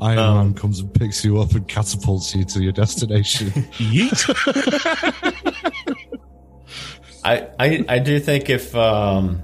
Iron 0.00 0.18
Um, 0.18 0.36
Man 0.36 0.54
comes 0.54 0.80
and 0.80 0.92
picks 0.94 1.24
you 1.24 1.40
up 1.40 1.52
and 1.52 1.66
catapults 1.66 2.34
you 2.34 2.44
to 2.44 2.62
your 2.62 2.72
destination. 2.72 3.48
Yeet. 3.78 4.24
I, 7.24 7.48
I 7.58 7.84
I 7.88 7.98
do 7.98 8.20
think 8.20 8.48
if 8.48 8.74
um 8.76 9.42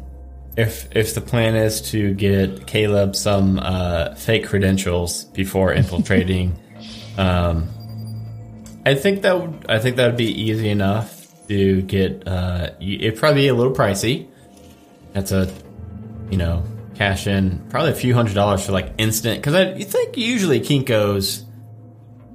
if 0.56 0.88
if 0.96 1.14
the 1.14 1.20
plan 1.20 1.56
is 1.56 1.80
to 1.90 2.14
get 2.14 2.66
Caleb 2.68 3.16
some 3.16 3.58
uh, 3.58 4.14
fake 4.14 4.46
credentials 4.46 5.24
before 5.24 5.72
infiltrating, 5.72 6.56
um, 7.18 7.68
I 8.86 8.94
think 8.94 9.22
that 9.22 9.40
would 9.40 9.66
I 9.68 9.80
think 9.80 9.96
that 9.96 10.06
would 10.06 10.16
be 10.16 10.30
easy 10.40 10.68
enough 10.68 11.23
to 11.48 11.82
get. 11.82 12.26
Uh, 12.26 12.70
it'd 12.80 13.18
probably 13.18 13.42
be 13.42 13.48
a 13.48 13.54
little 13.54 13.72
pricey. 13.72 14.28
That's 15.12 15.32
a 15.32 15.52
you 16.30 16.36
know 16.36 16.64
cash 16.94 17.26
in 17.26 17.64
probably 17.70 17.92
a 17.92 17.94
few 17.96 18.14
hundred 18.14 18.34
dollars 18.34 18.64
for 18.64 18.72
like 18.72 18.92
instant 18.98 19.40
because 19.40 19.54
I 19.54 19.74
you 19.74 19.84
think 19.84 20.16
usually 20.16 20.60
Kinkos. 20.60 21.44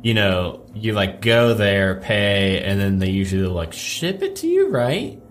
You 0.02 0.14
know, 0.14 0.66
you 0.74 0.94
like 0.94 1.20
go 1.20 1.54
there, 1.54 2.00
pay, 2.00 2.64
and 2.64 2.80
then 2.80 3.00
they 3.00 3.10
usually 3.10 3.48
like 3.48 3.74
ship 3.74 4.22
it 4.22 4.38
to 4.38 4.48
you, 4.48 4.70
right? 4.70 5.22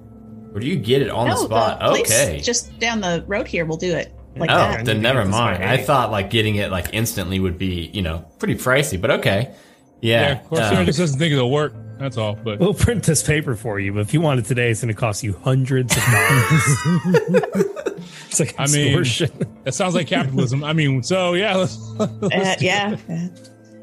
Or 0.52 0.60
do 0.60 0.66
you 0.66 0.76
get 0.76 1.00
it 1.00 1.08
on 1.08 1.28
the 1.28 1.36
spot? 1.36 1.80
the 1.80 2.00
okay. 2.00 2.40
just 2.42 2.78
down 2.78 3.00
the 3.00 3.24
road 3.26 3.46
here 3.46 3.64
we'll 3.64 3.78
do 3.78 3.94
it 3.94 4.12
like 4.38 4.50
oh, 4.50 4.54
that. 4.54 4.84
then 4.84 5.02
never 5.02 5.24
mind. 5.24 5.62
I 5.64 5.78
thought 5.78 6.10
like 6.10 6.30
getting 6.30 6.56
it 6.56 6.70
like 6.70 6.90
instantly 6.92 7.40
would 7.40 7.58
be, 7.58 7.90
you 7.92 8.02
know, 8.02 8.24
pretty 8.38 8.54
pricey, 8.54 9.00
but 9.00 9.10
okay. 9.12 9.54
Yeah, 10.00 10.20
Yeah. 10.20 10.32
of 10.32 10.48
course. 10.48 10.60
um, 10.60 10.86
just 10.86 10.98
doesn't 10.98 11.18
think 11.18 11.32
it'll 11.32 11.50
work. 11.50 11.74
That's 11.98 12.16
all. 12.16 12.34
But 12.36 12.58
We'll 12.60 12.74
print 12.74 13.02
this 13.04 13.22
paper 13.22 13.54
for 13.56 13.80
you, 13.80 13.92
but 13.92 14.00
if 14.00 14.14
you 14.14 14.20
want 14.20 14.40
it 14.40 14.46
today, 14.46 14.70
it's 14.70 14.80
going 14.82 14.94
to 14.94 14.98
cost 14.98 15.22
you 15.22 15.32
hundreds 15.34 15.96
of 15.96 16.02
dollars. 16.04 16.76
it's 18.28 18.40
like 18.40 18.54
I 18.58 18.66
mean- 18.68 18.98
extortion. 18.98 19.58
that 19.64 19.74
sounds 19.74 19.94
like 19.94 20.06
capitalism. 20.06 20.62
I 20.64 20.72
mean, 20.72 21.02
so 21.02 21.34
yeah, 21.34 21.56
let's, 21.56 21.78
Uh, 21.98 22.56
yeah. 22.60 22.96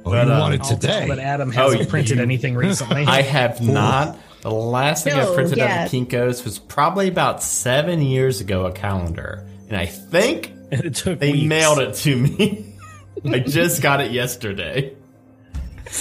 Oh, 0.08 0.12
But, 0.12 0.28
you 0.28 0.34
uh, 0.34 0.40
want 0.40 0.54
it 0.56 0.64
today? 0.64 1.08
that 1.08 1.20
Adam 1.20 1.52
hasn't 1.52 1.82
Oh, 1.82 1.86
printed 1.86 2.18
you- 2.18 2.24
anything 2.24 2.56
recently. 2.56 3.04
I 3.08 3.22
have 3.22 3.62
not. 3.62 4.18
The 4.42 4.52
last 4.52 5.04
thing 5.04 5.14
I 5.14 5.26
printed 5.34 5.58
yeah. 5.58 5.82
out 5.82 5.86
of 5.88 5.92
Kinko's 5.92 6.44
was 6.46 6.60
probably 6.60 7.08
about 7.08 7.42
seven 7.42 8.02
years 8.04 8.42
ago, 8.42 8.66
a 8.68 8.72
calendar. 8.72 9.44
And 9.70 9.76
I 9.78 9.88
think 9.88 10.52
And 10.72 10.86
it 10.86 10.94
took 10.96 11.18
they 11.20 11.32
weeks. 11.32 11.48
mailed 11.48 11.80
it 11.80 11.96
to 11.96 12.16
me. 12.16 12.76
I 13.26 13.40
just 13.40 13.82
got 13.82 14.02
it 14.02 14.12
yesterday. 14.12 14.94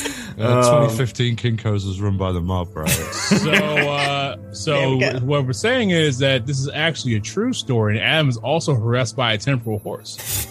Uh, 0.37 0.43
Um, 0.59 0.89
2015 0.89 1.37
Kinko's 1.37 1.87
was 1.87 2.01
run 2.01 2.16
by 2.19 2.33
the 2.33 2.41
mob, 2.41 2.77
right? 2.77 2.89
so 2.91 3.53
uh, 3.53 4.37
so 4.53 4.97
we 4.97 5.07
what 5.21 5.47
we're 5.47 5.53
saying 5.53 5.91
is 5.91 6.19
that 6.19 6.45
this 6.45 6.59
is 6.59 6.69
actually 6.75 7.15
a 7.15 7.21
true 7.21 7.53
story, 7.53 7.97
and 7.97 8.05
Adam 8.05 8.29
is 8.29 8.37
also 8.39 8.75
harassed 8.75 9.15
by 9.15 9.35
a 9.35 9.39
temporal 9.39 9.79
horse. 9.79 10.49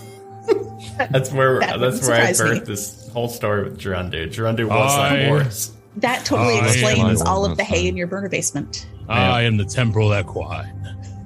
That's 1.12 1.34
where 1.34 1.60
That 1.60 1.82
that's 1.82 2.08
where 2.08 2.16
I 2.22 2.32
surprise 2.32 2.42
me. 2.42 2.60
birthed 2.62 2.66
this 2.66 3.10
whole 3.10 3.28
story 3.28 3.64
with 3.66 3.78
Gerundu. 3.78 4.28
Gerundu 4.34 4.70
was 4.70 4.94
I- 4.94 5.18
that 5.18 5.28
horse. 5.28 5.74
That 5.98 6.24
totally 6.26 6.56
yeah. 6.56 6.66
explains 6.68 7.22
all 7.22 7.44
of 7.46 7.58
the 7.58 7.64
hay 7.66 7.80
fine. 7.82 7.88
in 7.88 7.98
your 7.98 8.08
burner 8.08 8.30
basement. 8.30 8.88
I 9.10 9.42
am 9.42 9.58
the 9.58 9.66
temporal 9.66 10.18
equine. 10.18 10.74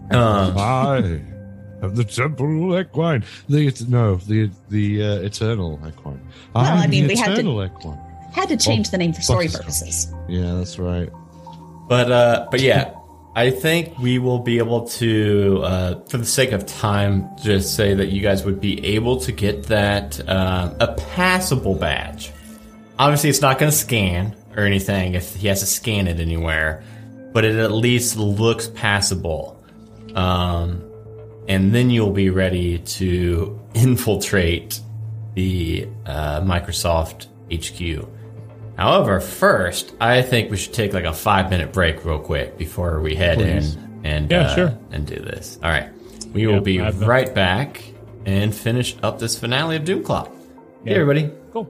Um, 0.10 0.58
I 0.58 0.98
am 1.84 1.94
the 1.96 2.04
temporal 2.04 2.78
equine. 2.80 3.24
The 3.50 3.86
no, 3.88 4.16
the 4.16 4.50
the 4.70 5.04
uh, 5.04 5.16
eternal 5.20 5.80
equine. 5.88 6.20
Well, 6.56 6.66
I 6.66 6.70
I'm 6.84 6.90
mean, 6.90 7.04
the 7.08 7.14
we 7.14 7.20
had 7.20 7.28
to- 7.28 7.34
eternal 7.34 7.64
equine. 7.64 8.00
Had 8.38 8.50
to 8.50 8.58
change 8.58 8.92
the 8.92 9.00
name 9.00 9.14
for 9.14 9.22
story 9.22 9.48
purposes. 9.48 10.14
Yeah, 10.30 10.54
that's 10.54 10.78
right. 10.78 11.10
But 11.90 12.12
uh, 12.12 12.48
but 12.52 12.62
yeah, 12.62 12.94
I 13.36 13.50
think 13.50 13.98
we 13.98 14.20
will 14.20 14.38
be 14.38 14.60
able 14.60 14.88
to, 14.88 15.62
uh, 15.64 16.00
for 16.06 16.18
the 16.18 16.26
sake 16.26 16.52
of 16.52 16.66
time, 16.66 17.28
just 17.42 17.76
say 17.76 17.96
that 17.96 18.10
you 18.10 18.22
guys 18.22 18.44
would 18.46 18.62
be 18.62 18.84
able 18.86 19.20
to 19.22 19.32
get 19.32 19.64
that 19.68 20.20
uh, 20.30 20.74
a 20.80 20.94
passable 20.94 21.74
badge. 21.74 22.32
Obviously, 23.00 23.30
it's 23.32 23.42
not 23.42 23.58
going 23.58 23.72
to 23.72 23.78
scan 23.78 24.36
or 24.56 24.64
anything 24.64 25.14
if 25.14 25.36
he 25.36 25.48
has 25.48 25.60
to 25.62 25.66
scan 25.66 26.08
it 26.08 26.20
anywhere, 26.20 26.84
but 27.32 27.46
it 27.46 27.56
at 27.56 27.72
least 27.72 28.18
looks 28.18 28.68
passable. 28.70 29.64
Um, 30.16 30.84
and 31.48 31.74
then 31.74 31.90
you'll 31.90 32.12
be 32.12 32.30
ready 32.30 32.78
to 32.80 33.60
infiltrate 33.74 34.80
the 35.34 35.88
uh, 36.06 36.42
Microsoft 36.42 37.28
HQ. 37.52 38.08
However, 38.78 39.20
first, 39.20 39.94
I 40.00 40.22
think 40.22 40.52
we 40.52 40.58
should 40.58 40.74
take 40.74 40.94
like 40.94 41.06
a 41.06 41.14
five 41.14 41.50
minute 41.50 41.74
break 41.74 42.06
real 42.06 42.20
quick 42.20 42.58
before 42.58 43.02
we 43.02 43.16
head 43.16 43.38
Please. 43.38 43.76
in 43.76 44.02
and 44.04 44.32
Yeah, 44.32 44.42
uh, 44.42 44.56
sure. 44.56 44.78
and 44.92 45.06
do 45.06 45.16
this. 45.16 45.58
All 45.64 45.70
right, 45.72 45.90
we 46.34 46.44
Yeah, 46.44 46.54
will 46.54 46.62
be 46.62 46.80
right 46.80 47.34
back 47.34 47.82
and 48.26 48.54
finish 48.54 48.96
up 49.02 49.18
this 49.20 49.38
finale 49.38 49.76
of 49.78 49.84
Doom 49.86 50.04
Clock. 50.04 50.32
Hey, 50.86 50.94
everybody. 50.94 51.32
Cool. 51.52 51.68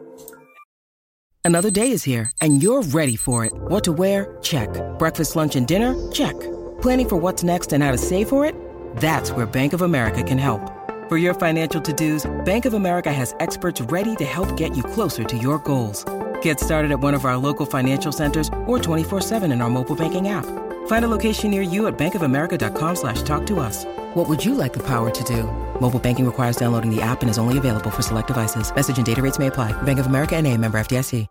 Another 1.46 1.72
day 1.72 1.92
is 1.92 2.04
here, 2.04 2.30
and 2.42 2.62
you're 2.62 2.82
ready 2.84 3.16
for 3.16 3.46
it. 3.46 3.54
What 3.56 3.84
to 3.86 3.94
wear? 3.94 4.38
Check. 4.42 4.70
Breakfast, 5.00 5.36
lunch, 5.38 5.56
and 5.56 5.66
dinner? 5.66 5.96
Check. 6.12 6.38
Planning 6.82 7.08
for 7.08 7.16
what's 7.16 7.42
next 7.42 7.72
and 7.72 7.82
how 7.82 7.92
to 7.92 7.98
save 7.98 8.28
for 8.28 8.44
it? 8.44 8.54
That's 8.98 9.32
where 9.32 9.46
Bank 9.46 9.72
of 9.72 9.82
America 9.82 10.22
can 10.24 10.38
help. 10.38 10.62
For 11.08 11.16
your 11.16 11.34
financial 11.34 11.80
to-dos, 11.80 12.30
Bank 12.44 12.66
of 12.66 12.74
America 12.74 13.14
has 13.14 13.34
experts 13.40 13.80
ready 13.80 14.14
to 14.18 14.26
help 14.26 14.58
get 14.58 14.76
you 14.76 14.84
closer 14.84 15.24
to 15.24 15.38
your 15.38 15.58
goals. 15.60 16.04
Get 16.42 16.60
started 16.60 16.92
at 16.92 17.00
one 17.00 17.14
of 17.14 17.24
our 17.24 17.38
local 17.38 17.66
financial 17.66 18.12
centers 18.12 18.50
or 18.66 18.78
24-7 18.80 19.50
in 19.54 19.62
our 19.62 19.70
mobile 19.70 19.96
banking 19.96 20.28
app. 20.28 20.46
Find 20.88 21.06
a 21.06 21.08
location 21.08 21.50
near 21.52 21.62
you 21.62 21.88
at 21.88 21.98
bankofamerica.com 21.98 22.96
slash 22.98 23.22
talk 23.22 23.46
to 23.48 23.62
us. 23.62 23.86
What 24.14 24.28
would 24.28 24.44
you 24.44 24.54
like 24.54 24.74
the 24.74 24.84
power 24.84 25.10
to 25.10 25.24
do? 25.24 25.44
Mobile 25.80 26.00
banking 26.00 26.26
requires 26.26 26.58
downloading 26.58 26.94
the 26.94 27.02
app 27.02 27.22
and 27.22 27.30
is 27.30 27.38
only 27.38 27.58
available 27.58 27.90
for 27.90 28.02
select 28.02 28.28
devices. 28.28 28.74
Message 28.76 28.98
and 28.98 29.06
data 29.06 29.22
rates 29.22 29.40
may 29.40 29.48
apply. 29.48 29.72
Bank 29.84 30.00
of 30.00 30.08
America 30.08 30.36
and 30.36 30.46
a 30.46 30.58
member 30.58 30.78
FDIC. 30.78 31.28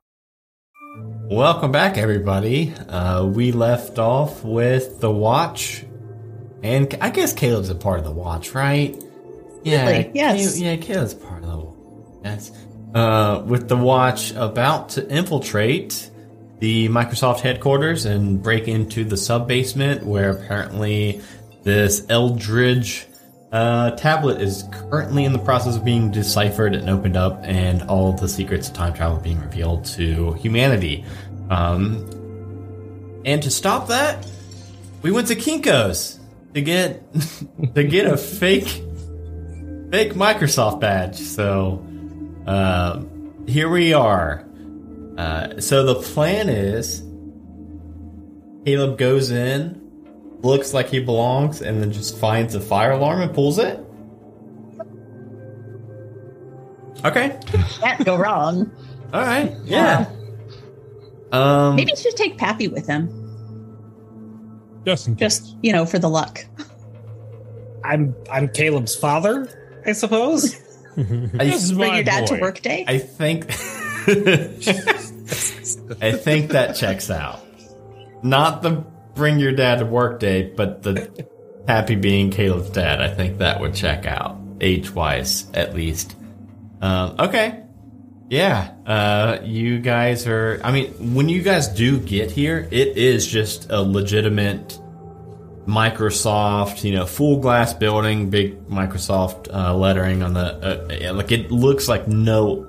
Welcome 1.28 1.73
back, 1.73 1.99
everybody. 1.99 2.73
Uh, 2.89 3.24
we 3.27 3.51
left 3.51 3.99
off 3.99 4.45
with 4.45 5.01
the 5.01 5.11
watch, 5.11 5.85
and 6.62 6.97
I 7.01 7.11
guess 7.11 7.33
Caleb's 7.33 7.69
a 7.69 7.74
part 7.74 7.99
of 7.99 8.05
the 8.05 8.12
watch, 8.12 8.55
right? 8.55 8.95
Yeah, 9.65 9.89
Really? 9.89 10.11
Yes. 10.15 10.57
Caleb- 10.57 10.81
yeah, 10.81 10.87
Caleb's 10.87 11.15
part 11.15 11.43
of 11.43 11.51
the 11.51 12.28
yes. 12.28 12.53
Uh, 12.95 13.43
with 13.47 13.69
the 13.69 13.77
watch 13.77 14.33
about 14.33 14.89
to 14.91 15.07
infiltrate 15.11 16.11
the 16.61 16.89
Microsoft 16.89 17.41
headquarters 17.41 18.07
and 18.07 18.43
break 18.43 18.69
into 18.69 19.05
the 19.05 19.17
sub 19.17 19.47
basement, 19.47 20.05
where 20.05 20.31
apparently 20.31 21.21
this 21.63 22.07
Eldritch 22.09 23.07
uh, 23.53 23.91
tablet 23.93 24.41
is 24.41 24.65
currently 24.73 25.25
in 25.25 25.33
the 25.33 25.39
process 25.39 25.77
of 25.77 25.85
being 25.85 26.11
deciphered 26.11 26.75
and 26.75 26.89
opened 26.89 27.17
up, 27.17 27.41
and 27.43 27.83
all 27.83 28.13
the 28.13 28.29
secrets 28.29 28.69
of 28.69 28.75
time 28.75 28.95
travel 28.95 29.19
being 29.19 29.41
revealed 29.41 29.85
to 29.85 30.33
humanity. 30.35 31.05
Um, 31.51 32.09
and 33.25 33.43
to 33.43 33.51
stop 33.51 33.89
that, 33.89 34.27
we 35.03 35.11
went 35.11 35.29
to 35.29 35.37
Kinko's 35.37 36.19
to 36.55 36.63
get 36.63 37.03
to 37.75 37.85
get 37.85 38.07
a 38.07 38.17
fake 38.17 38.83
fake 39.91 40.15
Microsoft 40.15 40.81
badge. 40.81 41.17
So 41.17 41.86
uh, 42.47 43.02
here 43.47 43.68
we 43.68 43.93
are. 43.93 44.44
Uh, 45.18 45.60
so 45.60 45.85
the 45.85 45.94
plan 45.97 46.48
is 46.48 47.01
Caleb 48.64 48.98
goes 48.98 49.31
in, 49.31 49.81
looks 50.43 50.74
like 50.74 50.89
he 50.89 51.01
belongs, 51.01 51.62
and 51.62 51.81
then 51.81 51.90
just 51.93 52.18
finds 52.18 52.55
a 52.55 52.60
fire 52.60 52.93
alarm 52.93 53.20
and 53.23 53.35
pulls 53.35 53.59
it. 53.59 53.81
Okay. 57.05 57.39
Can't 57.81 58.05
go 58.05 58.16
wrong. 58.16 58.70
All 59.12 59.20
right. 59.23 59.52
Yeah. 59.64 60.10
Um. 61.32 61.77
Maybe 61.77 61.90
you 61.93 61.97
should 61.97 62.16
take 62.16 62.39
Pappy 62.39 62.68
with 62.68 62.86
him, 62.86 63.09
Just 64.85 65.06
in 65.09 65.14
case. 65.16 65.40
just 65.40 65.56
you 65.62 65.73
know, 65.73 65.85
for 65.86 65.98
the 65.98 66.09
luck. 66.09 66.44
I'm 67.85 68.14
I'm 68.31 68.48
Caleb's 68.48 68.94
father, 68.97 69.48
I 69.86 69.93
suppose. 69.93 70.60
I, 70.97 71.01
This 71.44 71.64
is 71.64 71.73
Bring 71.73 71.94
your 71.94 72.05
dad 72.05 72.28
boy. 72.28 72.36
to 72.36 72.40
work 72.43 72.60
day. 72.62 72.85
I 72.86 72.98
think. 72.98 73.47
I 76.01 76.12
think 76.12 76.51
that 76.52 76.74
checks 76.77 77.10
out. 77.10 77.40
Not 78.23 78.62
the 78.62 78.85
bring 79.14 79.39
your 79.39 79.52
dad 79.52 79.81
to 79.81 79.86
work 79.86 80.20
day, 80.20 80.43
but 80.56 80.82
the 80.82 81.27
Pappy 81.66 81.97
being 81.97 82.31
Caleb's 82.31 82.70
dad. 82.70 83.01
I 83.01 83.09
think 83.12 83.39
that 83.39 83.60
would 83.60 83.74
check 83.74 84.06
out 84.06 84.39
age 84.60 84.90
wise, 84.90 85.51
at 85.52 85.74
least. 85.74 86.14
Um, 86.81 87.16
okay. 87.18 87.62
Yeah. 88.28 88.73
Uh, 88.86 89.39
you 89.44 89.78
guys 89.81 90.27
are. 90.27 90.60
I 90.62 90.73
mean, 90.73 91.14
when 91.14 91.28
you 91.28 91.43
guys 91.43 91.68
do 91.68 91.98
get 91.98 92.31
here, 92.31 92.68
it 92.70 92.97
is 92.97 93.27
just 93.27 93.70
a 93.70 93.81
legitimate 93.82 94.78
Microsoft, 95.67 96.85
you 96.85 96.95
know, 96.95 97.07
full 97.07 97.41
glass 97.41 97.75
building, 97.75 98.31
big 98.31 98.67
Microsoft 98.69 99.53
uh, 99.53 99.75
lettering 99.75 100.23
on 100.23 100.33
the. 100.33 101.11
Uh, 101.11 101.13
like 101.13 101.33
it 101.33 101.51
looks 101.51 101.89
like 101.89 102.07
no 102.07 102.69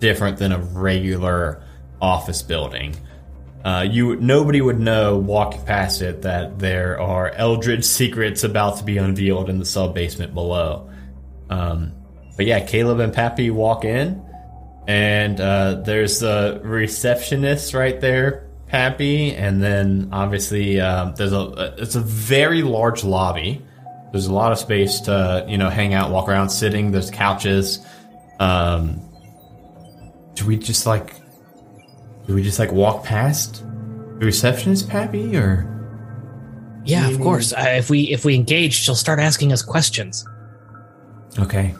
different 0.00 0.38
than 0.38 0.52
a 0.52 0.58
regular 0.58 1.62
office 2.00 2.42
building. 2.42 2.96
Uh, 3.64 3.86
you 3.88 4.16
nobody 4.16 4.60
would 4.60 4.78
know 4.78 5.18
walking 5.18 5.62
past 5.64 6.00
it 6.00 6.22
that 6.22 6.58
there 6.58 6.98
are 7.00 7.30
Eldritch 7.30 7.84
secrets 8.00 8.44
about 8.44 8.78
to 8.78 8.84
be 8.84 8.96
unveiled 8.96 9.50
in 9.50 9.58
the 9.58 9.66
sub 9.66 9.94
basement 9.94 10.32
below. 10.32 10.88
Um, 11.50 11.92
but 12.36 12.46
yeah, 12.46 12.64
Caleb 12.64 13.00
and 13.00 13.12
Pappy 13.12 13.50
walk 13.50 13.84
in, 13.84 14.22
and 14.86 15.40
uh, 15.40 15.82
there's 15.82 16.20
the 16.20 16.60
receptionist 16.62 17.74
right 17.74 18.00
there, 18.00 18.47
Pappy, 18.68 19.34
and 19.34 19.62
then 19.62 20.08
obviously 20.12 20.80
um, 20.80 21.14
there's 21.16 21.32
a 21.32 21.74
it's 21.78 21.94
a 21.94 22.00
very 22.00 22.62
large 22.62 23.04
lobby. 23.04 23.64
There's 24.12 24.26
a 24.26 24.32
lot 24.32 24.52
of 24.52 24.58
space 24.58 25.00
to 25.02 25.44
you 25.48 25.58
know 25.58 25.70
hang 25.70 25.94
out, 25.94 26.10
walk 26.10 26.28
around, 26.28 26.50
sitting. 26.50 26.90
There's 26.92 27.10
couches. 27.10 27.84
Um, 28.40 29.00
do 30.34 30.46
we 30.46 30.56
just 30.56 30.86
like 30.86 31.14
do 32.26 32.34
we 32.34 32.42
just 32.42 32.58
like 32.58 32.70
walk 32.72 33.04
past 33.04 33.64
the 34.18 34.26
receptionist, 34.26 34.88
Pappy, 34.88 35.36
or 35.36 35.66
Yeah, 36.84 37.08
of 37.08 37.20
course. 37.20 37.52
Uh, 37.52 37.74
if 37.76 37.88
we 37.90 38.12
if 38.12 38.24
we 38.24 38.34
engage, 38.34 38.74
she'll 38.74 38.94
start 38.94 39.18
asking 39.18 39.52
us 39.52 39.62
questions. 39.62 40.26
okay? 41.38 41.74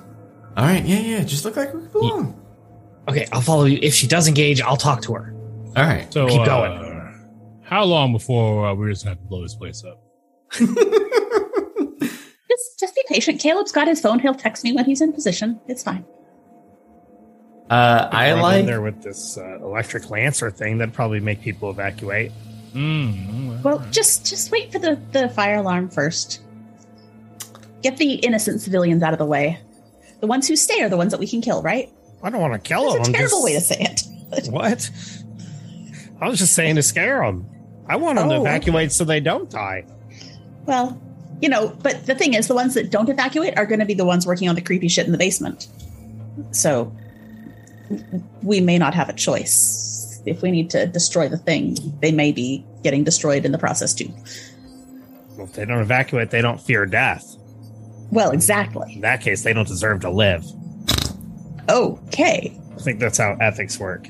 All 0.57 0.65
right, 0.65 0.85
yeah, 0.85 1.01
yeah. 1.01 1.23
Just 1.25 1.45
look 1.45 1.57
like 1.57 1.73
we 1.73 1.87
belong. 1.89 2.35
Okay, 3.09 3.27
I'll 3.33 3.41
follow 3.41 3.65
you. 3.65 3.79
If 3.81 3.95
she 3.95 4.07
does 4.07 4.27
engage, 4.27 4.61
I'll 4.61 4.77
talk 4.77 5.03
to 5.03 5.15
her. 5.15 5.35
All 5.77 5.85
right. 5.85 6.13
So 6.13 6.27
Keep 6.29 6.41
uh, 6.43 6.45
going. 6.45 7.61
How 7.63 7.85
long 7.85 8.13
before 8.13 8.67
uh, 8.69 8.75
we're 8.75 8.91
just 8.91 9.05
gonna 9.05 9.17
have 9.17 9.23
to 9.23 9.29
blow 9.29 9.43
this 9.43 9.55
place 9.55 9.85
up? 9.85 10.03
Just 12.51 12.81
just 12.81 12.95
be 12.95 13.03
patient. 13.09 13.41
Caleb's 13.41 13.73
got 13.73 13.87
his 13.87 14.01
phone. 14.01 14.19
He'll 14.21 14.35
text 14.35 14.65
me 14.65 14.73
when 14.73 14.87
he's 14.87 15.03
in 15.03 15.13
position. 15.13 15.61
It's 15.69 15.83
fine. 15.83 16.05
Uh, 17.69 18.09
I 18.11 18.33
Run 18.33 18.41
like. 18.41 18.67
there 18.67 18.81
with 18.81 19.03
this 19.03 19.37
uh, 19.37 19.59
electric 19.63 20.09
lancer 20.09 20.51
thing 20.51 20.79
that'd 20.79 20.95
probably 20.95 21.21
make 21.21 21.43
people 21.43 21.69
evacuate. 21.71 22.33
Mm, 22.73 23.63
Well, 23.63 23.85
just 23.91 24.27
just 24.27 24.51
wait 24.51 24.73
for 24.73 24.79
the 24.79 24.99
the 25.13 25.29
fire 25.29 25.57
alarm 25.57 25.91
first. 25.91 26.41
Get 27.83 27.99
the 27.99 28.15
innocent 28.15 28.63
civilians 28.63 29.03
out 29.03 29.13
of 29.13 29.19
the 29.19 29.27
way. 29.27 29.61
The 30.21 30.27
ones 30.27 30.49
who 30.49 30.57
stay 30.57 30.81
are 30.83 30.89
the 30.89 30.97
ones 30.97 31.13
that 31.13 31.21
we 31.21 31.27
can 31.29 31.43
kill, 31.43 31.63
right? 31.63 31.93
I 32.23 32.31
don't 32.31 32.41
want 32.41 32.55
to 32.55 32.59
kill 32.67 32.89
them. 32.93 32.97
That's 32.97 33.09
them. 33.09 33.15
a 33.15 33.19
terrible 33.19 33.45
way 33.45 33.53
to 33.55 33.61
say 33.61 33.77
it. 33.81 34.03
What? 34.51 34.91
I 36.21 36.29
was 36.29 36.39
just 36.39 36.55
saying 36.55 36.77
to 36.77 36.83
scare 36.83 37.23
them. 37.23 37.47
I 37.89 37.97
want 37.97 38.19
them 38.19 38.29
to 38.29 38.35
Oh, 38.37 38.41
okay. 38.41 38.51
evacuate 38.51 38.93
so 38.93 39.05
they 39.05 39.21
don't 39.21 39.49
die. 39.51 39.85
Well, 40.67 41.01
you 41.41 41.49
know, 41.49 41.69
but 41.83 42.07
the 42.07 42.15
thing 42.15 42.35
is, 42.35 42.49
the 42.49 42.55
ones 42.55 42.75
that 42.75 42.91
don't 42.91 43.09
evacuate 43.09 43.57
are 43.57 43.65
going 43.67 43.79
to 43.81 43.87
be 43.87 43.95
the 43.95 44.05
ones 44.05 44.27
working 44.27 44.49
on 44.49 44.55
the 44.55 44.61
creepy 44.61 44.89
shit 44.89 45.07
in 45.07 45.13
the 45.13 45.19
basement. 45.19 45.69
So 46.51 46.93
we 48.43 48.61
may 48.61 48.77
not 48.79 48.95
have 48.95 49.09
a 49.09 49.13
choice. 49.13 50.21
If 50.27 50.43
we 50.43 50.51
need 50.51 50.69
to 50.71 50.87
destroy 50.87 51.29
the 51.29 51.39
thing, 51.39 51.77
they 52.03 52.13
may 52.13 52.33
be 52.33 52.67
getting 52.83 53.05
destroyed 53.05 53.45
in 53.45 53.53
the 53.53 53.59
process 53.59 53.95
too. 53.95 54.13
Well, 55.37 55.47
if 55.47 55.53
they 55.55 55.65
don't 55.65 55.81
evacuate, 55.81 56.31
they 56.31 56.43
don't 56.43 56.61
fear 56.61 56.85
death. 56.85 57.37
Well, 58.11 58.31
exactly. 58.33 58.95
In 58.95 59.01
that 59.03 59.21
case, 59.21 59.43
they 59.45 59.53
don't 59.53 59.69
deserve 59.69 60.01
to 60.01 60.11
live. 60.11 60.45
Okay. 61.69 62.59
I 62.77 62.81
think 62.81 63.01
that's 63.01 63.19
how 63.19 63.37
ethics 63.41 63.79
work. 63.79 64.09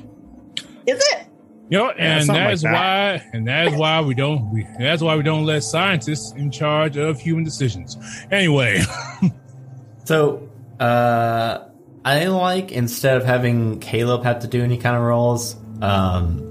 Is 0.87 0.99
it? 1.13 1.25
You 1.69 1.77
know, 1.77 1.93
Yeah, 1.95 2.17
and 2.17 2.25
something 2.25 2.41
that 2.41 2.45
like 2.47 2.53
is 2.55 2.61
that. 2.63 2.73
why, 3.21 3.29
and 3.33 3.47
that 3.47 3.67
is 3.67 3.75
why 3.75 4.01
we 4.01 4.15
don't. 4.15 4.51
We, 4.51 4.65
that's 4.79 5.01
why 5.03 5.15
we 5.15 5.23
don't 5.23 5.45
let 5.45 5.63
scientists 5.63 6.33
in 6.33 6.49
charge 6.51 6.97
of 6.97 7.19
human 7.19 7.43
decisions. 7.43 7.97
Anyway, 8.31 8.81
So, 10.05 10.49
uh, 10.79 11.65
I 12.03 12.25
like 12.25 12.71
instead 12.71 13.17
of 13.17 13.25
having 13.25 13.79
Caleb 13.79 14.23
have 14.23 14.39
to 14.39 14.47
do 14.47 14.63
any 14.63 14.77
kind 14.77 14.95
of 14.95 15.03
roles, 15.03 15.55
um, 15.83 16.45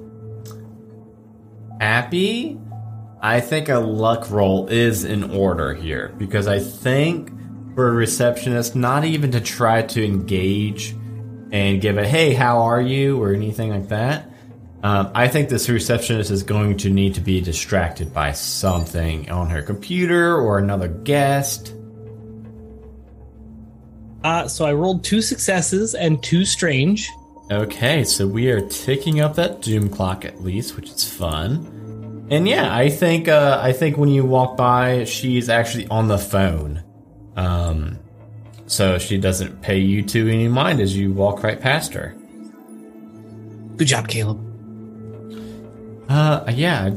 Pappy, 1.80 2.58
I 3.20 3.40
think 3.40 3.68
a 3.68 3.78
luck 3.78 4.30
roll 4.30 4.68
is 4.68 5.04
in 5.04 5.30
order 5.32 5.74
here 5.74 6.14
because 6.18 6.46
I 6.46 6.60
think 6.60 7.30
for 7.74 7.88
a 7.88 7.92
receptionist, 7.92 8.76
not 8.76 9.04
even 9.04 9.32
to 9.32 9.40
try 9.40 9.82
to 9.82 10.04
engage 10.04 10.94
and 11.50 11.80
give 11.80 11.98
a 11.98 12.06
hey, 12.06 12.34
how 12.34 12.62
are 12.62 12.80
you 12.80 13.20
or 13.22 13.32
anything 13.32 13.70
like 13.70 13.88
that. 13.88 14.30
Um, 14.82 15.10
I 15.14 15.26
think 15.26 15.48
this 15.48 15.68
receptionist 15.68 16.30
is 16.30 16.44
going 16.44 16.76
to 16.78 16.90
need 16.90 17.14
to 17.14 17.20
be 17.20 17.40
distracted 17.40 18.14
by 18.14 18.32
something 18.32 19.28
on 19.28 19.50
her 19.50 19.60
computer 19.60 20.36
or 20.36 20.58
another 20.58 20.86
guest. 20.86 21.74
Uh, 24.22 24.46
so 24.46 24.64
I 24.66 24.72
rolled 24.72 25.02
two 25.02 25.20
successes 25.20 25.94
and 25.94 26.22
two 26.22 26.44
strange. 26.44 27.08
Okay, 27.50 28.04
so 28.04 28.26
we 28.26 28.50
are 28.50 28.60
ticking 28.60 29.20
up 29.20 29.34
that 29.36 29.62
doom 29.62 29.88
clock 29.88 30.24
at 30.24 30.42
least, 30.42 30.76
which 30.76 30.90
is 30.90 31.10
fun. 31.10 32.26
And 32.30 32.46
yeah, 32.46 32.74
I 32.74 32.90
think 32.90 33.26
uh, 33.26 33.58
I 33.60 33.72
think 33.72 33.96
when 33.96 34.10
you 34.10 34.24
walk 34.24 34.56
by, 34.56 35.04
she's 35.04 35.48
actually 35.48 35.86
on 35.88 36.08
the 36.08 36.18
phone, 36.18 36.84
um, 37.36 37.98
so 38.66 38.98
she 38.98 39.16
doesn't 39.16 39.62
pay 39.62 39.78
you 39.78 40.02
two 40.02 40.28
any 40.28 40.46
mind 40.46 40.80
as 40.80 40.94
you 40.94 41.10
walk 41.10 41.42
right 41.42 41.58
past 41.58 41.94
her. 41.94 42.14
Good 43.76 43.88
job, 43.88 44.08
Caleb. 44.08 44.47
Uh, 46.08 46.44
yeah, 46.54 46.94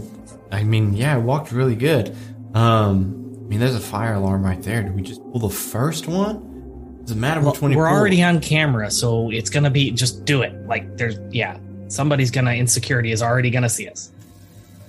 I 0.52 0.64
mean, 0.64 0.94
yeah, 0.94 1.18
it 1.18 1.22
walked 1.22 1.52
really 1.52 1.76
good. 1.76 2.16
Um, 2.54 3.36
I 3.46 3.50
mean, 3.50 3.60
there's 3.60 3.76
a 3.76 3.80
fire 3.80 4.14
alarm 4.14 4.44
right 4.44 4.62
there. 4.64 4.84
Do 4.84 4.92
we 4.94 5.02
just 5.02 5.22
pull 5.32 5.40
the 5.40 5.50
first 5.50 6.08
one? 6.08 7.00
Doesn't 7.02 7.20
matter 7.20 7.42
Well, 7.42 7.52
which 7.52 7.62
one 7.62 7.74
we're 7.74 7.88
pull. 7.90 7.98
already 7.98 8.24
on 8.24 8.40
camera, 8.40 8.90
so 8.92 9.30
it's 9.32 9.50
gonna 9.50 9.70
be 9.70 9.92
just 9.92 10.24
do 10.24 10.42
it. 10.44 10.54
Like 10.68 10.98
there's 10.98 11.18
yeah, 11.32 11.58
somebody's 11.88 12.32
gonna 12.32 12.54
insecurity 12.54 13.12
is 13.12 13.22
already 13.22 13.50
gonna 13.50 13.70
see 13.70 13.88
us. 13.90 14.12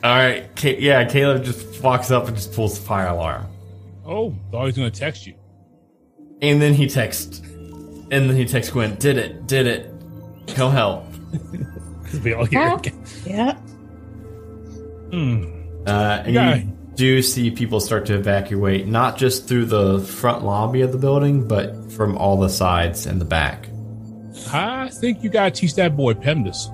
All 0.05 0.11
right, 0.15 0.45
Ca- 0.57 0.79
yeah, 0.81 1.05
Caleb 1.05 1.45
just 1.45 1.81
walks 1.83 2.11
up 2.11 2.27
and 2.27 2.37
just 2.37 2.53
pulls 2.53 2.79
the 2.79 2.85
fire 2.85 3.07
alarm. 3.09 3.47
oh, 4.07 4.35
thought 4.51 4.61
he 4.63 4.67
was 4.67 4.77
going 4.77 4.91
to 4.91 4.99
text 4.99 5.27
you. 5.29 5.35
And 6.43 6.61
then 6.61 6.75
he 6.75 6.89
texts, 6.89 7.39
and 7.39 8.11
then 8.11 8.35
he 8.35 8.45
texts 8.45 8.73
Gwen, 8.73 8.97
"Did 8.97 9.17
it? 9.17 9.47
Did 9.47 9.67
it? 9.69 9.91
Come 10.49 10.73
help." 10.73 11.05
We 12.25 12.35
all 12.35 12.45
hear 12.45 12.61
Well, 12.61 12.81
it. 12.85 12.93
yeah. 13.25 13.57
Hmm. 15.13 15.45
Uh, 15.87 16.23
and 16.25 16.35
Yeah. 16.35 16.55
you 16.57 16.73
do 16.95 17.23
see 17.23 17.51
people 17.51 17.81
start 17.81 18.07
to 18.07 18.15
evacuate, 18.15 18.87
not 18.87 19.19
just 19.19 19.47
through 19.47 19.67
the 19.67 20.01
front 20.01 20.45
lobby 20.45 20.81
of 20.81 20.91
the 20.93 20.99
building, 20.99 21.47
but 21.47 21.93
from 21.93 22.17
all 22.17 22.39
the 22.39 22.49
sides 22.49 23.07
and 23.07 23.21
the 23.21 23.25
back. 23.25 23.69
I 24.53 24.89
think 24.89 25.23
you 25.23 25.29
got 25.31 25.55
to 25.55 25.61
teach 25.61 25.75
that 25.75 25.97
boy 25.97 26.15
PEMDAS. 26.15 26.69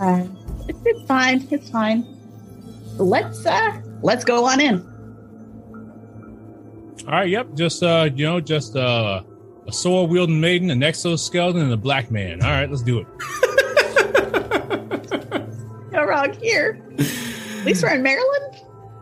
Uh, 0.00 0.26
it's, 0.68 0.78
it's 0.84 1.02
fine. 1.08 1.46
It's 1.50 1.70
fine. 1.70 2.06
Let's 2.98 3.44
uh 3.44 3.80
let's 4.02 4.24
go 4.24 4.44
on 4.46 4.60
in. 4.60 4.80
All 7.06 7.12
right, 7.12 7.28
yep. 7.28 7.54
Just 7.54 7.82
uh, 7.82 8.08
you 8.14 8.24
know, 8.26 8.40
just 8.40 8.76
uh, 8.76 9.22
a 9.66 9.72
sword 9.72 10.10
wielding 10.10 10.40
maiden, 10.40 10.70
an 10.70 10.82
exoskeleton, 10.82 11.60
and 11.62 11.72
a 11.72 11.76
black 11.76 12.10
man. 12.10 12.42
All 12.42 12.50
right, 12.50 12.68
let's 12.70 12.82
do 12.82 12.98
it. 13.00 13.06
No 16.06 16.12
wrong 16.12 16.32
here. 16.40 16.80
At 16.98 17.64
least 17.66 17.82
we're 17.82 17.94
in 17.94 18.02
Maryland. 18.02 18.56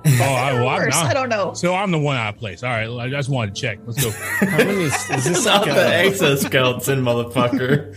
Oh, 0.07 0.23
I, 0.23 0.53
well, 0.53 0.69
I'm 0.69 0.83
Worse, 0.83 0.95
not- 0.95 1.07
I 1.07 1.15
don't 1.15 1.31
know. 1.31 1.55
So 1.55 1.75
I'm 1.75 1.91
the 1.91 1.99
one 1.99 2.17
out 2.17 2.35
of 2.35 2.39
place. 2.41 2.63
All 2.63 2.69
right, 2.71 2.89
I 2.91 3.09
just 3.09 3.31
wanted 3.31 3.55
to 3.55 3.61
check. 3.61 3.79
Let's 3.87 4.05
go. 4.05 4.11
How 4.47 4.59
many 4.59 4.83
is, 4.83 5.11
is 5.11 5.25
this 5.25 5.45
Not 5.47 5.63
like 5.67 5.75
the 5.75 5.81
a, 5.87 6.07
exoskeleton, 6.09 7.01
motherfucker. 7.03 7.97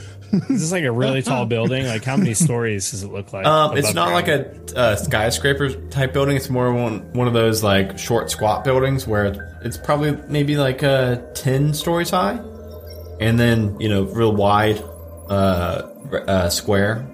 is 0.50 0.62
this 0.62 0.72
like 0.72 0.86
a 0.86 0.92
really 0.92 1.22
tall 1.22 1.46
building? 1.56 1.86
Like 1.86 2.06
how 2.06 2.16
many 2.16 2.34
stories 2.34 2.92
does 2.92 3.04
it 3.04 3.12
look 3.12 3.34
like? 3.34 3.46
Um, 3.46 3.76
it's 3.78 3.92
above 3.92 3.96
not 3.96 4.14
like 4.14 4.26
ground? 4.26 4.72
a, 4.72 4.78
uh 4.78 4.96
skyscraper 4.96 5.70
type 5.90 6.14
building. 6.14 6.38
It's 6.38 6.50
more 6.50 6.72
one 6.74 7.12
one 7.14 7.28
of 7.28 7.34
those 7.34 7.62
like 7.62 7.98
short 8.00 8.32
squat 8.32 8.64
buildings 8.64 9.06
where 9.06 9.58
it's 9.66 9.78
probably 9.78 10.16
maybe 10.30 10.56
like 10.56 10.84
uh, 10.84 11.18
ten 11.34 11.74
stories 11.74 12.10
high, 12.10 12.40
and 13.20 13.38
then 13.38 13.78
you 13.82 13.90
know 13.90 14.04
real 14.04 14.34
wide 14.34 14.82
uh, 15.30 15.90
uh, 16.26 16.50
square. 16.50 17.06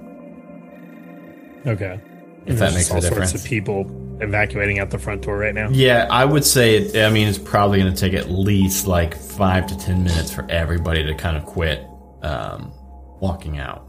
Okay. 1.65 1.99
If 2.45 2.59
that 2.59 2.73
makes 2.73 2.91
all 2.91 2.97
a 2.97 3.01
sorts 3.01 3.33
of 3.33 3.43
people 3.43 3.85
evacuating 4.21 4.79
out 4.79 4.89
the 4.89 4.97
front 4.97 5.21
door 5.21 5.37
right 5.37 5.53
now. 5.53 5.69
Yeah, 5.69 6.07
I 6.09 6.25
would 6.25 6.43
say. 6.43 6.75
It, 6.75 7.05
I 7.05 7.09
mean, 7.09 7.27
it's 7.27 7.37
probably 7.37 7.79
going 7.79 7.93
to 7.93 7.99
take 7.99 8.13
at 8.13 8.29
least 8.29 8.85
like 8.85 9.15
five 9.15 9.67
to 9.67 9.77
ten 9.77 10.03
minutes 10.03 10.33
for 10.33 10.45
everybody 10.49 11.03
to 11.05 11.15
kind 11.15 11.37
of 11.37 11.45
quit 11.45 11.85
um, 12.21 12.73
walking 13.21 13.59
out. 13.59 13.87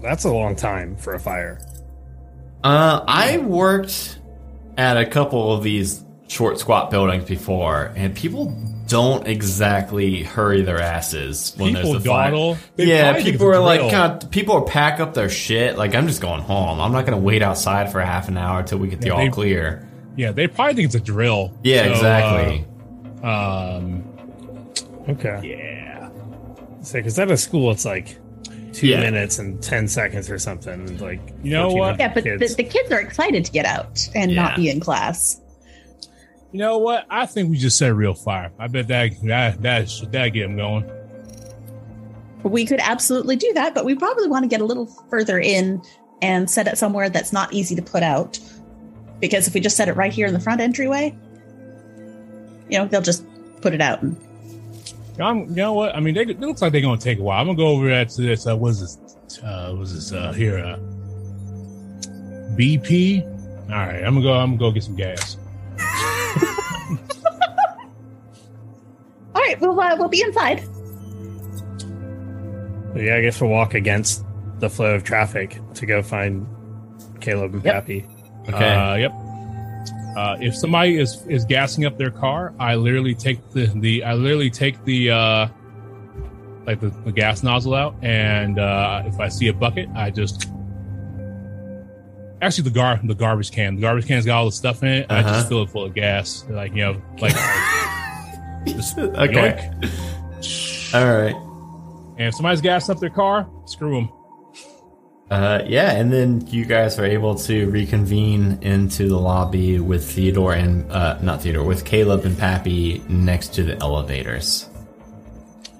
That's 0.00 0.24
a 0.24 0.32
long 0.32 0.56
time 0.56 0.96
for 0.96 1.14
a 1.14 1.20
fire. 1.20 1.60
Uh, 2.64 3.04
I 3.06 3.38
worked 3.38 4.18
at 4.78 4.96
a 4.96 5.04
couple 5.04 5.52
of 5.52 5.62
these 5.62 6.02
short 6.28 6.58
squat 6.58 6.90
buildings 6.90 7.24
before, 7.24 7.92
and 7.96 8.14
people 8.14 8.56
don't 8.90 9.26
exactly 9.26 10.22
hurry 10.22 10.62
their 10.62 10.80
asses 10.80 11.54
when 11.56 11.74
People 11.74 11.92
there's 11.92 12.04
a 12.04 12.08
fire. 12.08 12.30
dawdle. 12.30 12.56
They 12.76 12.86
Yeah, 12.86 13.22
people 13.22 13.46
are 13.48 13.58
like, 13.60 13.80
drill. 13.80 13.90
God, 13.90 14.30
people 14.30 14.54
are 14.56 14.64
pack 14.64 15.00
up 15.00 15.14
their 15.14 15.28
shit. 15.30 15.78
Like, 15.78 15.94
I'm 15.94 16.06
just 16.06 16.20
going 16.20 16.42
home. 16.42 16.80
I'm 16.80 16.92
not 16.92 17.06
going 17.06 17.16
to 17.18 17.24
wait 17.24 17.40
outside 17.42 17.90
for 17.92 18.00
half 18.00 18.28
an 18.28 18.36
hour 18.36 18.60
until 18.60 18.78
we 18.78 18.88
get 18.88 19.00
the 19.00 19.06
Yeah, 19.06 19.12
all 19.14 19.18
they- 19.20 19.28
clear. 19.30 19.86
Yeah, 20.16 20.32
they 20.32 20.46
probably 20.48 20.74
think 20.74 20.86
it's 20.86 20.94
a 20.96 21.00
drill. 21.00 21.52
Yeah, 21.62 21.84
So, 21.84 21.90
exactly. 21.92 22.64
uh, 23.22 23.76
um, 23.76 24.04
Okay. 25.08 25.40
yeah. 25.44 26.08
So, 26.82 26.94
because 26.98 27.18
at 27.18 27.30
a 27.30 27.36
school, 27.36 27.70
it's 27.70 27.84
like 27.84 28.16
two 28.72 28.88
Yeah. 28.88 29.00
minutes 29.00 29.38
and 29.38 29.62
10 29.62 29.88
seconds 29.88 30.30
or 30.30 30.38
something. 30.38 30.72
and, 30.72 31.00
Like, 31.00 31.20
You 31.42 31.52
know 31.52 31.68
what? 31.68 31.98
Yeah, 31.98 32.12
but 32.12 32.24
the, 32.24 32.36
kids. 32.38 32.56
the 32.56 32.64
kids 32.64 32.90
are 32.92 33.00
excited 33.00 33.44
to 33.44 33.52
get 33.52 33.66
out 33.66 34.08
and 34.14 34.30
Yeah. 34.32 34.42
not 34.42 34.56
be 34.56 34.68
in 34.68 34.80
class. 34.80 35.40
You 36.52 36.58
know 36.58 36.78
what? 36.78 37.06
I 37.08 37.26
think 37.26 37.50
we 37.50 37.58
just 37.58 37.78
set 37.78 37.94
real 37.94 38.14
fire. 38.14 38.50
I 38.58 38.66
bet 38.66 38.88
that 38.88 39.12
that 39.22 39.62
that 39.62 39.90
should 39.90 40.10
that 40.12 40.28
get 40.30 40.42
them 40.42 40.56
going. 40.56 40.90
We 42.42 42.64
could 42.64 42.80
absolutely 42.80 43.36
do 43.36 43.52
that, 43.54 43.74
but 43.74 43.84
we 43.84 43.94
probably 43.94 44.26
want 44.26 44.44
to 44.44 44.48
get 44.48 44.60
a 44.60 44.64
little 44.64 44.86
further 45.10 45.38
in 45.38 45.82
and 46.22 46.50
set 46.50 46.66
it 46.66 46.78
somewhere 46.78 47.08
that's 47.08 47.32
not 47.32 47.52
easy 47.52 47.74
to 47.76 47.82
put 47.82 48.02
out. 48.02 48.38
Because 49.20 49.46
if 49.46 49.54
we 49.54 49.60
just 49.60 49.76
set 49.76 49.88
it 49.88 49.92
right 49.92 50.12
here 50.12 50.26
in 50.26 50.32
the 50.32 50.40
front 50.40 50.60
entryway, 50.60 51.14
you 52.68 52.78
know, 52.78 52.86
they'll 52.86 53.02
just 53.02 53.24
put 53.60 53.74
it 53.74 53.80
out. 53.80 54.02
And, 54.02 54.16
I'm, 55.20 55.40
you 55.50 55.56
know 55.56 55.74
what? 55.74 55.94
I 55.94 56.00
mean, 56.00 56.14
they, 56.14 56.22
it 56.22 56.40
looks 56.40 56.62
like 56.62 56.72
they're 56.72 56.80
gonna 56.80 57.00
take 57.00 57.18
a 57.18 57.22
while. 57.22 57.40
I'm 57.40 57.46
gonna 57.46 57.58
go 57.58 57.68
over 57.68 57.88
there 57.88 58.04
to 58.04 58.22
this. 58.22 58.46
Uh, 58.46 58.56
what's 58.56 58.80
this? 58.80 58.98
Uh, 59.42 59.74
what's 59.74 59.92
this? 59.92 60.12
Uh, 60.12 60.32
here, 60.32 60.58
uh, 60.58 60.78
BP. 62.56 63.22
All 63.70 63.76
right, 63.76 64.02
I'm 64.02 64.14
gonna 64.14 64.22
go. 64.22 64.32
I'm 64.32 64.56
gonna 64.56 64.58
go 64.58 64.72
get 64.72 64.82
some 64.82 64.96
gas. 64.96 65.36
Right, 69.52 69.60
we'll 69.60 69.78
uh, 69.80 69.96
we'll 69.96 70.08
be 70.08 70.22
inside. 70.22 70.62
But 72.92 73.02
yeah, 73.02 73.16
I 73.16 73.20
guess 73.22 73.40
we'll 73.40 73.50
walk 73.50 73.74
against 73.74 74.24
the 74.58 74.68
flow 74.68 74.94
of 74.94 75.04
traffic 75.04 75.58
to 75.74 75.86
go 75.86 76.02
find 76.02 76.46
Caleb 77.20 77.54
and 77.54 77.64
Yep. 77.64 77.74
Pappy. 77.74 78.06
Okay. 78.48 78.74
Uh, 78.74 78.94
yep. 78.96 79.12
Uh, 80.16 80.36
if 80.40 80.56
somebody 80.56 80.98
is 80.98 81.24
is 81.28 81.44
gassing 81.44 81.84
up 81.86 81.96
their 81.98 82.10
car, 82.10 82.52
I 82.58 82.74
literally 82.74 83.14
take 83.14 83.48
the 83.50 83.66
the 83.66 84.02
I 84.04 84.14
literally 84.14 84.50
take 84.50 84.82
the 84.84 85.10
uh, 85.12 85.48
like 86.66 86.80
the, 86.80 86.90
the 87.04 87.12
gas 87.12 87.42
nozzle 87.44 87.74
out, 87.74 87.94
and 88.02 88.58
uh, 88.58 89.02
if 89.06 89.20
I 89.20 89.28
see 89.28 89.46
a 89.48 89.52
bucket, 89.52 89.88
I 89.94 90.10
just 90.10 90.50
actually 92.42 92.64
the 92.64 92.70
gar 92.74 92.98
the 93.04 93.14
garbage 93.14 93.52
can. 93.52 93.76
The 93.76 93.82
garbage 93.82 94.06
can's 94.08 94.26
got 94.26 94.38
all 94.38 94.46
the 94.46 94.52
stuff 94.52 94.82
in 94.82 94.88
it. 94.88 95.06
I 95.08 95.20
Uh-huh. 95.20 95.28
just 95.34 95.48
fill 95.48 95.62
it 95.62 95.70
full 95.70 95.84
of 95.84 95.94
gas, 95.94 96.44
like 96.50 96.72
you 96.74 96.82
know, 96.82 97.02
like 97.20 97.34
just 98.66 98.98
Okay. 98.98 99.70
yoink. 99.82 100.94
All 100.94 101.18
right. 101.18 101.34
And 102.18 102.28
if 102.28 102.34
somebody's 102.34 102.60
gassed 102.60 102.90
up 102.90 102.98
their 103.00 103.10
car, 103.10 103.48
screw 103.66 103.94
them. 103.94 104.10
Uh, 105.30 105.62
yeah, 105.64 105.92
and 105.92 106.12
then 106.12 106.44
you 106.48 106.64
guys 106.64 106.98
are 106.98 107.04
able 107.04 107.36
to 107.36 107.70
reconvene 107.70 108.58
into 108.62 109.08
the 109.08 109.16
lobby 109.16 109.78
with 109.78 110.04
Theodore 110.10 110.54
and 110.54 110.90
uh, 110.90 111.18
not 111.22 111.42
Theodore, 111.42 111.62
with 111.64 111.84
Caleb 111.84 112.24
and 112.24 112.36
Pappy 112.36 113.00
next 113.08 113.54
to 113.54 113.62
the 113.62 113.76
elevators. 113.80 114.68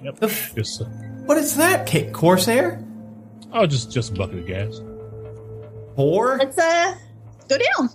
Yep. 0.02 0.20
Just 0.54 0.80
uh, 0.82 0.84
What 1.26 1.36
is 1.36 1.56
that? 1.56 1.88
Ca- 1.90 2.10
Corsair? 2.12 2.82
oh, 3.52 3.66
just 3.66 3.90
just 3.90 4.12
a 4.12 4.14
bucket 4.14 4.38
of 4.38 4.46
gas. 4.46 4.80
Four? 5.96 6.38
Let's 6.38 6.56
uh 6.56 6.94
go 7.48 7.58
down. 7.58 7.88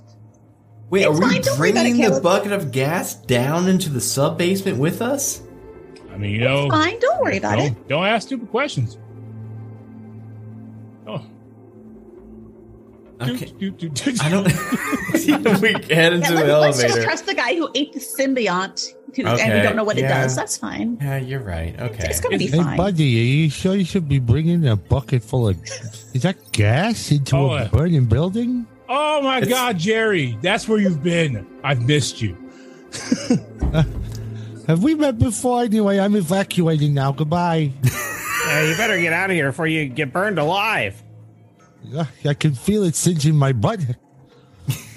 Wait, 0.90 1.02
It's 1.02 1.10
are 1.10 1.14
we 1.14 1.20
fine, 1.20 1.42
don't 1.42 1.60
worry 1.60 1.72
about 1.72 1.86
it, 1.88 1.90
bringing 1.94 2.12
the 2.12 2.22
bucket 2.22 2.52
of 2.52 2.72
gas 2.72 3.16
down 3.16 3.68
into 3.68 3.90
the 3.90 4.02
sub 4.02 4.38
basement 4.38 4.78
with 4.78 5.02
us? 5.02 5.42
I 6.14 6.18
mean, 6.18 6.32
you 6.32 6.40
know, 6.42 6.70
Fine, 6.70 7.00
don't 7.00 7.22
worry 7.22 7.38
about 7.38 7.60
it. 7.60 7.74
don't, 7.74 7.88
don't 7.90 8.06
ask 8.06 8.28
stupid 8.28 8.50
questions. 8.50 8.98
Oh, 11.08 11.22
Okay. 13.22 13.46
Do, 13.58 13.72
do, 13.72 13.90
do, 13.90 14.12
do. 14.12 14.18
I 14.22 14.30
don't. 14.30 14.44
we 15.62 15.72
get 15.74 15.90
Yeah, 15.90 16.10
into 16.12 16.34
let, 16.34 16.46
the 16.48 16.56
us 16.58 16.76
just 16.76 16.84
elevator. 16.86 17.04
trust 17.04 17.26
the 17.26 17.34
guy 17.34 17.56
who 17.56 17.70
ate 17.74 17.94
the 17.94 18.00
symbiote, 18.00 18.94
who, 19.16 19.26
and 19.26 19.54
we 19.54 19.62
don't 19.62 19.78
know 19.78 19.86
what 19.86 19.96
yeah. 19.98 20.06
it 20.06 20.24
does. 20.24 20.36
That's 20.36 20.58
fine. 20.58 20.98
Yeah, 21.02 21.18
you're 21.18 21.40
right. 21.42 21.80
Okay. 21.80 22.08
It's 22.10 22.20
gonna 22.20 22.38
be 22.38 22.48
Hey, 22.48 22.58
fine. 22.62 22.76
buddy, 22.76 23.04
are 23.22 23.24
you 23.24 23.50
sure 23.50 23.74
you 23.76 23.86
should 23.86 24.10
be 24.10 24.20
bringing 24.20 24.68
a 24.68 24.76
bucket 24.76 25.24
full 25.24 25.48
of. 25.48 25.58
Is 26.14 26.24
that 26.24 26.52
gas 26.52 27.10
into 27.12 27.38
Oh, 27.38 27.52
a 27.52 27.64
uh, 27.64 27.68
burning 27.70 28.06
building? 28.06 28.68
Oh 28.88 29.22
my 29.22 29.38
It's- 29.38 29.50
God, 29.50 29.78
Jerry, 29.78 30.38
that's 30.42 30.68
where 30.68 30.78
you've 30.80 31.02
been. 31.04 31.46
I've 31.64 31.82
missed 31.88 32.22
you. 32.22 32.38
Have 34.68 34.82
we 34.84 34.96
met 34.96 35.20
before? 35.20 35.64
Anyway, 35.64 36.00
I'm 36.00 36.16
evacuating 36.16 36.94
now. 36.94 37.12
Goodbye. 37.12 37.72
Yeah, 38.48 38.62
you 38.70 38.78
better 38.78 39.00
get 39.00 39.12
out 39.12 39.32
of 39.32 39.36
here 39.36 39.48
before 39.50 39.66
you 39.66 39.88
get 39.88 40.14
burned 40.14 40.38
alive. 40.38 41.02
Ugh, 41.98 42.06
I 42.26 42.34
can 42.36 42.54
feel 42.54 42.84
it 42.84 42.94
singeing 42.96 43.34
my 43.36 43.54
butt. 43.54 43.80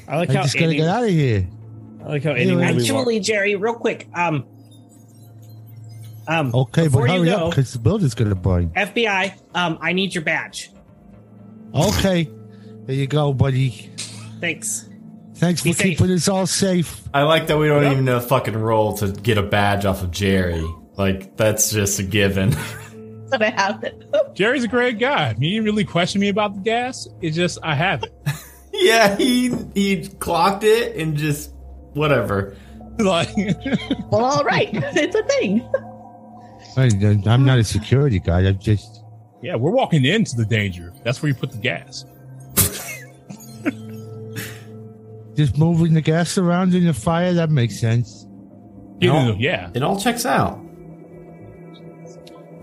I 0.06 0.18
like 0.18 0.28
I 0.28 0.34
how 0.34 0.42
just 0.42 0.52
gotta 0.54 0.66
Andy, 0.66 0.76
get 0.76 0.86
out 0.88 1.04
of 1.04 1.08
here. 1.08 1.48
I 2.04 2.08
like 2.08 2.22
how 2.24 2.30
Andy 2.32 2.42
Anyway. 2.42 2.56
will 2.74 2.74
be 2.84 2.92
walk- 2.92 2.98
Actually, 3.00 3.20
Jerry, 3.20 3.56
real 3.56 3.72
quick. 3.72 4.06
Um, 4.14 4.44
um, 6.28 6.54
Okay, 6.54 6.84
before 6.84 7.06
but 7.06 7.12
you 7.14 7.20
hurry 7.20 7.30
go, 7.30 7.46
up 7.46 7.50
because 7.52 7.72
the 7.72 7.78
building's 7.78 8.14
gonna 8.14 8.34
burn. 8.34 8.68
FBI, 8.76 9.32
um, 9.54 9.78
I 9.80 9.94
need 9.94 10.14
your 10.14 10.24
badge. 10.24 10.70
Okay, 11.74 12.28
there 12.88 12.96
you 12.96 13.06
go, 13.06 13.34
buddy. 13.34 13.90
Thanks. 14.40 14.88
Thanks 15.34 15.60
for 15.60 15.74
safe. 15.74 15.98
keeping 15.98 16.10
us 16.10 16.26
all 16.26 16.46
safe. 16.46 17.02
I 17.12 17.24
like 17.24 17.48
that 17.48 17.58
we 17.58 17.68
don't 17.68 17.84
even 17.84 18.06
know 18.06 18.18
fucking 18.18 18.56
roll 18.56 18.96
to 18.96 19.12
get 19.12 19.36
a 19.36 19.42
badge 19.42 19.84
off 19.84 20.02
of 20.02 20.10
Jerry. 20.10 20.64
Like 20.96 21.36
that's 21.36 21.70
just 21.70 21.98
a 21.98 22.02
given. 22.02 22.50
That's 22.50 23.30
gonna 23.30 23.50
happen. 23.50 24.10
Jerry's 24.34 24.64
a 24.64 24.68
great 24.68 24.98
guy. 24.98 25.34
He 25.34 25.50
didn't 25.50 25.66
really 25.66 25.84
question 25.84 26.22
me 26.22 26.30
about 26.30 26.54
the 26.54 26.60
gas. 26.62 27.06
It's 27.20 27.36
just 27.36 27.58
I 27.62 27.74
have 27.74 28.04
it. 28.04 28.12
yeah, 28.72 29.16
he 29.16 29.52
he 29.74 30.08
clocked 30.08 30.64
it 30.64 30.96
and 30.96 31.14
just 31.14 31.52
whatever. 31.92 32.56
like, 32.98 33.28
Well, 34.10 34.24
all 34.24 34.44
right, 34.44 34.70
it's 34.72 35.14
a 35.14 35.22
thing. 35.24 35.60
I, 36.78 37.30
I'm 37.30 37.44
not 37.44 37.58
a 37.58 37.64
security 37.64 38.18
guy. 38.18 38.46
I'm 38.46 38.58
just. 38.58 39.04
yeah, 39.42 39.56
we're 39.56 39.72
walking 39.72 40.06
into 40.06 40.36
the 40.36 40.46
danger. 40.46 40.94
That's 41.04 41.20
where 41.20 41.28
you 41.28 41.34
put 41.34 41.52
the 41.52 41.58
gas. 41.58 42.06
Just 45.38 45.56
moving 45.56 45.94
the 45.94 46.00
gas 46.00 46.36
around 46.36 46.74
in 46.74 46.84
the 46.84 46.92
fire, 46.92 47.32
that 47.34 47.48
makes 47.48 47.78
sense. 47.78 48.26
You 49.00 49.10
No. 49.12 49.28
know, 49.28 49.36
yeah. 49.38 49.70
It 49.72 49.84
all 49.84 49.96
checks 49.98 50.26
out. 50.26 50.58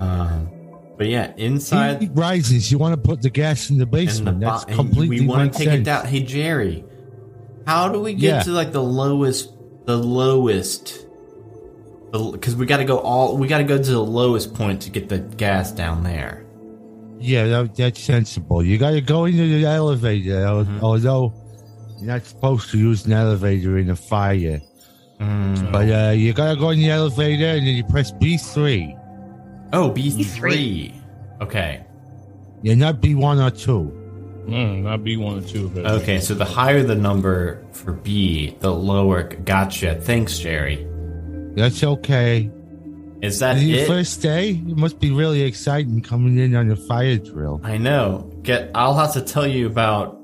Um, 0.02 0.50
but 0.98 1.08
yeah, 1.08 1.32
inside 1.38 2.02
Heat 2.02 2.12
rises. 2.14 2.70
You 2.72 2.78
want 2.78 2.94
to 2.94 2.98
put 3.02 3.22
the 3.22 3.30
gas 3.30 3.70
in 3.70 3.78
the 3.78 3.84
and 3.84 3.92
the 3.94 3.98
basement. 3.98 4.40
bo- 4.42 4.46
That's 4.46 4.64
and 4.66 4.76
completely 4.76 5.22
we 5.22 5.26
want 5.28 5.54
to 5.54 5.58
take 5.58 5.68
sense. 5.70 5.80
it 5.82 5.84
down. 5.86 6.06
Hey 6.06 6.22
Jerry, 6.22 6.84
how 7.66 7.88
do 7.90 8.02
we 8.02 8.14
get 8.14 8.22
Yeah. 8.28 8.44
to 8.44 8.52
like 8.52 8.74
the 8.74 8.84
lowest, 8.84 9.54
the 9.86 9.98
lowest? 9.98 11.06
Because 12.12 12.56
we 12.56 12.66
got 12.66 12.78
to 12.78 12.86
go 12.86 12.98
all, 13.00 13.38
we 13.38 13.48
got 13.48 13.58
to 13.60 13.64
go 13.66 13.78
to 13.78 13.92
the 13.92 14.00
lowest 14.04 14.54
point 14.54 14.82
to 14.84 14.90
get 14.90 15.10
the 15.10 15.20
gas 15.20 15.72
down 15.72 16.04
there. 16.04 16.46
Yeah, 17.20 17.48
that, 17.48 17.76
that's 17.76 18.02
sensible. 18.02 18.64
You 18.64 18.78
got 18.78 18.92
to 18.92 19.02
go 19.02 19.26
into 19.26 19.48
the 19.48 19.66
elevator, 19.66 20.32
Mm-hmm. 20.46 20.84
although 20.84 21.34
you're 21.98 22.08
not 22.08 22.26
supposed 22.26 22.70
to 22.72 22.78
use 22.78 23.06
an 23.06 23.14
elevator 23.14 23.78
in 23.78 23.90
a 23.90 23.96
fire. 23.96 24.62
Mm. 25.20 25.72
But 25.72 25.90
uh, 25.90 26.12
you 26.12 26.34
got 26.34 26.54
to 26.54 26.60
go 26.60 26.70
in 26.72 26.80
the 26.80 26.90
elevator 26.90 27.46
and 27.46 27.66
then 27.66 27.76
you 27.76 27.84
press 27.86 28.12
B3. 28.12 29.00
Oh, 29.74 29.90
B 29.90 30.10
three. 30.24 30.94
Okay. 31.42 31.86
You're 32.62 32.76
not 32.76 33.02
B1 33.02 33.46
or 33.46 33.52
2. 33.52 34.02
Mm, 34.48 34.84
not 34.84 35.04
B 35.04 35.18
one 35.18 35.40
or 35.40 35.42
two. 35.42 35.70
But 35.70 35.86
Okay, 35.86 36.20
so 36.20 36.34
the 36.36 36.46
higher 36.46 36.84
the 36.84 36.96
number 36.96 37.66
for 37.72 37.94
B, 37.94 38.56
the 38.60 38.72
lower. 38.72 39.24
Gotcha. 39.24 39.96
Thanks, 39.96 40.38
Jerry. 40.38 40.88
That's 41.56 41.84
okay. 41.84 42.52
Is 43.22 43.40
that 43.40 43.58
your 43.58 43.80
it? 43.80 43.88
first 43.88 44.22
day? 44.22 44.52
It 44.52 44.78
must 44.78 45.00
be 45.00 45.10
really 45.10 45.42
exciting 45.42 46.02
coming 46.02 46.38
in 46.38 46.56
on 46.56 46.70
a 46.70 46.76
fire 46.76 47.18
drill. 47.18 47.60
I 47.64 47.78
know. 47.78 48.32
Get. 48.44 48.70
I'll 48.76 48.96
have 48.96 49.14
to 49.14 49.22
tell 49.22 49.48
you 49.48 49.66
about 49.66 50.22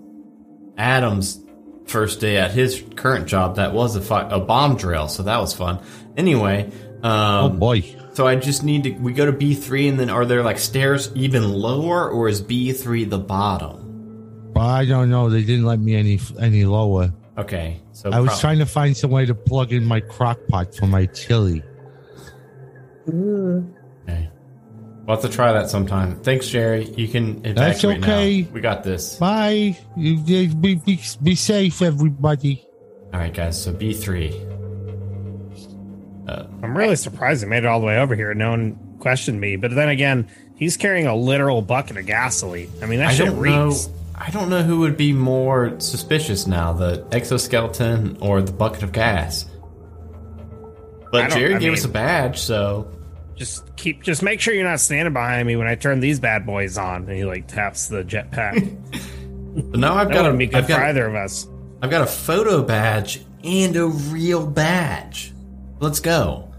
Adam's 0.78 1.44
first 1.86 2.20
day 2.20 2.38
at 2.38 2.52
his 2.52 2.84
current 2.96 3.28
job. 3.28 3.56
That 3.58 3.74
was 3.74 3.96
a 3.96 4.02
fi- 4.02 4.30
a 4.30 4.40
bomb 4.40 4.78
drill, 4.78 5.08
so 5.08 5.24
that 5.24 5.38
was 5.40 5.54
fun. 5.54 5.80
Anyway, 6.18 6.72
oh 7.04 7.10
um, 7.10 7.60
boy. 7.60 7.84
so 8.14 8.28
I 8.28 8.36
just 8.36 8.64
need 8.64 8.84
to. 8.84 8.92
We 8.92 9.14
go 9.14 9.26
to 9.26 9.32
B 9.32 9.54
three, 9.54 9.88
and 9.88 10.00
then 10.00 10.10
are 10.10 10.26
there 10.26 10.44
like 10.44 10.60
stairs 10.60 11.12
even 11.16 11.52
lower, 11.52 12.10
or 12.10 12.28
is 12.28 12.42
B 12.42 12.74
three 12.74 13.06
the 13.06 13.20
bottom? 13.20 14.52
But 14.54 14.62
I 14.62 14.86
don't 14.86 15.10
know. 15.10 15.30
They 15.30 15.44
didn't 15.44 15.66
let 15.66 15.80
me 15.80 15.96
any 15.96 16.20
any 16.40 16.66
lower. 16.66 17.14
Okay, 17.38 17.82
so 17.92 18.12
I 18.12 18.20
was 18.20 18.30
prob- 18.30 18.42
trying 18.42 18.60
to 18.60 18.66
find 18.66 18.96
some 18.96 19.12
way 19.12 19.26
to 19.26 19.34
plug 19.34 19.72
in 19.72 19.86
my 19.86 20.02
crock 20.02 20.40
pot 20.50 20.76
for 20.76 20.88
my 20.88 21.06
chili. 21.08 21.64
Okay. 23.08 23.81
We'll 25.06 25.16
have 25.20 25.30
to 25.30 25.36
try 25.36 25.52
that 25.54 25.70
sometime. 25.70 26.20
Thanks, 26.22 26.48
Jerry. 26.48 26.86
You 26.86 27.08
can 27.08 27.44
evacuate 27.46 27.56
That's 27.56 27.86
okay. 27.86 28.42
now. 28.44 28.48
We 28.54 28.62
got 28.62 28.84
this. 28.84 29.16
Bye. 29.16 29.78
You, 29.98 30.14
you- 30.26 30.54
be, 30.56 30.76
be, 30.76 31.00
be 31.24 31.36
safe, 31.36 31.82
everybody. 31.82 32.64
All 33.14 33.20
right, 33.20 33.34
guys. 33.34 33.62
So 33.62 33.74
B 33.74 33.94
three. 33.94 34.30
Uh, 36.28 36.46
I'm 36.62 36.78
really 36.78 36.96
surprised 36.96 37.44
he 37.44 37.50
made 37.50 37.64
it 37.64 37.66
all 37.66 37.80
the 37.80 37.86
way 37.88 37.98
over 37.98 38.16
here. 38.16 38.34
No 38.34 38.52
one 38.52 38.98
questioned 39.00 39.42
me. 39.42 39.56
But 39.56 39.74
then 39.76 39.90
again, 39.90 40.30
he's 40.56 40.78
carrying 40.78 41.08
a 41.08 41.16
literal 41.16 41.62
bucket 41.62 41.98
of 41.98 42.06
gasoline. 42.06 42.72
I 42.82 42.86
mean, 42.86 43.00
that 43.00 43.10
I 43.10 43.14
shit 43.14 43.26
don't 43.26 43.42
know. 43.42 43.74
I 44.16 44.30
don't 44.30 44.50
know 44.50 44.62
who 44.62 44.80
would 44.82 44.98
be 44.98 45.14
more 45.14 45.80
suspicious 45.80 46.46
now, 46.46 46.74
the 46.74 47.06
exoskeleton 47.12 48.18
or 48.22 48.44
the 48.44 48.52
bucket 48.52 48.84
of 48.84 48.92
gas. 48.92 49.46
But 51.12 51.32
Jerry 51.32 51.56
I 51.56 51.58
gave 51.58 51.74
us 51.74 51.84
a 51.84 51.90
badge, 51.90 52.40
so 52.40 52.90
Just 53.42 53.76
keep, 53.76 54.04
just 54.04 54.22
make 54.22 54.40
sure 54.40 54.54
you're 54.54 54.70
not 54.70 54.80
standing 54.80 55.14
behind 55.14 55.48
me 55.48 55.56
when 55.56 55.66
I 55.66 55.74
turn 55.74 56.00
these 56.00 56.20
bad 56.20 56.46
boys 56.46 56.78
on. 56.78 57.10
And 57.10 57.12
he 57.18 57.26
like 57.26 57.48
taps 57.48 57.88
the 57.88 58.04
jetpack. 58.04 58.54
but 59.72 59.80
now 59.80 59.96
I've 59.96 60.10
that 60.10 60.14
got 60.14 60.22
wouldn't 60.26 60.36
a, 60.36 60.38
be 60.38 60.46
good 60.46 60.58
I've 60.58 60.66
for 60.66 60.74
got, 60.74 60.82
either 60.84 61.08
of 61.08 61.16
us. 61.16 61.48
I've 61.82 61.90
got 61.90 62.04
a 62.04 62.06
photo 62.06 62.62
badge 62.62 63.22
and 63.44 63.76
a 63.76 63.88
real 63.88 64.46
badge. 64.46 65.34
Let's 65.80 66.00
go. 66.00 66.54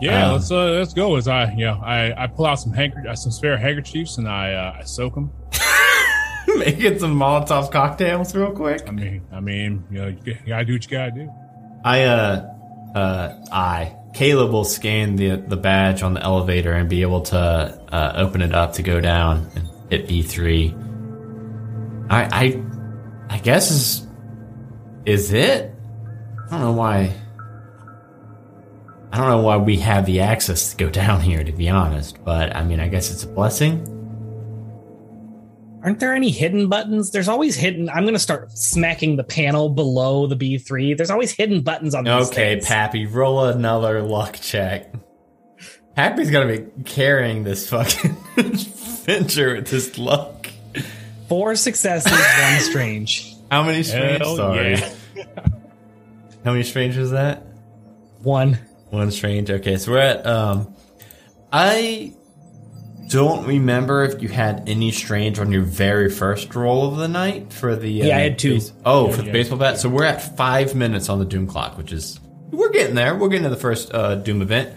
yeah, 0.00 0.26
Um, 0.26 0.32
let's 0.32 0.50
uh, 0.50 0.64
let's 0.70 0.92
go. 0.94 1.14
As 1.14 1.28
I, 1.28 1.52
you 1.52 1.64
know, 1.66 1.80
I, 1.84 2.24
I 2.24 2.26
pull 2.26 2.46
out 2.46 2.56
some 2.56 2.72
handker- 2.72 3.06
uh, 3.06 3.14
some 3.14 3.30
spare 3.30 3.56
handkerchiefs 3.56 4.18
and 4.18 4.28
I 4.28 4.52
uh, 4.54 4.76
I 4.80 4.82
soak 4.82 5.14
them. 5.14 5.30
Making 6.58 6.98
some 6.98 7.14
Molotov 7.16 7.70
cocktails 7.70 8.34
real 8.34 8.50
quick. 8.50 8.82
I 8.88 8.90
mean, 8.90 9.22
I 9.32 9.38
mean, 9.38 9.84
you 9.92 9.98
know, 10.00 10.08
you, 10.08 10.18
you 10.24 10.34
gotta 10.48 10.64
do 10.64 10.72
what 10.72 10.84
you 10.84 10.90
gotta 10.90 11.12
do. 11.12 11.32
I 11.84 12.02
uh 12.02 12.52
uh 12.96 13.44
I 13.52 13.94
Caleb 14.14 14.52
will 14.52 14.64
scan 14.64 15.16
the 15.16 15.36
the 15.36 15.56
badge 15.56 16.02
on 16.02 16.14
the 16.14 16.22
elevator 16.22 16.72
and 16.72 16.88
be 16.88 17.02
able 17.02 17.22
to 17.22 17.36
uh, 17.36 18.12
open 18.16 18.42
it 18.42 18.54
up 18.54 18.74
to 18.74 18.82
go 18.82 19.00
down 19.00 19.50
and 19.56 19.68
hit 19.90 20.06
B 20.08 20.22
three. 20.22 20.74
I 22.08 22.22
I 22.30 22.64
I 23.28 23.38
guess 23.38 23.70
is 23.70 24.06
is 25.04 25.32
it? 25.32 25.74
I 26.46 26.50
don't 26.50 26.60
know 26.60 26.72
why. 26.72 27.12
I 29.12 29.18
don't 29.18 29.28
know 29.28 29.42
why 29.42 29.56
we 29.56 29.78
have 29.78 30.06
the 30.06 30.20
access 30.20 30.70
to 30.70 30.76
go 30.76 30.90
down 31.02 31.20
here, 31.20 31.42
to 31.42 31.52
be 31.52 31.68
honest. 31.68 32.22
But 32.24 32.54
I 32.54 32.64
mean, 32.64 32.80
I 32.80 32.88
guess 32.88 33.10
it's 33.10 33.24
a 33.24 33.28
blessing. 33.28 33.93
Aren't 35.84 36.00
there 36.00 36.14
any 36.14 36.30
hidden 36.30 36.68
buttons? 36.70 37.10
There's 37.10 37.28
always 37.28 37.56
hidden. 37.56 37.90
I'm 37.90 38.06
gonna 38.06 38.18
start 38.18 38.50
smacking 38.56 39.16
the 39.16 39.22
panel 39.24 39.68
below 39.68 40.26
the 40.26 40.34
B3. 40.34 40.96
There's 40.96 41.10
always 41.10 41.30
hidden 41.30 41.60
buttons 41.60 41.94
on 41.94 42.04
these 42.04 42.28
Okay, 42.30 42.54
things. 42.54 42.66
Pappy, 42.66 43.04
roll 43.04 43.44
another 43.44 44.00
luck 44.02 44.38
check. 44.40 44.90
Pappy's 45.94 46.30
gonna 46.30 46.56
be 46.56 46.82
carrying 46.84 47.44
this 47.44 47.68
fucking 47.68 48.16
venture 49.04 49.56
with 49.56 49.68
this 49.68 49.98
luck. 49.98 50.48
Four 51.28 51.54
successes, 51.54 52.10
one 52.12 52.60
strange. 52.60 53.34
How 53.50 53.62
many 53.62 53.82
strange? 53.82 54.18
Hell 54.22 54.36
Sorry. 54.36 54.72
yeah. 54.76 54.90
How 56.44 56.52
many 56.52 56.62
strange 56.64 56.96
is 56.96 57.10
that? 57.10 57.42
One. 58.22 58.58
One 58.88 59.10
strange. 59.10 59.50
Okay, 59.50 59.76
so 59.76 59.92
we're 59.92 59.98
at. 59.98 60.26
Um, 60.26 60.74
I 61.52 62.14
don't 63.08 63.46
remember 63.46 64.04
if 64.04 64.22
you 64.22 64.28
had 64.28 64.68
any 64.68 64.90
strange 64.90 65.38
on 65.38 65.52
your 65.52 65.62
very 65.62 66.10
first 66.10 66.54
roll 66.54 66.88
of 66.88 66.96
the 66.96 67.08
night 67.08 67.52
for 67.52 67.76
the. 67.76 67.88
Yeah, 67.88 68.16
I 68.16 68.20
had 68.20 68.38
two. 68.38 68.54
base- 68.54 68.72
oh, 68.84 69.10
for 69.10 69.18
the 69.18 69.26
yeah. 69.26 69.32
baseball 69.32 69.58
bat. 69.58 69.78
So 69.78 69.88
we're 69.88 70.04
at 70.04 70.36
five 70.36 70.74
minutes 70.74 71.08
on 71.08 71.18
the 71.18 71.24
Doom 71.24 71.46
clock, 71.46 71.76
which 71.76 71.92
is 71.92 72.20
we're 72.50 72.70
getting 72.70 72.94
there. 72.94 73.16
We're 73.16 73.28
getting 73.28 73.44
to 73.44 73.50
the 73.50 73.56
first 73.56 73.92
uh, 73.94 74.16
Doom 74.16 74.42
event. 74.42 74.76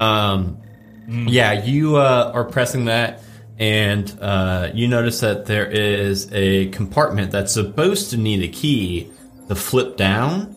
Um, 0.00 0.62
yeah, 1.08 1.64
you 1.64 1.96
uh, 1.96 2.32
are 2.34 2.44
pressing 2.44 2.86
that, 2.86 3.22
and 3.58 4.18
uh, 4.20 4.70
you 4.74 4.88
notice 4.88 5.20
that 5.20 5.46
there 5.46 5.66
is 5.66 6.32
a 6.32 6.68
compartment 6.70 7.30
that's 7.30 7.52
supposed 7.52 8.10
to 8.10 8.16
need 8.16 8.42
a 8.42 8.48
key 8.48 9.10
to 9.48 9.54
flip 9.54 9.96
down. 9.96 10.56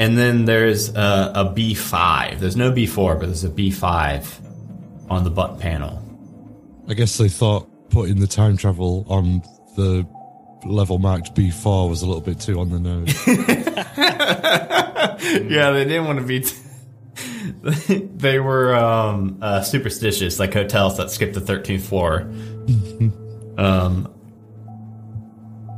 And 0.00 0.16
then 0.16 0.44
there's 0.44 0.94
a, 0.94 1.32
a 1.34 1.44
B5. 1.44 2.38
There's 2.38 2.56
no 2.56 2.70
B4, 2.70 3.18
but 3.18 3.26
there's 3.26 3.44
a 3.44 3.48
B5 3.48 5.08
on 5.10 5.24
the 5.24 5.30
button 5.30 5.58
panel. 5.58 6.07
I 6.88 6.94
guess 6.94 7.18
they 7.18 7.28
thought 7.28 7.90
putting 7.90 8.20
the 8.20 8.26
time 8.26 8.56
travel 8.56 9.04
on 9.08 9.42
the 9.76 10.06
level 10.64 10.98
marked 10.98 11.34
B4 11.34 11.88
was 11.88 12.02
a 12.02 12.06
little 12.06 12.22
bit 12.22 12.40
too 12.40 12.58
on 12.58 12.70
the 12.70 12.80
nose. 12.80 13.26
yeah, 15.50 15.70
they 15.70 15.84
didn't 15.84 16.06
want 16.06 16.18
to 16.18 16.24
be. 16.24 16.40
T- 16.40 16.56
they 18.16 18.38
were 18.38 18.74
um, 18.74 19.38
uh, 19.40 19.62
superstitious, 19.62 20.38
like 20.38 20.54
hotels 20.54 20.96
that 20.96 21.10
skip 21.10 21.32
the 21.32 21.40
13th 21.40 21.80
floor. 21.80 22.20
um, 23.58 24.12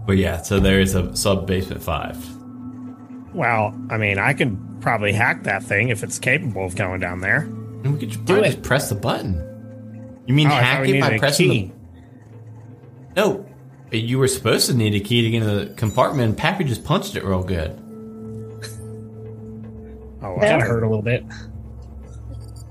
but 0.06 0.16
yeah, 0.16 0.42
so 0.42 0.60
there 0.60 0.80
is 0.80 0.94
a 0.94 1.14
sub 1.16 1.46
basement 1.46 1.82
five. 1.82 2.16
Well, 3.34 3.78
I 3.90 3.96
mean, 3.96 4.18
I 4.18 4.34
could 4.34 4.58
probably 4.80 5.12
hack 5.12 5.44
that 5.44 5.62
thing 5.62 5.88
if 5.88 6.02
it's 6.02 6.18
capable 6.18 6.64
of 6.64 6.74
going 6.74 7.00
down 7.00 7.20
there. 7.20 7.42
And 7.42 7.94
we 7.94 8.00
could 8.00 8.10
just, 8.10 8.26
probably 8.26 8.48
it. 8.48 8.52
just 8.52 8.62
press 8.62 8.88
the 8.88 8.96
button. 8.96 9.46
You 10.30 10.36
mean 10.36 10.46
Oh, 10.46 10.50
hack 10.50 10.86
it 10.86 11.00
by 11.00 11.18
pressing 11.18 11.50
key. 11.50 11.72
the? 13.16 13.20
No, 13.20 13.46
you 13.90 14.16
were 14.16 14.28
supposed 14.28 14.68
to 14.70 14.74
need 14.76 14.94
a 14.94 15.00
key 15.00 15.22
to 15.22 15.30
get 15.30 15.42
into 15.42 15.64
the 15.66 15.74
compartment. 15.74 16.28
and 16.28 16.38
Pappy 16.38 16.62
just 16.62 16.84
punched 16.84 17.16
it 17.16 17.24
real 17.24 17.42
good. 17.42 17.72
Oh, 20.22 20.36
Kind 20.38 20.40
wow. 20.40 20.56
of 20.58 20.62
hurt 20.62 20.84
a 20.84 20.86
little 20.86 21.02
bit. 21.02 21.24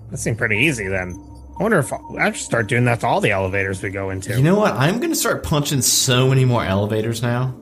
that 0.10 0.18
seemed 0.18 0.38
pretty 0.38 0.56
easy 0.60 0.88
then. 0.88 1.22
I 1.60 1.64
wonder 1.64 1.80
if 1.80 1.92
I'll, 1.92 2.16
I 2.18 2.32
should 2.32 2.46
start 2.46 2.68
doing 2.68 2.86
that 2.86 3.02
to 3.02 3.08
all 3.08 3.20
the 3.20 3.32
elevators 3.32 3.84
we 3.84 3.90
go 3.90 4.10
into. 4.10 4.34
You 4.38 4.42
know 4.42 4.56
what? 4.56 4.76
I'm 4.76 5.02
gonna 5.02 5.14
start 5.16 5.44
punching 5.44 5.82
so 5.82 6.30
many 6.30 6.46
more 6.46 6.64
elevators 6.64 7.22
now. 7.22 7.54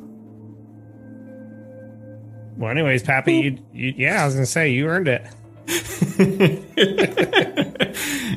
well, 2.56 2.69
anyways, 2.69 3.02
Pappy, 3.02 3.49
hmm. 3.49 3.57
you, 3.76 3.88
you, 3.88 3.94
yeah, 3.98 4.22
I 4.22 4.26
was 4.26 4.36
gonna 4.36 4.45
say 4.45 4.69
you 4.69 4.86
earned 4.86 5.07
it. 5.07 5.26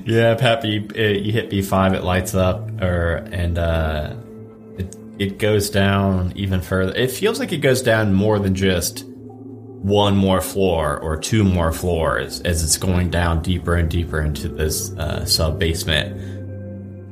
yeah, 0.05 0.35
Pappy, 0.35 0.85
uh, 0.97 1.19
you 1.19 1.31
hit 1.33 1.49
B5, 1.49 1.95
it 1.95 2.03
lights 2.03 2.35
up, 2.35 2.69
or 2.83 3.17
and 3.31 3.57
uh, 3.57 4.17
it 4.77 4.97
it 5.19 5.39
goes 5.39 5.71
down 5.71 6.33
even 6.35 6.61
further. 6.61 6.93
It 6.95 7.13
feels 7.13 7.39
like 7.39 7.53
it 7.53 7.59
goes 7.59 7.83
down 7.83 8.15
more 8.15 8.41
than 8.41 8.57
just 8.57 9.05
one 9.07 10.17
more 10.17 10.41
floor 10.41 10.99
or 10.99 11.17
two 11.17 11.45
more 11.45 11.73
floors 11.73 12.41
as 12.41 12.65
it's 12.65 12.77
going 12.77 13.11
down 13.11 13.43
deeper 13.43 13.77
and 13.77 13.89
deeper 13.89 14.21
into 14.21 14.49
this 14.49 14.91
uh, 14.95 15.25
sub 15.25 15.59
basement. 15.59 16.13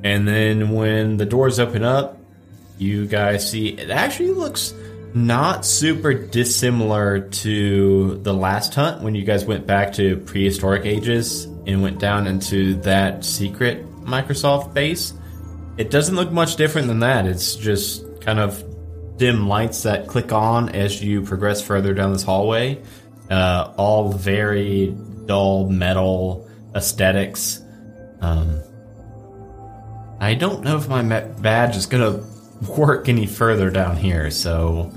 And 0.04 0.26
then 0.26 0.70
when 0.70 1.16
the 1.16 1.26
doors 1.26 1.60
open 1.60 1.84
up, 1.84 2.18
you 2.76 3.06
guys 3.06 3.48
see 3.48 3.68
it 3.68 3.90
actually 3.90 4.32
looks 4.32 4.74
not 5.14 5.64
super 5.64 6.14
dissimilar 6.14 7.20
to 7.20 8.18
the 8.22 8.34
last 8.34 8.74
hunt 8.74 9.02
when 9.02 9.14
you 9.14 9.24
guys 9.24 9.44
went 9.44 9.66
back 9.66 9.92
to 9.94 10.18
prehistoric 10.18 10.84
ages 10.84 11.44
and 11.66 11.82
went 11.82 11.98
down 11.98 12.26
into 12.26 12.74
that 12.82 13.24
secret 13.24 13.86
Microsoft 14.04 14.74
base. 14.74 15.14
It 15.76 15.90
doesn't 15.90 16.16
look 16.16 16.32
much 16.32 16.56
different 16.56 16.88
than 16.88 17.00
that. 17.00 17.26
It's 17.26 17.56
just 17.56 18.20
kind 18.20 18.38
of 18.38 18.64
dim 19.16 19.48
lights 19.48 19.82
that 19.82 20.06
click 20.06 20.32
on 20.32 20.70
as 20.70 21.02
you 21.02 21.22
progress 21.22 21.62
further 21.62 21.94
down 21.94 22.12
this 22.12 22.22
hallway. 22.22 22.82
Uh, 23.30 23.72
all 23.76 24.12
very 24.12 24.96
dull 25.26 25.68
metal 25.68 26.48
aesthetics. 26.74 27.60
Um, 28.20 28.62
I 30.20 30.34
don't 30.34 30.64
know 30.64 30.76
if 30.76 30.88
my 30.88 31.02
badge 31.02 31.76
is 31.76 31.86
gonna 31.86 32.24
work 32.66 33.08
any 33.08 33.26
further 33.26 33.70
down 33.70 33.96
here, 33.96 34.30
so 34.30 34.90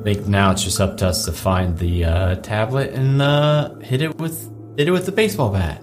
I 0.00 0.02
think 0.02 0.26
now 0.26 0.50
it's 0.50 0.64
just 0.64 0.80
up 0.80 0.96
to 0.98 1.08
us 1.08 1.24
to 1.26 1.32
find 1.32 1.76
the 1.78 2.04
uh, 2.04 2.34
tablet 2.36 2.94
and 2.94 3.20
uh, 3.20 3.74
hit 3.76 4.00
it 4.02 4.18
with 4.18 4.50
hit 4.76 4.88
it 4.88 4.92
with 4.92 5.06
the 5.06 5.12
baseball 5.12 5.50
bat. 5.50 5.82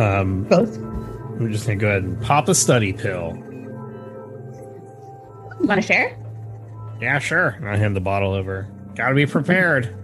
Um, 0.00 0.44
Both. 0.44 0.76
I'm 0.76 1.50
just 1.52 1.66
gonna 1.66 1.78
go 1.78 1.88
ahead 1.88 2.02
and 2.02 2.20
pop 2.22 2.48
a 2.48 2.54
study 2.54 2.92
pill. 2.92 3.34
You 5.60 5.66
want 5.66 5.80
to 5.80 5.86
share? 5.86 6.16
Yeah, 7.00 7.18
sure. 7.18 7.48
And 7.48 7.68
I 7.68 7.76
hand 7.76 7.94
the 7.94 8.00
bottle 8.00 8.32
over. 8.32 8.68
Gotta 8.94 9.14
be 9.14 9.26
prepared. 9.26 9.94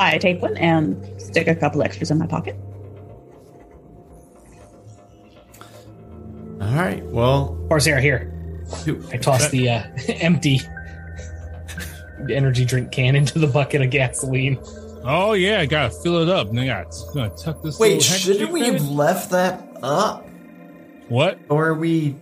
I 0.00 0.18
take 0.18 0.40
one 0.40 0.56
and 0.56 1.20
stick 1.20 1.46
a 1.48 1.54
couple 1.54 1.82
extras 1.82 2.10
in 2.10 2.18
my 2.18 2.26
pocket. 2.26 2.56
All 6.60 6.74
right, 6.74 7.04
well, 7.06 7.56
Corsair, 7.68 8.00
here. 8.00 8.32
I 9.12 9.16
tossed 9.16 9.50
the 9.50 9.70
uh, 9.70 9.82
empty 10.08 10.60
energy 12.30 12.64
drink 12.64 12.90
can 12.92 13.16
into 13.16 13.38
the 13.38 13.46
bucket 13.46 13.80
of 13.80 13.90
gasoline. 13.90 14.58
Oh 15.04 15.32
yeah, 15.32 15.60
I 15.60 15.66
gotta 15.66 15.90
fill 15.90 16.18
it 16.18 16.28
up. 16.28 16.48
And 16.48 16.60
I 16.60 16.66
got 16.66 16.92
gonna 17.14 17.30
tuck 17.30 17.62
this. 17.62 17.78
wait, 17.78 18.02
shouldn't 18.02 18.50
we 18.50 18.62
have 18.66 18.88
left 18.88 19.30
that 19.30 19.68
up, 19.82 20.28
What? 21.08 21.38
or 21.48 21.68
are 21.68 21.74
we 21.74 22.16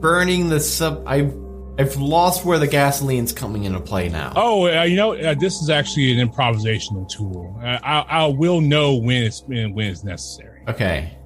burning 0.00 0.48
the 0.48 0.60
sub? 0.60 1.04
I 1.06 1.30
I've 1.78 1.96
lost 1.96 2.44
where 2.44 2.58
the 2.58 2.68
gasoline's 2.68 3.32
coming 3.32 3.64
into 3.64 3.80
play 3.80 4.08
now. 4.10 4.32
Oh, 4.36 4.66
uh, 4.66 4.82
you 4.82 4.96
know, 4.96 5.14
uh, 5.14 5.34
this 5.34 5.62
is 5.62 5.70
actually 5.70 6.18
an 6.20 6.28
improvisational 6.28 7.08
tool. 7.08 7.58
Uh, 7.62 7.78
I, 7.82 8.00
I 8.00 8.26
will 8.26 8.60
know 8.60 8.96
when 8.96 9.22
it's 9.22 9.42
when 9.46 9.78
it's 9.78 10.04
necessary. 10.04 10.62
Okay. 10.68 11.16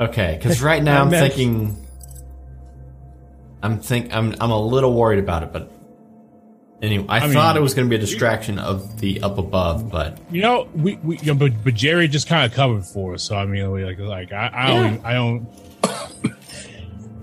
Okay, 0.00 0.36
because 0.38 0.60
right 0.70 0.82
now 0.82 1.02
I'm 1.02 1.10
meant- 1.10 1.32
thinking 1.32 1.76
I'm 3.62 3.78
think 3.80 4.14
I'm 4.14 4.34
I'm 4.40 4.50
a 4.50 4.60
little 4.60 4.92
worried 4.94 5.18
about 5.20 5.42
it, 5.42 5.52
but 5.52 5.70
anyway, 6.82 7.06
I, 7.08 7.16
I 7.18 7.32
thought 7.32 7.54
mean- 7.54 7.60
it 7.60 7.62
was 7.62 7.74
going 7.74 7.86
to 7.86 7.90
be 7.90 7.96
a 7.96 7.98
distraction 8.00 8.58
of 8.58 8.98
the 9.00 9.22
up 9.22 9.38
above, 9.38 9.90
but 9.90 10.18
You 10.30 10.42
know, 10.42 10.68
we, 10.74 10.96
we 10.96 11.18
you 11.18 11.26
know, 11.26 11.34
but 11.34 11.52
but 11.64 11.74
Jerry 11.74 12.08
just 12.08 12.28
kind 12.28 12.44
of 12.50 12.54
covered 12.54 12.84
for 12.84 13.14
us. 13.14 13.22
So 13.22 13.36
I 13.36 13.46
mean, 13.46 13.70
like 13.70 13.98
like 13.98 14.32
I, 14.32 14.50
I 14.52 14.66
don't 14.68 15.04
I 15.04 15.12
don't. 15.14 15.46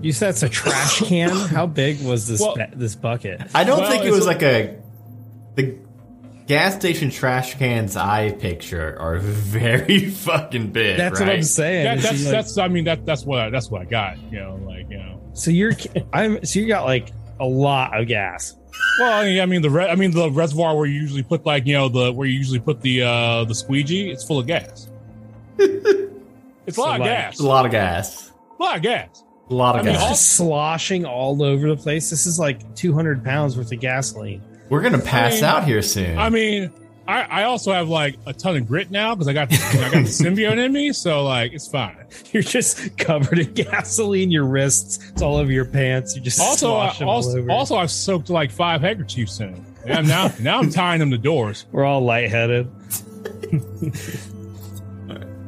You 0.00 0.10
said 0.12 0.30
it's 0.30 0.42
a 0.42 0.48
trash 0.48 0.98
can. 1.02 1.30
How 1.30 1.66
big 1.66 2.02
was 2.02 2.26
this 2.26 2.40
Well- 2.40 2.56
ba- 2.56 2.70
this 2.74 2.96
bucket? 2.96 3.40
I 3.54 3.62
don't 3.62 3.78
Well, 3.80 3.88
think 3.90 4.04
it 4.04 4.10
was 4.10 4.24
a- 4.24 4.28
like 4.28 4.42
a 4.42 4.78
the 5.54 5.76
gas 6.46 6.74
station 6.74 7.10
trash 7.10 7.54
cans 7.54 7.96
I 7.96 8.32
picture 8.32 8.96
are 8.98 9.18
very 9.20 10.10
fucking 10.10 10.68
big. 10.72 10.98
That's 10.98 11.20
what 11.20 11.28
I'm 11.28 11.42
saying. 11.42 11.84
That, 11.84 11.96
Is 11.98 12.02
that's 12.04 12.24
like- 12.24 12.32
that's 12.32 12.58
I 12.58 12.68
mean 12.68 12.84
that 12.84 13.04
that's 13.06 13.24
what 13.24 13.38
I, 13.40 13.50
that's 13.50 13.70
what 13.70 13.82
I 13.82 13.84
got. 13.84 14.18
You 14.30 14.40
know, 14.40 14.60
like 14.66 14.90
you 14.90 14.98
know. 14.98 15.20
so 15.34 15.50
you're 15.50 15.72
I'm 16.12 16.44
so 16.44 16.58
you 16.60 16.66
got 16.66 16.84
like 16.84 17.10
a 17.40 17.44
lot 17.46 17.98
of 17.98 18.06
gas. 18.08 18.56
Well, 18.98 19.12
I 19.12 19.24
mean, 19.24 19.40
I 19.40 19.46
mean 19.46 19.62
the 19.62 19.70
re- 19.70 19.88
I 19.88 19.94
mean 19.94 20.10
the 20.10 20.30
reservoir 20.30 20.76
where 20.76 20.86
you 20.86 21.00
usually 21.00 21.22
put 21.22 21.46
like 21.46 21.66
you 21.66 21.74
know 21.74 21.88
the 21.88 22.12
where 22.12 22.26
you 22.26 22.36
usually 22.36 22.60
put 22.60 22.80
the 22.80 23.02
uh 23.02 23.44
the 23.44 23.54
squeegee. 23.54 24.10
It's 24.10 24.24
full 24.24 24.38
of 24.40 24.46
gas. 24.46 24.88
it's 25.58 25.86
a 26.68 26.72
So, 26.72 26.82
lot 26.82 26.94
of 26.96 27.00
like- 27.00 27.10
gas. 27.10 27.32
It's 27.34 27.40
a 27.40 27.46
lot 27.46 27.66
of 27.66 27.72
gas. 27.72 28.32
A 28.58 28.62
lot 28.62 28.76
of 28.76 28.82
gas. 28.82 29.24
A 29.50 29.54
lot 29.54 29.74
of 29.76 29.82
I 29.82 29.84
mean, 29.84 29.94
gas. 29.94 30.02
all- 30.02 30.08
Just 30.10 30.32
sloshing 30.36 31.04
all 31.04 31.42
over 31.42 31.68
the 31.68 31.76
place. 31.76 32.10
This 32.10 32.26
is 32.26 32.38
like 32.38 32.74
200 32.74 33.24
pounds 33.24 33.56
worth 33.56 33.72
of 33.72 33.80
gasoline. 33.80 34.42
We're 34.72 34.80
gonna 34.80 34.98
pass 35.02 35.34
mean- 35.34 35.44
out 35.44 35.64
here 35.64 35.82
soon. 35.82 36.16
I 36.18 36.30
mean, 36.30 36.72
I, 37.06 37.22
I 37.24 37.42
also 37.42 37.72
have 37.72 37.90
like 37.90 38.16
a 38.24 38.32
ton 38.32 38.56
of 38.56 38.66
grit 38.66 38.90
now 38.90 39.14
because 39.14 39.28
I 39.28 39.34
got 39.34 39.52
I 39.52 39.90
got 39.90 39.90
the 39.90 39.98
symbiote 40.08 40.56
in 40.56 40.72
me, 40.72 40.94
so 40.94 41.24
like 41.24 41.52
it's 41.52 41.68
fine. 41.68 41.96
You're 42.32 42.42
just 42.42 42.96
covered 42.96 43.38
in 43.38 43.52
gasoline. 43.52 44.30
Your 44.30 44.44
wrists, 44.46 45.10
it's 45.10 45.20
all 45.20 45.36
over 45.36 45.52
your 45.52 45.66
pants. 45.66 46.16
You 46.16 46.22
just 46.22 46.40
Also, 46.40 46.74
I, 46.74 46.86
slosh 46.86 46.98
them 47.00 47.08
all 47.08 47.14
also, 47.16 47.38
over. 47.38 47.50
also, 47.50 47.76
I've 47.76 47.90
soaked 47.90 48.30
like 48.30 48.50
five 48.50 48.80
handkerchiefs 48.80 49.40
in 49.40 49.52
them. 49.52 49.66
Yeah, 49.84 50.00
now 50.00 50.32
now 50.40 50.60
I'm 50.60 50.70
tying 50.70 51.00
them 51.00 51.10
to 51.10 51.18
doors. 51.18 51.66
We're 51.72 51.84
all 51.84 52.00
lightheaded. 52.00 52.66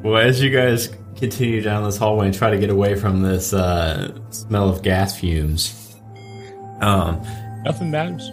Well, 0.03 0.19
as 0.19 0.43
you 0.43 0.51
guys 0.51 0.95
continue 1.17 1.63
down 1.63 1.85
this 1.85 1.97
hallway 1.97 2.27
and 2.27 2.35
try 2.35 2.51
to 2.51 2.59
get 2.59 2.69
away 2.69 2.95
from 2.95 3.23
this 3.23 3.55
uh, 3.55 4.13
smell 4.31 4.69
of 4.69 4.83
gas 4.83 5.19
fumes. 5.19 5.97
Um, 6.83 7.23
Nothing 7.65 7.91
matters. 7.91 8.31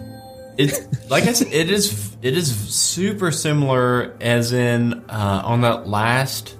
It's 0.70 1.10
like 1.10 1.24
I 1.24 1.32
said, 1.32 1.48
it 1.52 1.70
is 1.70 2.16
it 2.22 2.36
is 2.36 2.54
super 2.74 3.30
similar 3.30 4.16
as 4.20 4.52
in 4.52 4.94
uh, 5.08 5.42
on 5.44 5.62
that 5.62 5.88
last 5.88 6.56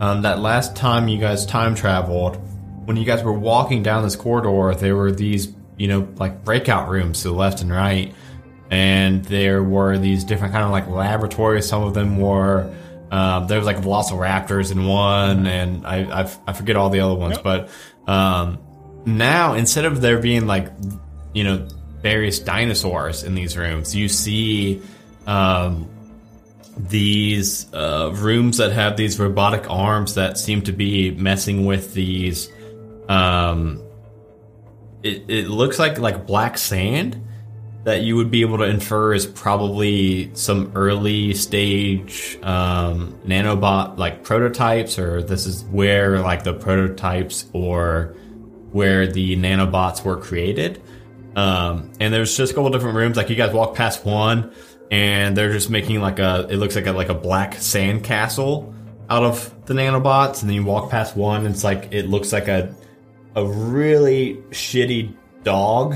um, 0.00 0.22
that 0.22 0.38
last 0.40 0.76
time 0.76 1.08
you 1.08 1.18
guys 1.18 1.46
time 1.46 1.74
traveled 1.74 2.36
when 2.86 2.96
you 2.96 3.04
guys 3.04 3.22
were 3.22 3.32
walking 3.32 3.82
down 3.82 4.02
this 4.02 4.16
corridor. 4.16 4.74
There 4.78 4.96
were 4.96 5.12
these 5.12 5.52
you 5.78 5.88
know 5.88 6.08
like 6.16 6.44
breakout 6.44 6.88
rooms 6.88 7.22
to 7.22 7.28
the 7.28 7.34
left 7.34 7.60
and 7.62 7.70
right, 7.70 8.14
and 8.70 9.24
there 9.24 9.62
were 9.62 9.98
these 9.98 10.24
different 10.24 10.52
kind 10.52 10.64
of 10.64 10.70
like 10.70 10.88
laboratories. 10.88 11.66
Some 11.68 11.82
of 11.82 11.94
them 11.94 12.18
were. 12.18 12.72
Um, 13.08 13.46
there 13.46 13.56
was 13.58 13.66
like 13.66 13.76
velociraptors 13.76 14.72
in 14.72 14.84
one, 14.84 15.46
and 15.46 15.86
I, 15.86 16.22
I, 16.22 16.30
I 16.48 16.52
forget 16.52 16.74
all 16.74 16.90
the 16.90 16.98
other 16.98 17.14
ones, 17.14 17.36
Yep. 17.36 17.44
but 17.44 17.68
um, 18.12 18.58
now 19.06 19.54
instead 19.54 19.84
of 19.84 20.00
there 20.00 20.18
being 20.18 20.48
like 20.48 20.72
you 21.32 21.44
know 21.44 21.68
various 22.06 22.38
dinosaurs 22.38 23.24
in 23.24 23.34
these 23.34 23.56
rooms. 23.56 23.96
You 23.96 24.08
see 24.08 24.80
um, 25.26 25.88
these 26.76 27.66
uh, 27.74 28.12
rooms 28.14 28.58
that 28.58 28.70
have 28.70 28.96
these 28.96 29.18
robotic 29.18 29.68
arms 29.68 30.14
that 30.14 30.38
seem 30.38 30.62
to 30.62 30.72
be 30.72 31.10
messing 31.10 31.66
with 31.66 31.94
these 31.94 32.48
um, 33.08 33.82
it, 35.02 35.24
it 35.28 35.48
looks 35.48 35.80
like 35.80 35.98
like 35.98 36.28
black 36.28 36.58
sand 36.58 37.20
that 37.82 38.02
you 38.02 38.14
would 38.14 38.30
be 38.30 38.42
able 38.42 38.58
to 38.58 38.64
infer 38.64 39.12
is 39.12 39.26
probably 39.26 40.32
some 40.34 40.70
early 40.76 41.34
stage 41.34 42.38
um, 42.44 43.18
nanobot 43.26 43.98
like 43.98 44.22
prototypes 44.22 44.96
or 44.96 45.24
this 45.24 45.44
is 45.46 45.64
where 45.64 46.20
like 46.20 46.44
the 46.44 46.54
prototypes 46.54 47.46
or 47.52 48.14
where 48.70 49.08
the 49.08 49.36
nanobots 49.36 50.04
were 50.04 50.16
created 50.16 50.80
um, 51.36 51.92
and 52.00 52.12
there's 52.12 52.34
just 52.34 52.52
a 52.52 52.54
couple 52.54 52.70
different 52.70 52.96
rooms. 52.96 53.16
Like 53.16 53.28
you 53.28 53.36
guys 53.36 53.52
walk 53.52 53.74
past 53.76 54.04
one 54.06 54.52
and 54.90 55.36
they're 55.36 55.52
just 55.52 55.68
making 55.68 56.00
like 56.00 56.18
a 56.18 56.46
it 56.50 56.56
looks 56.56 56.74
like 56.74 56.86
a 56.86 56.92
like 56.92 57.10
a 57.10 57.14
black 57.14 57.54
sand 57.54 58.04
castle 58.04 58.74
out 59.10 59.22
of 59.22 59.54
the 59.66 59.74
nanobots. 59.74 60.40
And 60.40 60.48
then 60.48 60.56
you 60.56 60.64
walk 60.64 60.90
past 60.90 61.14
one 61.14 61.44
and 61.44 61.54
it's 61.54 61.62
like 61.62 61.92
it 61.92 62.08
looks 62.08 62.32
like 62.32 62.48
a 62.48 62.74
a 63.34 63.44
really 63.44 64.36
shitty 64.50 65.14
dog. 65.44 65.94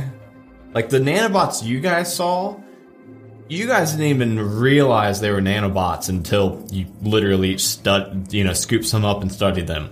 Like 0.74 0.90
the 0.90 1.00
nanobots 1.00 1.64
you 1.64 1.80
guys 1.80 2.14
saw, 2.14 2.60
you 3.48 3.66
guys 3.66 3.92
didn't 3.92 4.06
even 4.06 4.38
realize 4.60 5.22
they 5.22 5.32
were 5.32 5.40
nanobots 5.40 6.10
until 6.10 6.66
you 6.70 6.86
literally 7.00 7.56
stud, 7.56 8.30
you 8.30 8.44
know, 8.44 8.52
scoop 8.52 8.84
some 8.84 9.06
up 9.06 9.22
and 9.22 9.32
studied 9.32 9.66
them. 9.66 9.90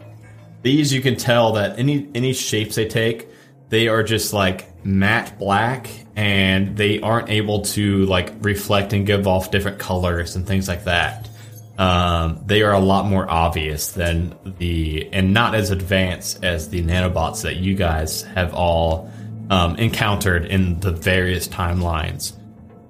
These 0.60 0.92
you 0.92 1.00
can 1.00 1.16
tell 1.16 1.52
that 1.52 1.78
any 1.78 2.10
any 2.14 2.34
shapes 2.34 2.76
they 2.76 2.86
take, 2.86 3.28
they 3.70 3.88
are 3.88 4.02
just 4.02 4.34
like 4.34 4.67
matte 4.88 5.38
black 5.38 5.90
and 6.16 6.76
they 6.76 6.98
aren't 7.00 7.28
able 7.28 7.60
to 7.60 8.06
like 8.06 8.32
reflect 8.40 8.94
and 8.94 9.06
give 9.06 9.26
off 9.26 9.50
different 9.50 9.78
colors 9.78 10.34
and 10.34 10.46
things 10.46 10.66
like 10.66 10.84
that. 10.84 11.28
Um, 11.76 12.42
they 12.46 12.62
are 12.62 12.72
a 12.72 12.80
lot 12.80 13.04
more 13.04 13.30
obvious 13.30 13.92
than 13.92 14.34
the 14.58 15.08
and 15.12 15.32
not 15.32 15.54
as 15.54 15.70
advanced 15.70 16.42
as 16.42 16.70
the 16.70 16.82
nanobots 16.82 17.42
that 17.42 17.56
you 17.56 17.74
guys 17.74 18.22
have 18.22 18.54
all 18.54 19.12
um, 19.50 19.76
encountered 19.76 20.46
in 20.46 20.80
the 20.80 20.90
various 20.90 21.46
timelines. 21.46 22.32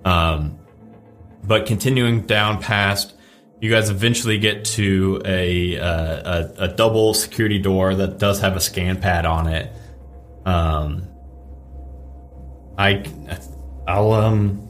Um, 0.04 0.58
but 1.44 1.66
continuing 1.66 2.22
down 2.22 2.62
past, 2.62 3.14
you 3.60 3.70
guys 3.70 3.90
eventually 3.90 4.38
get 4.38 4.64
to 4.64 5.20
a, 5.24 5.78
uh, 5.78 6.44
a 6.58 6.64
a 6.64 6.68
double 6.68 7.12
security 7.12 7.58
door 7.58 7.94
that 7.94 8.18
does 8.18 8.40
have 8.40 8.56
a 8.56 8.60
scan 8.60 9.00
pad 9.00 9.26
on 9.26 9.48
it. 9.48 9.72
Um, 10.46 11.08
I 12.78 13.04
I'll 13.86 14.12
um. 14.12 14.64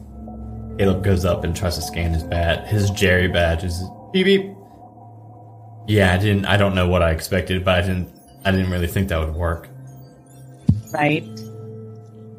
Caleb 0.79 1.03
goes 1.03 1.25
up 1.25 1.43
and 1.43 1.57
tries 1.57 1.75
to 1.75 1.83
scan 1.83 2.13
his 2.13 2.23
badge. 2.23 2.69
His 2.69 2.91
Jerry 2.91 3.27
badge 3.29 3.65
is 3.65 3.83
beep 4.13 4.27
beep. 4.27 4.55
Yeah, 5.89 6.15
I 6.15 6.19
didn't. 6.19 6.45
I 6.47 6.57
don't 6.57 6.75
know 6.75 6.87
what 6.89 7.03
I 7.03 7.11
expected, 7.11 7.65
but 7.65 7.79
I 7.79 7.81
didn't. 7.83 8.09
I 8.45 8.53
didn't 8.53 8.71
really 8.71 8.87
think 8.87 9.09
that 9.09 9.19
would 9.19 9.35
work. 9.35 9.69
Right. 10.95 11.25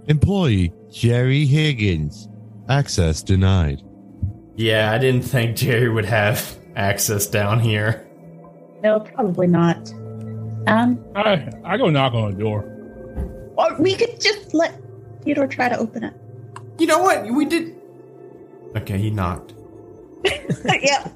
Employee 0.08 0.74
Jerry 0.92 1.46
Higgins. 1.46 2.28
Access 2.70 3.22
denied. 3.22 3.82
Yeah, 4.56 4.92
I 4.92 4.98
didn't 4.98 5.24
think 5.24 5.58
Jerry 5.58 5.90
would 5.90 6.06
have 6.06 6.58
access 6.76 7.28
down 7.28 7.60
here. 7.60 8.08
No, 8.84 9.00
probably 9.02 9.48
not. 9.48 9.92
Um, 10.68 11.04
I 11.16 11.52
I 11.66 11.78
go 11.78 11.90
knock 11.90 12.14
on 12.14 12.32
the 12.34 12.40
door. 12.40 12.64
or 13.58 13.76
we 13.80 13.96
could 13.96 14.20
just 14.22 14.54
let 14.54 14.79
Theodore 15.24 15.48
try 15.48 15.70
to 15.70 15.78
open 15.78 16.04
it. 16.04 16.14
You 16.78 16.88
know 16.88 17.00
what? 17.00 17.26
We 17.26 17.46
did. 17.46 17.76
Okay, 18.76 18.98
he 18.98 19.10
knocked. 19.10 19.54
yeah. 20.24 21.10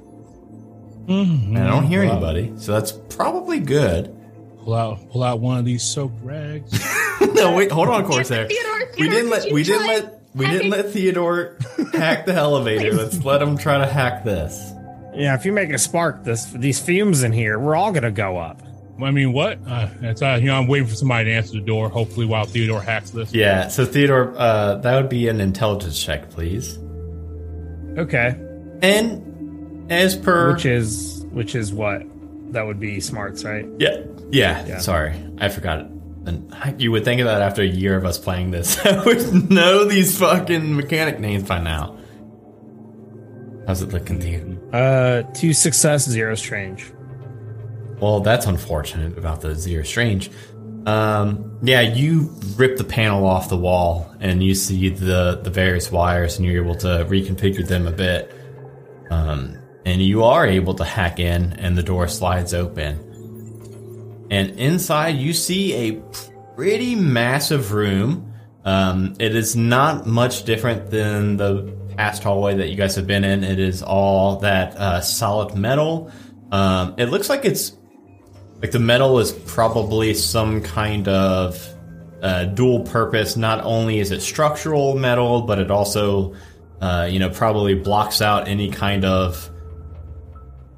And 1.08 1.58
I 1.58 1.68
don't 1.68 1.86
hear 1.86 2.02
anybody, 2.02 2.54
so 2.58 2.72
that's 2.72 2.92
probably 2.92 3.60
good. 3.60 4.16
Pull 4.64 4.74
out 4.74 5.10
pull 5.10 5.24
out 5.24 5.42
one 5.42 5.58
of 5.58 5.66
these 5.66 5.84
soaked 5.84 6.16
rags. 6.24 6.72
no, 7.34 7.54
wait, 7.56 7.72
hold 7.72 7.90
on, 7.90 8.06
Corsair. 8.06 8.48
Theodore, 8.48 8.92
We 8.98 9.10
didn't 9.10 9.30
could 9.30 9.32
let 9.32 9.48
you 9.48 9.54
we 9.54 9.64
didn't 9.64 9.88
let 9.88 10.22
we 10.34 10.48
didn't 10.48 10.70
let 10.70 10.90
Theodore 10.92 11.58
hack 11.94 12.26
the 12.26 12.34
elevator. 12.34 12.94
Let's 12.94 13.24
let 13.24 13.42
him 13.42 13.58
try 13.58 13.78
to 13.78 13.86
hack 13.86 14.24
this. 14.24 14.72
Yeah, 15.14 15.36
if 15.36 15.46
you 15.46 15.52
make 15.52 15.70
a 15.72 15.78
spark, 15.78 16.24
this 16.24 16.46
these 16.46 16.80
fumes 16.80 17.24
in 17.24 17.34
here, 17.34 17.60
we're 17.60 17.76
all 17.76 17.92
gonna 17.92 18.12
go 18.12 18.38
up. 18.38 18.62
I 19.02 19.12
mean, 19.12 19.34
what? 19.34 19.60
Uh, 19.68 19.90
that's 20.00 20.22
uh, 20.22 20.38
you 20.40 20.48
know, 20.48 20.56
I'm 20.56 20.68
waiting 20.68 20.88
for 20.88 20.96
somebody 20.96 21.26
to 21.26 21.36
answer 21.36 21.54
the 21.54 21.62
door. 21.62 21.90
Hopefully, 21.90 22.26
while 22.26 22.46
Theodore 22.46 22.82
hacks 22.82 23.10
this. 23.10 23.34
Yeah, 23.34 23.68
so 23.68 23.86
Theodore, 23.86 24.34
uh, 24.38 24.76
that 24.76 24.96
would 24.96 25.10
be 25.10 25.28
an 25.28 25.42
intelligence 25.42 26.02
check, 26.02 26.30
please. 26.30 26.78
Okay, 27.98 28.36
And 28.82 29.92
as 29.92 30.16
per 30.16 30.54
which 30.54 30.66
is 30.66 31.26
which 31.32 31.56
is 31.56 31.74
what 31.74 32.04
that 32.54 32.66
would 32.66 32.80
be 32.80 33.00
smarts, 33.00 33.44
right? 33.44 33.66
Yeah. 33.80 34.04
yeah, 34.32 34.66
Yeah. 34.66 34.78
Sorry, 34.80 35.16
I 35.40 35.50
forgot 35.50 35.80
it. 35.82 35.88
And 36.26 36.82
you 36.82 36.92
would 36.92 37.04
think 37.04 37.20
of 37.20 37.26
that 37.26 37.42
after 37.42 37.62
a 37.62 37.68
year 37.68 37.98
of 37.98 38.06
us 38.06 38.18
playing 38.18 38.52
this. 38.52 38.78
I 38.86 39.04
would 39.04 39.52
know 39.52 39.86
these 39.86 40.18
fucking 40.18 40.76
mechanic 40.76 41.20
names 41.20 41.44
by 41.44 41.60
now. 41.60 41.98
How's 43.68 43.82
it 43.82 43.92
looking 43.92 44.20
to 44.20 44.30
you? 44.30 44.70
Uh, 44.72 45.24
two 45.34 45.54
success, 45.54 46.08
zero 46.08 46.36
strange. 46.36 46.92
Well, 48.04 48.20
that's 48.20 48.48
unfortunate 48.48 49.18
about 49.18 49.40
the 49.40 49.56
Zero 49.56 49.86
Strange. 49.86 50.30
Um, 50.86 51.58
yeah, 51.64 51.80
you 51.80 52.36
rip 52.58 52.76
the 52.76 52.84
panel 52.84 53.26
off 53.26 53.48
the 53.48 53.56
wall 53.56 54.14
and 54.20 54.44
you 54.44 54.56
see 54.56 54.90
the, 54.90 55.40
the 55.42 55.50
various 55.50 55.90
wires 55.90 56.38
and 56.38 56.46
you're 56.46 56.62
able 56.62 56.76
to 56.76 57.06
reconfigure 57.08 57.66
them 57.66 57.88
a 57.88 57.94
bit. 57.94 58.36
Um, 59.10 59.58
and 59.86 60.02
you 60.02 60.26
are 60.26 60.46
able 60.46 60.74
to 60.74 60.84
hack 60.84 61.18
in 61.22 61.54
and 61.54 61.78
the 61.78 61.82
door 61.82 62.10
slides 62.10 62.54
open. 62.54 64.28
And 64.30 64.60
inside 64.60 65.16
you 65.16 65.32
see 65.32 65.74
a 65.74 66.02
pretty 66.58 66.96
massive 66.96 67.72
room. 67.72 68.34
Um, 68.66 69.16
it 69.18 69.34
is 69.34 69.56
not 69.56 70.06
much 70.06 70.44
different 70.44 70.92
than 70.92 71.38
the 71.38 71.74
past 71.96 72.22
hallway 72.22 72.56
that 72.56 72.68
you 72.68 72.76
guys 72.76 72.98
have 72.98 73.08
been 73.08 73.24
in. 73.24 73.46
It 73.46 73.60
is 73.60 73.82
all 73.82 74.40
that 74.40 74.76
uh, 74.76 75.00
solid 75.00 75.56
metal. 75.56 76.12
Um, 76.52 76.96
it 76.98 77.06
looks 77.06 77.30
like 77.30 77.46
it's 77.46 77.78
like 78.64 78.72
the 78.72 78.80
metal 78.80 79.20
is 79.20 79.34
probably 79.34 80.14
some 80.14 80.62
kind 80.62 81.10
of 81.10 81.68
uh, 82.22 82.46
dual 82.46 82.84
purpose. 82.84 83.36
Not 83.36 83.62
only 83.66 84.00
is 84.00 84.12
it 84.12 84.22
structural 84.22 84.96
metal, 84.96 85.42
but 85.42 85.60
it 85.60 85.70
also, 85.70 86.34
uh, 86.80 87.10
you 87.12 87.20
know, 87.20 87.30
probably 87.30 87.76
blocks 87.76 88.22
out 88.22 88.48
any 88.48 88.72
kind 88.72 89.04
of 89.04 89.50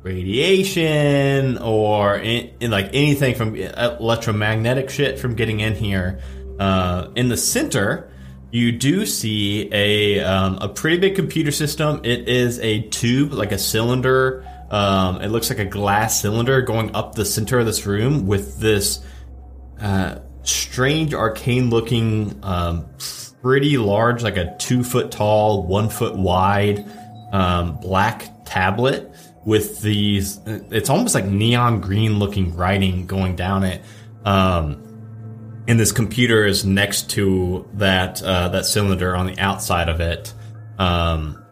radiation 0.02 1.60
or 1.60 2.18
in, 2.18 2.52
in 2.60 2.72
like 2.72 2.88
anything 2.94 3.36
from 3.36 3.56
electromagnetic 3.56 4.90
shit 4.90 5.20
from 5.20 5.36
getting 5.36 5.60
in 5.60 5.76
here. 5.76 6.20
Uh, 6.60 7.10
in 7.16 7.30
the 7.30 7.38
center, 7.38 8.12
you 8.50 8.72
do 8.72 9.06
see 9.06 9.70
a 9.72 10.22
um, 10.22 10.58
a 10.60 10.70
pretty 10.70 10.98
big 10.98 11.14
computer 11.16 11.52
system. 11.52 12.02
It 12.04 12.28
is 12.28 12.58
a 12.62 12.82
tube, 12.88 13.32
like 13.32 13.52
a 13.52 13.60
cylinder. 13.60 14.44
Um, 14.70 15.22
it 15.22 15.28
looks 15.28 15.50
like 15.50 15.60
a 15.60 15.66
glass 15.66 16.22
cylinder 16.22 16.62
going 16.62 16.96
up 16.96 17.16
the 17.16 17.26
center 17.26 17.60
of 17.60 17.66
this 17.66 17.86
room 17.86 18.26
with 18.26 18.60
this 18.60 19.02
uh, 19.80 20.20
strange, 20.44 21.14
arcane-looking, 21.14 22.40
um, 22.44 22.88
pretty 23.42 23.78
large, 23.78 24.24
like 24.24 24.38
a 24.38 24.56
two 24.58 24.84
foot 24.84 25.12
tall, 25.12 25.64
one 25.64 25.90
foot 25.90 26.16
wide, 26.16 26.86
um, 27.32 27.78
black 27.78 28.32
tablet 28.46 29.12
with 29.46 29.82
these. 29.82 30.40
It's 30.46 30.90
almost 30.90 31.14
like 31.14 31.26
neon 31.26 31.80
green 31.80 32.18
looking 32.18 32.56
writing 32.56 33.06
going 33.06 33.36
down 33.36 33.64
it. 33.64 33.84
Um, 34.24 34.82
and 35.68 35.80
this 35.80 35.92
computer 35.92 36.46
is 36.46 36.66
next 36.66 37.10
to 37.12 37.68
that 37.74 38.22
uh, 38.24 38.50
that 38.50 38.66
cylinder 38.66 39.16
on 39.16 39.28
the 39.28 39.38
outside 39.40 39.90
of 39.90 40.00
it. 40.00 40.34
Um, 40.78 41.45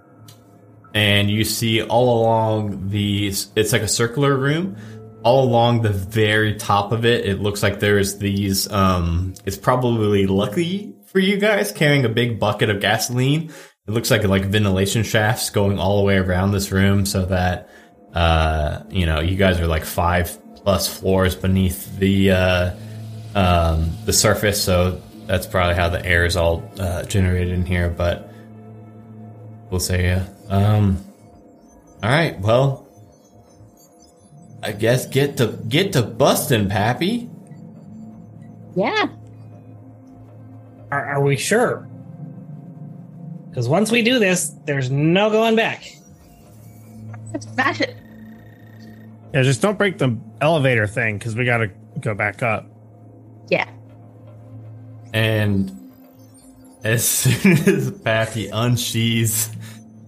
and 0.93 1.29
you 1.29 1.43
see 1.43 1.81
all 1.81 2.21
along 2.21 2.89
the 2.89 3.27
it's 3.27 3.73
like 3.73 3.81
a 3.81 3.87
circular 3.87 4.35
room. 4.37 4.75
all 5.23 5.45
along 5.45 5.81
the 5.81 5.89
very 5.89 6.55
top 6.55 6.91
of 6.91 7.05
it, 7.05 7.25
it 7.25 7.39
looks 7.39 7.63
like 7.63 7.79
there's 7.79 8.17
these. 8.17 8.69
Um, 8.71 9.33
it's 9.45 9.57
probably 9.57 10.27
lucky 10.27 10.93
for 11.07 11.19
you 11.19 11.37
guys 11.37 11.71
carrying 11.71 12.05
a 12.05 12.09
big 12.09 12.39
bucket 12.39 12.69
of 12.69 12.81
gasoline. 12.81 13.51
It 13.87 13.91
looks 13.91 14.11
like 14.11 14.23
like 14.25 14.45
ventilation 14.45 15.03
shafts 15.03 15.49
going 15.49 15.79
all 15.79 15.99
the 15.99 16.03
way 16.03 16.17
around 16.17 16.51
this 16.51 16.71
room, 16.71 17.05
so 17.05 17.25
that 17.25 17.69
uh, 18.13 18.83
you 18.89 19.05
know 19.05 19.21
you 19.21 19.37
guys 19.37 19.59
are 19.59 19.67
like 19.67 19.85
five 19.85 20.37
plus 20.55 20.87
floors 20.87 21.35
beneath 21.35 21.97
the 21.97 22.31
uh, 22.31 22.75
um, 23.35 23.91
the 24.05 24.13
surface. 24.13 24.61
So 24.61 25.01
that's 25.25 25.47
probably 25.47 25.75
how 25.75 25.89
the 25.89 26.05
air 26.05 26.25
is 26.25 26.35
all 26.35 26.69
uh, 26.79 27.03
generated 27.03 27.53
in 27.53 27.65
here. 27.65 27.89
But 27.89 28.32
we'll 29.73 29.79
say 29.79 30.03
yeah. 30.03 30.27
Um, 30.49 31.03
all 32.03 32.09
right. 32.11 32.39
Well, 32.39 32.87
I 34.61 34.71
guess 34.71 35.07
get 35.07 35.37
to 35.37 35.47
get 35.67 35.93
to 35.93 36.03
busting, 36.03 36.69
Pappy. 36.69 37.27
Yeah. 38.75 39.07
Are, 40.91 41.05
are 41.05 41.21
we 41.21 41.37
sure? 41.37 41.89
Because 43.49 43.67
once 43.67 43.91
we 43.91 44.03
do 44.03 44.19
this, 44.19 44.49
there's 44.65 44.91
no 44.91 45.31
going 45.31 45.55
back. 45.55 45.91
Let's 47.31 47.47
smash 47.47 47.81
it. 47.81 47.97
Yeah, 49.33 49.41
just 49.41 49.63
don't 49.63 49.77
break 49.77 49.97
the 49.97 50.15
elevator 50.39 50.85
thing 50.85 51.17
because 51.17 51.35
we 51.35 51.45
got 51.45 51.57
to 51.57 51.71
go 51.99 52.13
back 52.13 52.43
up. 52.43 52.67
Yeah. 53.49 53.67
And 55.13 55.83
as 56.83 57.07
soon 57.07 57.53
as 57.53 57.91
Pappy 57.91 58.49
unsheathes 58.49 59.49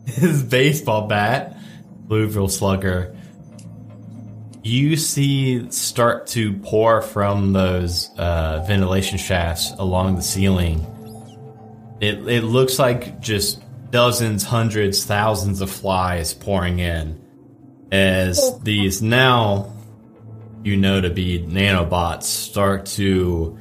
his 0.05 0.43
baseball 0.43 1.07
bat, 1.07 1.57
Louisville 2.07 2.47
Slugger, 2.47 3.15
you 4.63 4.97
see 4.97 5.69
start 5.71 6.27
to 6.27 6.53
pour 6.53 7.01
from 7.01 7.53
those 7.53 8.09
uh, 8.17 8.63
ventilation 8.67 9.17
shafts 9.17 9.71
along 9.77 10.15
the 10.15 10.21
ceiling. 10.21 10.85
It, 12.01 12.27
it 12.27 12.43
looks 12.43 12.79
like 12.79 13.19
just 13.19 13.61
dozens, 13.91 14.43
hundreds, 14.43 15.05
thousands 15.05 15.61
of 15.61 15.69
flies 15.69 16.33
pouring 16.33 16.79
in 16.79 17.21
as 17.91 18.59
these 18.61 19.01
now 19.01 19.71
you 20.63 20.75
know 20.75 20.99
to 20.99 21.09
be 21.09 21.39
nanobots 21.39 22.23
start 22.23 22.87
to 22.87 23.57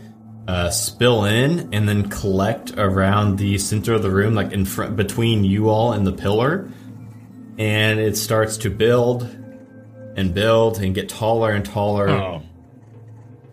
uh, 0.47 0.71
spill 0.71 1.25
in 1.25 1.73
and 1.73 1.89
then 1.89 2.09
collect 2.11 2.73
around 2.77 3.39
the 3.39 3.57
center 3.59 3.95
of 3.95 4.03
the 4.03 4.11
room, 4.11 4.35
like 4.35 4.53
in 4.53 4.65
front 4.65 4.97
between 4.97 5.45
you 5.45 5.69
all 5.69 5.93
and 5.93 6.07
the 6.07 6.13
pillar, 6.13 6.71
and 7.59 7.99
it 7.99 8.17
starts 8.17 8.59
to 8.59 8.71
build 8.71 9.23
and 10.17 10.35
build 10.35 10.79
and 10.79 10.95
get 10.95 11.09
taller 11.09 11.51
and 11.53 11.65
taller, 11.65 12.09
Oh, 12.09 12.43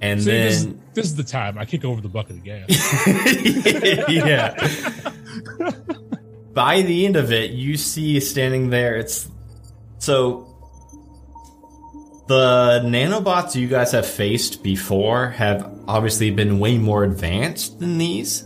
and 0.02 0.22
see, 0.22 0.32
this, 0.32 0.64
then 0.64 0.82
this 0.94 1.06
is 1.06 1.16
the 1.16 1.24
time 1.24 1.58
I 1.58 1.66
kick 1.66 1.86
over 1.86 2.02
the 2.02 2.10
bucket 2.10 2.38
of 2.38 2.44
gas. 2.44 2.68
yeah. 4.10 4.56
By 6.54 6.82
the 6.82 7.06
end 7.06 7.16
of 7.16 7.32
it, 7.32 7.52
you 7.52 7.78
see 7.78 8.20
standing 8.20 8.70
there. 8.72 8.98
It's 8.98 9.30
so 10.00 10.51
the 12.28 12.82
nanobots 12.84 13.56
you 13.56 13.68
guys 13.68 13.92
have 13.92 14.06
faced 14.06 14.64
before 14.64 15.30
have 15.30 15.80
obviously 15.88 16.32
been 16.32 16.60
way 16.60 16.78
more 16.78 17.04
advanced 17.04 17.80
than 17.80 17.98
these, 17.98 18.44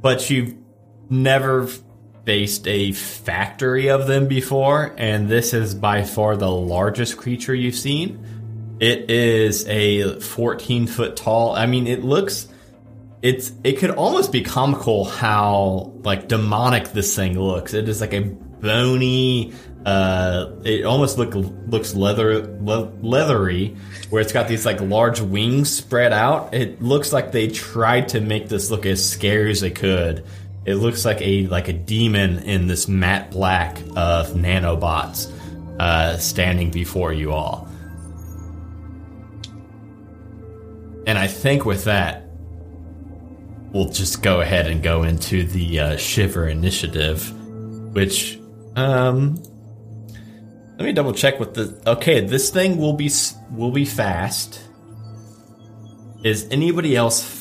but 0.00 0.28
you've 0.28 0.54
never 1.08 1.68
faced 2.24 2.66
a 2.66 2.92
factory 2.92 3.88
of 3.88 4.06
them 4.06 4.26
before, 4.26 4.94
and 4.98 5.28
this 5.28 5.54
is 5.54 5.74
by 5.74 6.02
far 6.02 6.36
the 6.36 6.50
largest 6.50 7.16
creature 7.16 7.54
you've 7.54 7.76
seen. 7.76 8.76
It 8.80 9.10
is 9.10 9.66
a 9.68 10.20
14 10.20 10.86
foot 10.86 11.16
tall. 11.16 11.54
I 11.54 11.66
mean, 11.66 11.86
it 11.86 12.04
looks 12.04 12.48
it's 13.22 13.52
it 13.64 13.78
could 13.78 13.90
almost 13.90 14.30
be 14.30 14.42
comical 14.42 15.04
how 15.04 15.92
like 16.04 16.28
demonic 16.28 16.92
this 16.92 17.16
thing 17.16 17.38
looks. 17.38 17.74
It 17.74 17.88
is 17.88 18.00
like 18.00 18.12
a 18.12 18.20
bony. 18.20 19.52
Uh, 19.86 20.50
it 20.64 20.84
almost 20.84 21.16
look 21.16 21.32
looks 21.32 21.94
leather 21.94 22.58
le- 22.60 22.92
leathery, 23.02 23.76
where 24.10 24.20
it's 24.20 24.32
got 24.32 24.48
these 24.48 24.66
like 24.66 24.80
large 24.80 25.20
wings 25.20 25.70
spread 25.70 26.12
out. 26.12 26.52
It 26.52 26.82
looks 26.82 27.12
like 27.12 27.30
they 27.30 27.46
tried 27.46 28.08
to 28.08 28.20
make 28.20 28.48
this 28.48 28.68
look 28.68 28.84
as 28.84 29.08
scary 29.08 29.52
as 29.52 29.60
they 29.60 29.70
could. 29.70 30.26
It 30.64 30.74
looks 30.74 31.04
like 31.04 31.22
a 31.22 31.46
like 31.46 31.68
a 31.68 31.72
demon 31.72 32.40
in 32.40 32.66
this 32.66 32.88
matte 32.88 33.30
black 33.30 33.78
of 33.94 34.30
nanobots 34.30 35.32
uh, 35.78 36.16
standing 36.18 36.72
before 36.72 37.12
you 37.12 37.30
all. 37.30 37.68
And 41.06 41.16
I 41.16 41.28
think 41.28 41.64
with 41.64 41.84
that, 41.84 42.28
we'll 43.72 43.90
just 43.90 44.22
go 44.22 44.40
ahead 44.40 44.66
and 44.66 44.82
go 44.82 45.04
into 45.04 45.44
the 45.44 45.78
uh, 45.78 45.96
Shiver 45.96 46.48
initiative, 46.48 47.32
which, 47.94 48.40
um, 48.74 49.40
let 50.78 50.84
me 50.84 50.92
double 50.92 51.12
check 51.12 51.38
with 51.40 51.54
the. 51.54 51.80
Okay, 51.86 52.20
this 52.20 52.50
thing 52.50 52.76
will 52.78 52.92
be 52.94 53.10
will 53.50 53.70
be 53.72 53.84
fast. 53.84 54.60
Is 56.22 56.46
anybody 56.50 56.96
else? 56.96 57.34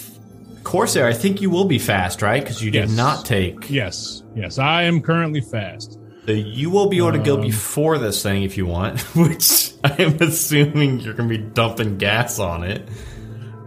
Corsair, 0.63 1.05
I 1.05 1.13
think 1.13 1.41
you 1.41 1.49
will 1.49 1.65
be 1.65 1.77
fast, 1.79 2.21
right? 2.21 2.41
Because 2.43 2.61
you 2.63 2.71
did 2.71 2.89
Yes. 2.89 2.97
not 2.97 3.25
take. 3.25 3.69
yes, 3.69 4.23
yes, 4.35 4.57
I 4.57 4.83
am 4.83 4.99
currently 5.01 5.41
fast. 5.41 5.99
So 6.25 6.31
you 6.31 6.71
will 6.71 6.87
be 6.89 6.97
able 6.97 7.11
to 7.11 7.19
go 7.19 7.35
Um, 7.35 7.41
before 7.41 7.99
this 7.99 8.23
thing 8.23 8.41
if 8.43 8.57
you 8.57 8.65
want, 8.65 8.99
which 9.15 9.73
I 9.83 9.93
am 10.01 10.17
assuming 10.21 10.99
you're 11.01 11.13
going 11.13 11.29
to 11.29 11.37
be 11.37 11.43
dumping 11.43 11.97
gas 11.99 12.39
on 12.39 12.63
it. 12.63 12.87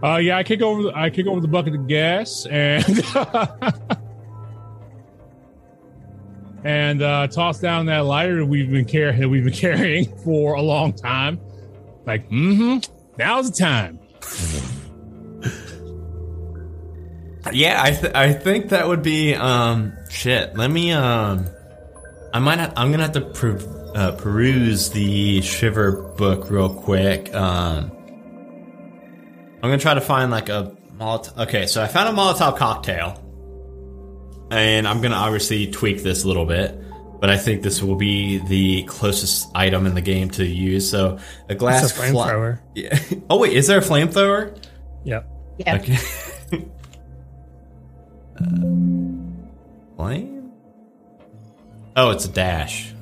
Uh, 0.03 0.17
yeah, 0.17 0.37
I 0.37 0.43
kick 0.43 0.61
over. 0.61 0.83
The, 0.83 0.91
I 0.93 1.09
kick 1.09 1.25
over 1.27 1.39
the 1.39 1.47
bucket 1.47 1.75
of 1.75 1.87
gas 1.87 2.45
and 2.49 2.83
and 6.63 7.01
uh, 7.01 7.27
toss 7.27 7.59
down 7.59 7.85
that 7.87 7.99
lighter 7.99 8.45
we've 8.45 8.69
been 8.69 8.85
carrying. 8.85 9.29
We've 9.29 9.43
been 9.43 9.53
carrying 9.67 10.15
for 10.23 10.53
a 10.55 10.61
long 10.61 10.93
time. 10.93 11.39
Like, 12.05 12.29
mm-hmm. 12.29 12.79
Now's 13.17 13.51
the 13.51 13.57
time. 13.57 13.99
Yeah, 17.51 17.81
I 17.81 17.91
th- 17.91 18.13
I 18.13 18.33
think 18.33 18.69
that 18.69 18.87
would 18.87 19.01
be 19.01 19.33
um 19.33 19.93
shit. 20.09 20.55
Let 20.55 20.69
me 20.69 20.91
um 20.91 21.47
I 22.33 22.39
might 22.39 22.59
have, 22.59 22.73
I'm 22.75 22.91
gonna 22.91 23.03
have 23.03 23.13
to 23.13 23.21
per- 23.21 23.91
uh, 23.95 24.11
peruse 24.13 24.91
the 24.91 25.41
Shiver 25.41 26.13
book 26.17 26.49
real 26.51 26.69
quick. 26.69 27.33
Um, 27.33 27.91
I'm 29.55 29.61
gonna 29.61 29.79
try 29.79 29.95
to 29.95 30.01
find 30.01 30.31
like 30.31 30.49
a 30.49 30.75
Molotov. 30.97 31.39
Okay, 31.47 31.65
so 31.65 31.81
I 31.81 31.87
found 31.87 32.15
a 32.15 32.21
Molotov 32.21 32.57
cocktail, 32.57 33.21
and 34.51 34.87
I'm 34.87 35.01
gonna 35.01 35.15
obviously 35.15 35.71
tweak 35.71 36.03
this 36.03 36.23
a 36.23 36.27
little 36.27 36.45
bit. 36.45 36.75
But 37.19 37.29
I 37.29 37.37
think 37.37 37.63
this 37.63 37.83
will 37.83 37.95
be 37.95 38.37
the 38.37 38.83
closest 38.83 39.49
item 39.53 39.85
in 39.85 39.93
the 39.93 40.01
game 40.01 40.29
to 40.31 40.45
use. 40.45 40.89
So 40.89 41.19
a 41.49 41.55
glass 41.55 41.83
It's 41.83 41.99
a 41.99 42.01
flamethrower. 42.01 42.59
Yeah. 42.75 42.97
Oh 43.29 43.37
wait, 43.39 43.53
is 43.53 43.67
there 43.67 43.79
a 43.79 43.81
flamethrower? 43.81 44.57
Yep. 45.03 45.27
Yeah. 45.57 45.75
Okay. 45.75 45.97
uh, 48.39 48.45
flame? 49.97 50.51
Oh, 51.97 52.11
it's 52.11 52.25
a 52.25 52.29
dash. 52.29 52.93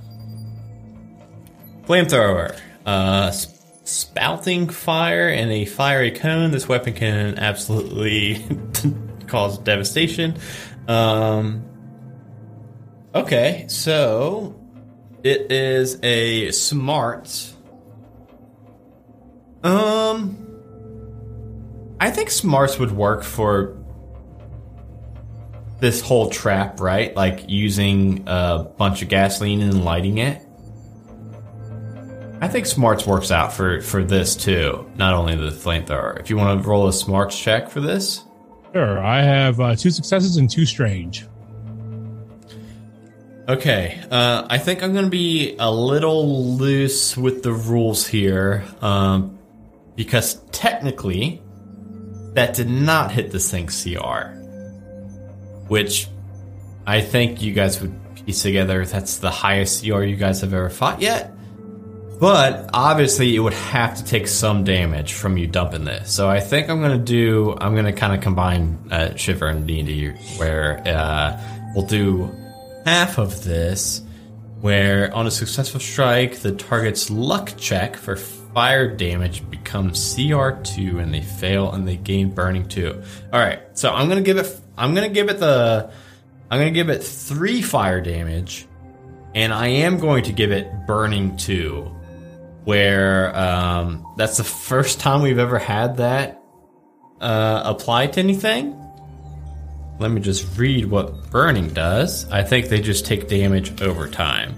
Flamethrower. 1.84 2.60
Uh, 2.86 3.30
sp- 3.32 3.54
spouting 3.84 4.68
fire 4.68 5.30
and 5.30 5.52
a 5.52 5.66
fiery 5.66 6.12
cone. 6.12 6.52
This 6.52 6.68
weapon 6.68 6.94
can 6.94 7.38
absolutely 7.38 8.46
cause 9.28 9.58
devastation. 9.60 10.38
Um, 10.88 11.66
okay, 13.14 13.66
so 13.68 14.60
it 15.24 15.52
is 15.52 16.00
a 16.04 16.52
smart. 16.52 17.54
Um, 19.64 20.48
I 22.00 22.12
think 22.12 22.30
smarts 22.30 22.80
would 22.80 22.92
work 22.92 23.24
for 23.24 23.76
this 25.80 26.02
whole 26.02 26.30
trap, 26.30 26.80
right? 26.80 27.16
Like 27.16 27.46
using 27.48 28.24
a 28.28 28.60
bunch 28.60 29.02
of 29.02 29.10
gasoline 29.10 29.62
and 29.62 29.84
lighting 29.84 30.18
it. 30.20 30.42
I 32.40 32.48
think 32.48 32.68
smarts 32.68 33.06
works 33.06 33.32
out 33.32 33.52
for 33.52 33.82
for 33.82 34.04
this 34.04 34.36
too. 34.36 34.90
Not 34.96 35.16
only 35.16 35.36
the 35.36 35.50
flamethrower. 35.50 36.20
If 36.20 36.30
you 36.30 36.38
want 36.38 36.62
to 36.62 36.70
roll 36.70 36.88
a 36.88 36.94
smarts 36.94 37.38
check 37.38 37.70
for 37.70 37.82
this, 37.82 38.24
Sure. 38.74 39.04
I 39.04 39.22
have 39.22 39.60
uh, 39.60 39.76
two 39.76 39.92
successes 39.92 40.38
and 40.38 40.50
two 40.50 40.66
strange. 40.66 41.26
Okay, 43.48 44.02
uh, 44.12 44.46
I 44.50 44.58
think 44.58 44.84
I'm 44.84 44.92
going 44.92 45.06
to 45.06 45.10
be 45.10 45.56
a 45.58 45.72
little 45.72 46.56
loose 46.58 47.16
with 47.16 47.44
the 47.44 47.54
rules 47.54 48.06
here, 48.06 48.66
um, 48.82 49.40
because 49.96 50.34
technically, 50.52 51.42
that 52.34 52.56
did 52.56 52.70
not 52.70 53.12
hit 53.14 53.32
this 53.32 53.50
thing's 53.50 53.82
CR, 53.82 54.36
which 55.70 56.10
I 56.86 57.00
think 57.00 57.42
you 57.42 57.54
guys 57.54 57.80
would 57.82 57.96
piece 58.26 58.42
together. 58.42 58.86
That's 58.86 59.20
the 59.20 59.32
highest 59.32 59.82
CR 59.82 60.04
you 60.04 60.18
guys 60.18 60.42
have 60.42 60.54
ever 60.54 60.70
fought 60.70 61.02
yet. 61.02 61.32
But 62.20 62.70
obviously 62.74 63.36
it 63.36 63.40
would 63.40 63.54
have 63.54 63.96
to 63.98 64.04
take 64.04 64.28
some 64.28 64.64
damage 64.64 65.14
from 65.14 65.38
you 65.38 65.46
dumping 65.48 65.86
this. 65.86 66.12
So 66.12 66.30
I 66.30 66.40
think 66.40 66.70
I'm 66.70 66.82
gonna 66.82 66.98
do. 66.98 67.56
I'm 67.60 67.76
gonna 67.76 67.94
kind 67.94 68.14
of 68.14 68.22
combine 68.22 68.80
uh, 68.92 69.16
Shiver 69.16 69.48
and 69.48 69.68
D 69.68 69.80
and 69.80 69.88
D, 69.88 70.10
where 70.38 70.82
uh, 70.88 71.40
we'll 71.76 71.86
do 71.86 72.32
half 72.86 73.20
of 73.20 73.44
this, 73.44 74.02
where 74.62 75.14
on 75.14 75.28
a 75.28 75.32
successful 75.32 75.80
strike, 75.80 76.40
the 76.40 76.54
target's 76.54 77.10
luck 77.10 77.54
check 77.58 77.96
for 77.96 78.16
fire 78.16 78.96
damage 78.96 79.48
becomes 79.52 80.16
CR2, 80.16 81.02
and 81.02 81.14
they 81.14 81.22
fail 81.22 81.72
and 81.72 81.88
they 81.88 81.98
gain 81.98 82.32
burning 82.32 82.68
two. 82.68 83.00
All 83.32 83.40
right, 83.40 83.60
so 83.78 83.94
I'm 83.94 84.10
gonna 84.10 84.22
give 84.22 84.38
it. 84.38 84.60
I'm 84.76 84.96
gonna 84.96 85.10
give 85.10 85.30
it 85.30 85.40
the. 85.40 85.92
I'm 86.50 86.60
gonna 86.60 86.72
give 86.72 86.90
it 86.90 87.04
three 87.04 87.62
fire 87.62 88.02
damage, 88.02 88.66
and 89.36 89.54
I 89.54 89.68
am 89.68 90.00
going 90.00 90.24
to 90.24 90.34
give 90.34 90.52
it 90.52 90.88
burning 90.88 91.38
two 91.38 91.94
where 92.68 93.34
um, 93.34 94.06
that's 94.18 94.36
the 94.36 94.44
first 94.44 95.00
time 95.00 95.22
we've 95.22 95.40
ever 95.40 95.58
had 95.58 95.96
that 95.98 96.44
uh, 97.22 97.62
apply 97.64 98.08
to 98.08 98.20
anything. 98.20 98.78
Let 100.00 100.12
me 100.12 100.20
just 100.20 100.58
read 100.58 100.88
what 100.88 101.32
burning 101.32 101.70
does. 101.70 102.30
I 102.30 102.44
think 102.44 102.68
they 102.68 102.82
just 102.82 103.06
take 103.06 103.30
damage 103.30 103.82
over 103.82 104.10
time. 104.10 104.54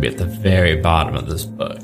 Be 0.00 0.08
at 0.08 0.18
the 0.18 0.26
very 0.26 0.74
bottom 0.80 1.14
of 1.14 1.28
this 1.28 1.44
book. 1.44 1.78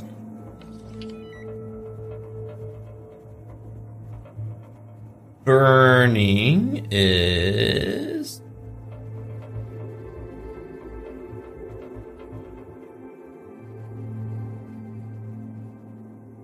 Burning 5.45 6.89
is 6.91 8.41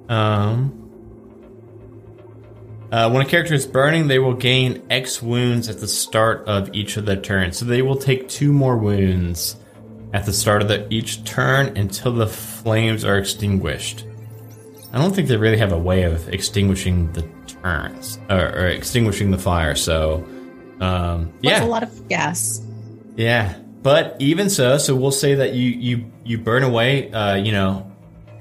Um, 0.08 0.74
uh, 2.90 3.10
when 3.10 3.24
a 3.24 3.28
character 3.28 3.54
is 3.54 3.66
burning, 3.66 4.08
they 4.08 4.18
will 4.18 4.34
gain 4.34 4.82
X 4.88 5.22
wounds 5.22 5.68
at 5.68 5.78
the 5.80 5.88
start 5.88 6.46
of 6.48 6.74
each 6.74 6.96
of 6.96 7.04
their 7.04 7.20
turns. 7.20 7.58
So 7.58 7.64
they 7.66 7.82
will 7.82 7.96
take 7.96 8.28
two 8.28 8.52
more 8.52 8.78
wounds 8.78 9.56
at 10.14 10.24
the 10.24 10.32
start 10.32 10.62
of 10.62 10.68
the, 10.68 10.86
each 10.92 11.24
turn 11.24 11.76
until 11.76 12.12
the 12.12 12.26
flames 12.26 13.04
are 13.04 13.18
extinguished. 13.18 14.06
I 14.92 14.98
don't 14.98 15.14
think 15.14 15.28
they 15.28 15.36
really 15.36 15.58
have 15.58 15.72
a 15.72 15.78
way 15.78 16.04
of 16.04 16.28
extinguishing 16.30 17.12
the 17.12 17.28
turns 17.46 18.18
or, 18.30 18.40
or 18.40 18.68
extinguishing 18.68 19.30
the 19.30 19.38
fire. 19.38 19.74
So, 19.74 20.24
um, 20.80 21.30
That's 21.42 21.60
yeah, 21.60 21.64
a 21.64 21.66
lot 21.66 21.82
of 21.82 22.08
gas. 22.08 22.62
yeah. 23.16 23.58
But 23.82 24.16
even 24.18 24.50
so, 24.50 24.78
so 24.78 24.94
we'll 24.96 25.12
say 25.12 25.36
that 25.36 25.54
you 25.54 25.70
you 25.70 26.12
you 26.24 26.38
burn 26.38 26.64
away, 26.64 27.12
uh, 27.12 27.36
you 27.36 27.52
know, 27.52 27.87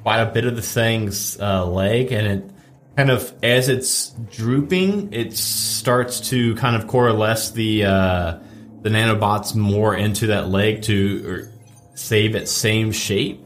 quite 0.08 0.22
a 0.22 0.32
bit 0.32 0.46
of 0.46 0.56
the 0.56 0.62
thing's 0.62 1.38
uh, 1.42 1.66
leg, 1.66 2.14
and 2.14 2.26
it 2.26 2.50
kind 2.96 3.10
of 3.10 3.34
as 3.44 3.68
it's 3.68 4.12
drooping, 4.32 5.12
it 5.12 5.36
starts 5.36 6.30
to 6.30 6.56
kind 6.56 6.78
of 6.78 6.88
coalesce 6.88 7.52
the 7.52 7.84
uh, 7.84 8.40
the 8.84 8.90
nanobots 8.90 9.54
more 9.54 9.94
into 9.94 10.28
that 10.28 10.48
leg 10.48 10.82
to 10.82 11.46
save 11.94 12.36
its 12.36 12.54
same 12.54 12.94
shape. 12.94 13.46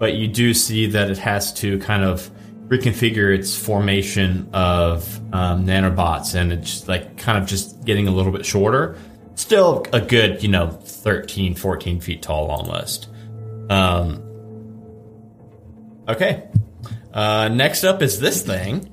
But 0.00 0.14
you 0.14 0.26
do 0.26 0.52
see 0.52 0.86
that 0.86 1.12
it 1.12 1.18
has 1.18 1.52
to 1.60 1.78
kind 1.78 2.02
of 2.02 2.28
reconfigure 2.66 3.32
its 3.32 3.56
formation 3.56 4.50
of 4.52 5.16
um, 5.32 5.64
nanobots, 5.64 6.34
and 6.34 6.52
it's 6.52 6.88
like 6.88 7.18
kind 7.18 7.38
of 7.38 7.48
just 7.48 7.84
getting 7.84 8.08
a 8.08 8.10
little 8.10 8.32
bit 8.32 8.44
shorter. 8.44 8.98
Still 9.36 9.86
a 9.92 10.00
good, 10.00 10.42
you 10.42 10.48
know, 10.48 10.70
13, 10.72 11.54
14 11.54 12.00
feet 12.00 12.20
tall 12.20 12.50
almost. 12.50 13.06
Um, 13.68 14.24
Okay. 16.10 16.48
Uh, 17.14 17.48
next 17.48 17.84
up 17.84 18.02
is 18.02 18.18
this 18.18 18.42
thing. 18.42 18.92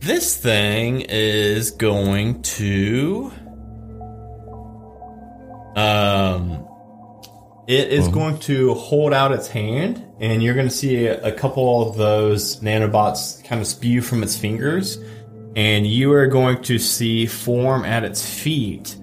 This 0.00 0.36
thing 0.36 1.00
is 1.08 1.70
going 1.70 2.42
to. 2.42 3.32
Um, 5.76 6.66
it 7.66 7.88
is 7.88 8.08
going 8.08 8.38
to 8.40 8.74
hold 8.74 9.14
out 9.14 9.32
its 9.32 9.48
hand, 9.48 10.04
and 10.20 10.42
you're 10.42 10.54
going 10.54 10.68
to 10.68 10.74
see 10.74 11.06
a, 11.06 11.22
a 11.22 11.32
couple 11.32 11.88
of 11.88 11.96
those 11.96 12.60
nanobots 12.60 13.42
kind 13.44 13.60
of 13.60 13.66
spew 13.66 14.02
from 14.02 14.22
its 14.22 14.36
fingers, 14.36 14.98
and 15.56 15.86
you 15.86 16.12
are 16.12 16.26
going 16.26 16.60
to 16.64 16.78
see 16.78 17.24
form 17.24 17.86
at 17.86 18.04
its 18.04 18.28
feet 18.28 18.96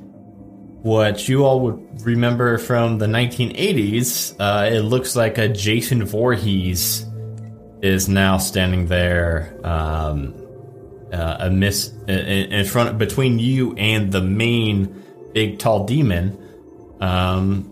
what 0.88 1.28
you 1.28 1.44
all 1.44 1.60
would 1.60 2.06
remember 2.06 2.58
from 2.58 2.98
the 2.98 3.08
1980s. 3.08 4.36
Uh, 4.40 4.74
it 4.74 4.80
looks 4.80 5.18
like 5.18 5.38
a 5.38 5.50
Jason 5.50 6.06
Voorhees 6.06 7.06
is 7.82 8.08
now 8.08 8.38
standing 8.38 8.88
there, 8.88 9.60
um, 9.66 10.34
uh, 11.12 11.38
a 11.42 11.50
miss 11.50 11.90
in, 12.08 12.18
in 12.18 12.66
front 12.66 12.98
between 12.98 13.38
you 13.38 13.76
and 13.76 14.14
the 14.14 14.22
main 14.22 15.04
big 15.34 15.60
tall 15.60 15.86
demon. 15.86 16.38
Um, 17.02 17.70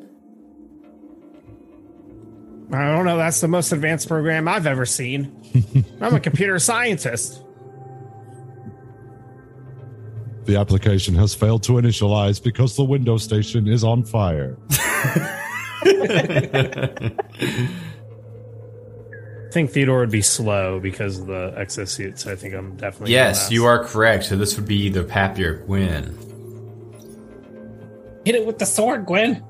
I 2.71 2.95
don't 2.95 3.05
know. 3.05 3.17
That's 3.17 3.41
the 3.41 3.49
most 3.49 3.73
advanced 3.73 4.07
program 4.07 4.47
I've 4.47 4.65
ever 4.65 4.85
seen. 4.85 5.42
I'm 6.01 6.15
a 6.15 6.19
computer 6.19 6.59
scientist. 6.59 7.43
The 10.45 10.57
application 10.57 11.15
has 11.15 11.33
failed 11.33 11.63
to 11.63 11.73
initialize 11.73 12.43
because 12.43 12.75
the 12.75 12.83
window 12.83 13.17
station 13.17 13.67
is 13.67 13.83
on 13.83 14.03
fire. 14.03 14.57
I 19.49 19.49
think 19.51 19.71
Theodore 19.71 19.99
would 19.99 20.11
be 20.11 20.21
slow 20.21 20.79
because 20.79 21.19
of 21.19 21.27
the 21.27 22.13
so 22.15 22.31
I 22.31 22.35
think 22.35 22.53
I'm 22.55 22.75
definitely. 22.75 23.11
Yes, 23.11 23.51
you 23.51 23.65
are 23.65 23.85
correct. 23.85 24.25
So 24.25 24.35
this 24.35 24.57
would 24.57 24.67
be 24.67 24.77
either 24.77 25.03
Pappy 25.03 25.45
or 25.45 25.59
Gwen. 25.59 26.17
Hit 28.25 28.35
it 28.35 28.45
with 28.45 28.57
the 28.57 28.65
sword, 28.65 29.05
Gwen. 29.05 29.43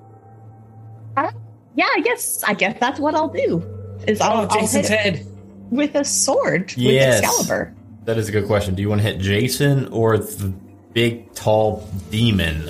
Uh, 1.15 1.31
yeah, 1.75 1.87
I 1.95 2.01
guess 2.01 2.43
I 2.43 2.53
guess 2.53 2.77
that's 2.79 2.99
what 2.99 3.15
I'll 3.15 3.29
do. 3.29 3.63
Is 4.07 4.19
I'll, 4.19 4.31
Oh, 4.31 4.41
I'll 4.41 4.59
Jason's 4.59 4.89
it 4.89 4.99
head. 4.99 5.27
With 5.73 5.95
a 5.95 6.03
sword 6.05 6.73
Yes. 6.77 7.21
with 7.21 7.29
Excalibur. 7.29 7.73
That 8.05 8.17
is 8.17 8.29
a 8.29 8.31
good 8.31 8.45
question. 8.47 8.75
Do 8.75 8.81
you 8.81 8.89
want 8.89 9.01
to 9.01 9.07
hit 9.07 9.19
Jason 9.19 9.87
or 9.87 10.17
the 10.17 10.53
big, 10.93 11.33
tall 11.33 11.87
demon? 12.11 12.69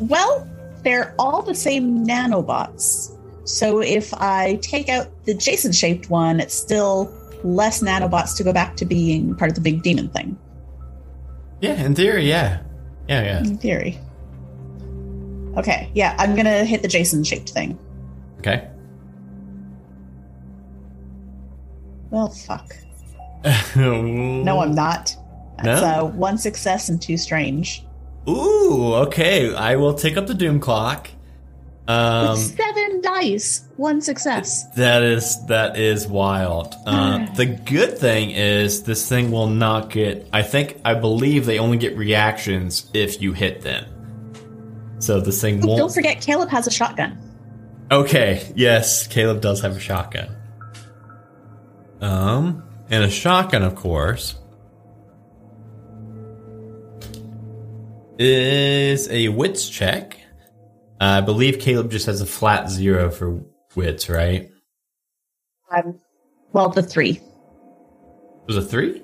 Well, 0.00 0.48
they're 0.82 1.14
all 1.18 1.42
the 1.42 1.54
same 1.54 2.06
nanobots. 2.06 3.16
So 3.44 3.80
if 3.80 4.12
I 4.14 4.58
take 4.62 4.88
out 4.88 5.08
the 5.24 5.34
Jason 5.34 5.72
shaped 5.72 6.10
one, 6.10 6.40
it's 6.40 6.54
still 6.54 7.12
less 7.44 7.82
nanobots 7.82 8.36
to 8.36 8.44
go 8.44 8.52
back 8.52 8.76
to 8.76 8.84
being 8.84 9.34
part 9.36 9.50
of 9.50 9.54
the 9.56 9.60
big 9.60 9.82
demon 9.82 10.08
thing, 10.08 10.36
Yeah, 11.60 11.74
in 11.84 11.94
theory, 11.94 12.28
yeah. 12.28 12.60
Yeah, 13.08 13.22
yeah. 13.22 13.38
in 13.40 13.58
theory. 13.58 13.98
Okay, 15.56 15.90
yeah, 15.94 16.14
I'm 16.18 16.34
gonna 16.34 16.64
hit 16.64 16.82
the 16.82 16.88
Jason 16.88 17.24
shaped 17.24 17.50
thing. 17.50 17.78
Okay. 18.38 18.68
Well, 22.12 22.28
fuck. 22.28 22.76
No, 23.74 24.60
I'm 24.60 24.74
not. 24.74 25.16
That's 25.64 25.80
No? 25.82 25.88
uh, 25.88 26.04
one 26.10 26.38
success 26.38 26.88
and 26.88 27.00
two 27.02 27.16
strange. 27.16 27.84
Ooh, 28.28 28.94
okay. 29.06 29.52
I 29.54 29.74
will 29.76 29.94
take 29.94 30.16
up 30.16 30.28
the 30.28 30.34
Doom 30.34 30.60
Clock. 30.60 31.08
Um, 31.88 32.36
Seven 32.36 33.00
dice, 33.00 33.64
one 33.76 34.00
success. 34.00 34.64
That 34.76 35.02
is 35.02 35.44
that 35.46 35.76
is 35.76 36.06
wild. 36.06 36.74
Uh, 36.86 37.26
the 37.36 37.46
good 37.46 37.98
thing 37.98 38.30
is 38.30 38.84
this 38.84 39.08
thing 39.08 39.32
will 39.32 39.48
not 39.48 39.90
get. 39.90 40.28
I 40.32 40.42
think 40.42 40.80
I 40.84 40.94
believe 40.94 41.44
they 41.46 41.58
only 41.58 41.78
get 41.78 41.96
reactions 41.96 42.88
if 42.94 43.20
you 43.20 43.32
hit 43.32 43.62
them. 43.62 43.86
So 45.00 45.20
this 45.20 45.40
thing 45.40 45.58
Don't 45.58 45.68
won't. 45.80 45.94
forget, 45.94 46.20
Caleb 46.20 46.50
has 46.50 46.68
a 46.68 46.70
shotgun. 46.70 47.18
Okay, 47.90 48.52
yes, 48.54 49.08
Caleb 49.08 49.40
does 49.40 49.60
have 49.62 49.76
a 49.76 49.80
shotgun. 49.80 50.36
Um, 52.02 52.64
and 52.90 53.04
a 53.04 53.10
shotgun, 53.10 53.62
of 53.62 53.76
course, 53.76 54.34
is 58.18 59.08
a 59.08 59.28
wits 59.28 59.68
check. 59.68 60.18
Uh, 61.00 61.04
I 61.04 61.20
believe 61.20 61.60
Caleb 61.60 61.92
just 61.92 62.06
has 62.06 62.20
a 62.20 62.26
flat 62.26 62.68
zero 62.68 63.10
for 63.10 63.44
wits, 63.76 64.08
right? 64.08 64.50
Um, 65.70 65.98
well, 66.52 66.68
the 66.70 66.82
three. 66.82 67.12
It 67.12 67.22
was 68.48 68.56
a 68.56 68.62
three? 68.62 69.00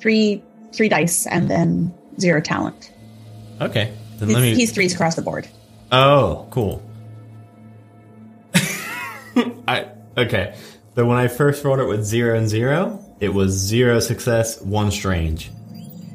Three, 0.00 0.42
three 0.72 0.88
dice, 0.88 1.26
and 1.26 1.50
then 1.50 1.94
zero 2.18 2.40
talent. 2.40 2.92
Okay, 3.60 3.92
then 4.16 4.28
he's, 4.28 4.34
let 4.34 4.40
me. 4.40 4.54
He's 4.54 4.72
threes 4.72 4.94
across 4.94 5.16
the 5.16 5.22
board. 5.22 5.46
Oh, 5.92 6.46
cool. 6.50 6.82
I 9.68 9.88
okay. 10.16 10.56
So 10.94 11.06
when 11.06 11.16
I 11.16 11.28
first 11.28 11.64
rolled 11.64 11.80
it 11.80 11.86
with 11.86 12.04
zero 12.04 12.36
and 12.36 12.48
zero, 12.48 13.02
it 13.20 13.30
was 13.32 13.52
zero 13.52 13.98
success, 14.00 14.60
one 14.60 14.90
strange. 14.90 15.50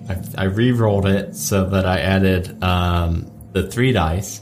I, 0.08 0.18
I 0.38 0.44
re-rolled 0.46 1.08
it 1.08 1.36
so 1.36 1.70
that 1.70 1.86
I 1.86 2.00
added 2.00 2.64
um, 2.64 3.32
the 3.54 3.70
three 3.70 3.92
dice, 3.92 4.42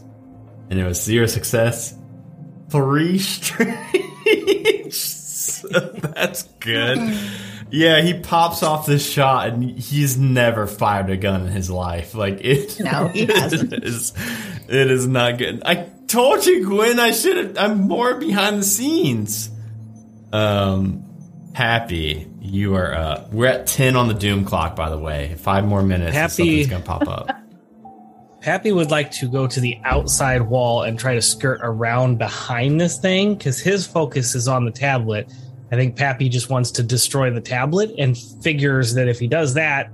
and 0.69 0.77
it 0.79 0.83
was 0.85 1.01
zero 1.01 1.25
success, 1.25 1.95
three 2.69 3.17
strange. 3.19 4.93
so 4.93 5.67
that's 5.69 6.43
good. 6.59 6.97
Yeah, 7.71 8.01
he 8.01 8.13
pops 8.19 8.61
off 8.61 8.85
this 8.85 9.09
shot, 9.09 9.49
and 9.49 9.63
he's 9.63 10.17
never 10.17 10.67
fired 10.67 11.09
a 11.09 11.17
gun 11.17 11.47
in 11.47 11.51
his 11.53 11.69
life. 11.69 12.13
Like 12.13 12.39
it. 12.41 12.79
No, 12.83 13.07
he 13.07 13.25
hasn't. 13.33 13.73
it 13.73 13.83
is, 13.83 14.13
it 14.67 14.91
is 14.91 15.07
not 15.07 15.37
good. 15.37 15.63
I 15.65 15.89
told 16.07 16.45
you, 16.45 16.65
Gwen. 16.65 16.99
I 16.99 17.11
should 17.11 17.37
have. 17.37 17.57
I'm 17.57 17.81
more 17.87 18.15
behind 18.15 18.59
the 18.59 18.63
scenes. 18.65 19.49
Um, 20.35 21.03
Pappy 21.53 22.27
you 22.41 22.75
are 22.75 22.93
up. 22.93 23.33
We're 23.33 23.47
at 23.47 23.65
ten 23.67 23.95
on 23.95 24.07
the 24.07 24.13
doom 24.13 24.45
clock, 24.45 24.75
by 24.75 24.89
the 24.89 24.97
way. 24.99 25.35
Five 25.39 25.65
more 25.65 25.81
minutes. 25.81 26.15
and 26.15 26.31
something's 26.31 26.67
gonna 26.67 26.83
pop 26.83 27.07
up. 27.07 27.29
Pappy 28.41 28.71
would 28.71 28.91
like 28.91 29.09
to 29.13 29.27
go 29.27 29.47
to 29.47 29.59
the 29.59 29.79
outside 29.85 30.43
wall 30.43 30.83
and 30.83 30.99
try 30.99 31.15
to 31.15 31.21
skirt 31.21 31.59
around 31.63 32.19
behind 32.19 32.79
this 32.79 32.99
thing 32.99 33.33
because 33.35 33.59
his 33.59 33.87
focus 33.87 34.35
is 34.35 34.47
on 34.47 34.65
the 34.65 34.71
tablet. 34.71 35.31
I 35.71 35.75
think 35.75 35.95
Pappy 35.95 36.29
just 36.29 36.49
wants 36.51 36.69
to 36.71 36.83
destroy 36.83 37.31
the 37.31 37.41
tablet 37.41 37.91
and 37.97 38.15
figures 38.43 38.93
that 38.93 39.07
if 39.07 39.17
he 39.17 39.27
does 39.27 39.55
that, 39.55 39.87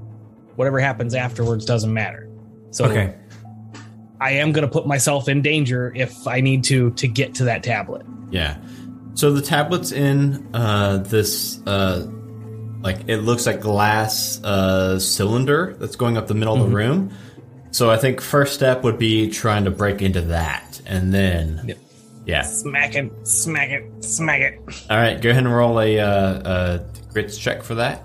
whatever 0.58 0.80
happens 0.82 1.16
afterwards 1.16 1.64
doesn't 1.64 1.94
matter. 1.94 2.28
So 2.72 2.86
Okay. 2.86 3.16
I 4.20 4.32
am 4.32 4.52
going 4.52 4.68
to 4.68 4.72
put 4.72 4.86
myself 4.86 5.30
in 5.30 5.42
danger 5.42 5.94
if 5.96 6.28
I 6.28 6.42
need 6.42 6.66
to 6.66 6.92
to 6.92 7.08
get 7.08 7.34
to 7.36 7.46
that 7.46 7.64
tablet. 7.64 8.06
Yeah. 8.32 8.58
So 9.16 9.34
the 9.34 9.42
tablet's 9.42 9.92
in 9.92 10.48
uh, 10.54 10.98
this, 11.00 11.60
uh, 11.68 12.08
like 12.82 13.08
it 13.08 13.18
looks 13.18 13.46
like 13.46 13.60
glass 13.62 14.42
uh, 14.44 15.00
cylinder 15.00 15.76
that's 15.80 15.96
going 15.96 16.18
up 16.18 16.28
the 16.28 16.34
middle 16.34 16.56
of 16.56 16.70
the 16.70 16.76
room. 16.76 17.12
So 17.72 17.90
I 17.92 17.98
think 17.98 18.20
first 18.22 18.54
step 18.54 18.84
would 18.84 18.98
be 18.98 19.30
trying 19.30 19.66
to 19.66 19.72
break 19.72 20.02
into 20.02 20.22
that, 20.22 20.82
and 20.86 21.14
then 21.14 21.62
Yep. 21.68 21.78
yeah. 22.26 22.42
Smack 22.42 22.96
it, 22.96 23.12
smack 23.28 23.70
it, 23.70 24.04
smack 24.04 24.42
it. 24.42 24.60
All 24.90 24.98
right, 24.98 25.22
go 25.22 25.30
ahead 25.30 25.44
and 25.46 25.54
roll 25.54 25.80
a, 25.80 26.00
uh, 26.00 26.80
a 26.80 27.14
grits 27.14 27.38
check 27.38 27.64
for 27.64 27.76
that. 27.76 28.04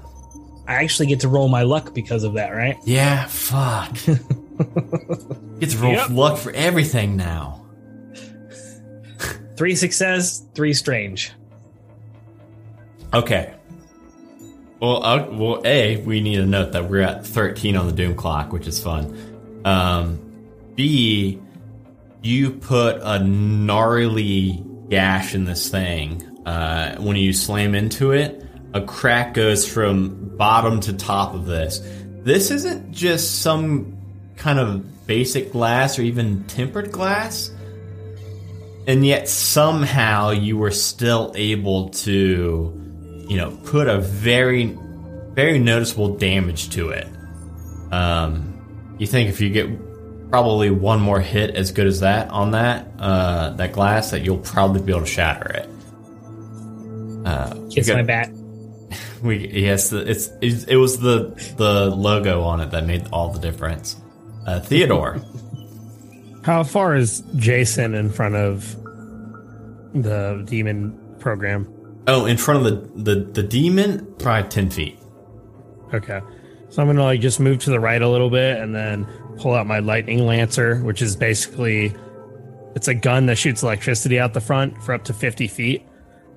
I 0.69 0.75
actually 0.83 1.07
get 1.07 1.21
to 1.21 1.29
roll 1.29 1.49
my 1.49 1.63
luck 1.63 1.95
because 1.95 2.23
of 2.25 2.35
that, 2.35 2.51
right? 2.51 2.77
Yeah, 2.85 3.27
fuck. 3.27 3.93
Get 5.61 5.71
to 5.71 5.79
roll 5.79 5.93
Yep. 5.93 6.11
luck 6.11 6.39
for 6.39 6.51
everything 6.53 7.17
now. 7.17 7.66
Three 9.57 9.75
success, 9.75 10.45
three 10.55 10.75
strange. 10.75 11.33
Okay. 13.15 13.55
Well, 14.81 15.01
well, 15.33 15.63
a 15.65 15.97
we 16.03 16.21
need 16.21 16.37
to 16.37 16.47
note 16.47 16.73
that 16.73 16.91
we're 16.91 17.01
at 17.01 17.27
thirteen 17.27 17.77
on 17.77 17.87
the 17.87 17.93
doom 17.93 18.15
clock, 18.15 18.53
which 18.53 18.67
is 18.67 18.83
fun. 18.83 19.63
Um, 19.65 20.21
B, 20.75 21.41
you 22.21 22.51
put 22.51 23.01
a 23.03 23.19
gnarly 23.25 24.63
gash 24.91 25.35
in 25.35 25.47
this 25.47 25.71
thing. 25.71 26.23
Uh, 26.45 26.97
when 26.99 27.17
you 27.17 27.33
slam 27.33 27.75
into 27.75 28.13
it, 28.13 28.45
a 28.75 28.83
crack 28.83 29.33
goes 29.33 29.67
from 29.67 30.37
bottom 30.37 30.81
to 30.81 30.93
top 30.93 31.35
of 31.35 31.47
this. 31.47 31.81
This 32.23 32.51
isn't 32.51 32.93
just 32.93 33.41
some 33.41 33.97
kind 34.37 34.59
of 34.59 35.07
basic 35.07 35.53
glass 35.53 35.99
or 35.99 36.03
even 36.03 36.45
tempered 36.45 36.93
glass 36.93 37.51
and 38.87 39.05
yet 39.05 39.29
somehow 39.29 40.31
you 40.31 40.57
were 40.57 40.71
still 40.71 41.33
able 41.37 41.89
to 41.91 42.73
you 43.29 43.37
know 43.37 43.51
put 43.65 43.89
a 43.89 43.99
very 43.99 44.77
very 45.33 45.59
noticeable 45.59 46.17
damage 46.17 46.71
to 46.71 46.91
it. 46.91 47.07
Um 47.93 48.53
you 48.99 49.07
think 49.07 49.29
if 49.29 49.41
you 49.41 49.51
get 49.51 49.69
probably 50.31 50.71
one 50.71 51.01
more 51.01 51.21
hit 51.21 51.55
as 51.55 51.71
good 51.73 51.87
as 51.87 52.01
that 52.01 52.29
on 52.31 52.53
that 52.53 52.89
uh 52.99 53.51
that 53.51 53.73
glass 53.73 54.11
that 54.11 54.23
you'll 54.23 54.39
probably 54.39 54.81
be 54.83 54.93
able 54.93 55.01
to 55.03 55.07
shatter 55.07 55.51
it. 55.51 55.69
Uh 57.25 57.55
Kiss 57.71 57.87
got- 57.89 57.97
my 57.97 58.03
bat. 58.03 58.31
we 59.23 59.49
yes 59.49 59.93
it's, 59.93 60.31
it's 60.41 60.65
it 60.65 60.77
was 60.77 61.01
the 61.01 61.35
the 61.57 61.87
logo 61.91 62.43
on 62.43 62.61
it 62.61 62.71
that 62.71 62.87
made 62.87 63.07
all 63.13 63.31
the 63.31 63.41
difference. 63.41 63.97
Uh 64.47 64.61
theodore 64.61 65.21
How 66.47 66.63
far 66.63 66.95
is 66.95 67.23
Jason 67.35 67.95
in 67.95 68.09
front 68.11 68.37
of 68.37 68.77
the 69.95 70.43
demon 70.47 70.99
program? 71.19 71.73
oh 72.09 72.25
in 72.25 72.37
front 72.37 72.65
of 72.65 72.95
the 72.95 73.03
the, 73.15 73.21
the 73.33 73.43
demon 73.43 74.07
probably 74.21 74.49
10 74.49 74.71
feet 74.71 74.97
Okay. 75.93 76.21
So 76.69 76.83
I'm 76.83 76.89
gonna 76.89 77.03
like 77.03 77.21
just 77.21 77.41
move 77.41 77.59
to 77.61 77.71
the 77.71 77.81
right 77.81 78.01
a 78.01 78.09
little 78.09 78.31
bit 78.31 78.59
and 78.59 78.73
then 78.75 79.07
pull 79.39 79.55
out 79.55 79.67
my 79.67 79.79
lightning 79.81 80.25
lancer, 80.27 80.77
which 80.83 81.01
is 81.03 81.17
basically 81.17 81.93
it's 82.77 82.87
a 82.89 82.95
gun 82.95 83.27
that 83.27 83.37
shoots 83.39 83.63
electricity 83.63 84.19
out 84.21 84.33
the 84.35 84.41
front 84.41 84.81
for 84.83 84.93
up 84.95 85.05
to 85.05 85.13
50 85.15 85.49
feet. 85.49 85.85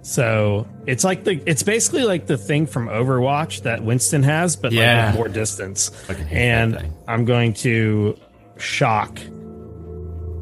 So 0.01 0.67
it's 0.87 1.03
like 1.03 1.23
the 1.23 1.41
it's 1.45 1.61
basically 1.63 2.03
like 2.03 2.25
the 2.27 2.37
thing 2.37 2.65
from 2.67 2.87
Overwatch 2.87 3.63
that 3.63 3.83
Winston 3.83 4.23
has, 4.23 4.55
but 4.55 4.71
Yeah. 4.71 5.07
like 5.07 5.15
more 5.15 5.27
distance. 5.27 5.89
Fucking 5.89 6.25
hate 6.25 6.35
that 6.35 6.41
And. 6.83 6.93
I'm 7.07 7.25
going 7.25 7.53
to 7.65 8.17
shock 8.57 9.19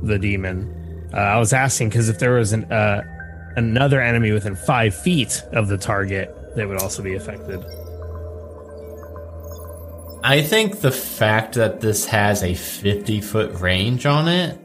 the 0.04 0.20
demon. 0.20 1.10
Uh, 1.14 1.18
I 1.18 1.38
was 1.40 1.54
asking 1.54 1.90
because 1.90 2.10
if 2.10 2.20
there 2.20 2.34
was 2.34 2.54
an 2.54 2.72
uh, 2.72 3.02
another 3.56 4.02
enemy 4.02 4.32
within 4.32 4.56
five 4.56 4.96
feet 4.96 5.44
of 5.52 5.68
the 5.68 5.78
target, 5.78 6.34
they 6.56 6.66
would 6.66 6.82
also 6.82 7.02
be 7.02 7.16
affected. 7.16 7.64
I 10.24 10.42
think 10.42 10.82
the 10.82 10.92
fact 10.92 11.56
that 11.56 11.80
this 11.80 12.06
has 12.08 12.44
a 12.44 12.54
50 12.54 13.22
foot 13.22 13.60
range 13.62 14.06
on 14.06 14.28
it 14.28 14.60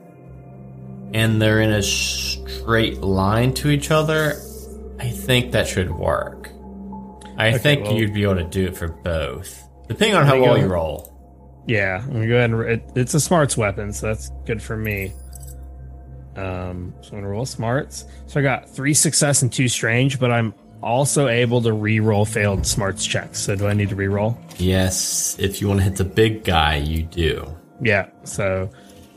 and 1.15 1.41
they're 1.41 1.61
in 1.61 1.71
a 1.71 1.83
straight 1.83 3.01
line 3.01 3.55
to 3.55 3.71
each 3.71 3.91
other, 3.91 4.35
I 4.99 5.11
think 5.11 5.53
that 5.53 5.69
should 5.69 5.91
work. 5.91 6.51
I 7.37 7.59
think 7.59 7.85
well- 7.85 7.95
you'd 7.95 8.15
be 8.15 8.23
able 8.25 8.37
to 8.37 8.45
do 8.45 8.67
it 8.67 8.77
for 8.77 8.89
both, 8.89 9.63
depending 9.89 10.17
on 10.17 10.27
how 10.27 10.41
well 10.41 10.59
you 10.59 10.67
roll. 10.67 11.11
Yeah, 11.67 12.03
I'm 12.03 12.13
gonna 12.13 12.27
go 12.27 12.37
ahead 12.37 12.51
and 12.51 12.63
it, 12.63 12.83
it's 12.97 13.15
a 13.15 13.21
smarts 13.21 13.57
weapon, 13.57 13.93
so 13.93 14.09
that's 14.09 14.31
good 14.47 14.61
for 14.61 14.77
me. 14.77 15.13
Um, 16.37 16.95
so 17.03 17.11
I'm 17.13 17.19
gonna 17.19 17.29
roll 17.29 17.45
smarts. 17.47 18.07
So 18.27 18.41
I 18.41 18.43
got 18.43 18.69
three 18.71 18.95
success 18.95 19.43
and 19.43 19.53
two 19.53 19.69
strange, 19.69 20.19
but 20.19 20.31
I'm 20.31 20.55
also 20.83 21.29
able 21.29 21.61
to 21.63 21.73
re-roll 21.73 22.25
failed 22.25 22.67
smarts 22.67 23.07
checks. 23.07 23.39
So 23.39 23.55
do 23.55 23.67
I 23.69 23.75
need 23.75 23.91
to 23.91 23.95
re-roll? 23.97 24.37
Yes, 24.59 25.37
if 25.39 25.61
you 25.61 25.69
want 25.69 25.81
to 25.81 25.85
hit 25.85 25.97
the 25.97 26.05
big 26.05 26.43
guy, 26.45 26.77
you 26.77 27.03
do. 27.05 27.55
Yeah. 27.81 28.09
So 28.25 28.71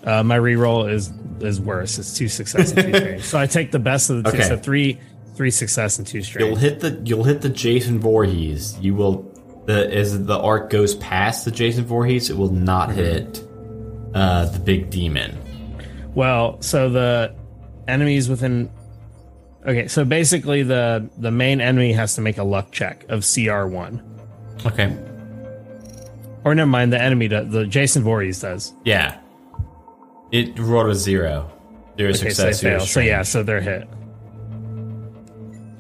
uh, 0.04 0.24
my 0.24 0.36
re-roll 0.36 0.86
is 0.88 1.12
is 1.40 1.60
worse. 1.62 1.98
It's 1.98 2.18
two 2.18 2.28
success 2.28 2.72
and 2.72 2.84
two 2.84 2.94
strange. 3.00 3.24
So 3.24 3.40
I 3.40 3.48
take 3.48 3.72
the 3.72 3.80
best 3.80 4.10
of 4.10 4.24
the 4.24 4.32
two. 4.32 4.38
Okay. 4.38 4.48
So 4.48 4.58
three 4.58 5.00
three 5.36 5.52
success 5.52 5.98
and 5.98 6.06
two 6.08 6.22
strange. 6.22 6.48
You'll 6.48 6.58
hit 6.58 6.80
the 6.82 7.02
you'll 7.06 7.24
hit 7.24 7.42
the 7.42 7.50
Jason 7.50 8.00
Voorhees. 8.00 8.78
You 8.80 8.94
will 8.96 9.32
the 9.66 9.92
as 9.94 10.26
the 10.26 10.38
arc 10.38 10.70
goes 10.70 10.96
past 10.96 11.46
the 11.46 11.52
Jason 11.52 11.86
Voorhees, 11.86 12.30
it 12.30 12.38
will 12.38 12.52
not 12.52 12.90
Mm-hmm. 12.90 13.00
hit 13.00 13.44
uh, 14.14 14.46
the 14.46 14.60
big 14.60 14.90
demon. 14.92 15.38
Well, 16.16 16.62
so 16.62 16.90
the 16.90 17.36
enemies 17.88 18.30
within 18.30 18.70
Okay, 19.68 19.88
so 19.88 20.06
basically 20.06 20.62
the 20.64 21.10
the 21.18 21.32
main 21.32 21.60
enemy 21.60 21.92
has 21.94 22.14
to 22.16 22.22
make 22.22 22.38
a 22.38 22.44
luck 22.44 22.72
check 22.72 23.04
of 23.10 23.22
CR1. 23.22 24.00
Okay. 24.66 24.96
Or 26.44 26.54
never 26.54 26.70
mind, 26.70 26.94
the 26.94 27.02
enemy 27.02 27.28
does. 27.28 27.52
The 27.52 27.66
Jason 27.66 28.04
Voorhees 28.04 28.40
does. 28.40 28.74
Yeah. 28.84 29.18
It 30.32 30.58
rolled 30.60 30.90
a 30.92 30.96
zero. 30.96 31.52
Zero 31.98 32.10
Okay, 32.12 32.18
so 32.30 32.44
success. 32.52 32.62
fail. 32.62 32.80
So 32.82 33.00
yeah, 33.00 33.24
so 33.24 33.42
they're 33.42 33.60
hit. 33.62 33.88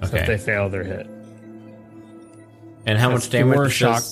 So 0.01 0.05
if 0.05 0.11
they 0.11 0.19
Okay. 0.21 0.37
fail, 0.37 0.69
they're 0.69 0.83
hit. 0.83 1.07
And 2.87 2.97
how 2.97 3.09
That's 3.09 3.25
much 3.25 3.31
damage? 3.31 3.55
four 3.55 3.69
shock- 3.69 4.03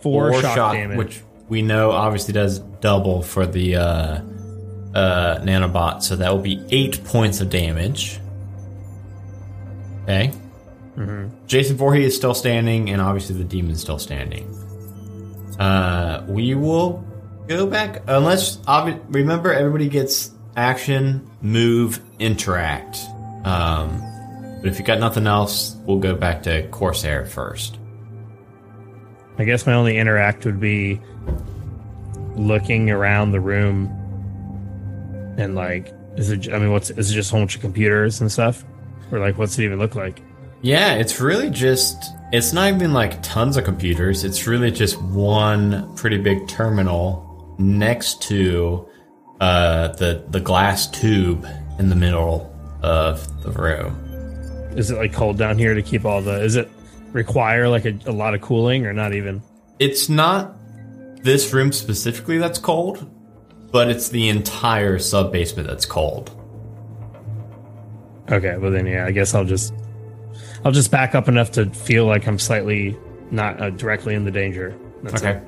Four, 0.00 0.40
shock, 0.42 0.72
damage. 0.74 0.96
which 0.98 1.20
we 1.48 1.60
know 1.62 1.90
obviously 1.90 2.32
does 2.34 2.58
double 2.80 3.22
for 3.22 3.46
the 3.46 3.76
uh, 3.76 4.20
uh, 4.94 5.38
nanobot. 5.42 6.02
So 6.02 6.16
that 6.16 6.32
will 6.32 6.42
be 6.42 6.64
eight 6.70 7.04
points 7.04 7.40
of 7.40 7.50
damage. 7.50 8.18
Okay. 10.04 10.32
Mm-hmm. 10.96 11.46
Jason 11.46 11.76
Voorhees 11.76 12.06
is 12.06 12.16
still 12.16 12.34
standing, 12.34 12.90
and 12.90 13.02
obviously 13.02 13.36
the 13.36 13.44
demon's 13.44 13.80
still 13.80 13.98
standing. 13.98 14.46
Uh, 15.58 16.24
we 16.28 16.54
will 16.54 17.04
Go 17.46 17.66
back 17.66 18.02
unless 18.06 18.56
obvi- 18.58 19.02
remember 19.08 19.52
everybody 19.52 19.88
gets 19.88 20.30
action, 20.56 21.30
move, 21.42 22.00
interact. 22.18 22.96
Um, 23.44 24.00
but 24.62 24.70
if 24.70 24.78
you 24.78 24.84
got 24.84 24.98
nothing 24.98 25.26
else, 25.26 25.76
we'll 25.84 25.98
go 25.98 26.14
back 26.14 26.44
to 26.44 26.66
Corsair 26.68 27.26
first. 27.26 27.78
I 29.36 29.44
guess 29.44 29.66
my 29.66 29.74
only 29.74 29.98
interact 29.98 30.46
would 30.46 30.58
be 30.58 31.02
looking 32.34 32.90
around 32.90 33.32
the 33.32 33.40
room 33.40 33.90
and 35.36 35.54
like, 35.54 35.92
is 36.16 36.30
it? 36.30 36.52
I 36.52 36.58
mean, 36.58 36.70
what's 36.72 36.90
is 36.90 37.10
it? 37.10 37.14
Just 37.14 37.30
a 37.30 37.32
whole 37.32 37.40
bunch 37.42 37.56
of 37.56 37.60
computers 37.60 38.20
and 38.20 38.30
stuff, 38.30 38.64
or 39.10 39.18
like, 39.18 39.38
what's 39.38 39.58
it 39.58 39.64
even 39.64 39.78
look 39.78 39.94
like? 39.94 40.20
Yeah, 40.62 40.94
it's 40.94 41.20
really 41.20 41.50
just 41.50 42.02
it's 42.32 42.52
not 42.52 42.72
even 42.72 42.92
like 42.92 43.22
tons 43.22 43.56
of 43.56 43.64
computers. 43.64 44.24
It's 44.24 44.46
really 44.46 44.70
just 44.70 45.00
one 45.02 45.94
pretty 45.94 46.18
big 46.18 46.48
terminal 46.48 47.54
next 47.58 48.22
to 48.22 48.88
uh, 49.40 49.88
the 49.88 50.24
the 50.30 50.40
glass 50.40 50.86
tube 50.90 51.46
in 51.78 51.88
the 51.90 51.96
middle 51.96 52.50
of 52.82 53.42
the 53.42 53.50
room. 53.50 54.00
Is 54.76 54.90
it 54.90 54.96
like 54.96 55.12
cold 55.12 55.38
down 55.38 55.58
here 55.58 55.74
to 55.74 55.82
keep 55.82 56.04
all 56.04 56.22
the? 56.22 56.42
Is 56.42 56.56
it 56.56 56.70
require 57.12 57.68
like 57.68 57.84
a, 57.84 57.98
a 58.06 58.12
lot 58.12 58.34
of 58.34 58.40
cooling 58.40 58.86
or 58.86 58.92
not 58.92 59.14
even? 59.14 59.42
It's 59.78 60.08
not 60.08 60.56
this 61.22 61.52
room 61.52 61.72
specifically 61.72 62.38
that's 62.38 62.58
cold, 62.58 63.08
but 63.74 63.90
it's 63.90 64.08
the 64.10 64.28
entire 64.28 65.00
sub 65.00 65.32
basement 65.32 65.66
that's 65.66 65.84
cold. 65.84 66.30
Okay, 68.30 68.56
well 68.56 68.70
then 68.70 68.86
yeah, 68.86 69.04
I 69.04 69.10
guess 69.10 69.34
I'll 69.34 69.44
just 69.44 69.74
I'll 70.64 70.70
just 70.70 70.92
back 70.92 71.16
up 71.16 71.26
enough 71.26 71.50
to 71.52 71.68
feel 71.70 72.06
like 72.06 72.28
I'm 72.28 72.38
slightly 72.38 72.96
not 73.32 73.60
uh, 73.60 73.70
directly 73.70 74.14
in 74.14 74.24
the 74.24 74.30
danger. 74.30 74.78
That's 75.02 75.20
Okay. 75.22 75.38
it. 75.38 75.42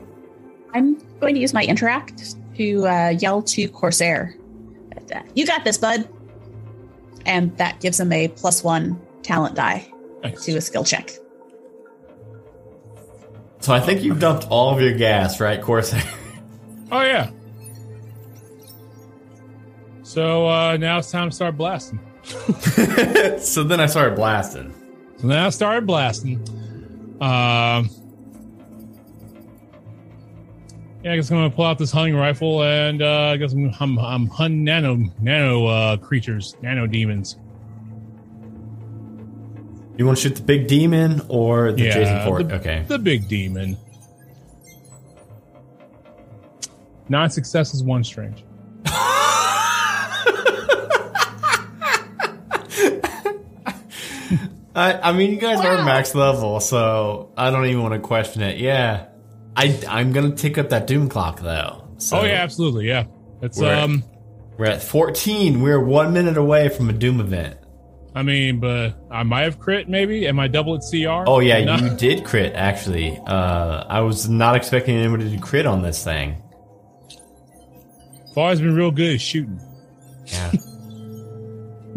I'm 0.75 0.97
going 1.21 1.37
to 1.37 1.41
use 1.41 1.55
my 1.55 1.63
interact 1.63 2.35
to 2.57 2.87
uh, 2.89 3.09
yell 3.11 3.43
to 3.43 3.69
Corsair. 3.69 4.35
You 5.37 5.47
got 5.47 5.63
this, 5.65 5.79
bud. 5.79 6.09
And 7.27 7.57
that 7.59 7.81
gives 7.81 7.99
him 8.01 8.11
a 8.13 8.27
plus 8.29 8.65
one 8.65 9.01
talent 9.23 9.55
die 9.55 9.87
Nice. 10.25 10.45
to 10.47 10.57
a 10.57 10.61
skill 10.61 10.83
check. 10.85 11.11
So 13.61 13.73
I 13.73 13.79
think 13.81 14.03
you've 14.03 14.19
dumped 14.19 14.49
all 14.49 14.75
of 14.75 14.81
your 14.83 14.95
gas, 14.95 15.39
right, 15.41 15.63
Corsair? 15.63 16.03
Oh 16.91 17.03
yeah. 17.03 17.31
So 20.17 20.49
uh, 20.49 20.79
now 20.79 20.97
it's 20.97 21.11
time 21.11 21.29
to 21.29 21.37
start 21.37 21.59
blasting. 21.59 22.01
so 23.39 23.63
then 23.63 23.81
I 23.81 23.85
started 23.85 24.17
blasting. 24.17 24.73
So 25.19 25.27
now 25.27 25.45
I 25.45 25.51
started 25.51 25.87
blasting. 25.87 26.37
Um, 27.21 27.91
yeah, 31.05 31.13
I 31.13 31.17
guess 31.17 31.31
I'm 31.31 31.37
gonna 31.37 31.51
pull 31.51 31.67
out 31.67 31.77
this 31.77 31.93
hunting 31.93 32.17
rifle 32.17 32.63
and 32.63 33.03
uh, 33.03 33.25
I 33.35 33.37
guess 33.37 33.53
I'm, 33.53 33.71
I'm, 33.79 33.99
I'm 33.99 34.27
hunting 34.29 34.65
nano 34.65 34.97
nano 35.21 35.67
uh, 35.67 35.97
creatures, 35.99 36.57
nano 36.63 36.87
demons. 36.87 37.37
You 39.99 40.07
want 40.07 40.17
to 40.17 40.23
shoot 40.31 40.37
the 40.37 40.43
big 40.43 40.67
demon 40.67 41.21
or 41.29 41.73
the 41.73 41.83
Yeah, 41.83 41.93
Jason 41.93 42.25
Ford? 42.25 42.49
the- 42.49 42.55
okay. 42.55 42.87
The 42.89 42.99
big 42.99 43.29
demon. 43.29 43.77
Nine 47.11 47.29
successes, 47.29 47.83
one 47.85 48.03
strange. 48.03 48.46
I, 54.77 55.09
I 55.09 55.13
mean, 55.13 55.31
you 55.31 55.39
guys 55.39 55.59
are 55.65 55.85
max 55.85 56.15
level, 56.15 56.61
so 56.61 57.33
I 57.37 57.51
don't 57.51 57.65
even 57.67 57.83
want 57.83 57.95
to 57.95 58.01
question 58.01 58.43
it. 58.43 58.59
Yeah, 58.59 59.07
I 59.57 59.79
I'm 59.89 60.13
gonna 60.13 60.35
tick 60.37 60.59
up 60.59 60.69
that 60.69 60.87
doom 60.87 61.09
clock 61.09 61.41
though. 61.41 61.89
So 61.99 62.19
oh 62.21 62.25
yeah, 62.25 62.35
absolutely, 62.43 62.87
yeah. 62.87 63.05
It's 63.41 63.59
We're 63.59 63.73
at- 63.73 63.83
um, 63.85 64.05
we're 64.59 64.67
at 64.67 64.83
14. 64.83 65.61
We're 65.63 65.83
one 65.83 66.13
minute 66.13 66.37
away 66.37 66.69
from 66.69 66.89
a 66.91 66.93
doom 66.93 67.21
event. 67.21 67.57
I 68.15 68.23
mean, 68.23 68.61
but 68.61 68.99
I 69.11 69.23
might 69.23 69.43
have 69.43 69.59
crit 69.59 69.89
maybe. 69.89 70.27
Am 70.27 70.39
I 70.41 70.49
double 70.49 70.75
at 70.77 70.83
CR? 70.91 71.25
Oh 71.27 71.41
yeah, 71.41 71.63
No. 71.65 71.77
you 71.77 71.91
did 71.97 72.25
crit 72.25 72.55
actually. 72.55 73.19
Uh, 73.27 73.85
I 73.89 74.01
was 74.01 74.29
not 74.29 74.57
expecting 74.57 74.97
anybody 74.97 75.31
to 75.35 75.39
crit 75.43 75.67
on 75.67 75.83
this 75.83 76.03
thing. 76.05 76.43
Far's 78.35 78.61
been 78.61 78.75
real 78.75 78.91
good 78.91 79.15
at 79.15 79.21
shooting. 79.21 79.61
Yeah. 80.27 80.53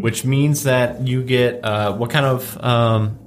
Which 0.00 0.24
means 0.24 0.64
that 0.64 1.06
you 1.06 1.22
get 1.22 1.64
uh, 1.64 1.94
what 1.94 2.10
kind 2.10 2.24
of 2.26 2.58
um? 2.64 3.18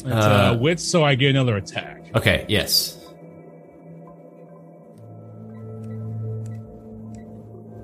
It's 0.00 0.04
uh, 0.06 0.54
Uh, 0.54 0.58
wits, 0.60 0.84
so 0.84 1.02
I 1.04 1.14
get 1.14 1.30
another 1.30 1.56
attack. 1.56 2.10
Okay, 2.14 2.44
yes. 2.48 2.94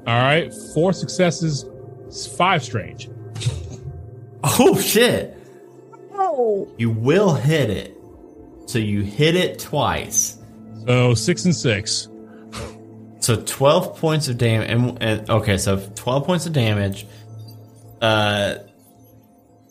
All 0.07 0.15
right, 0.23 0.53
four 0.75 0.93
successes, 0.93 1.65
five 2.37 2.63
strange. 2.63 3.09
Oh 4.43 4.79
shit! 4.79 5.35
Oh, 6.13 6.69
You 6.77 6.91
will 6.91 7.33
hit 7.35 7.71
it. 7.71 7.97
So 8.67 8.79
you 8.79 9.01
hit 9.03 9.35
it 9.37 9.59
twice. 9.59 10.37
So 10.87 11.15
six 11.15 11.47
and 11.47 11.57
six. 11.57 12.09
So 13.21 13.37
12 13.41 13.97
points 13.97 14.29
of 14.29 14.37
damage. 14.37 14.69
And, 14.71 15.03
and 15.03 15.31
okay, 15.31 15.57
so 15.57 15.79
12 15.95 16.27
points 16.27 16.45
of 16.45 16.53
damage. 16.53 17.07
Uh, 18.05 18.59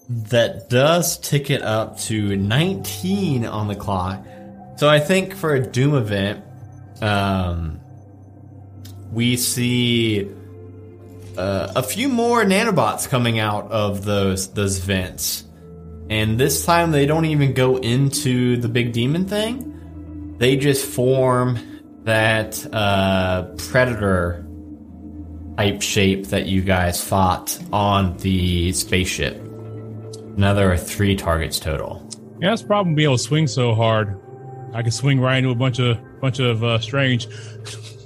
that 0.10 0.68
does 0.68 1.20
tick 1.20 1.52
it 1.52 1.62
up 1.62 2.00
to 2.00 2.36
19 2.36 3.46
on 3.46 3.68
the 3.68 3.76
clock. 3.76 4.26
So 4.76 4.90
I 4.90 5.00
think 5.00 5.36
for 5.36 5.54
a 5.54 5.60
Doom 5.64 5.94
event, 5.94 6.44
um, 7.00 7.80
we 9.12 9.38
see 9.38 10.28
uh, 11.38 11.74
a 11.76 11.84
few 11.84 12.10
more 12.10 12.44
nanobots 12.44 13.08
coming 13.08 13.38
out 13.38 13.72
of 13.72 14.04
those 14.04 14.52
those 14.54 14.80
vents, 14.80 15.44
and 16.10 16.40
this 16.40 16.66
time 16.66 16.90
they 16.90 17.06
don't 17.06 17.26
even 17.26 17.54
go 17.54 17.78
into 17.78 18.58
the 18.58 18.68
big 18.68 18.94
demon 18.94 19.28
thing. 19.28 20.36
They 20.40 20.56
just 20.56 20.88
form 20.88 21.60
that 22.04 22.66
uh, 22.74 23.44
predator 23.70 24.43
type 25.58 25.82
shape 25.82 26.28
that 26.28 26.48
you 26.48 26.62
guys 26.62 27.04
fought 27.04 27.58
on 27.72 28.18
the 28.18 28.72
spaceship. 28.72 29.42
Now 30.36 30.54
there 30.54 30.72
are 30.72 30.78
three 30.78 31.16
targets 31.16 31.60
total. 31.60 32.08
Yeah, 32.40 32.50
that's 32.50 32.64
problem. 32.64 32.96
Being 32.96 33.08
able 33.08 33.18
to 33.18 33.24
swing 33.24 33.48
so 33.48 33.74
hard, 33.76 34.20
I 34.74 34.82
could 34.82 34.94
swing 34.94 35.20
right 35.20 35.38
into 35.38 35.50
a 35.52 35.56
bunch 35.56 35.80
of 35.80 35.98
bunch 36.20 36.40
of 36.40 36.64
uh, 36.64 36.80
strange. 36.80 37.28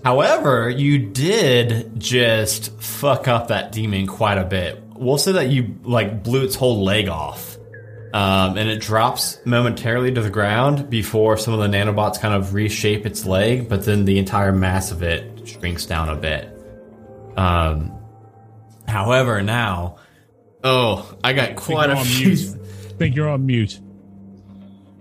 However, 0.03 0.69
you 0.69 0.99
did 0.99 1.99
just 1.99 2.79
fuck 2.81 3.27
up 3.27 3.47
that 3.47 3.71
demon 3.71 4.07
quite 4.07 4.37
a 4.37 4.45
bit. 4.45 4.81
We'll 4.95 5.17
say 5.17 5.33
that 5.33 5.49
you 5.49 5.75
like 5.83 6.23
blew 6.23 6.43
its 6.43 6.55
whole 6.55 6.83
leg 6.83 7.07
off, 7.07 7.57
um, 8.13 8.57
and 8.57 8.69
it 8.69 8.81
drops 8.81 9.39
momentarily 9.45 10.11
to 10.13 10.21
the 10.21 10.29
ground 10.29 10.89
before 10.89 11.37
some 11.37 11.53
of 11.53 11.59
the 11.59 11.67
nanobots 11.67 12.19
kind 12.19 12.33
of 12.33 12.53
reshape 12.53 13.05
its 13.05 13.25
leg, 13.25 13.69
but 13.69 13.85
then 13.85 14.05
the 14.05 14.17
entire 14.17 14.51
mass 14.51 14.91
of 14.91 15.03
it 15.03 15.47
shrinks 15.47 15.85
down 15.85 16.09
a 16.09 16.15
bit. 16.15 16.56
Um, 17.37 17.97
however, 18.87 19.41
now, 19.41 19.97
oh, 20.63 21.15
I 21.23 21.33
got 21.33 21.55
quite 21.55 21.89
a 21.89 21.95
on 21.95 22.03
few. 22.05 22.29
mute. 22.29 22.55
think 22.97 23.15
you're 23.15 23.29
on 23.29 23.45
mute. 23.45 23.79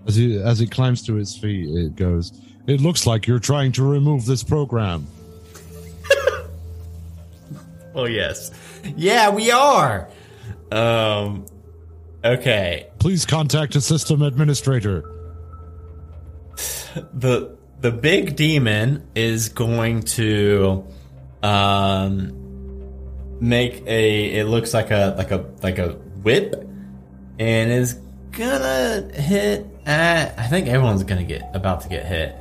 As 0.07 0.17
it, 0.17 0.39
as 0.41 0.61
it 0.61 0.71
climbs 0.71 1.03
to 1.07 1.17
its 1.17 1.35
feet, 1.35 1.67
it 1.69 1.95
goes, 1.95 2.31
It 2.67 2.79
looks 2.79 3.05
like 3.05 3.27
you're 3.27 3.39
trying 3.39 3.73
to 3.73 3.83
remove 3.83 4.25
this 4.25 4.43
program. 4.43 5.07
Oh 7.95 8.05
yes, 8.05 8.51
yeah, 8.95 9.31
we 9.31 9.49
are. 9.49 10.07
Um, 10.71 11.47
okay. 12.23 12.85
Please 12.99 13.25
contact 13.25 13.75
a 13.75 13.81
system 13.81 14.21
administrator. 14.21 15.01
the 17.13 17.57
the 17.81 17.91
big 17.91 18.35
demon 18.35 19.07
is 19.15 19.49
going 19.49 20.03
to 20.03 20.85
um 21.43 22.33
make 23.39 23.83
a 23.85 24.37
it 24.39 24.45
looks 24.45 24.73
like 24.73 24.91
a 24.91 25.13
like 25.17 25.31
a 25.31 25.45
like 25.61 25.77
a 25.77 25.89
whip 26.23 26.55
and 27.39 27.71
is 27.71 27.93
gonna 28.31 29.09
hit 29.13 29.65
at 29.85 30.37
I 30.37 30.47
think 30.47 30.67
everyone's 30.67 31.03
gonna 31.03 31.23
get 31.23 31.49
about 31.55 31.81
to 31.81 31.89
get 31.89 32.05
hit. 32.05 32.35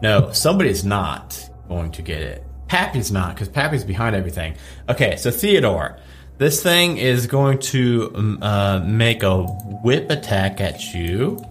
No, 0.00 0.30
somebody's 0.32 0.84
not 0.84 1.48
going 1.68 1.90
to 1.92 2.02
get 2.02 2.22
it. 2.22 2.44
Pappy's 2.68 3.10
not 3.10 3.34
because 3.34 3.48
Pappy's 3.48 3.84
behind 3.84 4.14
everything. 4.14 4.54
Okay, 4.88 5.16
so 5.16 5.30
Theodore, 5.30 5.98
this 6.36 6.62
thing 6.62 6.98
is 6.98 7.26
going 7.26 7.58
to 7.58 8.12
um, 8.14 8.42
uh, 8.42 8.80
make 8.80 9.22
a 9.22 9.42
whip 9.42 10.10
attack 10.10 10.60
at 10.60 10.94
you. 10.94 11.42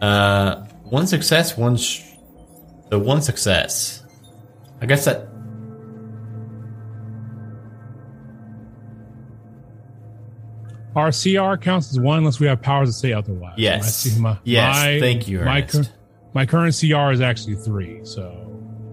Uh, 0.00 0.64
one 0.84 1.06
success, 1.06 1.56
one. 1.56 1.76
Sh- 1.76 2.02
the 2.88 2.98
one 2.98 3.22
success. 3.22 4.02
I 4.80 4.86
guess 4.86 5.04
that. 5.04 5.28
Our 10.94 11.10
CR 11.10 11.56
counts 11.56 11.90
as 11.90 11.98
one 11.98 12.18
unless 12.18 12.38
we 12.38 12.46
have 12.46 12.60
powers 12.60 12.88
to 12.90 12.92
say 12.92 13.12
otherwise. 13.12 13.54
Yes. 13.56 13.84
I 13.84 14.10
see 14.10 14.20
my- 14.20 14.38
Yes, 14.44 14.76
my- 14.76 15.00
thank 15.00 15.26
you, 15.28 15.40
My, 15.40 15.60
Ernest. 15.62 15.90
my 16.34 16.44
current 16.46 16.74
CR 16.78 17.10
is 17.12 17.20
actually 17.20 17.56
three. 17.56 18.00
So 18.04 18.38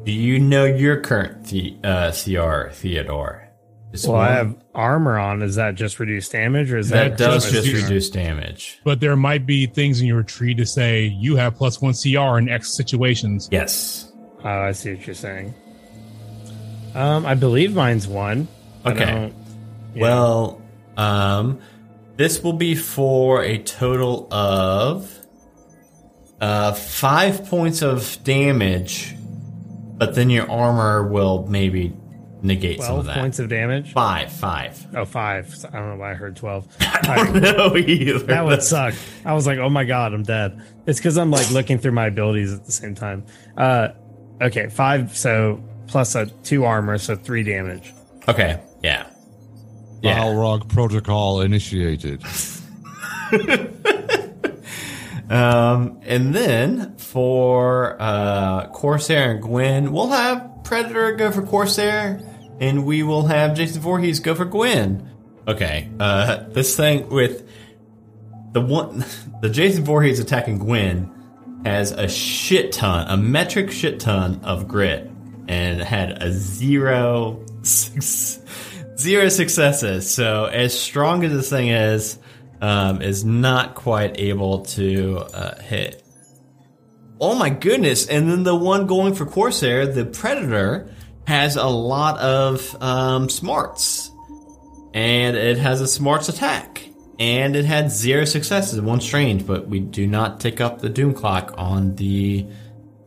Do 0.06 0.12
you 0.14 0.40
know 0.40 0.64
your 0.66 0.98
current 1.02 1.46
the, 1.46 1.76
uh, 1.84 2.12
CR, 2.12 2.70
Theodore? 2.72 3.46
Just 3.92 4.08
Well, 4.08 4.18
I 4.18 4.32
have 4.34 4.56
armor 4.76 5.18
on. 5.18 5.42
Is 5.42 5.56
that 5.56 5.74
just 5.76 6.00
reduced 6.00 6.32
damage, 6.32 6.72
or 6.72 6.78
is 6.78 6.90
that, 6.90 7.18
that 7.18 7.18
does 7.18 7.44
just 7.44 7.56
just 7.56 7.68
reduce- 7.68 7.84
reduce 7.84 8.10
damage. 8.12 8.80
But 8.86 9.00
there 9.00 9.16
might 9.16 9.46
be 9.48 9.66
things 9.66 10.00
in 10.00 10.06
your 10.08 10.22
tree 10.24 10.54
to 10.56 10.66
say 10.66 11.06
you 11.06 11.36
have 11.38 11.56
plus 11.56 11.82
one 11.82 11.94
CR 11.94 12.38
in 12.38 12.48
X 12.50 12.72
situations. 12.76 13.50
Yes. 13.52 14.12
Oh, 14.44 14.48
I 14.48 14.72
see 14.74 14.94
what 14.94 15.06
you're 15.08 15.16
saying. 15.16 15.54
Um, 16.96 17.26
I 17.26 17.34
believe 17.36 17.74
mine's 17.76 18.08
one. 18.08 18.48
Okay. 18.86 19.32
yeah. 19.96 20.02
Well, 20.02 20.62
um, 20.98 21.60
this 22.20 22.44
will 22.44 22.52
be 22.52 22.76
for 22.76 23.42
a 23.46 23.58
total 23.60 24.28
of 24.30 25.10
uh, 26.42 26.74
five 26.74 27.46
points 27.46 27.82
of 27.82 28.22
damage, 28.26 29.16
but 29.98 30.16
then 30.16 30.30
your 30.30 30.52
armor 30.52 31.08
will 31.08 31.48
maybe 31.48 31.96
negate 32.42 32.82
some 32.82 32.88
of 32.88 32.92
twelve 32.92 33.06
that. 33.06 33.18
points 33.20 33.40
of 33.40 33.48
damage. 33.48 33.94
Five, 33.94 34.34
five. 34.34 34.86
Oh, 34.94 35.06
five. 35.06 35.66
I 35.72 35.80
don't 35.80 35.92
know 35.92 35.96
why 35.96 36.12
I 36.12 36.14
heard 36.14 36.36
twelve. 36.36 36.68
I 36.82 37.24
don't 37.24 37.42
know 37.42 37.78
either. 37.78 38.20
That 38.20 38.44
would 38.44 38.64
suck. 38.64 38.96
I 39.24 39.32
was 39.32 39.48
like, 39.48 39.60
oh 39.60 39.70
my 39.70 39.86
god, 39.86 40.14
I'm 40.14 40.24
dead. 40.24 40.62
It's 40.88 41.00
because 41.00 41.18
I'm 41.18 41.32
like 41.32 41.50
looking 41.52 41.78
through 41.78 41.94
my 41.94 42.08
abilities 42.08 42.52
at 42.52 42.66
the 42.66 42.74
same 42.74 42.96
time. 42.96 43.26
Uh, 43.56 43.90
okay, 44.42 44.68
five. 44.68 45.16
So 45.16 45.64
plus 45.88 46.16
a 46.16 46.26
two 46.26 46.66
armor, 46.66 46.98
so 46.98 47.16
three 47.16 47.44
damage. 47.44 47.94
Okay, 48.28 48.60
yeah. 48.84 49.10
Yeah. 50.02 50.20
Balrog 50.20 50.70
protocol 50.70 51.42
initiated. 51.42 52.24
Um, 55.30 56.00
and 56.06 56.34
then 56.34 56.98
for 56.98 57.96
uh, 58.02 58.68
Corsair 58.70 59.32
and 59.32 59.42
Gwen, 59.42 59.92
we'll 59.92 60.10
have 60.10 60.64
Predator 60.64 61.14
go 61.14 61.30
for 61.30 61.44
Corsair, 61.44 62.20
and 62.60 62.84
we 62.84 63.04
will 63.04 63.28
have 63.28 63.54
Jason 63.54 63.82
Voorhees 63.82 64.20
go 64.20 64.34
for 64.34 64.46
Gwen. 64.46 65.08
Okay, 65.48 65.90
uh, 66.00 66.46
this 66.50 66.76
thing 66.76 67.10
with 67.10 67.48
the 68.54 68.62
one, 68.62 69.06
the 69.42 69.50
Jason 69.50 69.84
Voorhees 69.84 70.20
attacking 70.20 70.58
Gwen 70.58 71.12
has 71.64 71.92
a 71.92 72.08
shit 72.08 72.72
ton, 72.72 73.08
a 73.08 73.16
metric 73.16 73.70
shit 73.70 74.00
ton 74.00 74.40
of 74.44 74.68
grit, 74.68 75.12
and 75.48 75.80
had 75.80 76.24
a 76.24 76.32
zero, 76.32 77.46
six, 77.62 78.40
zero 79.00 79.30
successes. 79.30 80.14
So 80.14 80.46
as 80.46 80.78
strong 80.78 81.24
as 81.24 81.32
this 81.32 81.50
thing 81.50 81.70
is, 81.70 82.20
um, 82.62 83.02
is 83.02 83.24
not 83.24 83.76
quite 83.76 84.20
able 84.20 84.62
to 84.62 85.18
uh, 85.18 85.62
hit. 85.62 86.04
Oh 87.22 87.36
my 87.36 87.50
goodness! 87.50 88.08
And 88.08 88.30
then 88.30 88.44
the 88.44 88.56
one 88.56 88.88
going 88.88 89.14
for 89.14 89.26
Corsair, 89.26 89.88
the 89.88 90.06
Predator, 90.06 90.94
has 91.26 91.58
a 91.58 91.68
lot 91.68 92.18
of 92.20 92.82
um, 92.82 93.30
smarts, 93.30 94.12
and 94.94 95.36
it 95.36 95.58
has 95.58 95.82
a 95.82 95.88
smarts 95.88 96.30
attack, 96.30 96.88
and 97.20 97.56
it 97.56 97.66
had 97.66 97.92
zero 97.92 98.24
successes. 98.24 98.80
One 98.80 99.02
strange, 99.02 99.46
but 99.46 99.68
we 99.68 99.80
do 99.82 100.08
not 100.08 100.40
tick 100.40 100.62
up 100.62 100.80
the 100.80 100.90
Doom 100.90 101.14
clock 101.14 101.54
on 101.58 101.96
the 101.96 102.48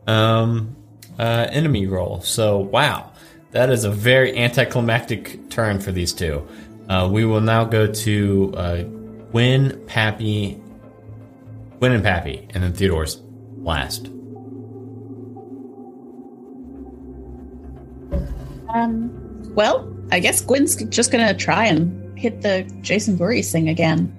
um, 0.06 0.76
uh, 1.18 1.46
enemy 1.50 1.86
roll. 1.86 2.20
So 2.20 2.58
wow, 2.58 3.11
that 3.52 3.70
is 3.70 3.84
a 3.84 3.90
very 3.90 4.36
anticlimactic 4.36 5.48
turn 5.50 5.78
for 5.78 5.92
these 5.92 6.12
two. 6.12 6.46
Uh, 6.88 7.08
we 7.10 7.24
will 7.24 7.40
now 7.40 7.64
go 7.64 7.86
to 7.86 8.52
uh, 8.56 8.82
Gwen, 9.30 9.80
Pappy, 9.86 10.60
Gwen 11.78 11.92
and 11.92 12.02
Pappy, 12.02 12.48
and 12.50 12.62
then 12.62 12.72
Theodore's 12.72 13.20
last. 13.58 14.06
Um, 18.74 19.10
well, 19.54 19.94
I 20.10 20.18
guess 20.18 20.40
Gwen's 20.40 20.76
just 20.86 21.12
gonna 21.12 21.34
try 21.34 21.66
and 21.66 22.18
hit 22.18 22.40
the 22.40 22.62
Jason 22.80 23.16
Voorhees 23.16 23.52
thing 23.52 23.68
again. 23.68 24.14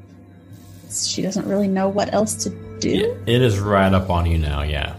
She 0.92 1.24
doesn't 1.24 1.48
really 1.48 1.68
know 1.68 1.90
what 1.90 2.14
else 2.14 2.36
to 2.44 2.50
do. 2.80 3.20
It 3.26 3.42
is 3.42 3.60
right 3.60 3.92
up 3.92 4.12
on 4.12 4.28
you 4.28 4.38
now. 4.38 4.62
Yeah. 4.62 4.96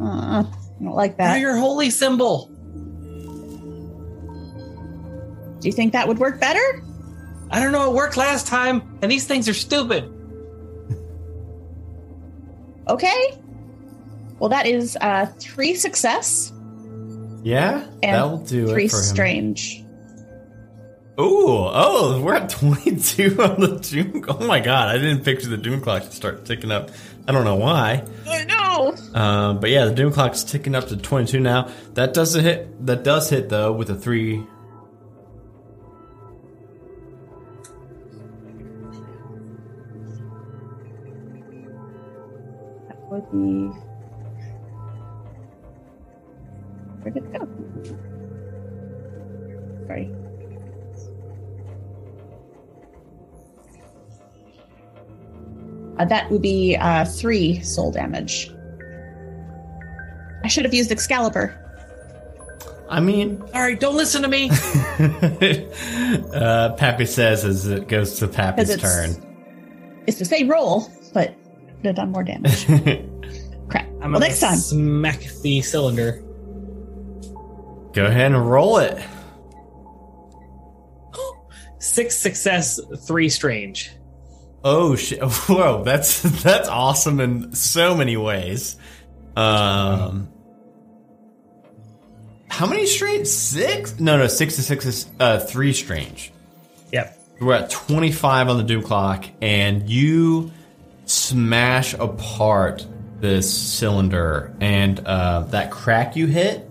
Uh, 0.00 0.44
I 0.44 0.84
don't 0.84 0.94
like 0.94 1.16
that. 1.16 1.30
Now 1.30 1.36
your 1.36 1.56
holy 1.56 1.90
symbol. 1.90 2.55
Do 5.60 5.68
you 5.68 5.72
think 5.72 5.92
that 5.92 6.06
would 6.06 6.18
work 6.18 6.40
better? 6.40 6.82
I 7.50 7.60
don't 7.60 7.72
know. 7.72 7.90
It 7.90 7.94
worked 7.94 8.16
last 8.16 8.46
time, 8.46 8.98
and 9.02 9.10
these 9.10 9.26
things 9.26 9.48
are 9.48 9.54
stupid. 9.54 10.12
Okay. 12.88 13.38
Well, 14.38 14.50
that 14.50 14.66
is 14.66 14.96
uh, 15.00 15.26
three 15.38 15.74
success 15.74 16.52
Yeah, 17.42 17.86
and 18.02 18.16
that 18.16 18.22
will 18.24 18.44
do 18.44 18.68
three 18.68 18.84
it 18.84 18.90
for 18.90 18.98
strange. 18.98 19.82
Ooh, 21.18 21.46
oh, 21.48 22.20
we're 22.22 22.34
at 22.34 22.50
22 22.50 23.42
on 23.42 23.60
the 23.60 23.78
Doom. 23.78 24.24
Oh 24.28 24.46
my 24.46 24.60
god, 24.60 24.94
I 24.94 24.98
didn't 24.98 25.24
picture 25.24 25.48
the 25.48 25.56
Doom 25.56 25.80
clock 25.80 26.02
to 26.02 26.12
start 26.12 26.44
ticking 26.44 26.70
up. 26.70 26.90
I 27.26 27.32
don't 27.32 27.44
know 27.44 27.56
why. 27.56 28.04
I 28.28 28.44
know. 28.44 28.94
Um, 29.18 29.58
but 29.58 29.70
yeah, 29.70 29.86
the 29.86 29.94
Doom 29.94 30.12
clock's 30.12 30.44
ticking 30.44 30.74
up 30.74 30.88
to 30.88 30.96
22 30.96 31.40
now. 31.40 31.70
That 31.94 32.12
doesn't 32.12 32.44
hit. 32.44 32.86
That 32.86 33.02
does 33.02 33.30
hit 33.30 33.48
though 33.48 33.72
with 33.72 33.88
a 33.90 33.94
three. 33.94 34.44
That 43.32 43.32
would 43.32 43.32
be. 43.32 43.78
Where 47.02 47.12
did 47.12 47.24
it 47.24 47.32
go? 47.32 47.48
Sorry. 49.86 50.10
Uh, 55.98 56.04
that 56.04 56.30
would 56.30 56.42
be 56.42 56.76
uh, 56.76 57.04
three 57.06 57.60
soul 57.60 57.90
damage. 57.90 58.50
I 60.44 60.48
should 60.48 60.64
have 60.64 60.74
used 60.74 60.92
Excalibur. 60.92 61.62
I 62.88 63.00
mean, 63.00 63.42
All 63.54 63.62
right, 63.62 63.78
don't 63.80 63.96
listen 63.96 64.22
to 64.22 64.28
me. 64.28 64.48
uh, 66.34 66.72
Pappy 66.74 67.06
says 67.06 67.44
as 67.44 67.66
it 67.66 67.88
goes 67.88 68.18
to 68.20 68.28
Pappy's 68.28 68.66
'Cause 68.68 68.76
it's- 68.76 69.16
turn. 69.16 69.22
It's 70.06 70.20
the 70.20 70.24
same 70.24 70.48
roll, 70.48 70.88
but 71.12 71.34
would 71.78 71.86
have 71.86 71.96
done 71.96 72.12
more 72.12 72.22
damage. 72.22 72.64
Crap. 73.68 73.86
I'm 73.86 74.12
well, 74.12 74.12
gonna 74.12 74.26
next 74.26 74.40
time. 74.40 74.56
smack 74.56 75.20
the 75.42 75.60
cylinder. 75.62 76.22
Go 77.92 78.06
ahead 78.06 78.32
and 78.32 78.50
roll 78.50 78.78
it. 78.78 79.02
Six 81.78 82.16
success, 82.16 82.80
three 83.06 83.28
strange. 83.28 83.92
Oh 84.64 84.96
shit! 84.96 85.22
Whoa, 85.48 85.84
that's 85.84 86.22
that's 86.42 86.68
awesome 86.68 87.20
in 87.20 87.54
so 87.54 87.94
many 87.96 88.16
ways. 88.16 88.76
Um, 89.36 90.28
how 92.48 92.66
many 92.66 92.86
strange? 92.86 93.26
Six? 93.26 94.00
No, 94.00 94.16
no, 94.16 94.26
six 94.26 94.56
to 94.56 94.62
six 94.62 94.86
is 94.86 95.06
uh, 95.20 95.38
three 95.40 95.72
strange. 95.72 96.32
Yep. 96.92 97.18
We're 97.40 97.54
at 97.54 97.70
twenty 97.70 98.12
five 98.12 98.48
on 98.48 98.56
the 98.56 98.62
doom 98.62 98.82
clock, 98.82 99.26
and 99.40 99.88
you 99.88 100.50
smash 101.04 101.94
apart 101.94 102.86
this 103.20 103.52
cylinder, 103.52 104.54
and 104.60 105.00
uh, 105.00 105.42
that 105.50 105.70
crack 105.70 106.16
you 106.16 106.26
hit. 106.26 106.68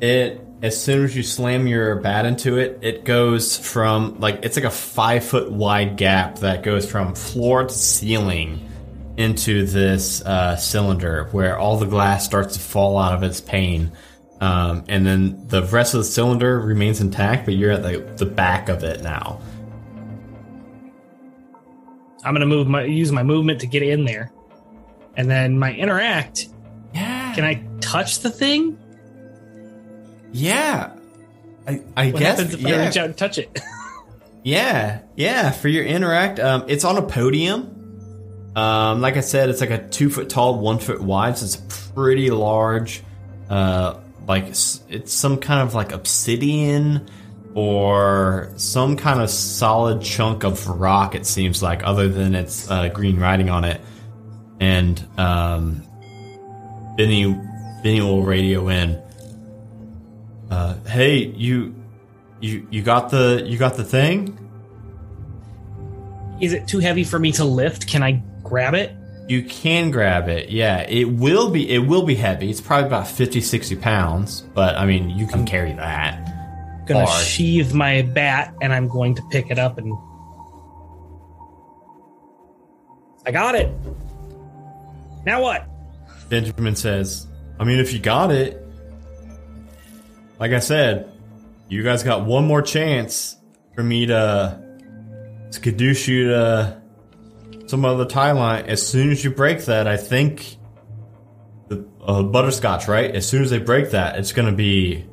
It 0.00 0.46
as 0.62 0.82
soon 0.82 1.04
as 1.04 1.14
you 1.14 1.22
slam 1.22 1.66
your 1.66 1.96
bat 1.96 2.24
into 2.26 2.58
it, 2.58 2.78
it 2.82 3.04
goes 3.04 3.56
from 3.56 4.18
like 4.20 4.40
it's 4.42 4.56
like 4.56 4.64
a 4.64 4.70
five 4.70 5.24
foot 5.24 5.50
wide 5.50 5.96
gap 5.96 6.40
that 6.40 6.62
goes 6.62 6.90
from 6.90 7.14
floor 7.14 7.64
to 7.64 7.74
ceiling 7.74 8.68
into 9.16 9.64
this 9.66 10.22
uh, 10.22 10.56
cylinder 10.56 11.28
where 11.32 11.58
all 11.58 11.78
the 11.78 11.86
glass 11.86 12.24
starts 12.24 12.54
to 12.54 12.60
fall 12.60 12.98
out 12.98 13.14
of 13.14 13.22
its 13.22 13.40
pane. 13.40 13.92
Um, 14.40 14.84
and 14.88 15.06
then 15.06 15.48
the 15.48 15.62
rest 15.62 15.94
of 15.94 15.98
the 15.98 16.04
cylinder 16.04 16.60
remains 16.60 17.00
intact, 17.00 17.46
but 17.46 17.54
you're 17.54 17.72
at 17.72 17.82
the, 17.82 18.00
the 18.16 18.26
back 18.26 18.68
of 18.68 18.84
it 18.84 19.02
now. 19.02 19.40
I'm 22.24 22.34
gonna 22.34 22.44
move 22.46 22.66
my 22.66 22.82
use 22.82 23.12
my 23.12 23.22
movement 23.22 23.60
to 23.60 23.66
get 23.66 23.82
in 23.82 24.04
there, 24.04 24.32
and 25.16 25.30
then 25.30 25.58
my 25.58 25.72
interact. 25.74 26.48
Yeah. 26.94 27.34
Can 27.34 27.44
I 27.44 27.62
touch 27.80 28.20
the 28.20 28.30
thing? 28.30 28.78
Yeah. 30.32 30.92
I, 31.66 31.82
I 31.96 32.10
What 32.10 32.20
guess. 32.20 32.40
if 32.40 32.64
I 32.64 32.68
yeah. 32.68 32.86
reach 32.86 32.96
out 32.96 33.06
and 33.06 33.16
touch 33.16 33.38
it? 33.38 33.58
Yeah, 34.42 35.00
yeah. 35.16 35.50
For 35.50 35.66
your 35.66 35.84
interact, 35.84 36.38
um, 36.38 36.66
it's 36.68 36.84
on 36.84 36.96
a 36.98 37.02
podium. 37.02 38.52
Um, 38.54 39.00
like 39.00 39.16
I 39.16 39.20
said, 39.20 39.48
it's 39.48 39.60
like 39.60 39.70
a 39.70 39.88
two 39.88 40.08
foot 40.08 40.30
tall, 40.30 40.60
one 40.60 40.78
foot 40.78 41.00
wide, 41.00 41.36
so 41.36 41.46
it's 41.46 41.56
pretty 41.96 42.30
large. 42.30 43.02
Uh, 43.50 43.98
like 44.28 44.44
it's 44.46 45.12
some 45.12 45.38
kind 45.38 45.62
of 45.62 45.74
like 45.74 45.90
obsidian 45.90 47.08
or 47.54 48.52
some 48.54 48.96
kind 48.96 49.20
of 49.20 49.30
solid 49.30 50.00
chunk 50.00 50.44
of 50.44 50.64
rock. 50.68 51.16
It 51.16 51.26
seems 51.26 51.60
like, 51.60 51.82
other 51.82 52.06
than 52.06 52.36
its 52.36 52.70
uh, 52.70 52.88
green 52.90 53.18
writing 53.18 53.50
on 53.50 53.64
it. 53.64 53.80
And 54.60 55.04
um, 55.18 55.82
Benny, 56.96 57.32
Benny 57.82 58.00
will 58.00 58.22
radio 58.22 58.68
in. 58.68 59.02
Uh, 60.50 60.74
hey, 60.84 61.26
you, 61.26 61.74
you, 62.40 62.66
you 62.70 62.82
got 62.82 63.10
the, 63.10 63.42
you 63.44 63.58
got 63.58 63.74
the 63.74 63.84
thing. 63.84 64.38
Is 66.40 66.52
it 66.52 66.68
too 66.68 66.78
heavy 66.78 67.04
for 67.04 67.18
me 67.18 67.32
to 67.32 67.44
lift? 67.44 67.86
Can 67.86 68.02
I 68.02 68.22
grab 68.42 68.74
it? 68.74 68.92
You 69.28 69.42
can 69.42 69.90
grab 69.90 70.28
it. 70.28 70.50
Yeah, 70.50 70.82
it 70.88 71.04
will 71.04 71.50
be, 71.50 71.68
it 71.68 71.78
will 71.78 72.04
be 72.04 72.14
heavy. 72.14 72.48
It's 72.48 72.60
probably 72.60 72.86
about 72.86 73.08
50, 73.08 73.40
60 73.40 73.76
pounds, 73.76 74.42
but 74.54 74.76
I 74.76 74.86
mean, 74.86 75.10
you 75.10 75.26
can 75.26 75.44
carry 75.44 75.72
that. 75.72 76.22
Gonna 76.86 77.06
Hard. 77.06 77.24
sheathe 77.24 77.72
my 77.74 78.02
bat 78.02 78.54
and 78.62 78.72
I'm 78.72 78.86
going 78.86 79.16
to 79.16 79.22
pick 79.30 79.50
it 79.50 79.58
up 79.58 79.78
and. 79.78 79.92
I 83.26 83.32
got 83.32 83.56
it. 83.56 83.72
Now 85.26 85.42
what? 85.42 85.66
Benjamin 86.28 86.76
says, 86.76 87.26
I 87.58 87.64
mean, 87.64 87.78
if 87.78 87.92
you 87.92 87.98
got 87.98 88.30
it, 88.30 88.62
like 90.38 90.52
I 90.52 90.60
said, 90.60 91.12
you 91.68 91.82
guys 91.82 92.02
got 92.02 92.24
one 92.24 92.46
more 92.46 92.62
chance 92.62 93.36
for 93.74 93.82
me 93.82 94.06
to 94.06 94.62
skadoosh 95.50 96.06
you 96.08 96.28
to 96.28 96.80
some 97.66 97.84
other 97.84 98.04
tie 98.04 98.32
line. 98.32 98.66
As 98.66 98.86
soon 98.86 99.10
as 99.10 99.24
you 99.24 99.30
break 99.30 99.64
that, 99.64 99.86
I 99.88 99.96
think 99.96 100.56
the 101.68 101.84
uh, 102.04 102.22
butterscotch, 102.22 102.86
right? 102.86 103.12
As 103.14 103.26
soon 103.28 103.42
as 103.42 103.50
they 103.50 103.58
break 103.58 103.90
that, 103.90 104.18
it's 104.18 104.32
gonna 104.32 104.52
be 104.52 105.04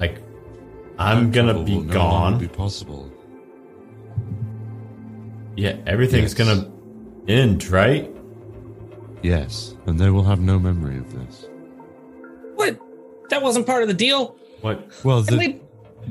like 0.00 0.18
I'm 0.98 1.30
gonna 1.30 1.62
be 1.62 1.74
will 1.76 1.82
gone. 1.82 2.38
Be 2.38 2.48
possible. 2.48 3.10
yeah, 5.56 5.76
everything's 5.86 6.38
Yes. 6.38 6.48
gonna 6.48 6.70
end, 7.28 7.66
right? 7.68 8.10
Yes, 9.24 9.74
and 9.86 9.98
they 9.98 10.10
will 10.10 10.22
have 10.22 10.38
no 10.38 10.58
memory 10.58 10.98
of 10.98 11.10
this. 11.10 11.46
What? 12.56 12.78
That 13.30 13.40
wasn't 13.40 13.66
part 13.66 13.80
of 13.80 13.88
the 13.88 13.94
deal. 13.94 14.36
What? 14.60 14.86
Well, 15.02 15.22
the, 15.22 15.38
we 15.38 15.60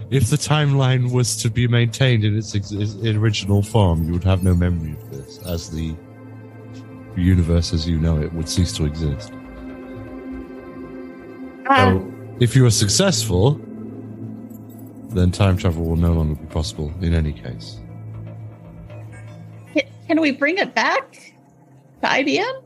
if 0.10 0.31
the 0.31 0.35
timeline 0.35 1.11
was 1.14 1.35
to 1.44 1.52
be 1.52 1.68
maintained 1.68 2.23
in 2.23 2.35
its, 2.35 2.56
ex- 2.56 2.72
its 2.72 2.95
original 2.95 3.61
form, 3.61 4.03
you 4.03 4.14
would 4.14 4.23
have 4.23 4.41
no 4.41 4.56
memory 4.56 4.94
of 4.94 5.11
this, 5.11 5.38
as 5.45 5.69
the 5.69 5.94
universe 7.15 7.72
as 7.72 7.88
you 7.88 7.99
know 7.99 8.19
it 8.19 8.34
would 8.34 8.49
cease 8.49 8.72
to 8.77 8.85
exist. 8.85 9.31
uh, 11.69 11.91
So 11.91 12.14
If 12.40 12.56
you 12.56 12.65
are 12.65 12.72
successful, 12.72 13.61
then 15.10 15.30
time 15.30 15.56
travel 15.56 15.85
will 15.85 15.98
no 15.98 16.14
longer 16.14 16.34
be 16.34 16.48
possible 16.48 16.91
in 16.99 17.14
any 17.14 17.31
case. 17.31 17.80
can, 19.72 19.84
can 20.07 20.19
we 20.19 20.31
bring 20.31 20.57
it 20.57 20.73
back 20.73 21.11
to 22.02 22.07
IBM? 22.07 22.62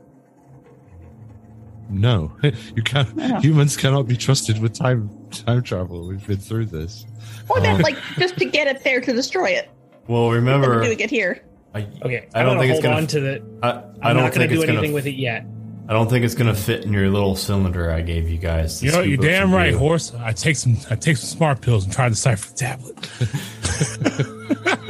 No, 1.90 2.32
you 2.42 2.82
can't. 2.82 3.08
Yeah. 3.16 3.40
Humans 3.40 3.76
cannot 3.76 4.06
be 4.06 4.16
trusted 4.16 4.60
with 4.60 4.74
time 4.74 5.10
time 5.30 5.62
travel. 5.62 6.06
We've 6.06 6.26
been 6.26 6.36
through 6.38 6.66
this. 6.66 7.06
Or 7.48 7.60
then, 7.60 7.76
um, 7.76 7.82
like, 7.82 7.96
just 8.18 8.36
to 8.38 8.44
get 8.44 8.66
it 8.66 8.84
there 8.84 9.00
to 9.00 9.12
destroy 9.12 9.50
it. 9.50 9.70
well, 10.06 10.30
remember, 10.30 10.80
of 10.80 10.84
doing 10.84 11.00
it 11.00 11.10
here. 11.10 11.42
I, 11.74 11.86
Okay, 12.02 12.28
I 12.34 12.42
don't 12.42 12.58
think 12.58 12.72
it's 12.72 12.82
gonna. 12.82 13.06
to 13.06 13.20
the. 13.20 13.42
I, 13.62 13.68
I 13.70 13.72
I'm 14.10 14.14
don't 14.16 14.24
not 14.24 14.32
gonna 14.32 14.48
do 14.48 14.62
anything 14.62 14.76
gonna. 14.82 14.92
with 14.92 15.06
it 15.06 15.16
yet. 15.16 15.46
I 15.88 15.92
don't 15.94 16.10
think 16.10 16.24
it's 16.24 16.34
gonna 16.34 16.54
fit 16.54 16.84
in 16.84 16.92
your 16.92 17.08
little 17.08 17.34
cylinder 17.36 17.90
I 17.90 18.02
gave 18.02 18.28
you 18.28 18.36
guys. 18.36 18.82
You 18.82 18.92
know, 18.92 19.00
you're 19.00 19.16
damn 19.16 19.52
right, 19.54 19.72
goo. 19.72 19.78
horse. 19.78 20.12
I 20.14 20.32
take 20.32 20.56
some, 20.56 20.76
I 20.90 20.96
take 20.96 21.16
some 21.16 21.28
smart 21.28 21.62
pills 21.62 21.84
and 21.84 21.92
try 21.92 22.04
to 22.04 22.10
decipher 22.10 22.50
the 22.50 22.56
tablet. 22.56 24.28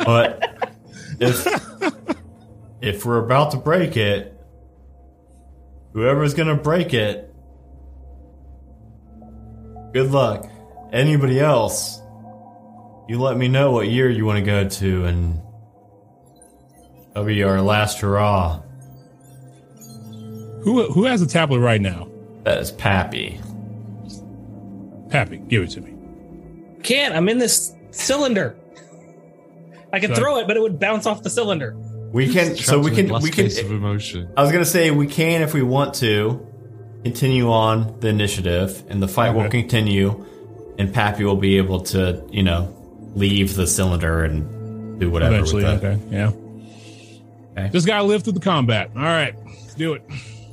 But 0.05 0.73
if 1.21 1.47
if 2.81 3.05
we're 3.05 3.25
about 3.25 3.51
to 3.51 3.57
break 3.59 3.97
it, 3.97 4.38
whoever's 5.99 6.33
gonna 6.33 6.55
break 6.55 6.95
it, 6.95 7.35
good 9.93 10.11
luck. 10.13 10.49
Anybody 10.93 11.41
else, 11.41 12.01
you 13.09 13.21
let 13.21 13.37
me 13.37 13.49
know 13.49 13.73
what 13.73 13.89
year 13.89 14.09
you 14.09 14.25
want 14.25 14.39
to 14.39 14.45
go 14.45 14.69
to, 14.69 15.05
and 15.07 15.41
that'll 17.09 17.25
be 17.25 17.43
our 17.43 17.61
last 17.61 18.01
hurrah. 18.01 18.63
Who, 20.63 20.91
who 20.93 21.05
has 21.05 21.21
the 21.21 21.27
tablet 21.27 21.59
right 21.59 21.81
now? 21.81 22.09
That 22.45 22.59
is 22.59 22.71
Pappy. 22.71 23.41
Pappy, 25.11 25.39
give 25.39 25.65
it 25.65 25.71
to 25.71 25.81
me. 25.81 25.95
Can't. 26.85 27.15
I'm 27.15 27.29
in 27.29 27.39
this 27.39 27.75
cylinder. 27.91 28.57
I 29.93 29.99
could 29.99 30.11
Sorry. 30.11 30.21
throw 30.21 30.39
it, 30.39 30.47
but 30.47 30.57
it 30.57 30.61
would 30.61 30.79
bounce 30.79 31.07
off 31.07 31.23
the 31.23 31.31
cylinder. 31.31 31.77
We 32.13 32.33
can, 32.33 32.57
so 32.57 32.79
we 32.79 32.91
can, 32.91 33.13
we 33.21 33.31
can. 33.31 33.47
of 33.47 33.71
emotion. 33.71 34.31
I 34.37 34.43
was 34.43 34.51
gonna 34.51 34.65
say 34.65 34.91
we 34.91 35.07
can 35.07 35.43
if 35.43 35.53
we 35.53 35.63
want 35.63 35.95
to 35.97 36.47
continue 37.03 37.51
on 37.51 38.01
the 38.01 38.09
initiative, 38.09 38.83
and 38.89 39.03
the 39.03 39.09
fight 39.09 39.35
will 39.35 39.49
continue, 39.51 40.25
and 40.79 40.93
Pappy 40.93 41.25
will 41.25 41.37
be 41.37 41.59
able 41.59 41.81
to, 41.81 42.27
you 42.31 42.43
know, 42.43 42.75
leave 43.15 43.55
the 43.55 43.67
cylinder 43.67 44.25
and 44.25 44.99
do 44.99 45.11
whatever 45.11 45.35
Eventually, 45.35 45.65
with 45.65 45.85
it. 45.85 45.87
okay, 45.87 46.03
yeah. 46.11 46.33
Okay. 47.53 47.71
Just 47.73 47.87
gotta 47.87 48.05
live 48.05 48.23
through 48.23 48.35
the 48.35 48.41
combat. 48.41 48.91
All 48.97 49.03
right, 49.03 49.35
let's 49.45 49.75
do 49.75 49.93
it. 49.93 50.03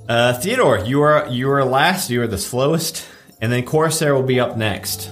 Uh, 0.10 0.34
Theodore, 0.34 0.80
you 0.80 1.02
are 1.02 1.28
you 1.30 1.50
are 1.52 1.64
last. 1.64 2.10
You 2.10 2.22
are 2.22 2.28
the 2.28 2.38
slowest, 2.38 3.08
and 3.40 3.52
then 3.52 3.64
Corsair 3.64 4.14
will 4.14 4.24
be 4.24 4.42
up 4.42 4.58
next. 4.58 5.10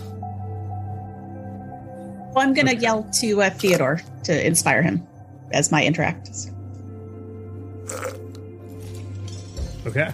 Well, 2.34 2.44
I'm 2.44 2.56
going 2.56 2.66
to 2.66 2.76
yell 2.76 3.04
to 3.20 3.44
uh, 3.44 3.52
Theodore 3.52 4.02
to 4.24 4.48
inspire 4.48 4.82
him 4.82 5.08
as 5.54 5.72
my 5.72 5.84
interact. 5.84 6.30
Okay. 9.86 10.12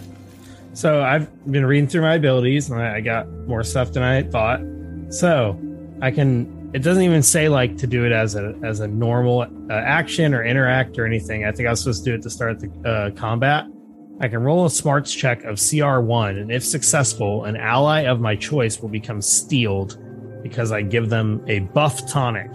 So 0.73 1.01
I've 1.01 1.51
been 1.51 1.65
reading 1.65 1.87
through 1.87 2.01
my 2.01 2.15
abilities 2.15 2.69
and 2.69 2.81
I 2.81 2.97
I 2.97 3.01
got 3.01 3.29
more 3.47 3.63
stuff 3.63 3.91
than 3.91 4.03
I 4.03 4.23
thought. 4.23 4.61
So 5.09 5.59
I 6.01 6.11
can. 6.11 6.57
It 6.71 6.83
doesn't 6.83 7.01
even 7.01 7.23
say 7.23 7.49
like 7.49 7.77
to 7.77 7.87
do 7.87 8.05
it 8.05 8.11
as 8.11 8.35
a 8.35 8.55
as 8.63 8.79
a 8.79 8.87
normal 8.87 9.41
uh, 9.41 9.73
action 9.73 10.33
or 10.33 10.43
interact 10.43 10.99
or 10.99 11.05
anything. 11.05 11.45
I 11.45 11.51
think 11.51 11.67
I 11.67 11.71
was 11.71 11.81
supposed 11.81 12.03
to 12.05 12.11
do 12.11 12.15
it 12.15 12.21
to 12.21 12.29
start 12.29 12.59
the 12.59 12.69
uh, 12.87 13.11
combat. 13.11 13.65
I 14.21 14.27
can 14.27 14.43
roll 14.43 14.65
a 14.65 14.69
smarts 14.69 15.13
check 15.13 15.43
of 15.45 15.55
CR1, 15.55 16.41
and 16.41 16.51
if 16.51 16.63
successful, 16.63 17.45
an 17.45 17.55
ally 17.55 18.01
of 18.01 18.19
my 18.19 18.35
choice 18.35 18.79
will 18.81 18.89
become 18.89 19.21
steeled 19.21 19.97
because 20.43 20.71
I 20.71 20.81
give 20.81 21.09
them 21.09 21.43
a 21.47 21.59
buff 21.59 22.05
tonic. 22.07 22.51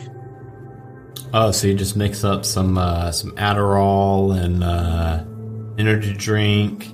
Oh, 1.32 1.50
so 1.50 1.66
you 1.66 1.74
just 1.74 1.96
mix 1.96 2.22
up 2.24 2.44
some 2.44 2.78
uh, 2.78 3.10
some 3.10 3.32
Adderall 3.32 4.38
and 4.40 4.62
uh, 4.62 5.24
energy 5.78 6.12
drink. 6.12 6.88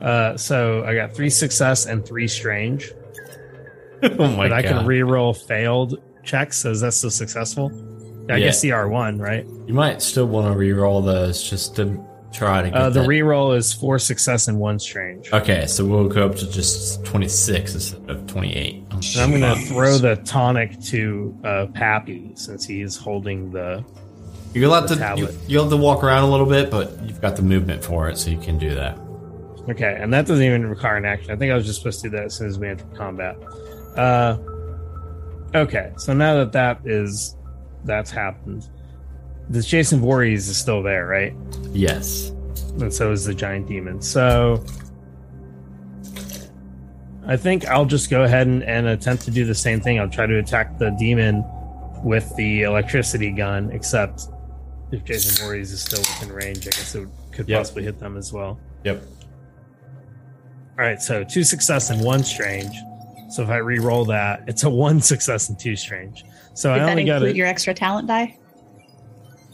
Uh, 0.00 0.36
so 0.36 0.84
I 0.84 0.94
got 0.94 1.14
three 1.14 1.28
success 1.30 1.86
and 1.86 2.04
three 2.06 2.26
strange. 2.28 2.90
oh 4.02 4.08
my 4.08 4.16
god. 4.18 4.36
but 4.38 4.52
I 4.52 4.62
can 4.62 4.86
re-roll 4.86 5.34
failed 5.34 6.00
checks. 6.24 6.56
So 6.58 6.70
is 6.70 6.80
that 6.80 6.92
still 6.92 7.10
successful? 7.10 7.70
I 8.30 8.36
Yeah. 8.36 8.46
guess 8.46 8.62
CR 8.62 8.86
one, 8.86 9.18
right? 9.18 9.44
you 9.66 9.74
might 9.74 10.00
still 10.00 10.26
want 10.26 10.46
to 10.52 10.56
re-roll 10.58 11.02
those 11.02 11.42
just 11.48 11.76
to 11.76 12.02
try 12.32 12.62
to 12.62 12.68
get 12.70 12.76
Uh, 12.76 12.90
the 12.90 13.00
that- 13.00 13.08
re-roll 13.08 13.52
is 13.52 13.72
four 13.72 13.98
success 13.98 14.48
and 14.48 14.58
one 14.58 14.78
strange. 14.78 15.32
Okay, 15.32 15.66
so 15.66 15.84
we'll 15.84 16.08
go 16.08 16.26
up 16.26 16.36
to 16.36 16.50
just 16.50 17.04
26 17.04 17.74
instead 17.74 18.08
of 18.10 18.26
28. 18.26 18.84
And 18.92 19.04
I'm 19.20 19.30
gonna 19.32 19.56
throw 19.56 19.98
the 19.98 20.16
tonic 20.16 20.80
to 20.84 21.36
uh, 21.44 21.66
Pappy 21.74 22.32
since 22.34 22.64
he's 22.64 22.96
holding 22.96 23.50
the. 23.50 23.84
You'll 24.52 24.74
have 24.74 24.88
the 24.88 24.96
to 24.96 25.14
you, 25.16 25.28
you'll 25.46 25.64
have 25.64 25.70
to 25.72 25.76
walk 25.76 26.02
around 26.02 26.24
a 26.24 26.30
little 26.30 26.46
bit, 26.46 26.70
but 26.70 26.90
you've 27.04 27.20
got 27.20 27.36
the 27.36 27.42
movement 27.42 27.84
for 27.84 28.08
it, 28.08 28.18
so 28.18 28.30
you 28.30 28.38
can 28.38 28.58
do 28.58 28.74
that. 28.74 28.98
Okay, 29.68 29.96
and 30.00 30.12
that 30.12 30.26
doesn't 30.26 30.44
even 30.44 30.66
require 30.66 30.96
an 30.96 31.04
action. 31.04 31.30
I 31.30 31.36
think 31.36 31.52
I 31.52 31.54
was 31.54 31.64
just 31.66 31.78
supposed 31.78 32.00
to 32.02 32.10
do 32.10 32.16
that 32.16 32.24
as 32.26 32.34
soon 32.34 32.48
as 32.48 32.58
we 32.58 32.66
enter 32.68 32.84
combat. 32.96 33.36
Uh, 33.96 34.38
okay, 35.54 35.92
so 35.98 36.12
now 36.12 36.34
that 36.36 36.52
that 36.52 36.80
is 36.84 37.36
that's 37.84 38.10
happened, 38.10 38.68
this 39.50 39.66
Jason 39.66 40.00
Voorhees 40.00 40.48
is 40.48 40.56
still 40.56 40.82
there, 40.82 41.06
right? 41.06 41.34
Yes. 41.72 42.30
and 42.80 42.92
so 42.92 43.10
is 43.12 43.24
the 43.24 43.34
giant 43.34 43.66
demon. 43.68 44.00
So 44.00 44.64
I 47.26 47.36
think 47.36 47.66
I'll 47.66 47.84
just 47.84 48.10
go 48.10 48.22
ahead 48.22 48.46
and, 48.46 48.62
and 48.64 48.86
attempt 48.88 49.24
to 49.24 49.30
do 49.30 49.44
the 49.44 49.54
same 49.54 49.80
thing. 49.80 50.00
I'll 50.00 50.08
try 50.08 50.26
to 50.26 50.38
attack 50.38 50.78
the 50.78 50.90
demon 50.90 51.44
with 52.02 52.34
the 52.36 52.62
electricity 52.62 53.30
gun, 53.30 53.70
except 53.72 54.22
if 54.90 55.04
Jason 55.04 55.44
Voorhees 55.44 55.70
is 55.72 55.82
still 55.82 56.00
within 56.00 56.32
range, 56.34 56.60
I 56.66 56.70
guess 56.70 56.94
it 56.94 57.08
could 57.32 57.48
Yep. 57.48 57.58
possibly 57.60 57.84
hit 57.84 57.98
them 58.00 58.16
as 58.16 58.32
well. 58.32 58.58
Yep. 58.84 59.02
All 60.78 60.84
right, 60.86 61.00
so 61.00 61.22
two 61.22 61.44
success 61.44 61.90
and 61.90 62.00
one 62.02 62.24
strange. 62.24 62.74
So 63.28 63.42
if 63.42 63.50
I 63.50 63.58
re-roll 63.58 64.06
that, 64.06 64.42
it's 64.48 64.64
a 64.64 64.70
one 64.70 65.00
success 65.12 65.48
and 65.50 65.58
two 65.58 65.76
strange. 65.76 66.24
So 66.54 66.72
Did 66.72 66.82
I 66.82 66.86
that 66.86 66.90
only 66.90 67.04
got 67.04 67.16
include 67.16 67.30
it. 67.30 67.36
your 67.36 67.46
extra 67.46 67.74
talent 67.74 68.08
die? 68.08 68.36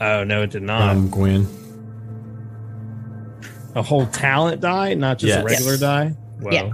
Oh 0.01 0.25
no, 0.25 0.43
it 0.43 0.51
did 0.51 0.63
not. 0.63 0.91
Um, 0.97 1.09
Gwen. 1.11 1.47
a 3.75 3.83
whole 3.83 4.07
talent 4.07 4.61
die, 4.63 4.95
not 4.95 5.19
just 5.19 5.29
Yes. 5.35 5.43
a 5.43 5.45
regular 5.45 5.73
Yes. 5.73 5.81
die. 5.81 6.15
Well, 6.41 6.55
Yeah. 6.55 6.71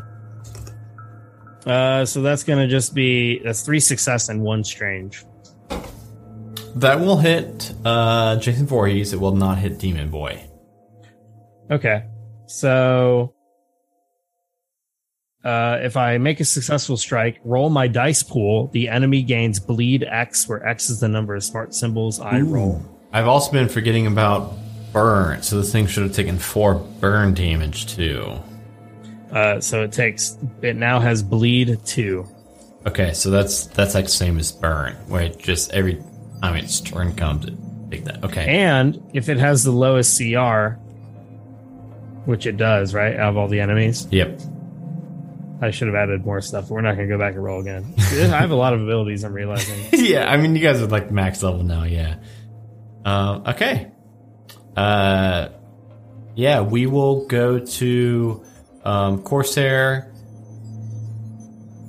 Uh, 1.73 2.05
so 2.05 2.23
that's 2.23 2.43
gonna 2.45 2.67
just 2.69 2.95
be 2.95 3.41
that's 3.45 3.63
three 3.63 3.81
success 3.81 4.29
and 4.29 4.43
one 4.43 4.65
strange. 4.65 5.25
That 6.77 7.01
will 7.01 7.19
hit 7.19 7.73
uh, 7.85 8.37
Jason 8.37 8.67
Voorhees. 8.67 9.13
It 9.13 9.21
will 9.21 9.37
not 9.37 9.59
hit 9.59 9.79
Demon 9.79 10.09
Boy. 10.11 10.43
Okay, 11.71 12.05
so 12.47 13.35
uh, 15.45 15.79
if 15.83 15.97
I 15.97 16.19
make 16.19 16.41
a 16.41 16.45
successful 16.45 16.97
strike, 16.97 17.41
roll 17.45 17.69
my 17.71 17.89
dice 17.89 18.23
pool. 18.23 18.69
The 18.73 18.89
enemy 18.89 19.23
gains 19.23 19.59
bleed 19.61 20.03
X, 20.05 20.49
where 20.49 20.67
X 20.67 20.89
is 20.91 21.01
the 21.01 21.09
number 21.09 21.35
of 21.35 21.45
smart 21.45 21.75
symbols 21.75 22.21
I 22.21 22.41
roll. 22.41 22.83
I've 23.13 23.29
also 23.29 23.53
been 23.53 23.69
forgetting 23.69 24.07
about 24.07 24.55
burn, 24.93 25.43
so 25.43 25.59
this 25.59 25.73
thing 25.73 25.87
should 25.87 26.05
have 26.05 26.15
taken 26.15 26.39
four 26.39 26.75
burn 26.75 27.35
damage 27.35 27.87
too. 27.87 28.39
Uh, 29.31 29.61
so 29.61 29.83
it 29.83 29.93
takes. 29.93 30.37
It 30.61 30.77
now 30.77 31.01
has 31.01 31.23
bleed 31.23 31.79
two. 31.85 32.27
Okay, 32.87 33.13
so 33.13 33.31
that's 33.31 33.67
that's 33.67 33.95
like 33.95 34.07
the 34.07 34.11
same 34.11 34.39
as 34.39 34.53
burn, 34.53 34.95
where 35.09 35.23
it 35.23 35.39
just 35.39 35.73
every 35.73 36.03
time 36.43 36.57
its 36.57 36.81
turn 36.81 37.15
comes, 37.15 37.47
it 37.47 37.55
take 37.91 38.05
that. 38.05 38.25
Okay, 38.25 38.47
And 38.47 39.03
if 39.13 39.29
it 39.29 39.39
has 39.39 39.65
the 39.65 39.71
lowest 39.71 40.19
CR, 40.19 40.79
which 42.25 42.47
it 42.47 42.57
does, 42.57 42.95
right, 42.95 43.17
out 43.17 43.31
of 43.31 43.37
all 43.37 43.49
the 43.49 43.61
enemies, 43.61 44.09
yep. 44.11 44.41
I 45.61 45.71
should 45.71 45.89
have 45.89 45.95
added 45.95 46.27
more 46.27 46.41
stuff. 46.41 46.69
But 46.69 46.75
we're 46.75 46.81
not 46.81 46.97
going 46.97 47.09
to 47.09 47.15
go 47.15 47.19
back 47.19 47.35
and 47.35 47.45
roll 47.45 47.61
again. 47.61 47.95
I 47.99 48.41
have 48.41 48.51
a 48.51 48.57
lot 48.57 48.73
of 48.75 48.83
abilities. 48.83 49.23
I'm 49.23 49.33
realizing. 49.33 49.79
yeah, 49.93 50.31
I 50.31 50.37
mean, 50.37 50.57
you 50.57 50.63
guys 50.63 50.83
are 50.83 50.87
like 50.87 51.11
max 51.11 51.43
level 51.43 51.63
now. 51.63 51.85
Yeah. 51.85 52.17
Um, 53.05 53.45
okay. 53.47 53.91
Uh, 54.77 55.49
yeah, 56.35 56.61
we 56.63 56.87
will 56.87 57.27
go 57.27 57.59
to 57.59 58.45
um, 58.85 59.23
Corsair. 59.23 60.09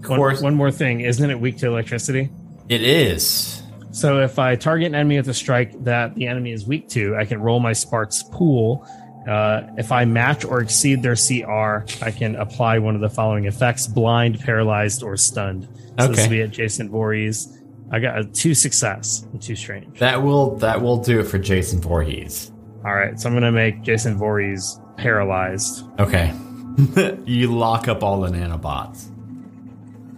One, 0.05 0.19
one 0.19 0.55
more 0.55 0.71
thing, 0.71 1.01
isn't 1.01 1.29
it 1.29 1.39
weak 1.39 1.57
to 1.59 1.67
electricity? 1.67 2.29
it 2.69 2.81
is. 2.81 3.61
So 3.91 4.21
if 4.21 4.39
I 4.39 4.55
target 4.55 4.87
an 4.87 4.95
enemy 4.95 5.17
with 5.17 5.27
a 5.29 5.33
strike 5.33 5.83
that 5.83 6.15
the 6.15 6.25
enemy 6.27 6.51
is 6.51 6.65
weak 6.65 6.89
to, 6.89 7.15
I 7.15 7.25
can 7.25 7.39
roll 7.41 7.59
my 7.59 7.73
Sparks 7.73 8.23
pool. 8.23 8.87
Uh, 9.27 9.61
if 9.77 9.91
I 9.91 10.03
match 10.05 10.43
or 10.43 10.61
exceed 10.61 11.03
their 11.03 11.15
CR, 11.15 11.85
I 12.03 12.11
can 12.11 12.35
apply 12.35 12.79
one 12.79 12.95
of 12.95 13.01
the 13.01 13.09
following 13.09 13.45
effects: 13.45 13.85
blind, 13.87 14.39
paralyzed, 14.39 15.03
or 15.03 15.15
stunned. 15.15 15.67
So 15.99 16.07
this 16.07 16.19
Okay. 16.19 16.23
will 16.23 16.29
be 16.29 16.41
adjacent 16.41 16.89
Voorhees. 16.89 17.57
I 17.93 17.99
got 17.99 18.17
a 18.17 18.25
two 18.25 18.55
success 18.55 19.23
and 19.31 19.39
two 19.39 19.55
strange. 19.55 19.99
That 19.99 20.23
will 20.23 20.55
that 20.57 20.81
will 20.81 20.97
do 20.97 21.19
it 21.19 21.25
for 21.25 21.37
Jason 21.37 21.79
Voorhees. 21.79 22.51
All 22.83 22.95
right, 22.95 23.19
so 23.19 23.29
I'm 23.29 23.35
gonna 23.35 23.51
make 23.51 23.83
Jason 23.83 24.17
Voorhees 24.17 24.81
paralyzed. 24.97 25.85
Okay. 25.99 26.33
you 27.25 27.55
lock 27.55 27.87
up 27.87 28.01
all 28.01 28.19
the 28.21 28.29
nanobots. 28.29 29.05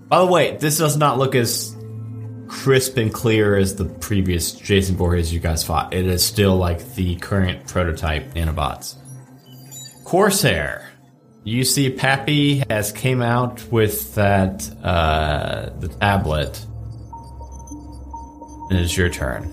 By 0.07 0.19
the 0.19 0.25
way, 0.25 0.55
this 0.55 0.77
does 0.77 0.95
not 0.95 1.17
look 1.17 1.35
as 1.35 1.75
crisp 2.47 2.95
and 2.95 3.13
clear 3.13 3.57
as 3.57 3.75
the 3.75 3.83
previous 3.83 4.53
Jason 4.53 4.95
Voorhees 4.95 5.33
you 5.33 5.41
guys 5.41 5.61
fought. 5.61 5.93
It 5.93 6.05
is 6.05 6.23
still 6.23 6.55
like 6.55 6.95
the 6.95 7.17
current 7.17 7.67
prototype 7.67 8.35
nanobots. 8.35 8.95
Corsair. 10.05 10.89
You 11.43 11.65
see 11.65 11.89
Pappy 11.89 12.63
has 12.69 12.93
came 12.93 13.21
out 13.21 13.69
with 13.69 14.15
that 14.15 14.71
uh 14.81 15.71
the 15.77 15.89
tablet. 15.89 16.65
And 18.69 18.79
it's 18.79 18.97
your 18.97 19.09
turn. 19.09 19.51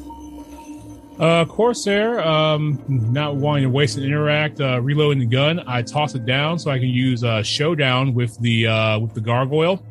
Uh, 1.19 1.45
Corsair, 1.45 2.21
um, 2.27 2.83
not 2.89 3.37
wanting 3.37 3.65
to 3.65 3.71
waste 3.71 3.97
an 3.97 4.05
interact, 4.05 4.61
uh, 4.61 4.81
reloading 4.81 5.21
the 5.21 5.27
gun, 5.27 5.63
I 5.67 5.83
toss 5.83 6.15
it 6.15 6.25
down 6.25 6.59
so 6.59 6.71
I 6.71 6.79
can 6.79 6.89
use 6.89 7.23
uh, 7.23 7.43
showdown 7.43 8.15
with 8.15 8.39
the 8.39 8.67
uh, 8.67 8.99
with 8.99 9.15
the 9.15 9.21
gargoyle. 9.21 9.85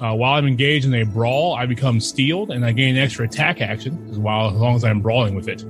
Uh, 0.00 0.14
while 0.14 0.34
I'm 0.34 0.46
engaged 0.46 0.86
in 0.86 0.94
a 0.94 1.04
brawl, 1.04 1.54
I 1.54 1.66
become 1.66 2.00
steeled 2.00 2.50
and 2.50 2.64
I 2.64 2.72
gain 2.72 2.96
extra 2.96 3.26
attack 3.26 3.60
action 3.60 4.08
as 4.10 4.18
while 4.18 4.48
as 4.50 4.56
long 4.56 4.74
as 4.74 4.84
I'm 4.84 5.00
brawling 5.00 5.34
with 5.34 5.48
it. 5.48 5.64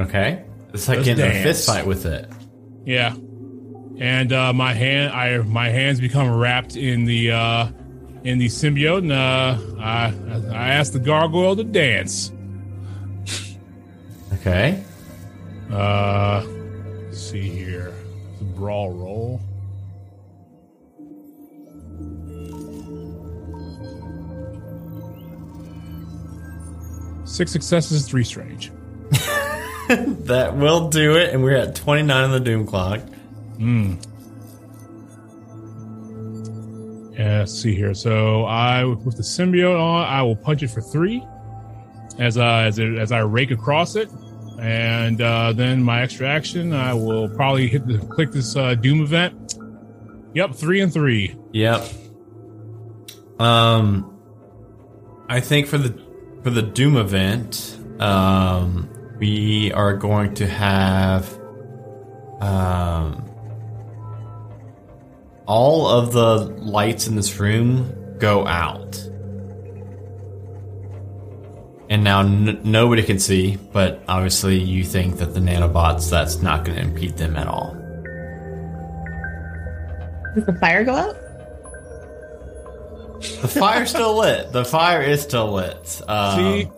Okay? 0.00 0.44
It's 0.72 0.88
like 0.88 0.98
Let's 0.98 1.08
getting 1.08 1.24
in 1.24 1.30
a 1.30 1.42
fist 1.42 1.66
fight 1.66 1.86
with 1.86 2.06
it. 2.06 2.28
Yeah, 2.84 3.14
and 3.98 4.32
uh, 4.32 4.52
my 4.52 4.74
hand, 4.74 5.12
I 5.12 5.38
my 5.38 5.68
hands 5.68 6.00
become 6.00 6.30
wrapped 6.30 6.76
in 6.76 7.04
the 7.04 7.30
uh, 7.30 7.68
in 8.24 8.38
the 8.38 8.46
symbiote, 8.46 8.98
and 8.98 9.12
uh, 9.12 9.58
I 9.80 10.12
I 10.50 10.68
asked 10.70 10.92
the 10.94 10.98
gargoyle 10.98 11.56
to 11.56 11.64
dance. 11.64 12.32
Okay. 14.32 14.82
Uh, 15.70 16.44
let's 17.06 17.18
see 17.18 17.48
here. 17.48 17.94
The 18.38 18.44
brawl 18.44 18.90
roll. 18.90 19.40
Six 27.24 27.50
successes, 27.52 28.06
three 28.06 28.24
strange. 28.24 28.70
That 29.88 30.56
will 30.56 30.88
do 30.88 31.16
it, 31.16 31.34
and 31.34 31.42
we're 31.42 31.56
at 31.56 31.74
29 31.74 32.24
on 32.24 32.30
the 32.30 32.40
Doom 32.40 32.66
Clock. 32.66 33.00
Yeah, 37.16 37.40
let's 37.40 37.52
see 37.52 37.74
here. 37.74 37.94
So 37.94 38.44
I, 38.44 38.84
with 38.84 39.16
the 39.16 39.22
symbiote 39.22 39.80
on, 39.80 40.04
I 40.04 40.22
will 40.22 40.34
punch 40.34 40.62
it 40.62 40.68
for 40.68 40.80
three, 40.80 41.24
as 42.18 42.36
I 42.38 42.64
as, 42.64 42.78
it, 42.78 42.98
as 42.98 43.12
I 43.12 43.20
rake 43.20 43.52
across 43.52 43.94
it, 43.94 44.10
and 44.58 45.20
uh, 45.20 45.52
then 45.52 45.82
my 45.82 46.02
extra 46.02 46.28
action, 46.28 46.72
I 46.72 46.92
will 46.94 47.28
probably 47.28 47.68
hit 47.68 47.86
the 47.86 47.98
click 47.98 48.32
this 48.32 48.56
uh, 48.56 48.74
Doom 48.74 49.00
event. 49.00 49.56
Yep, 50.34 50.54
three 50.56 50.80
and 50.80 50.92
three. 50.92 51.36
Yep. 51.52 51.88
Um, 53.38 54.20
I 55.28 55.38
think 55.38 55.68
for 55.68 55.78
the 55.78 55.96
for 56.42 56.50
the 56.50 56.62
Doom 56.62 56.96
event, 56.96 57.78
um, 58.00 58.88
we 59.20 59.72
are 59.72 59.94
going 59.94 60.34
to 60.34 60.48
have 60.48 61.32
um 62.40 63.23
all 65.46 65.86
of 65.88 66.12
the 66.12 66.36
lights 66.62 67.06
in 67.06 67.16
this 67.16 67.38
room 67.38 68.16
go 68.18 68.46
out. 68.46 68.96
And 71.90 72.02
now 72.02 72.20
n- 72.20 72.60
nobody 72.64 73.02
can 73.02 73.18
see, 73.18 73.56
but 73.72 74.02
obviously 74.08 74.58
you 74.58 74.84
think 74.84 75.18
that 75.18 75.34
the 75.34 75.40
nanobots, 75.40 76.08
that's 76.10 76.40
not 76.40 76.64
going 76.64 76.76
to 76.78 76.82
impede 76.82 77.16
them 77.18 77.36
at 77.36 77.46
all. 77.46 77.74
Does 80.34 80.46
the 80.46 80.56
fire 80.60 80.82
go 80.84 80.94
out? 80.94 81.16
The 83.42 83.48
fire's 83.48 83.90
still 83.90 84.18
lit. 84.18 84.52
The 84.52 84.64
fire 84.64 85.00
is 85.02 85.22
still 85.22 85.52
lit. 85.52 86.02
Um, 86.08 86.38
See, 86.38 86.70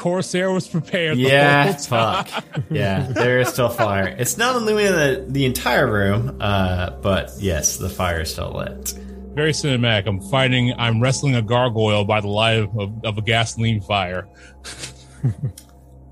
Corsair 0.00 0.50
was 0.50 0.66
prepared. 0.66 1.18
the 1.18 1.22
yeah, 1.22 1.72
fuck. 1.76 2.30
Yeah, 2.70 3.02
there 3.02 3.38
is 3.40 3.48
still 3.48 3.68
fire. 3.68 4.06
It's 4.18 4.38
not 4.38 4.56
illuminating 4.56 4.96
the, 4.96 5.26
the 5.28 5.44
entire 5.44 5.86
room, 5.86 6.38
uh, 6.40 6.90
but 7.02 7.32
yes, 7.38 7.76
the 7.76 7.90
fire 7.90 8.22
is 8.22 8.32
still 8.32 8.52
lit. 8.52 8.94
Very 9.34 9.52
cinematic. 9.52 10.06
I'm 10.06 10.22
fighting. 10.22 10.72
I'm 10.78 11.02
wrestling 11.02 11.34
a 11.34 11.42
gargoyle 11.42 12.06
by 12.06 12.22
the 12.22 12.28
light 12.28 12.60
of, 12.60 13.04
of 13.04 13.18
a 13.18 13.22
gasoline 13.22 13.80
fire. 13.82 14.26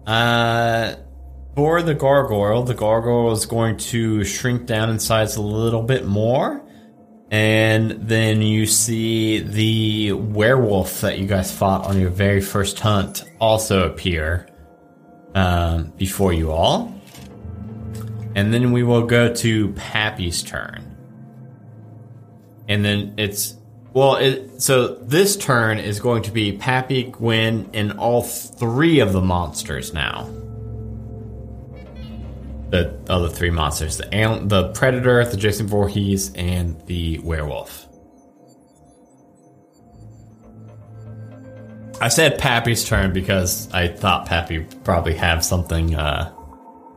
Uh, 0.06 0.96
for 1.54 1.82
the 1.82 1.92
gargoyle, 1.92 2.62
the 2.62 2.72
gargoyle 2.72 3.32
is 3.32 3.44
going 3.44 3.76
to 3.76 4.24
shrink 4.24 4.64
down 4.64 4.88
in 4.88 4.98
size 4.98 5.36
a 5.36 5.42
little 5.42 5.82
bit 5.82 6.06
more. 6.06 6.66
And 7.30 7.90
then 7.90 8.40
you 8.40 8.64
see 8.66 9.40
the 9.40 10.12
werewolf 10.12 11.02
that 11.02 11.18
you 11.18 11.26
guys 11.26 11.54
fought 11.54 11.84
on 11.84 12.00
your 12.00 12.10
very 12.10 12.40
first 12.40 12.80
hunt 12.80 13.24
also 13.38 13.86
appear 13.86 14.48
um, 15.34 15.92
before 15.96 16.32
you 16.32 16.50
all. 16.50 16.94
And 18.34 18.54
then 18.54 18.72
we 18.72 18.82
will 18.82 19.04
go 19.04 19.34
to 19.34 19.72
Pappy's 19.72 20.42
turn. 20.42 20.96
And 22.66 22.84
then 22.84 23.14
it's 23.18 23.58
well, 23.92 24.16
it, 24.16 24.62
so 24.62 24.94
this 24.96 25.36
turn 25.36 25.78
is 25.78 25.98
going 25.98 26.22
to 26.24 26.30
be 26.30 26.52
Pappy, 26.52 27.04
Gwen, 27.04 27.70
and 27.72 27.92
all 27.94 28.22
three 28.22 29.00
of 29.00 29.12
the 29.12 29.20
monsters 29.20 29.92
now. 29.92 30.28
The 32.70 32.94
other 33.08 33.28
three 33.28 33.50
monsters: 33.50 33.96
the 33.96 34.14
al- 34.14 34.40
the 34.46 34.68
Predator, 34.72 35.24
the 35.24 35.36
Jason 35.36 35.66
Voorhees, 35.66 36.32
and 36.34 36.80
the 36.86 37.18
Werewolf. 37.20 37.86
I 42.00 42.08
said 42.08 42.38
Pappy's 42.38 42.84
turn 42.84 43.12
because 43.12 43.72
I 43.72 43.88
thought 43.88 44.26
Pappy 44.26 44.60
probably 44.84 45.14
have 45.14 45.44
something 45.44 45.94
uh, 45.96 46.32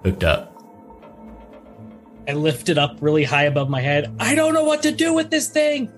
hooked 0.03 0.23
up. 0.23 0.49
I 2.27 2.33
lift 2.33 2.69
it 2.69 2.77
up 2.77 2.97
really 3.01 3.23
high 3.23 3.45
above 3.45 3.67
my 3.69 3.81
head. 3.81 4.13
I 4.19 4.35
don't 4.35 4.53
know 4.53 4.63
what 4.63 4.83
to 4.83 4.91
do 4.91 5.13
with 5.13 5.31
this 5.31 5.49
thing. 5.49 5.91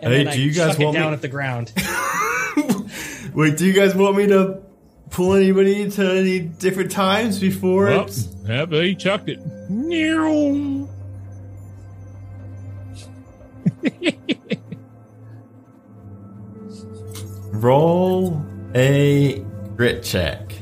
And 0.00 0.12
Hey, 0.12 0.24
do 0.32 0.40
you 0.40 0.52
guys 0.52 0.78
want 0.78 0.94
me- 0.94 1.00
down 1.00 1.12
at 1.12 1.20
the 1.20 1.28
ground. 1.28 1.72
Wait, 3.34 3.58
do 3.58 3.66
you 3.66 3.74
guys 3.74 3.94
want 3.94 4.16
me 4.16 4.26
to 4.28 4.62
pull 5.10 5.34
anybody 5.34 5.90
to 5.90 6.10
any 6.10 6.40
different 6.40 6.90
times 6.90 7.38
before 7.38 7.86
Well, 7.86 8.04
it's 8.06 8.28
yeah, 8.46 8.64
but 8.66 8.84
he 8.84 8.94
chucked 8.94 9.28
it. 9.28 9.38
Meow. 9.68 10.88
roll 17.52 18.44
a 18.74 19.38
grit 19.76 20.02
check? 20.02 20.52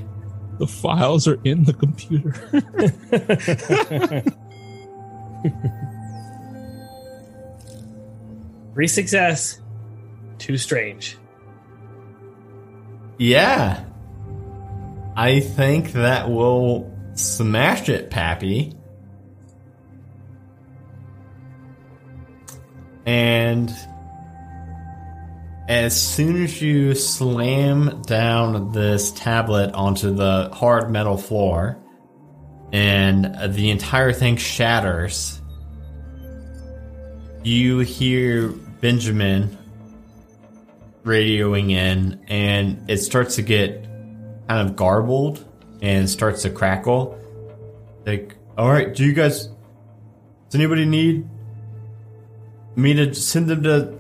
The 0.59 0.67
files 0.67 1.29
are 1.29 1.39
in 1.45 1.65
the 1.65 1.73
computer. 1.73 2.33
Three 8.75 8.89
success, 8.89 9.61
two 10.39 10.57
strange. 10.57 11.17
Yeah. 13.19 13.85
I 15.19 15.41
think 15.41 15.95
that 15.95 16.31
will 16.31 16.97
smash 17.15 17.89
it, 17.89 18.09
Pappy. 18.09 18.73
And 23.05 23.69
as 25.69 26.01
soon 26.01 26.45
as 26.45 26.63
you 26.63 26.95
slam 26.95 28.01
down 28.03 28.71
this 28.71 29.11
tablet 29.11 29.75
onto 29.75 30.15
the 30.15 30.51
hard 30.53 30.89
metal 30.89 31.17
floor 31.17 31.77
and 32.73 33.37
the 33.57 33.71
entire 33.71 34.13
thing 34.13 34.37
shatters, 34.37 35.43
you 37.43 37.81
hear 37.81 38.51
Benjamin 38.51 39.59
radioing 41.03 41.73
in 41.73 42.25
and 42.29 42.89
it 42.89 42.99
starts 42.99 43.35
to 43.35 43.43
get 43.43 43.88
kind 44.49 44.69
of 44.69 44.77
garbled 44.77 45.45
and 45.83 46.09
starts 46.09 46.43
to 46.43 46.51
crackle. 46.51 47.19
Like, 48.07 48.35
all 48.57 48.71
right, 48.71 48.95
do 48.95 49.05
you 49.05 49.13
guys, 49.13 49.47
does 49.47 50.55
anybody 50.55 50.85
need 50.85 51.29
me 52.75 52.95
to 52.95 53.15
send 53.15 53.49
them 53.49 53.63
to 53.65 53.99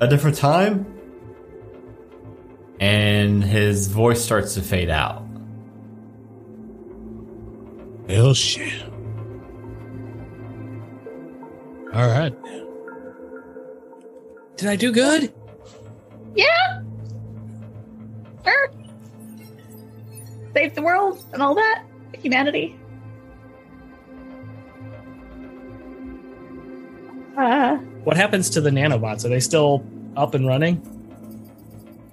a 0.00 0.08
different 0.08 0.36
time? 0.36 0.86
And 2.78 3.42
his 3.44 3.88
voice 3.88 4.24
starts 4.24 4.54
to 4.54 4.62
fade 4.62 4.90
out. 4.90 5.26
Hell 8.08 8.34
shit. 8.34 8.82
All 11.92 12.06
right. 12.06 12.34
Did 14.56 14.68
I 14.68 14.76
do 14.76 14.92
good? 14.92 15.32
Yeah. 16.34 16.82
Sure. 18.44 18.79
Save 20.54 20.74
the 20.74 20.82
world 20.82 21.22
and 21.32 21.42
all 21.42 21.54
that. 21.54 21.84
Humanity. 22.14 22.76
Uh, 27.36 27.76
What 28.04 28.16
happens 28.16 28.50
to 28.50 28.60
the 28.60 28.70
nanobots? 28.70 29.24
Are 29.24 29.28
they 29.28 29.40
still 29.40 29.84
up 30.16 30.34
and 30.34 30.46
running? 30.46 30.82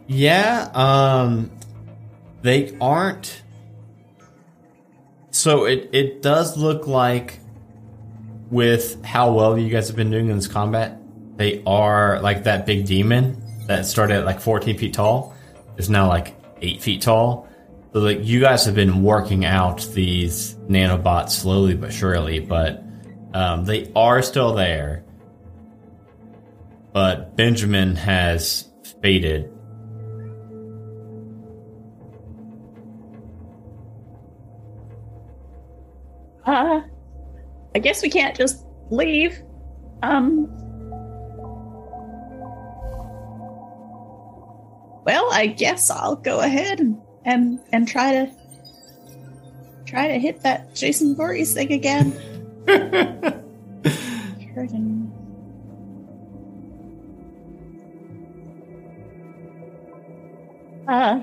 Yeah, 0.07 0.69
um 0.73 1.51
they 2.43 2.77
aren't 2.79 3.41
so 5.31 5.65
it 5.65 5.89
it 5.91 6.21
does 6.21 6.55
look 6.57 6.87
like 6.87 7.39
with 8.49 9.03
how 9.03 9.33
well 9.33 9.57
you 9.57 9.69
guys 9.69 9.87
have 9.87 9.97
been 9.97 10.09
doing 10.11 10.29
in 10.29 10.35
this 10.37 10.47
combat, 10.47 10.97
they 11.35 11.61
are 11.65 12.21
like 12.21 12.43
that 12.45 12.65
big 12.65 12.85
demon 12.85 13.41
that 13.67 13.85
started 13.85 14.17
at 14.19 14.25
like 14.25 14.39
14 14.39 14.77
feet 14.77 14.93
tall 14.93 15.35
is 15.75 15.89
now 15.89 16.07
like 16.07 16.33
8 16.61 16.81
feet 16.81 17.01
tall. 17.01 17.46
So 17.97 18.03
like 18.03 18.23
you 18.23 18.39
guys 18.39 18.63
have 18.65 18.75
been 18.75 19.01
working 19.01 19.43
out 19.43 19.81
these 19.95 20.53
nanobots 20.69 21.31
slowly 21.31 21.73
but 21.73 21.91
surely, 21.91 22.39
but 22.39 22.83
um, 23.33 23.65
they 23.65 23.91
are 23.95 24.21
still 24.21 24.53
there. 24.53 25.03
But 26.93 27.35
Benjamin 27.35 27.95
has 27.95 28.69
faded 29.01 29.51
uh, 36.45 36.81
I 37.73 37.79
guess 37.79 38.03
we 38.03 38.11
can't 38.11 38.37
just 38.37 38.63
leave. 38.91 39.41
Um. 40.03 40.45
Well, 45.03 45.27
I 45.31 45.47
guess 45.47 45.89
I'll 45.89 46.15
go 46.15 46.41
ahead 46.41 46.79
and 46.79 47.01
and, 47.27 47.59
and 47.71 47.87
try 47.87 48.13
to 48.13 48.31
try 49.85 50.07
to 50.07 50.17
hit 50.19 50.41
that 50.41 50.73
Jason 50.73 51.15
Voorhees 51.15 51.53
thing 51.53 51.71
again. 51.71 52.11
Friggin- 54.55 55.11
Uh, 60.87 61.21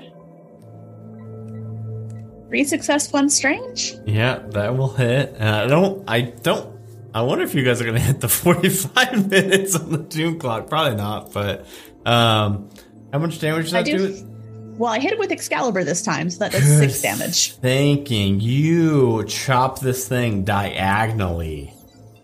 three 2.47 2.63
success, 2.63 3.11
one 3.11 3.29
strange. 3.29 3.95
Yeah, 4.05 4.39
that 4.49 4.77
will 4.77 4.93
hit. 4.93 5.35
And 5.39 5.49
I 5.49 5.67
don't. 5.67 6.03
I 6.07 6.21
don't. 6.21 6.75
I 7.13 7.21
wonder 7.21 7.43
if 7.45 7.55
you 7.55 7.63
guys 7.63 7.81
are 7.81 7.85
going 7.85 7.95
to 7.95 8.01
hit 8.01 8.19
the 8.21 8.29
forty-five 8.29 9.29
minutes 9.29 9.75
on 9.75 9.89
the 9.91 9.97
doom 9.97 10.37
clock. 10.39 10.67
Probably 10.69 10.95
not. 10.95 11.33
But 11.33 11.65
um, 12.05 12.69
how 13.11 13.19
much 13.19 13.39
damage 13.39 13.65
does 13.65 13.73
I 13.73 13.81
that 13.83 13.85
do. 13.91 14.07
do? 14.09 14.31
Well, 14.77 14.91
I 14.91 14.99
hit 14.99 15.13
it 15.13 15.19
with 15.19 15.31
Excalibur 15.31 15.83
this 15.83 16.01
time, 16.01 16.29
so 16.29 16.39
that 16.39 16.51
does 16.51 16.63
six 16.77 17.01
damage. 17.01 17.53
Thinking 17.53 18.39
you 18.39 19.23
chop 19.25 19.79
this 19.79 20.07
thing 20.07 20.43
diagonally, 20.43 21.73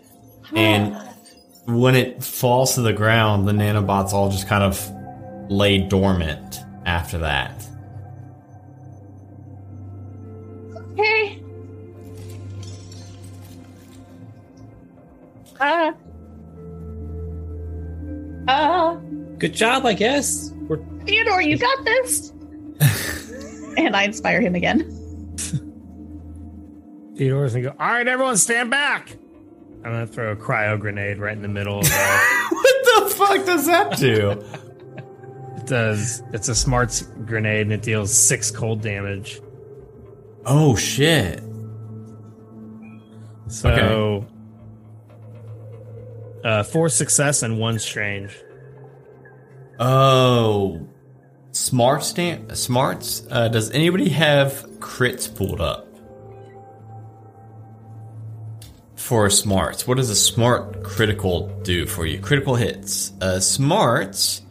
and 0.55 0.97
when 1.65 1.95
it 1.95 2.23
falls 2.23 2.75
to 2.75 2.81
the 2.81 2.93
ground, 2.93 3.47
the 3.47 3.53
nanobots 3.53 4.11
all 4.11 4.29
just 4.29 4.47
kind 4.47 4.63
of 4.63 4.91
lay 5.49 5.77
dormant 5.77 6.59
after 6.85 7.17
that. 7.19 7.67
Okay. 10.91 11.41
Uh. 15.59 15.93
Uh. 18.47 18.95
Good 19.37 19.53
job, 19.53 19.85
I 19.85 19.93
guess. 19.93 20.51
We're 20.67 20.79
Theodore, 21.05 21.41
you 21.41 21.57
got 21.57 21.83
this. 21.85 22.33
And 23.77 23.95
I 23.95 24.03
inspire 24.03 24.41
him 24.41 24.55
again. 24.55 24.79
Theodore's 27.15 27.53
gonna 27.53 27.63
go, 27.65 27.75
all 27.79 27.87
right, 27.91 28.07
everyone 28.07 28.37
stand 28.37 28.71
back. 28.71 29.17
I'm 29.83 29.91
gonna 29.91 30.07
throw 30.07 30.31
a 30.31 30.35
cryo 30.35 30.79
grenade 30.79 31.17
right 31.17 31.35
in 31.35 31.41
the 31.41 31.47
middle 31.47 31.79
of 31.79 31.85
the 31.85 31.91
what 32.51 33.09
the 33.09 33.15
fuck 33.15 33.45
does 33.45 33.65
that 33.67 33.97
do? 33.97 34.31
It 35.57 35.65
does 35.65 36.23
it's 36.33 36.49
a 36.49 36.55
smarts 36.55 37.01
grenade 37.25 37.61
and 37.61 37.73
it 37.73 37.81
deals 37.81 38.13
six 38.15 38.51
cold 38.51 38.81
damage. 38.81 39.41
oh 40.45 40.75
shit! 40.75 41.43
So 43.47 44.25
uh 46.43 46.63
four 46.63 46.89
success 46.89 47.43
and 47.43 47.59
one 47.59 47.79
strange. 47.79 48.35
Oh, 49.79 50.87
smart 51.51 52.03
stamp 52.03 52.55
smarts. 52.55 53.25
Uh, 53.29 53.47
does 53.47 53.71
anybody 53.71 54.09
have 54.09 54.65
crits 54.79 55.33
pulled 55.33 55.61
up 55.61 55.87
for 58.95 59.29
smarts? 59.29 59.87
What 59.87 59.97
does 59.97 60.09
a 60.09 60.15
smart 60.15 60.83
critical 60.83 61.47
do 61.63 61.85
for 61.85 62.05
you? 62.05 62.19
Critical 62.19 62.55
hits. 62.55 63.11
Uh, 63.21 63.39
smarts. 63.39 64.41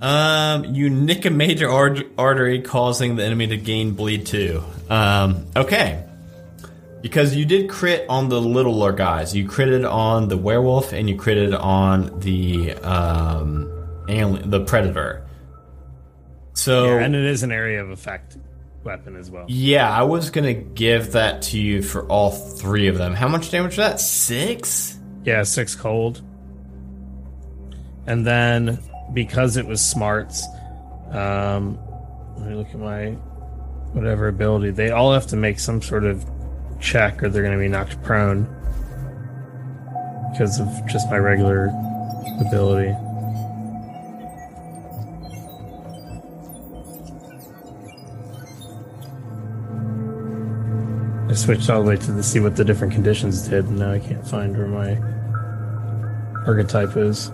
Um, 0.00 0.64
you 0.74 0.90
nick 0.90 1.24
a 1.26 1.30
major 1.30 1.70
art- 1.70 2.06
artery, 2.18 2.60
causing 2.60 3.14
the 3.14 3.24
enemy 3.24 3.46
to 3.48 3.56
gain 3.56 3.92
bleed 3.92 4.26
two. 4.26 4.64
Um, 4.90 5.46
okay. 5.54 6.04
Because 7.02 7.36
you 7.36 7.44
did 7.44 7.70
crit 7.70 8.06
on 8.08 8.28
the 8.28 8.40
littler 8.40 8.92
guys. 8.92 9.34
You 9.34 9.46
critted 9.46 9.88
on 9.88 10.28
the 10.28 10.36
werewolf 10.36 10.92
and 10.92 11.08
you 11.08 11.16
critted 11.16 11.58
on 11.58 12.18
the 12.20 12.74
um, 12.74 13.70
alien, 14.08 14.50
the 14.50 14.64
predator. 14.64 15.24
So 16.54 16.86
Yeah, 16.86 17.04
and 17.04 17.14
it 17.14 17.24
is 17.24 17.42
an 17.42 17.52
area 17.52 17.82
of 17.82 17.90
effect 17.90 18.36
weapon 18.84 19.16
as 19.16 19.30
well. 19.30 19.44
yeah, 19.48 19.88
I 19.90 20.02
was 20.02 20.30
gonna 20.30 20.54
give 20.54 21.12
that 21.12 21.42
to 21.42 21.58
you 21.58 21.82
for 21.82 22.04
all 22.06 22.30
three 22.30 22.88
of 22.88 22.98
them. 22.98 23.14
How 23.14 23.28
much 23.28 23.50
damage 23.50 23.70
was 23.72 23.76
that? 23.76 24.00
Six. 24.00 24.98
Yeah, 25.24 25.42
six 25.44 25.74
cold. 25.74 26.20
And 28.06 28.26
then 28.26 28.78
because 29.14 29.56
it 29.56 29.66
was 29.66 29.80
smarts, 29.84 30.44
um, 31.12 31.78
let 32.36 32.48
me 32.48 32.54
look 32.56 32.68
at 32.68 32.78
my 32.78 33.10
whatever 33.92 34.26
ability. 34.28 34.70
They 34.70 34.90
all 34.90 35.12
have 35.12 35.26
to 35.28 35.36
make 35.36 35.60
some 35.60 35.80
sort 35.80 36.04
of 36.04 36.24
check, 36.80 37.22
or 37.22 37.28
they're 37.28 37.42
going 37.42 37.56
to 37.56 37.62
be 37.62 37.68
knocked 37.68 38.02
prone 38.02 38.44
because 40.32 40.58
of 40.58 40.66
just 40.88 41.08
my 41.10 41.18
regular 41.18 41.66
ability. 42.40 42.92
I 51.32 51.34
switched 51.34 51.70
all 51.70 51.82
the 51.82 51.88
way 51.88 51.96
to 51.96 52.12
the, 52.12 52.22
see 52.22 52.40
what 52.40 52.56
the 52.56 52.64
different 52.64 52.92
conditions 52.92 53.48
did, 53.48 53.64
and 53.64 53.78
now 53.78 53.90
I 53.90 53.98
can't 54.00 54.28
find 54.28 54.54
where 54.54 54.66
my 54.66 54.98
archetype 56.46 56.94
is. 56.94 57.32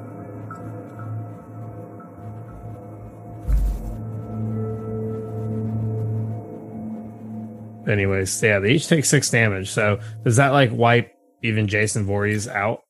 Anyways, 7.89 8.41
yeah, 8.41 8.61
they 8.61 8.71
each 8.71 8.87
take 8.87 9.05
six 9.05 9.31
damage. 9.31 9.69
So 9.71 9.99
does 10.23 10.37
that 10.37 10.51
like 10.51 10.71
wipe 10.73 11.13
even 11.43 11.67
Jason 11.67 12.07
Voorhees 12.07 12.47
out? 12.47 12.85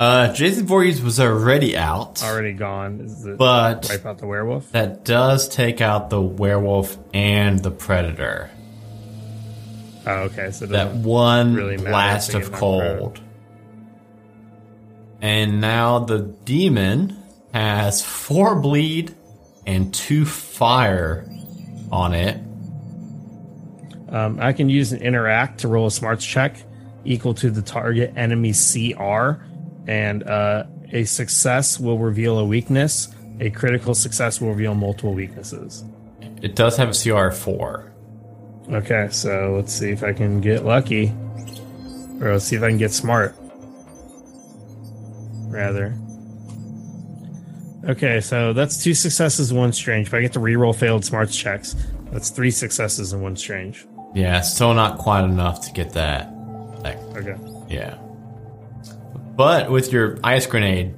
Uh, 0.00 0.32
Jason 0.32 0.66
Voorhees 0.66 1.02
was 1.02 1.20
already 1.20 1.76
out, 1.76 2.22
Already 2.22 2.54
gone. 2.54 3.00
Is 3.00 3.26
it 3.26 3.36
but 3.36 3.86
wipe 3.90 4.06
out 4.06 4.16
the 4.16 4.26
werewolf? 4.26 4.72
that 4.72 5.04
does 5.04 5.46
take 5.46 5.82
out 5.82 6.08
the 6.08 6.22
werewolf 6.22 6.96
and 7.12 7.58
the 7.58 7.70
predator. 7.70 8.50
Oh, 10.06 10.12
okay. 10.24 10.50
So 10.50 10.66
That 10.66 10.94
one 10.94 11.54
really 11.54 11.76
blast 11.76 12.34
of 12.34 12.42
get 12.42 12.50
knocked 12.52 12.54
out. 12.54 12.60
cold. 12.60 13.20
And 15.20 15.60
now 15.60 16.00
the 16.00 16.18
demon 16.44 17.16
has 17.52 18.02
four 18.04 18.56
bleed 18.56 19.14
and 19.66 19.94
two 19.94 20.26
fire 20.26 21.26
on 21.90 22.12
it. 22.14 22.36
Um, 24.10 24.38
I 24.40 24.52
can 24.52 24.68
use 24.68 24.92
an 24.92 25.00
interact 25.00 25.60
to 25.60 25.68
roll 25.68 25.86
a 25.86 25.90
smarts 25.90 26.24
check 26.24 26.62
equal 27.04 27.34
to 27.34 27.50
the 27.50 27.62
target 27.62 28.12
enemy 28.16 28.52
CR, 28.52 29.42
and 29.86 30.22
uh, 30.24 30.64
a 30.92 31.04
success 31.04 31.80
will 31.80 31.98
reveal 31.98 32.38
a 32.38 32.44
weakness. 32.44 33.08
A 33.40 33.50
critical 33.50 33.94
success 33.94 34.40
will 34.40 34.50
reveal 34.50 34.74
multiple 34.74 35.14
weaknesses. 35.14 35.84
It 36.42 36.54
does 36.54 36.76
have 36.76 36.90
a 36.90 36.92
CR 36.92 37.34
four. 37.34 37.90
Okay, 38.72 39.08
so 39.10 39.54
let's 39.56 39.72
see 39.72 39.90
if 39.90 40.02
I 40.02 40.12
can 40.12 40.40
get 40.40 40.64
lucky, 40.64 41.12
or 42.20 42.32
let's 42.32 42.44
see 42.46 42.56
if 42.56 42.62
I 42.62 42.68
can 42.68 42.78
get 42.78 42.92
smart. 42.92 43.34
Rather. 45.48 45.94
Okay, 47.88 48.20
so 48.20 48.52
that's 48.54 48.82
two 48.82 48.94
successes, 48.94 49.52
one 49.52 49.72
strange. 49.72 50.06
If 50.08 50.14
I 50.14 50.22
get 50.22 50.32
to 50.32 50.40
reroll 50.40 50.74
failed 50.74 51.04
smarts 51.04 51.36
checks, 51.36 51.76
that's 52.10 52.30
three 52.30 52.50
successes 52.50 53.12
and 53.12 53.22
one 53.22 53.36
strange. 53.36 53.86
Yeah, 54.14 54.40
still 54.40 54.72
not 54.74 54.98
quite 54.98 55.24
enough 55.24 55.60
to 55.66 55.72
get 55.72 55.92
that. 55.92 56.32
Like, 56.82 56.96
Okay. 57.16 57.36
yeah. 57.68 57.98
But 59.36 59.70
with 59.70 59.92
your 59.92 60.18
ice 60.24 60.46
grenade, 60.46 60.94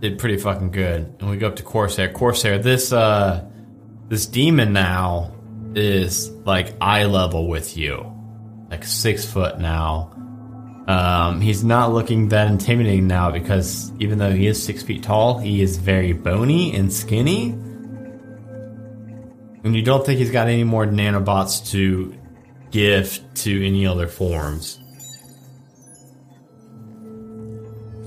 did 0.00 0.18
pretty 0.18 0.36
fucking 0.36 0.72
good. 0.72 1.14
And 1.20 1.30
we 1.30 1.38
go 1.38 1.46
up 1.48 1.56
to 1.56 1.62
Corsair. 1.62 2.12
Corsair, 2.12 2.58
this 2.58 2.92
uh 2.92 3.44
this 4.08 4.26
demon 4.26 4.72
now 4.72 5.32
is 5.76 6.30
like 6.44 6.74
eye 6.80 7.04
level 7.04 7.46
with 7.48 7.76
you. 7.76 8.12
Like 8.70 8.84
six 8.84 9.24
foot 9.24 9.60
now. 9.60 10.12
Um, 10.88 11.40
he's 11.40 11.62
not 11.62 11.92
looking 11.92 12.28
that 12.28 12.48
intimidating 12.48 13.06
now 13.06 13.30
because 13.30 13.92
even 14.00 14.18
though 14.18 14.32
he 14.32 14.46
is 14.46 14.62
six 14.62 14.82
feet 14.82 15.02
tall, 15.02 15.38
he 15.38 15.60
is 15.60 15.76
very 15.76 16.12
bony 16.12 16.74
and 16.74 16.92
skinny. 16.92 17.50
And 19.64 19.74
you 19.74 19.82
don't 19.82 20.06
think 20.06 20.18
he's 20.18 20.30
got 20.30 20.46
any 20.48 20.64
more 20.64 20.86
nanobots 20.86 21.70
to 21.72 22.14
give 22.70 23.20
to 23.34 23.66
any 23.66 23.86
other 23.86 24.06
forms. 24.06 24.78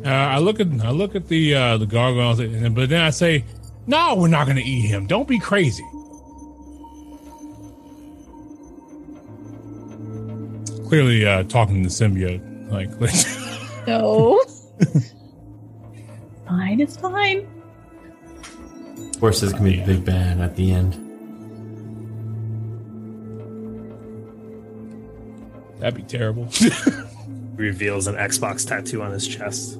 Uh, 0.06 0.10
I 0.10 0.40
look 0.40 0.62
at 0.62 0.68
I 0.82 0.92
look 0.92 1.16
at 1.16 1.28
the 1.28 1.54
uh, 1.54 1.78
the 1.78 1.86
gargoyles, 1.86 2.40
but 2.40 2.88
then 2.88 3.02
I 3.02 3.10
say, 3.10 3.44
"No, 3.86 4.16
we're 4.16 4.30
not 4.30 4.46
going 4.46 4.56
to 4.56 4.64
eat 4.64 4.88
him. 4.88 5.08
Don't 5.08 5.28
be 5.28 5.38
crazy." 5.38 5.84
Clearly, 10.90 11.26
uh, 11.26 11.44
talking 11.44 11.84
to 11.84 11.90
the 11.90 11.94
symbiote, 11.94 12.42
like, 12.72 12.90
No. 13.88 14.42
fine, 16.48 16.80
it's 16.80 16.98
fine. 16.98 17.48
Of 19.14 19.20
course, 19.20 19.40
there's 19.42 19.54
gonna 19.54 19.66
be 19.66 19.80
the 19.82 19.86
big 19.86 20.04
bad 20.06 20.40
at 20.40 20.56
the 20.56 20.72
end. 20.72 21.06
that'd 25.80 25.96
be 25.96 26.04
terrible. 26.04 26.50
Reveals 27.56 28.08
an 28.08 28.16
Xbox 28.16 28.68
tattoo 28.68 29.02
on 29.02 29.12
his 29.12 29.28
chest. 29.28 29.78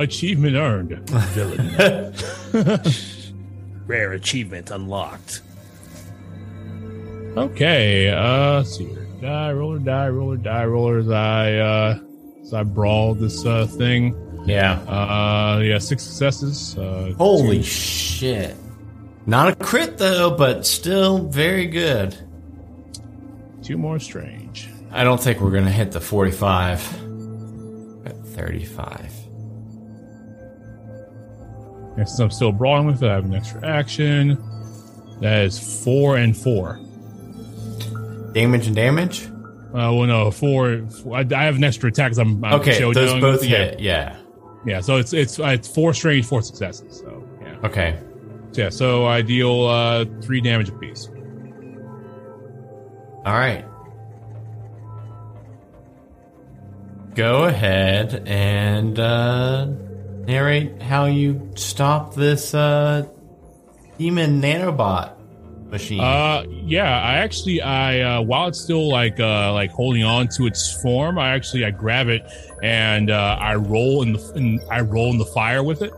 Achievement 0.00 0.56
earned. 0.56 1.08
Villain. 1.08 2.14
Rare 3.86 4.12
achievement 4.12 4.70
unlocked. 4.70 5.42
Okay, 7.36 8.10
uh, 8.10 8.58
let's 8.58 8.76
see 8.76 8.86
here. 8.86 9.06
Die, 9.20 9.52
roller, 9.52 9.78
die, 9.78 10.08
roller, 10.08 10.36
die, 10.36 10.64
rollers. 10.66 11.08
I, 11.08 11.54
uh, 11.54 11.98
so 12.44 12.58
I 12.58 12.62
brawl 12.62 13.14
this, 13.14 13.46
uh, 13.46 13.66
thing. 13.66 14.14
Yeah. 14.44 14.80
Uh, 14.82 15.60
yeah, 15.60 15.78
six 15.78 16.02
successes. 16.02 16.76
Uh, 16.76 17.14
Holy 17.16 17.62
shit. 17.62 18.56
Not 19.24 19.48
a 19.48 19.54
crit 19.54 19.98
though, 19.98 20.36
but 20.36 20.66
still 20.66 21.28
very 21.28 21.66
good. 21.66 22.16
two 23.62 23.78
more 23.78 24.00
strange. 24.00 24.68
I 24.90 25.04
don't 25.04 25.22
think 25.22 25.40
we're 25.40 25.52
gonna 25.52 25.70
hit 25.70 25.92
the 25.92 26.00
45. 26.00 26.80
At 28.04 28.18
35. 28.26 29.12
And 31.96 32.08
since 32.08 32.18
I'm 32.18 32.30
still 32.30 32.52
brawling 32.52 32.88
with 32.88 33.02
it, 33.02 33.08
I 33.08 33.14
have 33.14 33.24
an 33.24 33.34
extra 33.34 33.64
action. 33.66 34.36
That 35.20 35.44
is 35.44 35.84
four 35.84 36.16
and 36.16 36.36
four. 36.36 36.80
Damage 38.32 38.66
and 38.66 38.76
damage? 38.76 39.26
Uh, 39.26 39.92
well, 39.92 40.04
no, 40.04 40.30
four. 40.30 40.86
four 41.02 41.16
I, 41.16 41.26
I 41.34 41.44
have 41.44 41.56
an 41.56 41.64
extra 41.64 41.88
attack. 41.88 42.10
'cause 42.12 42.18
I'm, 42.18 42.44
I'm 42.44 42.60
Okay, 42.60 42.78
showdown. 42.78 43.20
those 43.20 43.20
both 43.20 43.44
yeah, 43.44 43.56
hit. 43.58 43.80
Yeah. 43.80 44.16
Yeah, 44.64 44.80
so 44.80 44.96
it's 44.98 45.12
it's 45.12 45.40
uh, 45.40 45.46
it's 45.48 45.66
four 45.66 45.92
strange, 45.94 46.24
four 46.26 46.40
successes. 46.42 46.98
So 47.00 47.24
yeah, 47.40 47.56
Okay. 47.64 47.98
So, 48.52 48.62
yeah. 48.62 48.68
So 48.68 49.06
I 49.06 49.22
deal 49.22 49.64
uh, 49.66 50.04
three 50.20 50.40
damage 50.40 50.68
apiece. 50.68 51.08
All 53.24 53.32
right. 53.34 53.64
Go 57.14 57.44
ahead 57.44 58.22
and 58.26 58.98
uh, 58.98 59.66
narrate 60.26 60.80
how 60.80 61.04
you 61.06 61.50
stop 61.56 62.14
this 62.14 62.54
uh, 62.54 63.06
demon 63.98 64.40
nanobot 64.40 65.12
machine. 65.72 66.00
Uh, 66.00 66.44
yeah. 66.48 67.00
I 67.00 67.14
actually, 67.14 67.60
I 67.60 68.00
uh, 68.00 68.22
while 68.22 68.46
it's 68.46 68.60
still 68.60 68.88
like 68.88 69.18
uh, 69.18 69.52
like 69.52 69.72
holding 69.72 70.04
on 70.04 70.28
to 70.36 70.46
its 70.46 70.80
form, 70.80 71.18
I 71.18 71.30
actually 71.30 71.64
I 71.64 71.70
grab 71.70 72.08
it 72.08 72.22
and 72.62 73.10
uh, 73.10 73.36
I 73.40 73.56
roll 73.56 74.02
in 74.02 74.12
the 74.12 74.32
in, 74.36 74.60
I 74.70 74.82
roll 74.82 75.10
in 75.10 75.18
the 75.18 75.26
fire 75.26 75.64
with 75.64 75.82
it. 75.82 75.92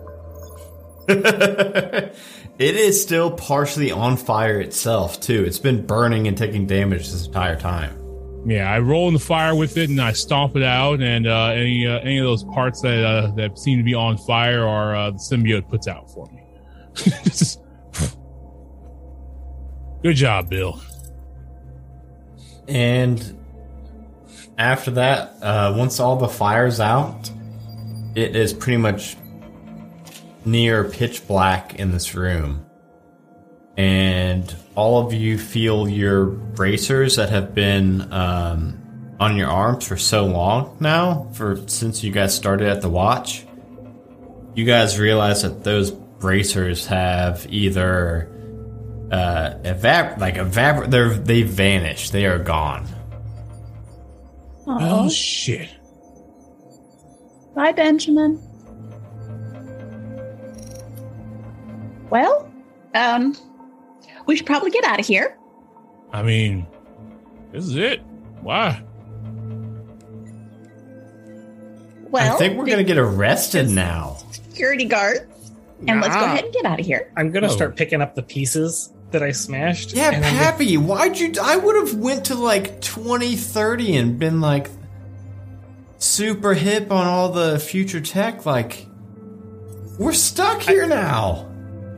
it 1.09 2.77
is 2.77 3.03
still 3.03 3.31
partially 3.31 3.93
on 3.93 4.17
fire 4.17 4.59
itself 4.59 5.21
too. 5.21 5.45
It's 5.45 5.59
been 5.59 5.85
burning 5.85 6.27
and 6.27 6.39
taking 6.39 6.67
damage 6.67 7.11
this 7.11 7.27
entire 7.27 7.57
time. 7.57 8.01
Yeah, 8.47 8.71
I 8.71 8.79
roll 8.79 9.09
in 9.09 9.15
the 9.15 9.21
fire 9.21 9.55
with 9.55 9.77
it 9.77 9.91
and 9.91 10.01
I 10.01 10.13
stomp 10.13 10.57
it 10.57 10.63
out, 10.63 11.01
and 11.03 11.27
uh, 11.27 11.47
any 11.49 11.87
uh, 11.87 11.99
any 12.01 12.19
of 12.19 12.25
those 12.25 12.45
parts 12.45 12.81
that 12.83 13.05
uh, 13.05 13.31
that 13.37 13.59
seem 13.59 13.79
to 13.79 13.85
be 13.85 13.95
on 13.95 14.17
fire 14.19 14.67
are 14.67 14.95
uh, 14.95 15.11
the 15.11 15.19
symbiote 15.19 15.69
puts 15.69 15.89
out 15.89 16.11
for 16.11 16.27
me. 16.33 16.43
Just- 17.25 17.64
Good 20.05 20.17
job, 20.17 20.51
Bill. 20.51 20.79
And 22.69 23.39
after 24.59 24.91
that, 24.91 25.43
uh, 25.43 25.75
once 25.79 25.99
all 25.99 26.17
the 26.17 26.29
fire's 26.29 26.79
out, 26.79 27.31
it 28.15 28.37
is 28.37 28.53
pretty 28.53 28.77
much 28.77 29.17
near 30.45 30.85
pitch 30.85 31.27
black 31.27 31.77
in 31.77 31.91
this 31.91 32.15
room. 32.15 32.67
And 33.79 34.55
all 34.75 35.07
of 35.07 35.15
you 35.15 35.39
feel 35.39 35.89
your 35.89 36.27
bracers 36.27 37.17
that 37.17 37.31
have 37.31 37.55
been 37.55 38.13
um, 38.13 39.17
on 39.19 39.39
your 39.39 39.49
arms 39.49 39.89
for 39.89 39.97
so 39.97 40.27
long 40.27 40.77
now, 40.81 41.31
for 41.33 41.67
since 41.67 42.05
you 42.05 42.13
guys 42.13 42.35
started 42.35 42.69
at 42.69 42.83
the 42.83 42.91
watch. 42.91 43.47
You 44.55 44.67
guys 44.67 44.99
realize 44.99 45.45
that 45.45 45.65
those 45.65 45.91
bracers 45.91 46.89
have 46.89 47.47
either 47.49 48.31
uh, 49.11 49.55
evap 49.63 50.19
like 50.19 50.35
evap 50.37 50.91
they're 50.91 51.11
they 51.15 51.43
vanished. 51.43 52.13
They 52.13 52.27
are 52.27 52.39
gone. 52.39 52.87
Oh 54.67 55.09
shit! 55.11 55.69
Bye, 57.55 57.73
Benjamin. 57.73 58.41
Well, 62.11 62.51
um, 62.95 63.37
we 64.27 64.37
should 64.37 64.47
probably 64.47 64.71
get 64.71 64.85
out 64.85 65.01
of 65.01 65.07
here. 65.07 65.37
I 66.13 66.23
mean, 66.23 66.67
this 67.53 67.65
is 67.67 67.77
it. 67.77 68.01
Why? 68.41 68.83
Well, 72.09 72.35
I 72.35 72.39
think 72.39 72.57
we're 72.57 72.67
gonna 72.67 72.85
get 72.85 72.99
arrested 72.99 73.69
now. 73.71 74.19
security 74.31 74.85
guards, 74.85 75.51
and 75.89 76.01
let's 76.01 76.15
go 76.15 76.25
ahead 76.25 76.45
and 76.45 76.55
get 76.55 76.65
out 76.65 76.79
of 76.79 76.87
here. 76.87 77.13
I'm 77.17 77.33
gonna 77.33 77.49
Oh. 77.49 77.51
start 77.51 77.75
picking 77.77 78.01
up 78.01 78.15
the 78.15 78.23
pieces 78.23 78.93
that 79.15 79.23
I 79.23 79.31
smashed. 79.33 79.95
Yeah, 79.95 80.11
and 80.11 80.25
I'm 80.25 80.35
Pappy, 80.37 80.77
why'd 80.77 81.19
you? 81.19 81.33
I 81.43 81.57
would 81.57 81.77
have 81.77 81.95
went 81.95 82.27
to 82.27 82.35
like 82.35 82.81
2030 82.81 83.97
and 83.97 84.19
been 84.19 84.41
like 84.41 84.71
super 85.99 86.53
hip 86.53 86.91
on 86.93 87.07
all 87.07 87.31
the 87.31 87.59
future 87.59 88.01
tech. 88.01 88.45
Like, 88.45 88.87
we're 89.99 90.13
stuck 90.13 90.61
here 90.61 90.87
now. 90.87 91.49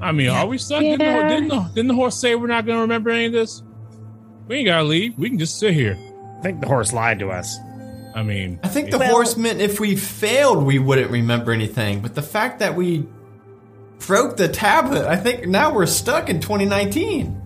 I 0.01 0.13
mean, 0.13 0.29
are 0.29 0.47
we 0.47 0.59
stuck? 0.59 0.81
Didn't, 0.81 0.99
the, 0.99 1.29
didn't, 1.29 1.49
the, 1.49 1.61
didn't 1.75 1.89
the 1.89 1.95
horse 1.95 2.17
say 2.17 2.35
we're 2.35 2.47
not 2.49 2.67
going 2.67 2.77
to 2.77 2.83
remember 2.83 3.11
any 3.11 3.27
of 3.27 3.33
this? 3.33 3.63
We 4.47 4.59
ain't 4.59 4.67
got 4.67 4.79
to 4.79 4.85
leave. 4.85 5.19
We 5.19 5.31
can 5.31 5.39
just 5.39 5.59
sit 5.59 5.73
here. 5.73 5.99
I 6.39 6.43
think 6.43 6.61
the 6.61 6.69
horse 6.69 6.93
lied 6.93 7.19
to 7.21 7.31
us. 7.31 7.57
I 8.15 8.23
mean, 8.23 8.61
I 8.63 8.69
think 8.69 8.91
the 8.91 8.99
Well- 8.99 9.11
horsemen, 9.11 9.61
if 9.61 9.81
we 9.81 9.97
failed, 9.97 10.65
we 10.65 10.79
wouldn't 10.79 11.11
remember 11.11 11.53
anything. 11.53 12.01
But 12.01 12.15
the 12.15 12.23
fact 12.23 12.59
that 12.61 12.77
we 12.77 13.07
broke 13.99 14.37
the 14.37 14.49
tablet, 14.49 15.07
I 15.07 15.17
think 15.17 15.47
now 15.47 15.73
we're 15.75 15.87
stuck 15.87 16.29
in 16.29 16.41
2019. 16.41 17.43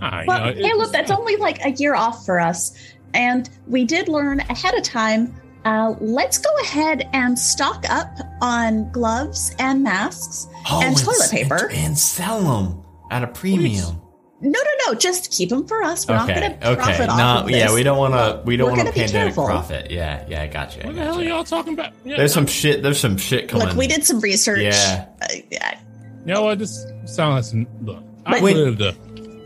ah, 0.00 0.20
you 0.20 0.26
Well, 0.26 0.46
know, 0.46 0.52
hey, 0.52 0.74
look, 0.74 0.92
that's 0.92 1.10
only 1.10 1.36
like 1.36 1.64
a 1.64 1.70
year 1.70 1.94
off 1.94 2.24
for 2.26 2.40
us. 2.40 2.72
And 3.14 3.48
we 3.66 3.84
did 3.84 4.08
learn 4.08 4.40
ahead 4.40 4.74
of 4.74 4.82
time. 4.82 5.34
Uh, 5.64 5.94
let's 6.00 6.38
go 6.38 6.50
ahead 6.62 7.08
and 7.12 7.36
stock 7.38 7.84
up 7.88 8.16
on 8.40 8.90
gloves 8.92 9.54
and 9.58 9.82
masks 9.82 10.46
and 10.70 10.96
toilet 10.96 11.22
s- 11.22 11.30
paper. 11.30 11.66
and, 11.68 11.72
and 11.78 11.98
sell 11.98 12.40
them 12.40 12.82
at 13.10 13.24
a 13.24 13.26
premium. 13.26 14.00
No, 14.40 14.50
no, 14.50 14.70
no. 14.92 14.94
Just 14.98 15.32
keep 15.32 15.48
them 15.48 15.66
for 15.66 15.82
us. 15.82 16.06
We're 16.06 16.14
not 16.16 16.28
going 16.28 16.40
to 16.40 16.68
okay, 16.72 16.74
profit 16.76 17.08
off 17.08 17.18
no, 17.18 17.40
of 17.40 17.46
this. 17.46 17.56
yeah, 17.56 17.72
we 17.72 17.82
don't 17.82 17.96
want 17.96 18.12
to. 18.14 18.42
We 18.44 18.56
don't 18.58 18.68
want 18.68 18.80
to 18.80 18.84
gonna 18.84 18.94
be 18.94 19.00
pandemic 19.00 19.34
profit. 19.34 19.90
Yeah, 19.90 20.26
yeah, 20.28 20.42
I 20.42 20.46
got 20.46 20.76
you. 20.76 20.82
I 20.82 20.86
what 20.86 20.94
the 20.94 20.98
got 21.00 21.06
hell 21.06 21.18
are 21.18 21.22
you. 21.22 21.28
y'all 21.30 21.44
talking 21.44 21.72
about? 21.72 21.94
Yeah, 22.04 22.18
There's 22.18 22.34
some 22.34 22.46
shit. 22.46 22.82
There's 22.82 23.00
some 23.00 23.16
shit 23.16 23.48
coming. 23.48 23.66
Look, 23.68 23.76
we 23.76 23.86
did 23.86 24.04
some 24.04 24.20
research. 24.20 24.60
Yeah. 24.60 25.06
Uh, 25.22 25.26
yeah. 25.50 25.80
You 26.26 26.34
know 26.34 26.42
what? 26.42 26.58
This 26.58 26.84
sounds 27.06 27.18
like 27.18 27.44
some. 27.44 27.66
Look, 27.86 28.02
I 28.26 28.40
But- 28.40 28.42
lived 28.54 28.82
a 28.82 28.92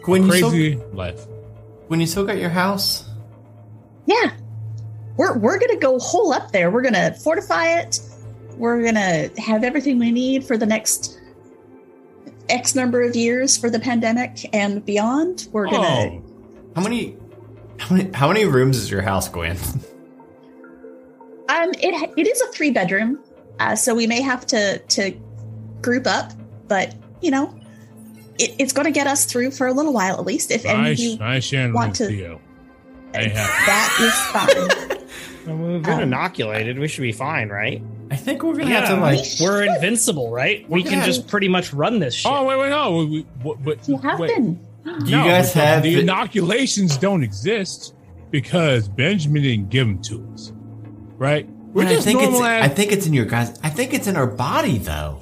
When 0.07 0.25
you 0.27 0.33
still, 0.33 0.51
crazy 0.51 0.77
life. 0.93 1.25
when 1.87 2.01
you 2.01 2.07
still 2.07 2.27
got 2.27 2.39
your 2.39 2.51
house. 2.51 3.05
Yeah. 4.07 4.33
We're 5.17 5.39
we're 5.39 5.59
gonna 5.61 5.77
go 5.79 5.99
hole 6.01 6.33
up 6.33 6.51
there. 6.51 6.71
We're 6.71 6.83
gonna 6.83 7.15
fortify 7.15 7.79
it. 7.79 8.01
We're 8.57 8.83
gonna 8.83 9.29
have 9.39 9.63
everything 9.63 9.99
we 10.01 10.11
need 10.11 10.45
for 10.45 10.57
the 10.57 10.67
next 10.67 11.20
X 12.51 12.75
number 12.75 13.01
of 13.03 13.15
years 13.17 13.57
for 13.57 13.71
the 13.71 13.79
pandemic 13.81 14.49
and 14.55 14.85
beyond. 14.85 15.49
We're 15.53 15.67
gonna 15.71 15.79
Oh, 15.87 16.23
How 16.77 16.83
many? 16.83 17.17
How 17.79 17.95
many? 17.97 18.11
How 18.13 18.29
many 18.29 18.45
rooms 18.45 18.77
is 18.77 18.91
your 18.91 19.03
house, 19.03 19.29
Gwen? 19.29 19.57
um 21.49 21.71
it 21.81 22.13
it 22.17 22.27
is 22.27 22.41
a 22.43 22.47
three 22.53 22.71
bedroom, 22.71 23.19
uh, 23.59 23.75
so 23.75 23.95
we 23.95 24.07
may 24.07 24.21
have 24.21 24.47
to 24.49 24.79
to 24.79 25.13
group 25.83 26.07
up, 26.07 26.33
but 26.69 26.95
you 27.21 27.31
know, 27.31 27.55
it, 28.39 28.55
it's 28.59 28.73
gonna 28.73 28.91
get 28.91 29.07
us 29.07 29.25
through 29.25 29.51
for 29.51 29.67
a 29.67 29.73
little 29.73 29.93
while 29.93 30.15
at 30.19 30.25
least. 30.27 30.51
If 30.51 30.65
any 30.65 30.79
I, 30.81 30.89
of 30.91 30.99
you 30.99 31.19
I 31.21 31.41
sharing 31.41 31.73
want 31.73 31.97
to- 31.97 32.07
Theo. 32.07 32.41
I 33.13 33.23
have. 33.23 33.33
that 33.33 34.87
is 34.89 34.89
fine. 34.93 34.99
Well, 35.59 35.73
we've 35.75 35.83
been 35.83 35.95
Um, 35.95 36.03
inoculated. 36.03 36.79
We 36.79 36.89
should 36.89 37.03
be 37.03 37.13
fine, 37.13 37.49
right? 37.49 37.83
I 38.11 38.17
think 38.17 38.43
we're 38.43 38.57
gonna 38.57 38.71
Yeah, 38.71 38.87
have 38.87 38.97
to 38.97 39.01
like. 39.01 39.21
we're 39.41 39.63
invincible, 39.65 40.31
right? 40.31 40.69
We 40.69 40.83
can 40.83 40.99
Yeah. 40.99 41.07
just 41.07 41.29
pretty 41.29 41.49
much 41.49 41.73
run 41.73 41.99
this 42.01 42.15
shit. 42.15 42.31
Oh 42.33 42.45
wait, 42.45 42.59
wait, 42.59 42.71
no. 42.71 42.97
We, 42.97 43.07
we, 43.07 43.27
what- 43.43 43.63
but 43.63 43.89
you 43.89 43.97
have 43.99 44.19
wait. 44.19 44.35
been. 44.35 44.59
You 45.05 45.17
No, 45.19 45.25
guys 45.25 45.53
but 45.55 45.63
have 45.65 45.83
the 45.83 45.95
the- 45.95 46.01
inoculations 46.01 46.97
don't 46.97 47.23
exist 47.23 47.95
because 48.31 48.89
Benjamin 48.89 49.43
didn't 49.43 49.69
give 49.71 49.87
them 49.87 49.99
to 50.03 50.27
us, 50.33 50.53
right? 51.19 51.49
We're 51.73 51.85
I 51.85 51.89
just 51.95 52.05
think 52.05 52.21
it's. 52.23 52.33
normal 52.33 52.49
I 52.49 52.67
think 52.69 52.91
it's 52.91 53.07
in 53.07 53.13
your 53.15 53.27
guys. 53.27 53.53
I 53.63 53.69
think 53.71 53.95
it's 53.95 54.07
in 54.09 54.17
our 54.17 54.27
body 54.27 54.79
though, 54.79 55.21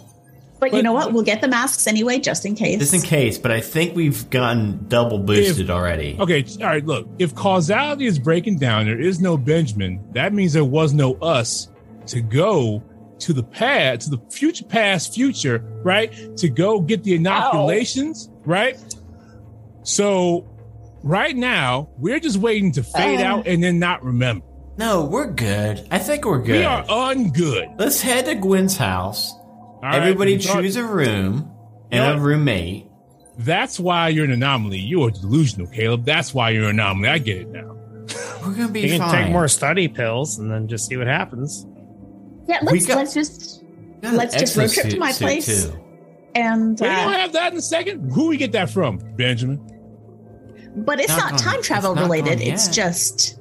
But, 0.60 0.72
you 0.74 0.82
know 0.82 0.92
what? 0.92 1.12
We'll 1.12 1.22
get 1.22 1.40
the 1.40 1.48
masks 1.48 1.86
anyway, 1.86 2.18
just 2.18 2.44
in 2.44 2.54
case. 2.54 2.78
just 2.80 2.92
in 2.94 3.00
case. 3.02 3.38
But 3.38 3.52
I 3.52 3.60
think 3.60 3.94
we've 3.94 4.28
gotten 4.30 4.86
double 4.88 5.18
boosted 5.18 5.70
already. 5.70 6.16
Okay, 6.18 6.44
all 6.60 6.66
right. 6.66 6.84
Look, 6.84 7.06
if 7.18 7.34
causality 7.34 8.06
is 8.06 8.18
breaking 8.18 8.58
down, 8.58 8.86
there 8.86 9.00
is 9.00 9.20
no 9.20 9.36
Benjamin. 9.36 10.02
That 10.12 10.32
means 10.32 10.52
there 10.52 10.64
was 10.64 10.92
no 10.92 11.14
us 11.14 11.68
to 12.06 12.20
go 12.20 12.82
to 13.20 13.32
the 13.32 13.42
past, 13.42 14.02
to 14.02 14.10
the 14.16 14.18
future, 14.30 14.64
past, 14.64 15.14
future, 15.14 15.58
right? 15.84 16.36
To 16.38 16.48
go 16.48 16.80
get 16.80 17.04
the 17.04 17.14
inoculations, 17.14 18.28
right? 18.44 18.78
So, 19.82 20.46
right 21.02 21.36
now, 21.36 21.88
we're 21.98 22.20
just 22.20 22.36
waiting 22.38 22.72
to 22.72 22.82
fade 22.82 23.20
Uh. 23.20 23.24
out 23.24 23.46
and 23.46 23.62
then 23.62 23.78
not 23.78 24.04
remember. 24.04 24.44
No, 24.76 25.04
we're 25.04 25.30
good. 25.32 25.86
I 25.90 25.98
think 25.98 26.24
we're 26.24 26.38
good. 26.38 26.58
We 26.58 26.64
are 26.64 26.84
ungood. 26.84 27.74
Let's 27.80 28.00
head 28.00 28.26
to 28.26 28.34
Gwen's 28.36 28.76
house. 28.76 29.32
All 29.82 29.90
right? 29.90 30.02
Everybody 30.02 30.36
We 30.36 30.42
thought- 30.42 30.62
choose 30.62 30.76
a 30.76 30.84
room 30.84 31.50
and 31.90 32.04
You 32.04 32.10
know 32.10 32.16
a 32.16 32.20
roommate. 32.20 32.86
That's 33.38 33.78
why 33.78 34.08
you're 34.08 34.24
an 34.24 34.32
anomaly. 34.32 34.78
You 34.78 35.04
are 35.04 35.10
delusional, 35.10 35.68
Caleb. 35.68 36.04
That's 36.04 36.34
why 36.34 36.50
you're 36.50 36.64
an 36.64 36.70
anomaly. 36.70 37.08
I 37.08 37.18
get 37.18 37.36
it 37.38 37.48
now. 37.50 37.76
We're 38.44 38.52
gonna 38.54 38.68
be 38.68 38.80
You 38.80 38.98
can 38.98 39.10
take 39.10 39.30
more 39.30 39.46
study 39.48 39.86
pills 39.88 40.38
and 40.38 40.50
then 40.50 40.66
just 40.68 40.86
see 40.86 40.96
what 40.96 41.06
happens. 41.06 41.66
yeah, 42.48 42.58
let's 42.62 42.86
got- 42.86 42.96
let's 42.96 43.14
just 43.14 43.62
let's 44.02 44.34
just 44.36 44.56
road 44.56 44.70
trip 44.70 44.88
to 44.88 44.98
my 44.98 45.12
place. 45.12 45.46
too. 45.66 45.72
and 46.34 46.70
We 46.80 46.86
don't 46.86 46.94
uh, 46.94 47.10
have 47.10 47.32
that 47.34 47.52
in 47.52 47.58
a 47.58 47.62
second. 47.62 48.12
Who 48.12 48.28
we 48.28 48.36
get 48.36 48.52
that 48.52 48.70
from? 48.70 48.98
Benjamin. 49.16 49.60
but 50.76 51.00
it's 51.00 51.08
Not 51.08 51.32
not 51.32 51.40
time 51.40 51.62
travel 51.62 51.92
it's 51.92 52.00
not 52.00 52.04
related. 52.04 52.38
gone 52.38 52.48
It's 52.48 52.66
yet. 52.68 52.74
just 52.74 53.37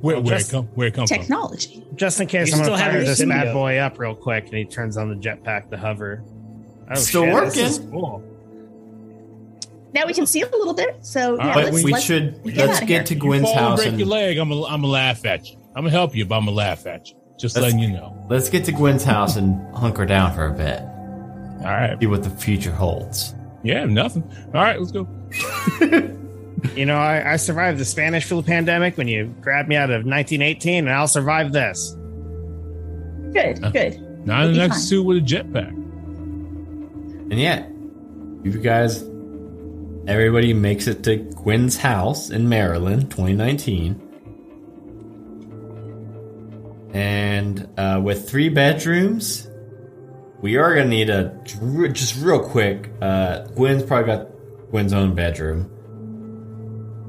Where, 0.00 0.20
where 0.20 0.38
just 0.38 0.48
it 0.48 0.52
come? 0.52 0.64
Where 0.74 0.88
it 0.88 0.94
come 0.94 1.06
from? 1.06 1.18
technology. 1.18 1.84
Just 1.94 2.20
in 2.20 2.26
case 2.26 2.48
You 2.48 2.54
I'm 2.54 2.58
still 2.64 2.72
gonna 2.74 2.82
have 2.82 2.92
fire 2.92 3.00
your 3.02 3.08
this 3.14 3.24
bad 3.24 3.52
boy 3.52 3.76
up 3.78 3.98
real 3.98 4.14
quick, 4.14 4.44
and 4.46 4.54
he 4.54 4.64
turns 4.64 4.96
on 4.96 5.08
the 5.10 5.14
jetpack 5.16 5.70
to 5.70 5.76
hover. 5.76 6.22
Oh, 6.90 6.94
Still 6.94 7.24
shit, 7.24 7.44
this 7.54 7.56
is 7.56 7.80
working. 7.80 7.90
cool. 7.92 8.24
Now 9.92 10.06
we 10.06 10.14
can 10.14 10.26
see 10.26 10.40
a 10.42 10.48
little 10.48 10.72
bit. 10.74 10.98
So 11.04 11.20
yeah, 11.20 11.26
All 11.28 11.36
right, 11.36 11.54
But 11.54 11.64
let's, 11.72 11.84
we 11.84 11.92
let's 11.92 12.04
should 12.04 12.42
get 12.44 12.56
let's 12.56 12.78
outta 12.78 12.86
get 12.86 13.06
to. 13.06 13.14
Gwen's 13.14 13.48
you 13.48 13.54
fall 13.54 13.58
and 13.58 13.66
house 13.70 13.78
break 13.80 13.88
and 13.90 13.98
your 13.98 14.08
leg. 14.08 14.38
I'm 14.38 14.48
gonna 14.48 14.64
I'm 14.64 14.80
gonna 14.82 14.86
laugh 14.92 15.24
at 15.26 15.50
you. 15.50 15.56
I'm 15.74 15.82
gonna 15.84 15.90
help 15.90 16.14
you, 16.16 16.24
but 16.24 16.36
I'm 16.36 16.44
gonna 16.44 16.56
laugh 16.56 16.86
at 16.86 17.08
you. 17.10 17.16
Just 17.38 17.54
That's- 17.54 17.72
letting 17.72 17.88
you 17.90 17.96
know. 17.96 18.26
let's 18.30 18.48
get 18.50 18.64
to 18.66 18.72
Gwen's 18.72 19.02
house 19.04 19.36
and 19.36 19.74
hunker 19.74 20.06
down 20.06 20.34
for 20.34 20.46
a 20.46 20.52
bit. 20.52 20.80
All 20.80 21.66
right. 21.72 21.96
See 22.00 22.06
what 22.06 22.22
the 22.22 22.30
future 22.30 22.70
holds. 22.72 23.34
Yeah, 23.62 23.84
nothing. 23.84 24.22
All 24.54 24.62
right, 24.62 24.78
let's 24.80 24.92
go. 24.92 25.06
You 26.74 26.86
know, 26.86 26.96
I, 26.96 27.32
I 27.32 27.36
survived 27.36 27.78
the 27.78 27.84
Spanish 27.84 28.24
flu 28.24 28.42
pandemic 28.42 28.96
when 28.96 29.08
you 29.08 29.34
grabbed 29.40 29.68
me 29.68 29.76
out 29.76 29.90
of 29.90 30.04
1918, 30.04 30.86
and 30.86 30.94
I'll 30.94 31.08
survive 31.08 31.52
this. 31.52 31.96
good, 33.32 33.60
good. 33.72 34.00
Not 34.26 34.42
in 34.42 34.46
We'll 34.46 34.46
the 34.48 34.52
be 34.52 34.58
next 34.58 34.82
suit 34.84 35.02
with 35.02 35.16
a 35.18 35.20
jetpack. 35.20 35.70
And 37.30 37.38
yet, 37.38 37.70
you 38.42 38.58
guys, 38.58 39.02
everybody 40.06 40.52
makes 40.52 40.86
it 40.86 41.02
to 41.04 41.16
Gwen's 41.16 41.76
house 41.76 42.30
in 42.30 42.48
Maryland, 42.48 43.10
2019. 43.10 44.08
And 46.92 47.68
uh, 47.78 48.00
with 48.02 48.28
three 48.28 48.48
bedrooms, 48.48 49.48
we 50.40 50.56
are 50.56 50.74
gonna 50.74 50.88
need 50.88 51.08
a 51.08 51.40
just 51.92 52.16
real 52.16 52.40
quick. 52.40 52.90
Uh, 53.00 53.42
Gwen's 53.54 53.84
probably 53.84 54.06
got 54.06 54.26
Gwen's 54.70 54.92
own 54.92 55.14
bedroom. 55.14 55.70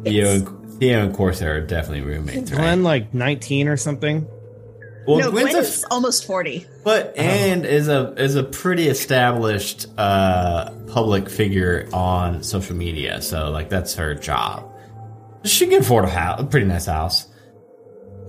Theo, 0.04 0.30
and, 0.30 0.80
Theo 0.80 1.06
and 1.06 1.16
Corsair 1.16 1.58
are 1.58 1.62
definitely 1.62 2.02
roommates, 2.02 2.52
right? 2.52 2.58
Glenn, 2.60 2.84
like 2.84 3.14
19 3.14 3.68
or 3.68 3.78
something. 3.78 4.28
Well, 5.08 5.20
no, 5.20 5.32
Gwen's 5.32 5.52
Gwen 5.52 5.64
a 5.64 5.68
is 5.68 5.86
almost 5.90 6.26
forty. 6.26 6.68
But 6.84 7.18
and 7.18 7.66
is 7.66 7.88
a 7.88 8.14
is 8.14 8.36
a 8.36 8.44
pretty 8.44 8.88
established 8.88 9.88
uh, 9.98 10.70
public 10.88 11.28
figure 11.28 11.90
on 11.92 12.44
social 12.44 12.76
media, 12.76 13.22
so 13.22 13.50
like 13.50 13.70
that's 13.70 13.96
her 13.96 14.14
job. 14.14 14.72
She 15.44 15.66
can 15.66 15.80
afford 15.80 16.06
a 16.06 16.10
house, 16.10 16.40
a 16.40 16.44
pretty 16.44 16.68
nice 16.68 16.86
house. 16.86 17.28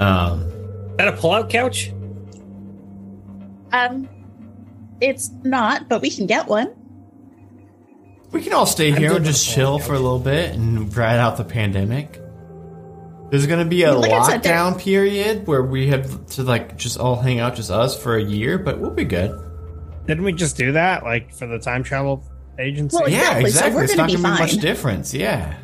Um, 0.01 0.41
Is 0.43 0.97
that 0.97 1.09
a 1.09 1.13
pull-out 1.13 1.51
couch? 1.51 1.93
Um, 3.73 4.09
it's 5.01 5.31
not, 5.43 5.91
but 5.91 6.01
we 6.01 6.11
can 6.11 6.27
get 6.27 6.49
one. 6.49 6.75
We 8.33 8.43
can 8.43 8.53
all 8.53 8.67
stay 8.67 8.91
here 8.91 9.15
and 9.15 9.25
just 9.25 9.49
chill 9.49 9.79
for 9.79 9.93
a 9.95 9.99
little 10.01 10.19
bit 10.19 10.55
and 10.55 10.95
ride 10.97 11.19
out 11.19 11.37
the 11.37 11.45
pandemic. 11.45 12.19
There's 13.31 13.47
gonna 13.47 13.65
be 13.65 13.83
a 13.85 13.95
Like 13.95 14.11
I 14.13 14.27
said, 14.27 14.43
there- 14.43 14.55
lockdown 14.57 14.79
period 14.79 15.47
where 15.47 15.63
we 15.63 15.89
have 15.89 16.27
to 16.31 16.43
like 16.43 16.77
just 16.77 16.99
all 16.99 17.17
hang 17.17 17.39
out, 17.41 17.55
just 17.57 17.71
us 17.71 17.97
for 18.01 18.17
a 18.17 18.23
year, 18.23 18.59
but 18.59 18.79
we'll 18.79 18.91
be 18.91 19.05
good. 19.05 19.39
Didn't 20.07 20.25
we 20.25 20.33
just 20.33 20.57
do 20.57 20.73
that, 20.73 21.03
like 21.05 21.33
for 21.33 21.47
the 21.47 21.59
time 21.59 21.83
travel 21.83 22.23
agency? 22.59 22.97
Well, 22.97 23.09
yeah, 23.09 23.39
Exactly, 23.39 23.51
so 23.71 23.77
we're 23.77 23.85
it's 23.85 23.95
gonna 23.95 24.13
not 24.13 24.23
gonna 24.23 24.35
be 24.37 24.41
much 24.43 24.53
difference. 24.61 25.15
Yeah, 25.15 25.55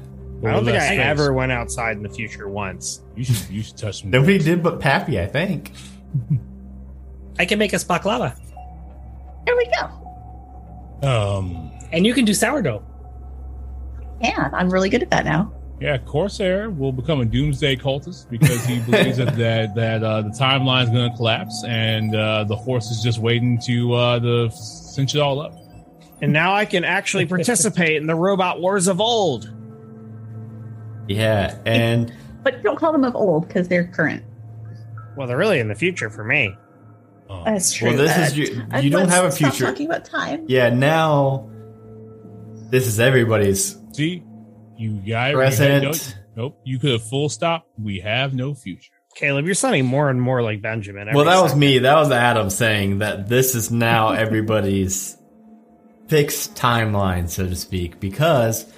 I 0.47 0.50
don't 0.52 0.64
think 0.64 0.76
I 0.76 0.78
Less 0.78 0.86
space. 0.86 0.98
ever 1.00 1.32
went 1.34 1.52
outside 1.52 1.97
in 1.98 2.02
the 2.02 2.08
future 2.08 2.48
once. 2.48 3.02
You 3.16 3.24
should 3.24 3.50
you 3.50 3.62
should 3.62 3.76
touch 3.76 4.00
some. 4.02 4.10
nobody 4.10 4.38
did 4.38 4.62
but 4.62 4.80
Pappy, 4.80 5.20
I 5.20 5.26
think. 5.26 5.72
I 7.38 7.44
can 7.44 7.58
make 7.58 7.74
us 7.74 7.84
baklava, 7.84 8.34
There 9.44 9.56
we 9.56 9.70
go. 11.02 11.06
Um. 11.08 11.70
And 11.92 12.07
you 12.07 12.15
can 12.15 12.25
do 12.25 12.34
sourdough. 12.34 12.83
Yeah, 14.20 14.50
I'm 14.52 14.70
really 14.70 14.89
good 14.89 15.02
at 15.02 15.10
that 15.10 15.25
now. 15.25 15.52
Yeah, 15.81 15.97
Corsair 15.99 16.70
will 16.70 16.91
become 16.91 17.20
a 17.20 17.25
doomsday 17.25 17.76
cultist 17.76 18.28
because 18.28 18.65
he 18.65 18.81
believes 18.81 19.18
that 19.18 19.36
that, 19.36 19.75
that 19.76 20.02
uh, 20.02 20.23
the 20.23 20.31
timeline 20.31 20.84
is 20.84 20.91
going 20.91 21.08
to 21.10 21.17
collapse 21.17 21.62
and 21.68 22.15
uh, 22.17 22.42
the 22.44 22.57
horse 22.57 22.91
is 22.91 23.00
just 23.00 23.20
waiting 23.20 23.60
to 23.60 23.94
uh, 23.94 24.18
to 24.18 24.50
cinch 24.50 25.15
it 25.15 25.20
all 25.20 25.41
up. 25.41 25.55
And 26.20 26.33
now 26.33 26.52
I 26.52 26.65
can 26.65 26.83
actually 26.84 27.26
participate 27.36 27.97
in 27.97 28.08
the 28.08 28.17
robot 28.17 28.60
wars 28.60 28.89
of 28.89 29.00
old. 29.00 29.55
Yeah, 31.07 31.57
and 31.65 32.12
But 32.42 32.62
don't 32.62 32.76
call 32.76 32.92
them 32.92 33.05
of 33.05 33.15
old 33.15 33.47
because 33.47 33.68
they're 33.68 33.86
current. 33.86 34.25
Well, 35.17 35.26
they're 35.26 35.39
really 35.39 35.58
in 35.60 35.68
the 35.68 35.75
future 35.75 36.10
for 36.10 36.25
me. 36.25 36.57
That's 37.44 37.73
true. 37.73 37.89
Well, 37.91 37.99
this 37.99 38.17
Uh, 38.17 38.20
is 38.23 38.39
your, 38.39 38.62
uh, 38.73 38.78
you 38.81 38.91
don't 38.91 39.08
have 39.08 39.25
a 39.26 39.31
stop 39.31 39.52
future. 39.52 39.67
talking 39.70 39.86
about 39.86 40.05
time. 40.05 40.44
Yeah, 40.49 40.70
now 40.70 41.49
this 42.70 42.86
is 42.86 43.00
everybody's. 43.00 43.78
see, 43.92 44.22
you 44.76 44.92
guys. 44.94 45.34
Present. 45.34 45.84
nope, 45.84 45.97
nope. 46.36 46.60
You 46.64 46.78
could 46.78 46.92
have 46.92 47.02
full 47.02 47.28
stop. 47.28 47.66
We 47.78 48.00
have 48.00 48.34
no 48.34 48.55
future. 48.55 48.92
Caleb, 49.14 49.47
you're 49.47 49.55
sounding 49.55 49.84
more 49.84 50.10
and 50.10 50.20
more 50.20 50.42
like 50.42 50.62
Benjamin. 50.62 51.08
Well, 51.12 51.24
that 51.24 51.42
was 51.42 51.56
me. 51.56 51.80
That 51.80 51.97
was 51.97 52.10
Adam 52.10 52.50
saying 52.50 52.98
that 52.98 53.28
this 53.28 53.55
is 53.55 53.70
now 53.70 54.10
everybody's 54.12 55.16
fixed 56.06 56.55
timeline, 56.55 57.28
so 57.28 57.47
to 57.47 57.56
speak, 57.56 58.00
because 58.00 58.70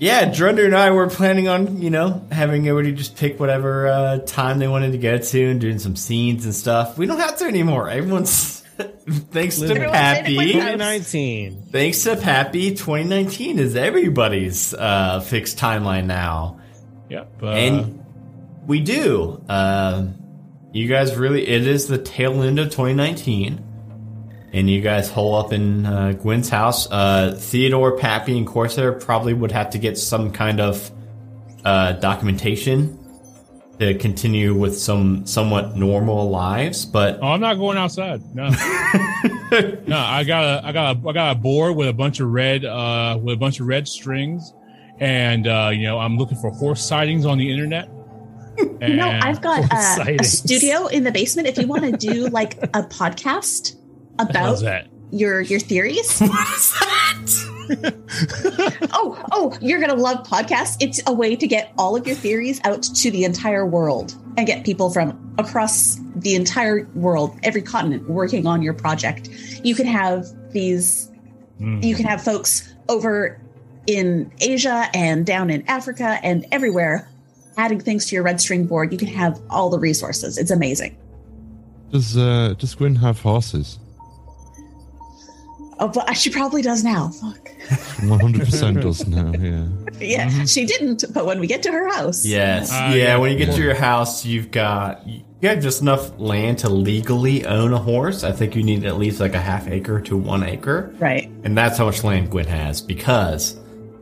yeah, 0.00 0.26
Drunder 0.30 0.64
and 0.64 0.76
I 0.76 0.90
were 0.92 1.08
planning 1.08 1.48
on 1.48 1.80
you 1.80 1.90
know 1.90 2.26
having 2.30 2.66
everybody 2.68 2.94
just 2.94 3.16
pick 3.16 3.38
whatever 3.38 3.88
uh, 3.88 4.18
time 4.18 4.58
they 4.58 4.68
wanted 4.68 4.92
to 4.92 4.98
go 4.98 5.18
to 5.18 5.44
and 5.44 5.60
doing 5.60 5.78
some 5.78 5.96
scenes 5.96 6.44
and 6.44 6.54
stuff. 6.54 6.96
We 6.98 7.06
don't 7.06 7.18
have 7.20 7.36
to 7.38 7.44
anymore. 7.44 7.88
Everyone's 7.88 8.57
thanks 9.30 9.58
to 9.58 9.74
Pappy. 9.74 10.36
in 10.36 10.40
it 10.40 10.54
with 10.54 10.56
us. 10.56 11.12
2019. 11.12 11.68
Thanks 11.70 12.04
to 12.04 12.16
Pappy, 12.16 12.70
2019 12.70 13.58
is 13.58 13.76
everybody's 13.76 14.74
uh, 14.74 15.20
fixed 15.20 15.58
timeline 15.58 16.06
now. 16.06 16.60
Yep. 17.10 17.42
Uh, 17.42 17.46
and 17.48 18.04
we 18.66 18.80
do. 18.80 19.42
Um 19.48 20.18
you 20.72 20.86
guys 20.86 21.16
really, 21.16 21.48
it 21.48 21.66
is 21.66 21.88
the 21.88 21.98
tail 21.98 22.42
end 22.42 22.58
of 22.58 22.66
2019. 22.66 23.64
And 24.52 24.70
you 24.70 24.80
guys 24.80 25.10
hole 25.10 25.34
up 25.34 25.52
in 25.52 25.84
uh, 25.84 26.12
Gwen's 26.12 26.48
house. 26.48 26.90
Uh, 26.90 27.34
Theodore, 27.38 27.96
Pappy, 27.98 28.36
and 28.36 28.46
Corsair 28.46 28.92
probably 28.92 29.34
would 29.34 29.52
have 29.52 29.70
to 29.70 29.78
get 29.78 29.98
some 29.98 30.30
kind 30.30 30.60
of 30.60 30.90
uh, 31.64 31.92
documentation 31.92 32.98
to 33.78 33.94
continue 33.94 34.54
with 34.54 34.76
some 34.78 35.24
somewhat 35.26 35.76
normal 35.76 36.30
lives. 36.30 36.84
But 36.84 37.18
Oh, 37.22 37.28
I'm 37.28 37.40
not 37.40 37.54
going 37.54 37.78
outside. 37.78 38.22
No, 38.34 38.48
no. 39.86 39.98
I 39.98 40.24
got 40.24 40.44
a, 40.44 40.66
I 40.66 40.72
got 40.72 40.96
a, 40.96 41.08
I 41.08 41.12
got 41.12 41.36
a 41.36 41.38
board 41.38 41.76
with 41.76 41.88
a 41.88 41.92
bunch 41.92 42.20
of 42.20 42.28
red, 42.28 42.64
uh, 42.64 43.18
with 43.22 43.34
a 43.34 43.38
bunch 43.38 43.60
of 43.60 43.66
red 43.66 43.86
strings, 43.86 44.52
and 44.98 45.46
uh, 45.46 45.70
you 45.72 45.84
know, 45.84 45.98
I'm 45.98 46.16
looking 46.16 46.38
for 46.38 46.50
horse 46.50 46.84
sightings 46.84 47.24
on 47.24 47.38
the 47.38 47.50
internet. 47.50 47.88
And 48.80 48.96
No, 48.96 49.08
I've 49.08 49.40
got 49.40 49.64
Horse 49.64 49.98
uh, 50.00 50.16
a 50.18 50.24
studio 50.24 50.86
in 50.88 51.04
the 51.04 51.12
basement. 51.12 51.46
If 51.46 51.58
you 51.58 51.68
want 51.68 51.84
to 51.84 51.92
do 51.92 52.26
like 52.28 52.58
a 52.58 52.82
podcast 52.82 53.76
about 54.18 54.60
that? 54.60 54.88
your 55.10 55.40
your 55.40 55.60
theories. 55.60 56.20
oh, 58.92 59.24
oh, 59.32 59.58
you're 59.60 59.80
gonna 59.80 59.94
love 59.94 60.26
podcasts. 60.26 60.76
It's 60.80 61.00
a 61.06 61.12
way 61.12 61.36
to 61.36 61.46
get 61.46 61.72
all 61.78 61.96
of 61.96 62.06
your 62.06 62.16
theories 62.16 62.60
out 62.64 62.82
to 62.82 63.10
the 63.10 63.24
entire 63.24 63.66
world 63.66 64.14
and 64.36 64.46
get 64.46 64.64
people 64.64 64.90
from 64.90 65.34
across 65.38 65.98
the 66.16 66.34
entire 66.34 66.88
world, 66.94 67.38
every 67.42 67.62
continent, 67.62 68.08
working 68.08 68.46
on 68.46 68.62
your 68.62 68.74
project. 68.74 69.28
You 69.62 69.74
can 69.74 69.86
have 69.86 70.26
these. 70.52 71.10
Hmm. 71.58 71.80
You 71.82 71.94
can 71.94 72.06
have 72.06 72.22
folks 72.22 72.72
over 72.88 73.40
in 73.86 74.30
Asia 74.40 74.88
and 74.94 75.26
down 75.26 75.50
in 75.50 75.66
Africa 75.68 76.18
and 76.22 76.46
everywhere 76.52 77.08
adding 77.58 77.80
things 77.80 78.06
to 78.06 78.14
your 78.14 78.24
red 78.24 78.40
string 78.40 78.66
board. 78.66 78.92
You 78.92 78.98
can 78.98 79.08
have 79.08 79.40
all 79.50 79.68
the 79.68 79.78
resources. 79.78 80.38
It's 80.38 80.50
amazing. 80.50 80.96
Does 81.90 82.16
uh, 82.16 82.54
does 82.58 82.74
Gwyn 82.74 82.96
have 82.96 83.20
horses? 83.20 83.78
Oh, 85.80 85.88
but 85.88 86.12
she 86.14 86.30
probably 86.30 86.60
does 86.62 86.82
now. 86.82 87.08
Fuck. 87.10 87.50
One 88.08 88.18
hundred 88.20 88.46
percent 88.46 88.80
does 88.80 89.06
now. 89.06 89.32
Yeah. 89.38 89.66
Yeah, 90.00 90.44
she 90.44 90.64
didn't. 90.66 91.04
But 91.12 91.24
when 91.26 91.38
we 91.40 91.46
get 91.46 91.62
to 91.64 91.72
her 91.72 91.88
house, 91.94 92.24
yes, 92.26 92.70
Ah, 92.72 92.90
yeah, 92.90 92.94
yeah. 92.96 93.16
when 93.16 93.30
you 93.32 93.38
get 93.38 93.54
to 93.54 93.62
your 93.62 93.74
house, 93.74 94.24
you've 94.24 94.50
got 94.50 95.06
you 95.06 95.22
have 95.48 95.60
just 95.62 95.80
enough 95.82 96.18
land 96.18 96.58
to 96.60 96.68
legally 96.68 97.46
own 97.46 97.72
a 97.72 97.78
horse. 97.78 98.24
I 98.24 98.32
think 98.32 98.56
you 98.56 98.62
need 98.64 98.84
at 98.84 98.96
least 98.98 99.20
like 99.20 99.34
a 99.34 99.40
half 99.40 99.68
acre 99.68 100.00
to 100.02 100.16
one 100.16 100.42
acre. 100.42 100.92
right? 100.98 101.30
And 101.44 101.56
that's 101.56 101.78
how 101.78 101.84
much 101.86 102.02
land 102.02 102.30
Gwen 102.30 102.46
has 102.46 102.80
because 102.80 103.56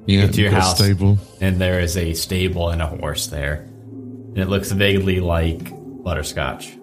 Yeah. 0.06 0.22
get 0.26 0.34
to 0.34 0.40
your 0.40 0.50
you've 0.50 0.52
got 0.52 0.58
a 0.58 0.66
house. 0.68 0.78
Stable. 0.78 1.18
and 1.42 1.60
there 1.60 1.80
is 1.80 1.96
a 1.98 2.14
stable 2.14 2.70
and 2.70 2.80
a 2.80 2.86
horse 2.86 3.26
there. 3.26 3.66
And 4.34 4.38
it 4.38 4.48
looks 4.48 4.70
vaguely 4.72 5.20
like 5.20 5.70
butterscotch. 6.02 6.75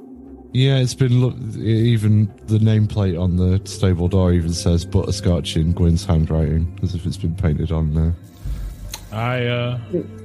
Yeah, 0.54 0.78
it's 0.78 0.94
been 0.94 1.20
look. 1.20 1.36
Even 1.58 2.32
the 2.46 2.60
nameplate 2.60 3.20
on 3.20 3.38
the 3.38 3.60
stable 3.68 4.08
door 4.08 4.34
even 4.34 4.54
says 4.54 4.86
butterscotch 4.86 5.56
in 5.58 5.74
Gwyn's 5.74 6.06
handwriting, 6.06 6.80
as 6.84 6.94
if 6.94 7.06
it's 7.08 7.18
been 7.18 7.36
painted 7.36 7.72
on 7.72 7.94
there. 7.96 8.14
I, 9.12 9.46
uh, 9.48 9.80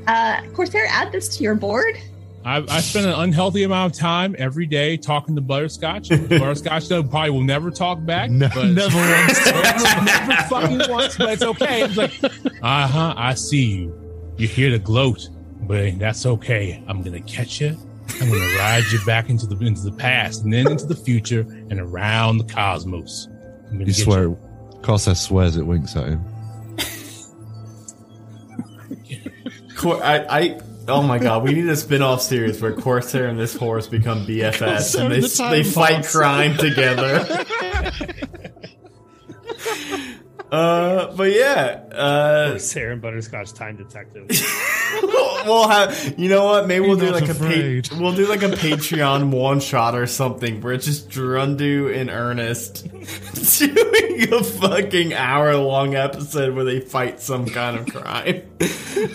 Uh, 0.06 0.42
Corsair, 0.54 0.86
add 0.90 1.12
this 1.12 1.34
to 1.36 1.42
your 1.44 1.54
board. 1.54 1.96
I, 2.44 2.58
I 2.68 2.80
spend 2.80 3.04
an 3.06 3.12
unhealthy 3.14 3.64
amount 3.64 3.92
of 3.94 3.98
time 3.98 4.34
every 4.38 4.64
day 4.66 4.96
talking 4.96 5.34
to 5.34 5.40
Butterscotch. 5.40 6.08
Butterscotch 6.28 6.88
though 6.88 7.02
probably 7.02 7.30
will 7.30 7.42
never 7.42 7.70
talk 7.70 8.04
back. 8.04 8.30
No, 8.30 8.48
but- 8.54 8.66
never 8.66 8.96
once. 8.98 9.44
never, 9.46 10.04
never 10.04 10.42
fucking 10.48 10.82
once, 10.92 11.16
but 11.16 11.30
it's 11.30 11.42
okay. 11.42 11.82
It's 11.84 11.96
like, 11.96 12.22
uh 12.62 12.86
huh, 12.86 13.14
I 13.16 13.32
see 13.34 13.64
you. 13.64 14.00
You're 14.36 14.48
here 14.50 14.70
to 14.70 14.78
gloat, 14.78 15.28
but 15.62 15.98
that's 15.98 16.24
okay. 16.26 16.82
I'm 16.86 17.02
gonna 17.02 17.20
catch 17.22 17.60
you. 17.62 17.76
I'm 18.20 18.30
gonna 18.30 18.56
ride 18.58 18.84
you 18.90 19.04
back 19.04 19.28
into 19.28 19.46
the 19.46 19.56
into 19.64 19.82
the 19.82 19.92
past 19.92 20.42
and 20.44 20.52
then 20.52 20.70
into 20.70 20.86
the 20.86 20.96
future 20.96 21.40
and 21.40 21.78
around 21.80 22.38
the 22.38 22.44
cosmos. 22.44 23.28
I'm 23.28 23.72
gonna 23.72 23.80
You 23.80 23.86
get 23.86 23.96
swear. 23.96 24.36
Corsair 24.82 25.14
swears 25.14 25.56
it 25.56 25.66
winks 25.66 25.96
at 25.96 26.06
him. 26.08 26.24
I, 29.84 30.26
I, 30.28 30.60
oh 30.88 31.02
my 31.02 31.18
god, 31.18 31.44
we 31.44 31.52
need 31.52 31.68
a 31.68 31.76
spin 31.76 32.02
off 32.02 32.20
series 32.22 32.60
where 32.60 32.72
Corsair 32.72 33.28
and 33.28 33.38
this 33.38 33.54
horse 33.54 33.86
become 33.86 34.26
BFFs 34.26 34.58
Corsair 34.58 35.04
and 35.04 35.12
they, 35.14 35.20
the 35.20 35.48
they 35.50 35.62
fight 35.62 36.04
crime 36.04 36.56
together. 36.56 37.24
uh, 40.50 41.14
but 41.14 41.30
yeah, 41.30 41.84
uh, 41.92 42.58
Sarah 42.58 42.94
and 42.94 43.02
Butterscotch 43.02 43.52
Time 43.52 43.76
Detective. 43.76 44.28
we'll 45.44 45.68
have 45.68 46.14
you 46.18 46.28
know 46.28 46.44
what? 46.44 46.66
Maybe 46.66 46.86
we'll 46.86 46.96
do 46.96 47.10
like 47.10 47.28
a 47.28 47.34
pa- 47.34 47.98
we'll 48.00 48.14
do 48.14 48.26
like 48.26 48.42
a 48.42 48.48
patreon 48.48 49.30
one 49.32 49.60
shot 49.60 49.94
or 49.94 50.06
something 50.06 50.60
where 50.60 50.72
it's 50.72 50.86
just 50.86 51.10
Gerundu 51.10 51.94
and 51.94 52.10
ernest 52.10 52.88
doing 53.58 54.32
a 54.32 54.42
fucking 54.44 55.14
hour 55.14 55.56
long 55.56 55.94
episode 55.94 56.54
where 56.54 56.64
they 56.64 56.80
fight 56.80 57.20
some 57.20 57.46
kind 57.46 57.76
of 57.78 57.86
crime. 57.86 58.42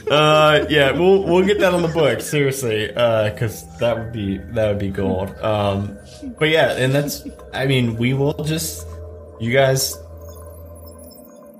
Uh 0.10 0.66
yeah 0.69 0.92
we'll 0.92 1.24
we'll 1.24 1.45
get 1.45 1.60
that 1.60 1.74
on 1.74 1.82
the 1.82 1.88
book 1.90 2.22
seriously 2.22 2.93
uh 2.95 3.30
because 3.32 3.66
that 3.80 3.98
would 3.98 4.14
be 4.14 4.38
that 4.38 4.68
would 4.69 4.80
be 4.80 4.90
gold. 4.90 5.30
Um 5.40 5.98
but 6.40 6.50
yeah 6.50 6.72
and 6.77 6.93
that's 6.93 7.26
i 7.53 7.66
mean 7.66 7.98
we 7.98 8.14
will 8.14 8.43
just 8.45 8.88
you 9.42 9.52
guys 9.52 9.98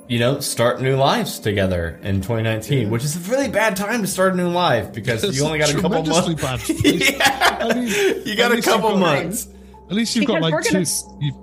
you 0.08 0.20
know, 0.20 0.40
start 0.40 0.82
new 0.82 0.96
lives 0.96 1.40
together 1.40 2.00
in 2.04 2.16
2019, 2.18 2.90
which 2.90 3.04
is 3.04 3.16
a 3.16 3.32
really 3.32 3.50
bad 3.50 3.76
time 3.76 4.02
to 4.02 4.08
start 4.08 4.34
a 4.34 4.36
new 4.38 4.50
life 4.50 4.92
because 4.94 5.24
It's 5.24 5.38
you 5.38 5.46
only 5.46 5.60
got 5.60 5.74
a 5.74 5.80
couple 5.80 6.04
months. 6.04 6.42
bad. 6.42 6.62
yeah, 6.84 7.58
I 7.62 7.74
mean, 7.74 7.88
you 8.26 8.36
got 8.36 8.52
a 8.52 8.62
couple 8.62 8.92
you've 8.92 9.00
got- 9.00 9.24
months. 9.24 9.48
At 9.90 9.94
least 9.96 10.16
you've 10.16 10.26
got 10.26 10.42
like 10.42 10.64
two. 10.64 10.74
gonna 10.74 10.86
You've, 11.20 11.36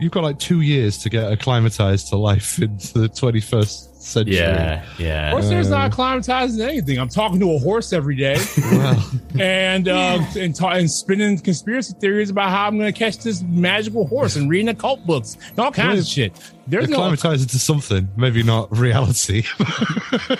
you've 0.00 0.12
got 0.12 0.22
like 0.24 0.38
two 0.38 0.60
years 0.60 0.98
to 0.98 1.08
get 1.10 1.30
acclimatized 1.32 2.08
to 2.08 2.16
life 2.16 2.58
in 2.60 2.76
the 2.76 3.08
21st 3.08 3.95
century. 4.06 4.36
Yeah, 4.36 4.84
yeah. 4.98 5.30
Corsair's 5.32 5.70
not 5.70 5.90
acclimatized 5.90 6.58
to 6.58 6.64
anything. 6.64 6.98
I'm 6.98 7.08
talking 7.08 7.40
to 7.40 7.52
a 7.52 7.58
horse 7.58 7.92
every 7.92 8.16
day 8.16 8.36
Well, 8.72 9.10
and 9.38 9.88
uh, 9.88 10.24
and, 10.36 10.54
ta- 10.54 10.70
and 10.70 10.90
spinning 10.90 11.38
conspiracy 11.38 11.94
theories 12.00 12.30
about 12.30 12.50
how 12.50 12.66
I'm 12.66 12.78
going 12.78 12.92
to 12.92 12.98
catch 12.98 13.18
this 13.18 13.42
magical 13.42 14.06
horse 14.06 14.36
and 14.36 14.48
reading 14.48 14.68
occult 14.68 15.04
books 15.06 15.36
and 15.50 15.58
all 15.58 15.72
kinds 15.72 16.00
of 16.00 16.06
shit. 16.06 16.32
There's 16.66 16.88
no, 16.88 16.96
acclimatized 16.96 17.42
into 17.42 17.58
something, 17.58 18.08
maybe 18.16 18.42
not 18.42 18.76
reality. 18.76 19.44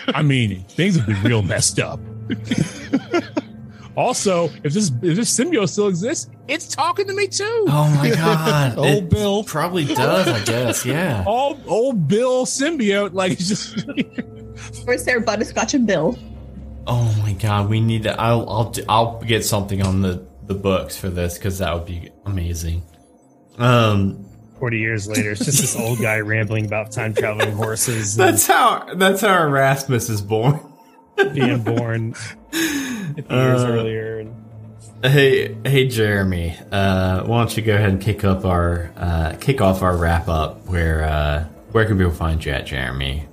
I 0.09 0.23
mean, 0.23 0.65
things 0.65 0.97
have 0.97 1.07
been 1.07 1.23
real 1.23 1.43
messed 1.43 1.79
up. 1.79 2.01
also, 3.97 4.51
if 4.63 4.73
this 4.75 4.89
if 5.03 5.17
this 5.17 5.37
symbiote 5.37 5.69
still 5.71 5.89
exists, 5.89 6.31
it's 6.49 6.69
talking 6.69 7.07
to 7.07 7.15
me 7.15 7.27
too. 7.29 7.65
Oh 7.69 7.93
my 7.97 8.11
god. 8.15 8.77
Old 8.79 8.87
It 8.89 9.11
Bill. 9.11 9.43
probably 9.45 9.85
does, 9.87 10.29
I 10.29 10.45
guess. 10.45 10.85
Yeah. 10.85 11.25
Old 11.27 11.61
old 11.67 12.07
Bill 12.09 12.45
symbiote, 12.47 13.13
like 13.15 13.33
it's 13.33 13.49
just 13.49 13.87
Corsair, 14.85 15.21
Butterscotch, 15.21 15.75
and 15.75 15.87
Bill. 15.87 16.19
Oh 16.87 17.13
my 17.23 17.33
god, 17.33 17.69
we 17.69 17.81
need 17.81 18.05
to 18.05 18.21
I'll 18.21 18.49
I'll 18.49 18.75
I'll 18.89 19.21
get 19.23 19.45
something 19.45 19.83
on 19.83 20.03
the 20.03 20.27
the 20.47 20.55
books 20.55 20.97
for 20.97 21.09
this 21.11 21.37
cuz 21.39 21.59
that 21.59 21.75
would 21.75 21.87
be 21.87 22.11
amazing. 22.25 22.83
Um 23.59 24.25
40 24.61 24.79
years 24.79 25.07
later, 25.07 25.33
it's 25.33 25.45
just 25.45 25.61
this 25.61 25.77
old 25.79 26.01
guy 26.01 26.19
rambling 26.21 26.65
about 26.65 26.91
time 26.93 27.13
traveling 27.13 27.53
horses 27.53 28.19
and 28.19 28.29
that's 28.29 28.47
how 28.47 28.87
that's 28.95 29.21
how 29.21 29.43
Erasmus 29.43 30.09
is 30.09 30.23
born. 30.23 30.61
Being 31.33 31.63
born 31.63 32.15
years 32.53 33.63
Uh, 33.63 33.69
earlier. 33.69 34.19
And 34.21 34.35
Hey, 35.03 35.55
hey, 35.65 35.87
Jeremy. 35.89 36.57
Uh, 36.73 37.23
why 37.25 37.39
don't 37.39 37.57
you 37.57 37.63
go 37.63 37.75
ahead 37.75 37.91
and 37.91 38.01
kick 38.01 38.25
up 38.25 38.45
our 38.45 38.91
uh, 38.97 39.37
kick 39.41 39.61
off 39.61 39.83
our 39.83 39.97
wrap 39.97 40.29
up? 40.29 40.65
Where 40.67 41.03
uh, 41.05 41.45
where 41.73 41.85
can 41.85 41.99
people 41.99 42.13
find 42.13 42.43
you 42.45 42.53
at, 42.53 42.67
Jeremy? 42.67 43.27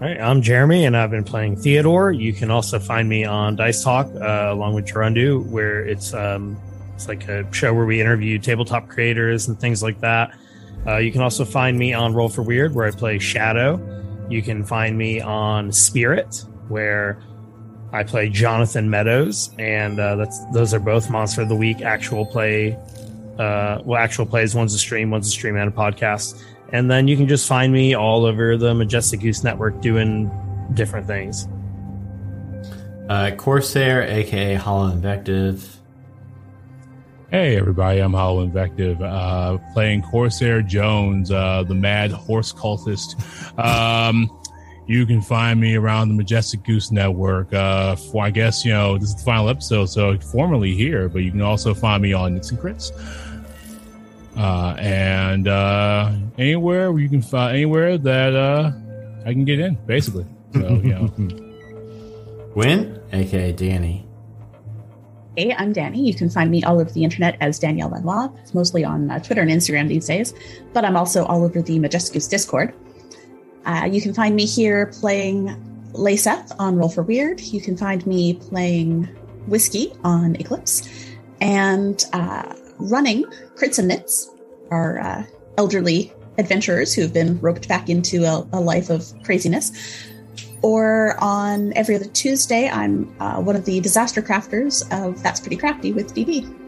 All 0.00 0.08
right, 0.08 0.18
I'm 0.20 0.42
Jeremy, 0.42 0.84
and 0.84 0.96
I've 0.96 1.10
been 1.10 1.22
playing 1.22 1.56
Theodore. 1.56 2.10
You 2.10 2.32
can 2.32 2.50
also 2.50 2.78
find 2.80 3.08
me 3.08 3.24
on 3.24 3.54
Dice 3.56 3.84
Talk 3.84 4.08
uh, 4.16 4.48
along 4.50 4.74
with 4.74 4.86
Gerundu, 4.86 5.46
where 5.46 5.84
it's 5.86 6.12
um, 6.14 6.58
it's 6.94 7.06
like 7.08 7.28
a 7.28 7.46
show 7.52 7.72
where 7.74 7.84
we 7.86 8.00
interview 8.00 8.38
tabletop 8.38 8.88
creators 8.88 9.46
and 9.48 9.60
things 9.60 9.82
like 9.82 10.00
that. 10.00 10.34
Uh, 10.86 10.96
you 10.96 11.12
can 11.12 11.20
also 11.20 11.44
find 11.44 11.78
me 11.78 11.92
on 11.94 12.14
Roll 12.14 12.28
for 12.30 12.42
Weird, 12.42 12.74
where 12.74 12.86
I 12.86 12.90
play 12.90 13.18
Shadow. 13.20 13.78
You 14.28 14.42
can 14.42 14.64
find 14.64 14.96
me 14.98 15.20
on 15.20 15.70
Spirit, 15.70 16.42
where 16.68 17.22
I 17.92 18.04
play 18.04 18.28
Jonathan 18.28 18.88
Meadows, 18.88 19.50
and 19.58 20.00
uh, 20.00 20.16
that's 20.16 20.38
those 20.52 20.72
are 20.72 20.80
both 20.80 21.10
Monster 21.10 21.42
of 21.42 21.48
the 21.48 21.56
Week 21.56 21.82
actual 21.82 22.24
play. 22.24 22.76
Uh, 23.38 23.80
well, 23.84 24.00
actual 24.00 24.26
plays. 24.26 24.54
One's 24.54 24.74
a 24.74 24.78
stream, 24.78 25.10
one's 25.10 25.28
a 25.28 25.30
stream 25.30 25.56
and 25.56 25.68
a 25.68 25.72
podcast. 25.72 26.42
And 26.72 26.90
then 26.90 27.06
you 27.06 27.16
can 27.18 27.28
just 27.28 27.46
find 27.46 27.70
me 27.72 27.94
all 27.94 28.24
over 28.24 28.56
the 28.56 28.74
Majestic 28.74 29.20
Goose 29.20 29.44
Network 29.44 29.80
doing 29.82 30.30
different 30.72 31.06
things. 31.06 31.46
Uh, 33.10 33.32
Corsair, 33.36 34.02
aka 34.02 34.54
Hollow 34.54 34.90
Invective. 34.90 35.76
Hey 37.30 37.56
everybody, 37.56 38.00
I'm 38.00 38.12
Hollow 38.12 38.42
Invective, 38.42 39.00
uh, 39.02 39.58
playing 39.72 40.02
Corsair 40.02 40.62
Jones, 40.62 41.30
uh, 41.30 41.62
the 41.66 41.74
mad 41.74 42.10
horse 42.10 42.52
cultist. 42.52 43.18
Um, 43.58 44.30
you 44.86 45.06
can 45.06 45.22
find 45.22 45.60
me 45.60 45.76
around 45.76 46.08
the 46.08 46.14
Majestic 46.14 46.64
Goose 46.64 46.90
Network. 46.90 47.52
Uh, 47.52 47.96
for 47.96 48.24
I 48.24 48.30
guess 48.30 48.64
you 48.64 48.72
know 48.72 48.98
this 48.98 49.10
is 49.10 49.16
the 49.16 49.22
final 49.22 49.48
episode, 49.48 49.86
so 49.86 50.18
formally 50.18 50.74
here, 50.74 51.08
but 51.08 51.20
you 51.20 51.30
can 51.30 51.40
also 51.40 51.74
find 51.74 52.02
me 52.02 52.12
on 52.12 52.34
Nits 52.34 52.50
and 52.50 52.58
Crits. 52.58 52.90
Uh, 54.36 54.74
and 54.78 55.46
uh, 55.46 56.12
anywhere 56.38 56.98
you 56.98 57.08
can 57.08 57.22
find 57.22 57.54
anywhere 57.54 57.98
that 57.98 58.34
uh, 58.34 58.72
I 59.24 59.32
can 59.32 59.44
get 59.44 59.60
in, 59.60 59.76
basically. 59.86 60.26
So 60.54 60.60
you 60.60 60.94
know, 60.94 61.08
Gwen, 62.54 63.00
aka 63.12 63.52
Danny. 63.52 64.06
Hey, 65.36 65.54
I'm 65.56 65.72
Danny. 65.72 66.06
You 66.06 66.12
can 66.12 66.28
find 66.28 66.50
me 66.50 66.62
all 66.62 66.78
over 66.78 66.90
the 66.90 67.04
internet 67.04 67.38
as 67.40 67.58
Danielle 67.58 67.88
Lenoir. 67.88 68.30
It's 68.42 68.52
mostly 68.52 68.84
on 68.84 69.10
uh, 69.10 69.18
Twitter 69.18 69.40
and 69.40 69.50
Instagram 69.50 69.88
these 69.88 70.06
days, 70.06 70.34
but 70.74 70.84
I'm 70.84 70.96
also 70.96 71.24
all 71.24 71.42
over 71.42 71.62
the 71.62 71.78
Majestic 71.78 72.14
Goose 72.14 72.28
Discord. 72.28 72.74
Uh, 73.64 73.88
you 73.90 74.00
can 74.00 74.12
find 74.12 74.34
me 74.34 74.46
here 74.46 74.86
playing 74.86 75.48
Layseth 75.92 76.54
on 76.58 76.76
Roll 76.76 76.88
for 76.88 77.02
Weird. 77.02 77.40
You 77.40 77.60
can 77.60 77.76
find 77.76 78.06
me 78.06 78.34
playing 78.34 79.04
Whiskey 79.46 79.92
on 80.04 80.36
Eclipse 80.36 80.88
and 81.40 82.04
uh, 82.12 82.54
running 82.78 83.24
Crits 83.56 83.78
and 83.78 83.88
Knits, 83.88 84.30
our 84.70 85.00
uh, 85.00 85.24
elderly 85.58 86.12
adventurers 86.38 86.94
who 86.94 87.02
have 87.02 87.12
been 87.12 87.38
roped 87.40 87.68
back 87.68 87.88
into 87.88 88.24
a, 88.24 88.46
a 88.52 88.60
life 88.60 88.90
of 88.90 89.12
craziness. 89.22 89.72
Or 90.62 91.16
on 91.18 91.72
every 91.74 91.96
other 91.96 92.06
Tuesday, 92.06 92.68
I'm 92.68 93.14
uh, 93.20 93.40
one 93.40 93.56
of 93.56 93.64
the 93.64 93.80
disaster 93.80 94.22
crafters 94.22 94.82
of 94.92 95.20
That's 95.22 95.40
Pretty 95.40 95.56
Crafty 95.56 95.92
with 95.92 96.14
DB. 96.14 96.58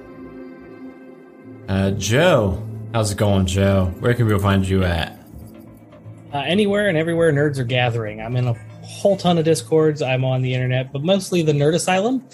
Uh, 1.68 1.92
Joe, 1.92 2.62
how's 2.92 3.12
it 3.12 3.18
going, 3.18 3.46
Joe? 3.46 3.94
Where 4.00 4.14
can 4.14 4.26
we 4.26 4.38
find 4.38 4.68
you 4.68 4.82
at? 4.84 5.23
Uh, 6.34 6.38
anywhere 6.38 6.88
and 6.88 6.98
everywhere 6.98 7.32
nerds 7.32 7.58
are 7.58 7.64
gathering. 7.64 8.20
I'm 8.20 8.34
in 8.34 8.48
a 8.48 8.54
whole 8.82 9.16
ton 9.16 9.38
of 9.38 9.44
discords. 9.44 10.02
I'm 10.02 10.24
on 10.24 10.42
the 10.42 10.52
internet, 10.52 10.92
but 10.92 11.04
mostly 11.04 11.42
the 11.42 11.52
Nerd 11.52 11.74
Asylum. 11.74 12.26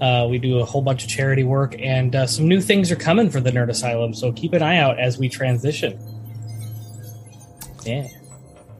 Uh, 0.00 0.26
we 0.28 0.38
do 0.38 0.58
a 0.58 0.64
whole 0.64 0.82
bunch 0.82 1.04
of 1.04 1.08
charity 1.08 1.44
work, 1.44 1.76
and 1.78 2.16
uh, 2.16 2.26
some 2.26 2.48
new 2.48 2.60
things 2.60 2.90
are 2.90 2.96
coming 2.96 3.30
for 3.30 3.40
the 3.40 3.52
Nerd 3.52 3.70
Asylum. 3.70 4.12
So 4.12 4.32
keep 4.32 4.54
an 4.54 4.62
eye 4.62 4.78
out 4.78 4.98
as 4.98 5.18
we 5.18 5.28
transition. 5.28 5.96
Yeah. 7.84 8.08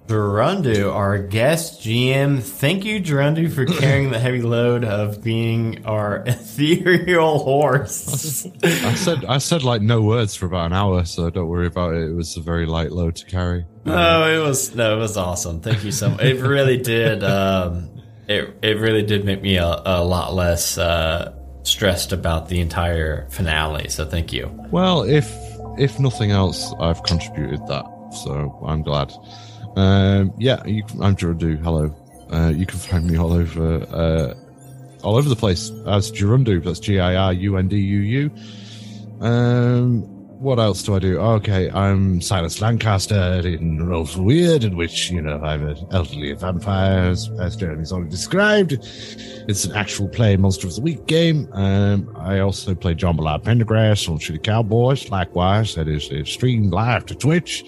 Gerundu, 0.06 0.92
our 0.92 1.18
guest 1.18 1.80
GM. 1.80 2.42
Thank 2.42 2.84
you, 2.84 3.00
Gerundu, 3.00 3.50
for 3.50 3.64
carrying 3.80 4.10
the 4.10 4.18
heavy 4.18 4.42
load 4.42 4.84
of 4.84 5.24
being 5.24 5.86
our 5.86 6.16
ethereal 6.26 7.38
horse. 7.38 8.46
I 8.62 8.94
said 8.94 9.24
I 9.24 9.38
said 9.38 9.62
like 9.62 9.80
no 9.80 10.02
words 10.02 10.34
for 10.34 10.44
about 10.46 10.66
an 10.66 10.72
hour, 10.74 11.04
so 11.06 11.30
don't 11.30 11.48
worry 11.48 11.66
about 11.66 11.94
it. 11.94 12.10
It 12.10 12.14
was 12.14 12.36
a 12.36 12.42
very 12.42 12.66
light 12.66 12.92
load 12.92 13.16
to 13.16 13.26
carry. 13.26 13.64
No, 13.86 14.26
it 14.26 14.46
was 14.46 14.74
no, 14.74 14.96
it 14.96 15.00
was 15.00 15.16
awesome. 15.16 15.60
Thank 15.60 15.84
you 15.84 15.92
so 15.92 16.10
much. 16.10 16.20
It 16.20 16.42
really 16.42 16.76
did. 16.76 17.24
Um, 17.24 17.90
it 18.28 18.58
it 18.62 18.78
really 18.78 19.02
did 19.02 19.24
make 19.24 19.40
me 19.40 19.56
a, 19.56 19.82
a 19.86 20.04
lot 20.04 20.34
less 20.34 20.76
uh, 20.76 21.34
stressed 21.62 22.12
about 22.12 22.48
the 22.48 22.60
entire 22.60 23.26
finale. 23.30 23.88
So 23.88 24.04
thank 24.04 24.34
you. 24.34 24.50
Well, 24.70 25.02
if 25.02 25.32
if 25.78 25.98
nothing 25.98 26.30
else, 26.30 26.74
I've 26.78 27.02
contributed 27.04 27.66
that, 27.68 27.84
so 28.24 28.62
I'm 28.66 28.82
glad. 28.82 29.10
Um, 29.76 30.32
yeah, 30.38 30.64
you, 30.66 30.84
I'm 31.00 31.16
Gerundu. 31.16 31.62
Hello. 31.62 31.94
Uh, 32.32 32.48
you 32.48 32.66
can 32.66 32.78
find 32.78 33.06
me 33.06 33.16
all 33.18 33.32
over 33.32 33.82
uh, 33.92 34.34
all 35.02 35.16
over 35.16 35.28
the 35.28 35.36
place 35.36 35.70
as 35.86 36.10
Gerundu. 36.10 36.64
That's 36.64 36.80
G 36.80 37.00
I 37.00 37.14
R 37.16 37.32
U 37.32 37.56
N 37.56 37.68
D 37.68 37.76
U 37.76 37.98
U. 38.00 38.30
Um, 39.20 40.02
what 40.40 40.58
else 40.58 40.82
do 40.82 40.94
I 40.94 40.98
do? 40.98 41.18
Okay, 41.18 41.70
I'm 41.70 42.20
Silas 42.20 42.60
Lancaster 42.60 43.40
in 43.46 43.86
Roll 43.86 44.06
Weird, 44.16 44.64
in 44.64 44.76
which, 44.76 45.10
you 45.10 45.22
know, 45.22 45.40
I'm 45.40 45.66
an 45.66 45.86
elderly 45.90 46.32
vampire, 46.34 47.08
as, 47.08 47.56
Jeremy's 47.56 47.92
already 47.92 48.10
described. 48.10 48.72
It's 48.72 49.64
an 49.64 49.72
actual 49.72 50.08
play 50.08 50.36
Monster 50.36 50.66
of 50.66 50.74
the 50.74 50.82
Week 50.82 51.06
game. 51.06 51.48
Um, 51.52 52.14
I 52.18 52.40
also 52.40 52.74
play 52.74 52.92
John 52.92 53.16
Ballard 53.16 53.42
Pendergrass 53.42 54.06
on 54.06 54.18
Shitty 54.18 54.42
Cowboys. 54.42 55.08
Likewise, 55.08 55.76
that 55.76 55.88
is 55.88 56.10
streamed 56.28 56.72
live 56.72 57.06
to 57.06 57.14
Twitch 57.14 57.64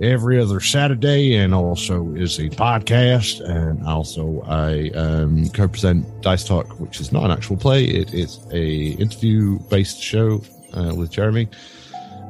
every 0.00 0.40
other 0.40 0.60
Saturday 0.60 1.36
and 1.36 1.54
also 1.54 2.12
is 2.14 2.38
a 2.38 2.48
podcast. 2.50 3.40
And 3.40 3.86
also 3.86 4.42
I 4.46 4.90
um, 4.90 5.48
co-present 5.50 6.22
Dice 6.22 6.44
Talk, 6.44 6.80
which 6.80 7.00
is 7.00 7.12
not 7.12 7.24
an 7.24 7.30
actual 7.30 7.56
play. 7.56 7.84
It 7.84 8.12
is 8.14 8.40
a 8.52 8.92
interview 8.92 9.58
based 9.70 10.00
show 10.00 10.42
uh, 10.76 10.94
with 10.94 11.10
Jeremy. 11.10 11.48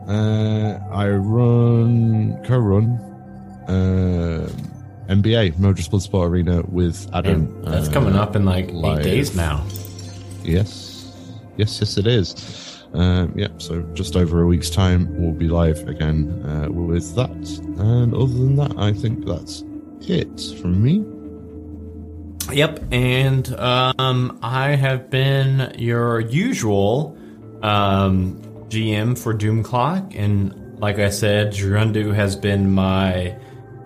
Uh, 0.06 0.78
I 0.92 1.08
run, 1.08 2.38
co-run 2.44 2.98
uh, 3.68 4.50
NBA 5.08 5.58
Modus 5.58 5.88
Bloodsport 5.88 6.28
Arena 6.28 6.62
with 6.68 7.08
Adam. 7.14 7.46
And 7.64 7.64
that's 7.64 7.88
uh, 7.88 7.92
coming 7.92 8.14
up 8.14 8.36
in 8.36 8.44
like 8.44 8.70
live. 8.70 9.00
eight 9.00 9.04
days 9.04 9.34
now. 9.34 9.64
Yes, 10.42 11.10
yes, 11.56 11.80
yes, 11.80 11.96
it 11.96 12.06
is. 12.06 12.63
Um, 12.94 13.32
yeah, 13.36 13.48
so 13.58 13.82
just 13.94 14.16
over 14.16 14.42
a 14.42 14.46
week's 14.46 14.70
time, 14.70 15.08
we'll 15.20 15.32
be 15.32 15.48
live 15.48 15.86
again 15.88 16.44
uh, 16.46 16.70
with 16.70 17.14
that. 17.16 17.30
And 17.78 18.14
other 18.14 18.32
than 18.32 18.56
that, 18.56 18.78
I 18.78 18.92
think 18.92 19.26
that's 19.26 19.64
it 20.00 20.40
from 20.60 20.82
me. 20.82 21.04
Yep, 22.52 22.84
and 22.92 23.52
um, 23.56 24.38
I 24.42 24.76
have 24.76 25.10
been 25.10 25.74
your 25.76 26.20
usual 26.20 27.16
um, 27.62 28.40
GM 28.68 29.18
for 29.18 29.32
Doom 29.32 29.62
Clock, 29.62 30.14
and 30.14 30.78
like 30.78 30.98
I 30.98 31.08
said, 31.08 31.52
Gerundu 31.52 32.14
has 32.14 32.36
been 32.36 32.70
my 32.70 33.36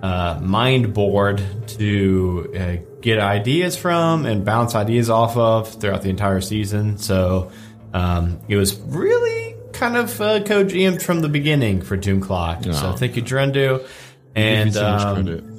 uh, 0.02 0.38
mind 0.42 0.92
board 0.92 1.42
to 1.66 2.52
uh, 2.58 2.76
get 3.00 3.18
ideas 3.18 3.76
from 3.76 4.26
and 4.26 4.44
bounce 4.44 4.74
ideas 4.74 5.08
off 5.08 5.36
of 5.36 5.72
throughout 5.80 6.02
the 6.02 6.10
entire 6.10 6.40
season. 6.40 6.98
So 6.98 7.50
um, 7.98 8.40
it 8.48 8.56
was 8.56 8.78
really 8.80 9.56
kind 9.72 9.96
of 9.96 10.20
uh, 10.20 10.42
co-GM 10.44 11.00
from 11.02 11.20
the 11.20 11.28
beginning 11.28 11.82
for 11.82 11.96
Doom 11.96 12.20
Clock. 12.20 12.64
So 12.64 12.92
thank 12.92 13.16
you, 13.16 13.22
Gerundu. 13.22 13.86
And 14.34 14.72
so 14.74 14.86
um. 14.86 15.54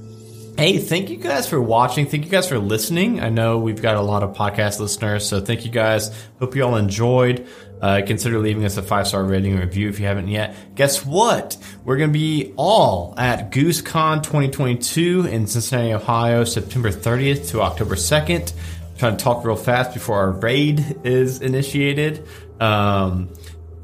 Hey, 0.58 0.78
thank 0.78 1.10
you 1.10 1.16
guys 1.16 1.48
for 1.48 1.62
watching. 1.62 2.06
Thank 2.06 2.26
you 2.26 2.30
guys 2.30 2.50
for 2.50 2.60
listening. 2.60 3.22
I 3.22 3.30
know 3.30 3.60
we've 3.60 3.82
got 3.82 3.96
a 3.96 4.02
lot 4.02 4.24
of 4.24 4.36
podcast 4.36 4.82
listeners, 4.82 5.26
so 5.26 5.40
thank 5.40 5.64
you 5.64 5.72
guys. 5.72 6.14
Hope 6.40 6.54
you 6.54 6.66
all 6.66 6.76
enjoyed. 6.76 7.48
Uh, 7.82 8.02
consider 8.06 8.40
leaving 8.40 8.66
us 8.66 8.76
a 8.76 8.84
five 8.84 9.08
star 9.08 9.24
rating 9.24 9.54
and 9.54 9.62
review 9.62 9.88
if 9.88 10.02
you 10.02 10.06
haven't 10.06 10.28
yet. 10.28 10.54
Guess 10.76 11.06
what? 11.06 11.56
We're 11.86 11.96
going 11.96 12.10
to 12.10 12.14
be 12.14 12.54
all 12.58 13.14
at 13.18 13.52
GooseCon 13.52 14.22
2022 14.22 15.28
in 15.28 15.48
Cincinnati, 15.48 15.94
Ohio, 15.94 16.44
September 16.44 16.90
30th 16.90 17.52
to 17.52 17.62
October 17.62 17.96
2nd. 17.96 18.52
Trying 19.00 19.18
to 19.18 19.24
talk 19.24 19.44
real 19.44 19.56
fast 19.56 19.96
before 19.96 20.18
our 20.18 20.32
raid 20.32 21.00
is 21.04 21.42
initiated. 21.42 22.28
Um, 22.60 23.34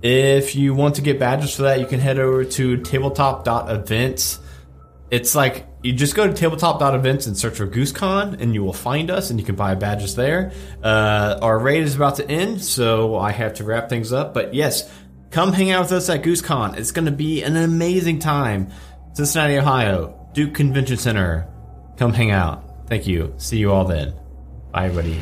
if 0.03 0.55
you 0.55 0.75
want 0.75 0.95
to 0.95 1.01
get 1.01 1.17
badges 1.19 1.55
for 1.55 1.63
that, 1.63 1.79
you 1.79 1.87
can 1.87 1.99
head 1.99 2.19
over 2.19 2.45
to 2.45 2.77
tabletop.events 2.77 4.39
it's 5.11 5.35
like 5.35 5.67
you 5.83 5.93
just 5.93 6.15
go 6.15 6.27
to 6.27 6.33
tabletop.events 6.33 7.27
and 7.27 7.37
search 7.37 7.57
for 7.57 7.67
GooseCon, 7.67 8.41
and 8.41 8.53
you 8.53 8.63
will 8.63 8.73
find 8.73 9.11
us, 9.11 9.29
and 9.29 9.39
you 9.39 9.45
can 9.45 9.55
buy 9.55 9.75
badges 9.75 10.15
there. 10.15 10.51
Uh, 10.83 11.37
our 11.41 11.59
raid 11.59 11.83
is 11.83 11.95
about 11.95 12.15
to 12.17 12.29
end, 12.29 12.61
so 12.61 13.15
I 13.15 13.31
have 13.31 13.55
to 13.55 13.63
wrap 13.63 13.87
things 13.87 14.11
up. 14.11 14.33
But 14.33 14.53
yes, 14.53 14.91
come 15.31 15.53
hang 15.53 15.71
out 15.71 15.83
with 15.83 15.91
us 15.93 16.09
at 16.09 16.23
GooseCon. 16.23 16.77
It's 16.77 16.91
going 16.91 17.05
to 17.05 17.11
be 17.11 17.43
an 17.43 17.55
amazing 17.55 18.19
time. 18.19 18.71
Cincinnati, 19.13 19.57
Ohio, 19.57 20.29
Duke 20.33 20.53
Convention 20.53 20.97
Center. 20.97 21.47
Come 21.97 22.13
hang 22.13 22.31
out. 22.31 22.87
Thank 22.87 23.07
you. 23.07 23.33
See 23.37 23.57
you 23.57 23.71
all 23.71 23.85
then. 23.85 24.24
Bye, 24.75 24.87
everybody. 24.87 25.21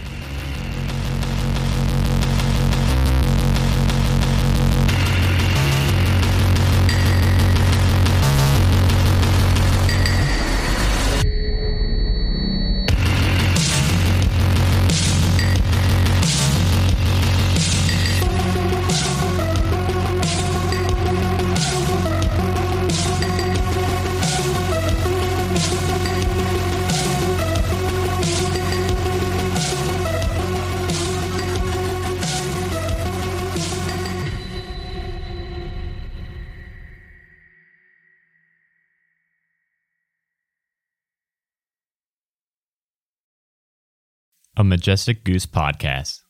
A 44.63 44.65
Majestic 44.65 45.25
Goose 45.25 45.45
podcast. 45.45 46.21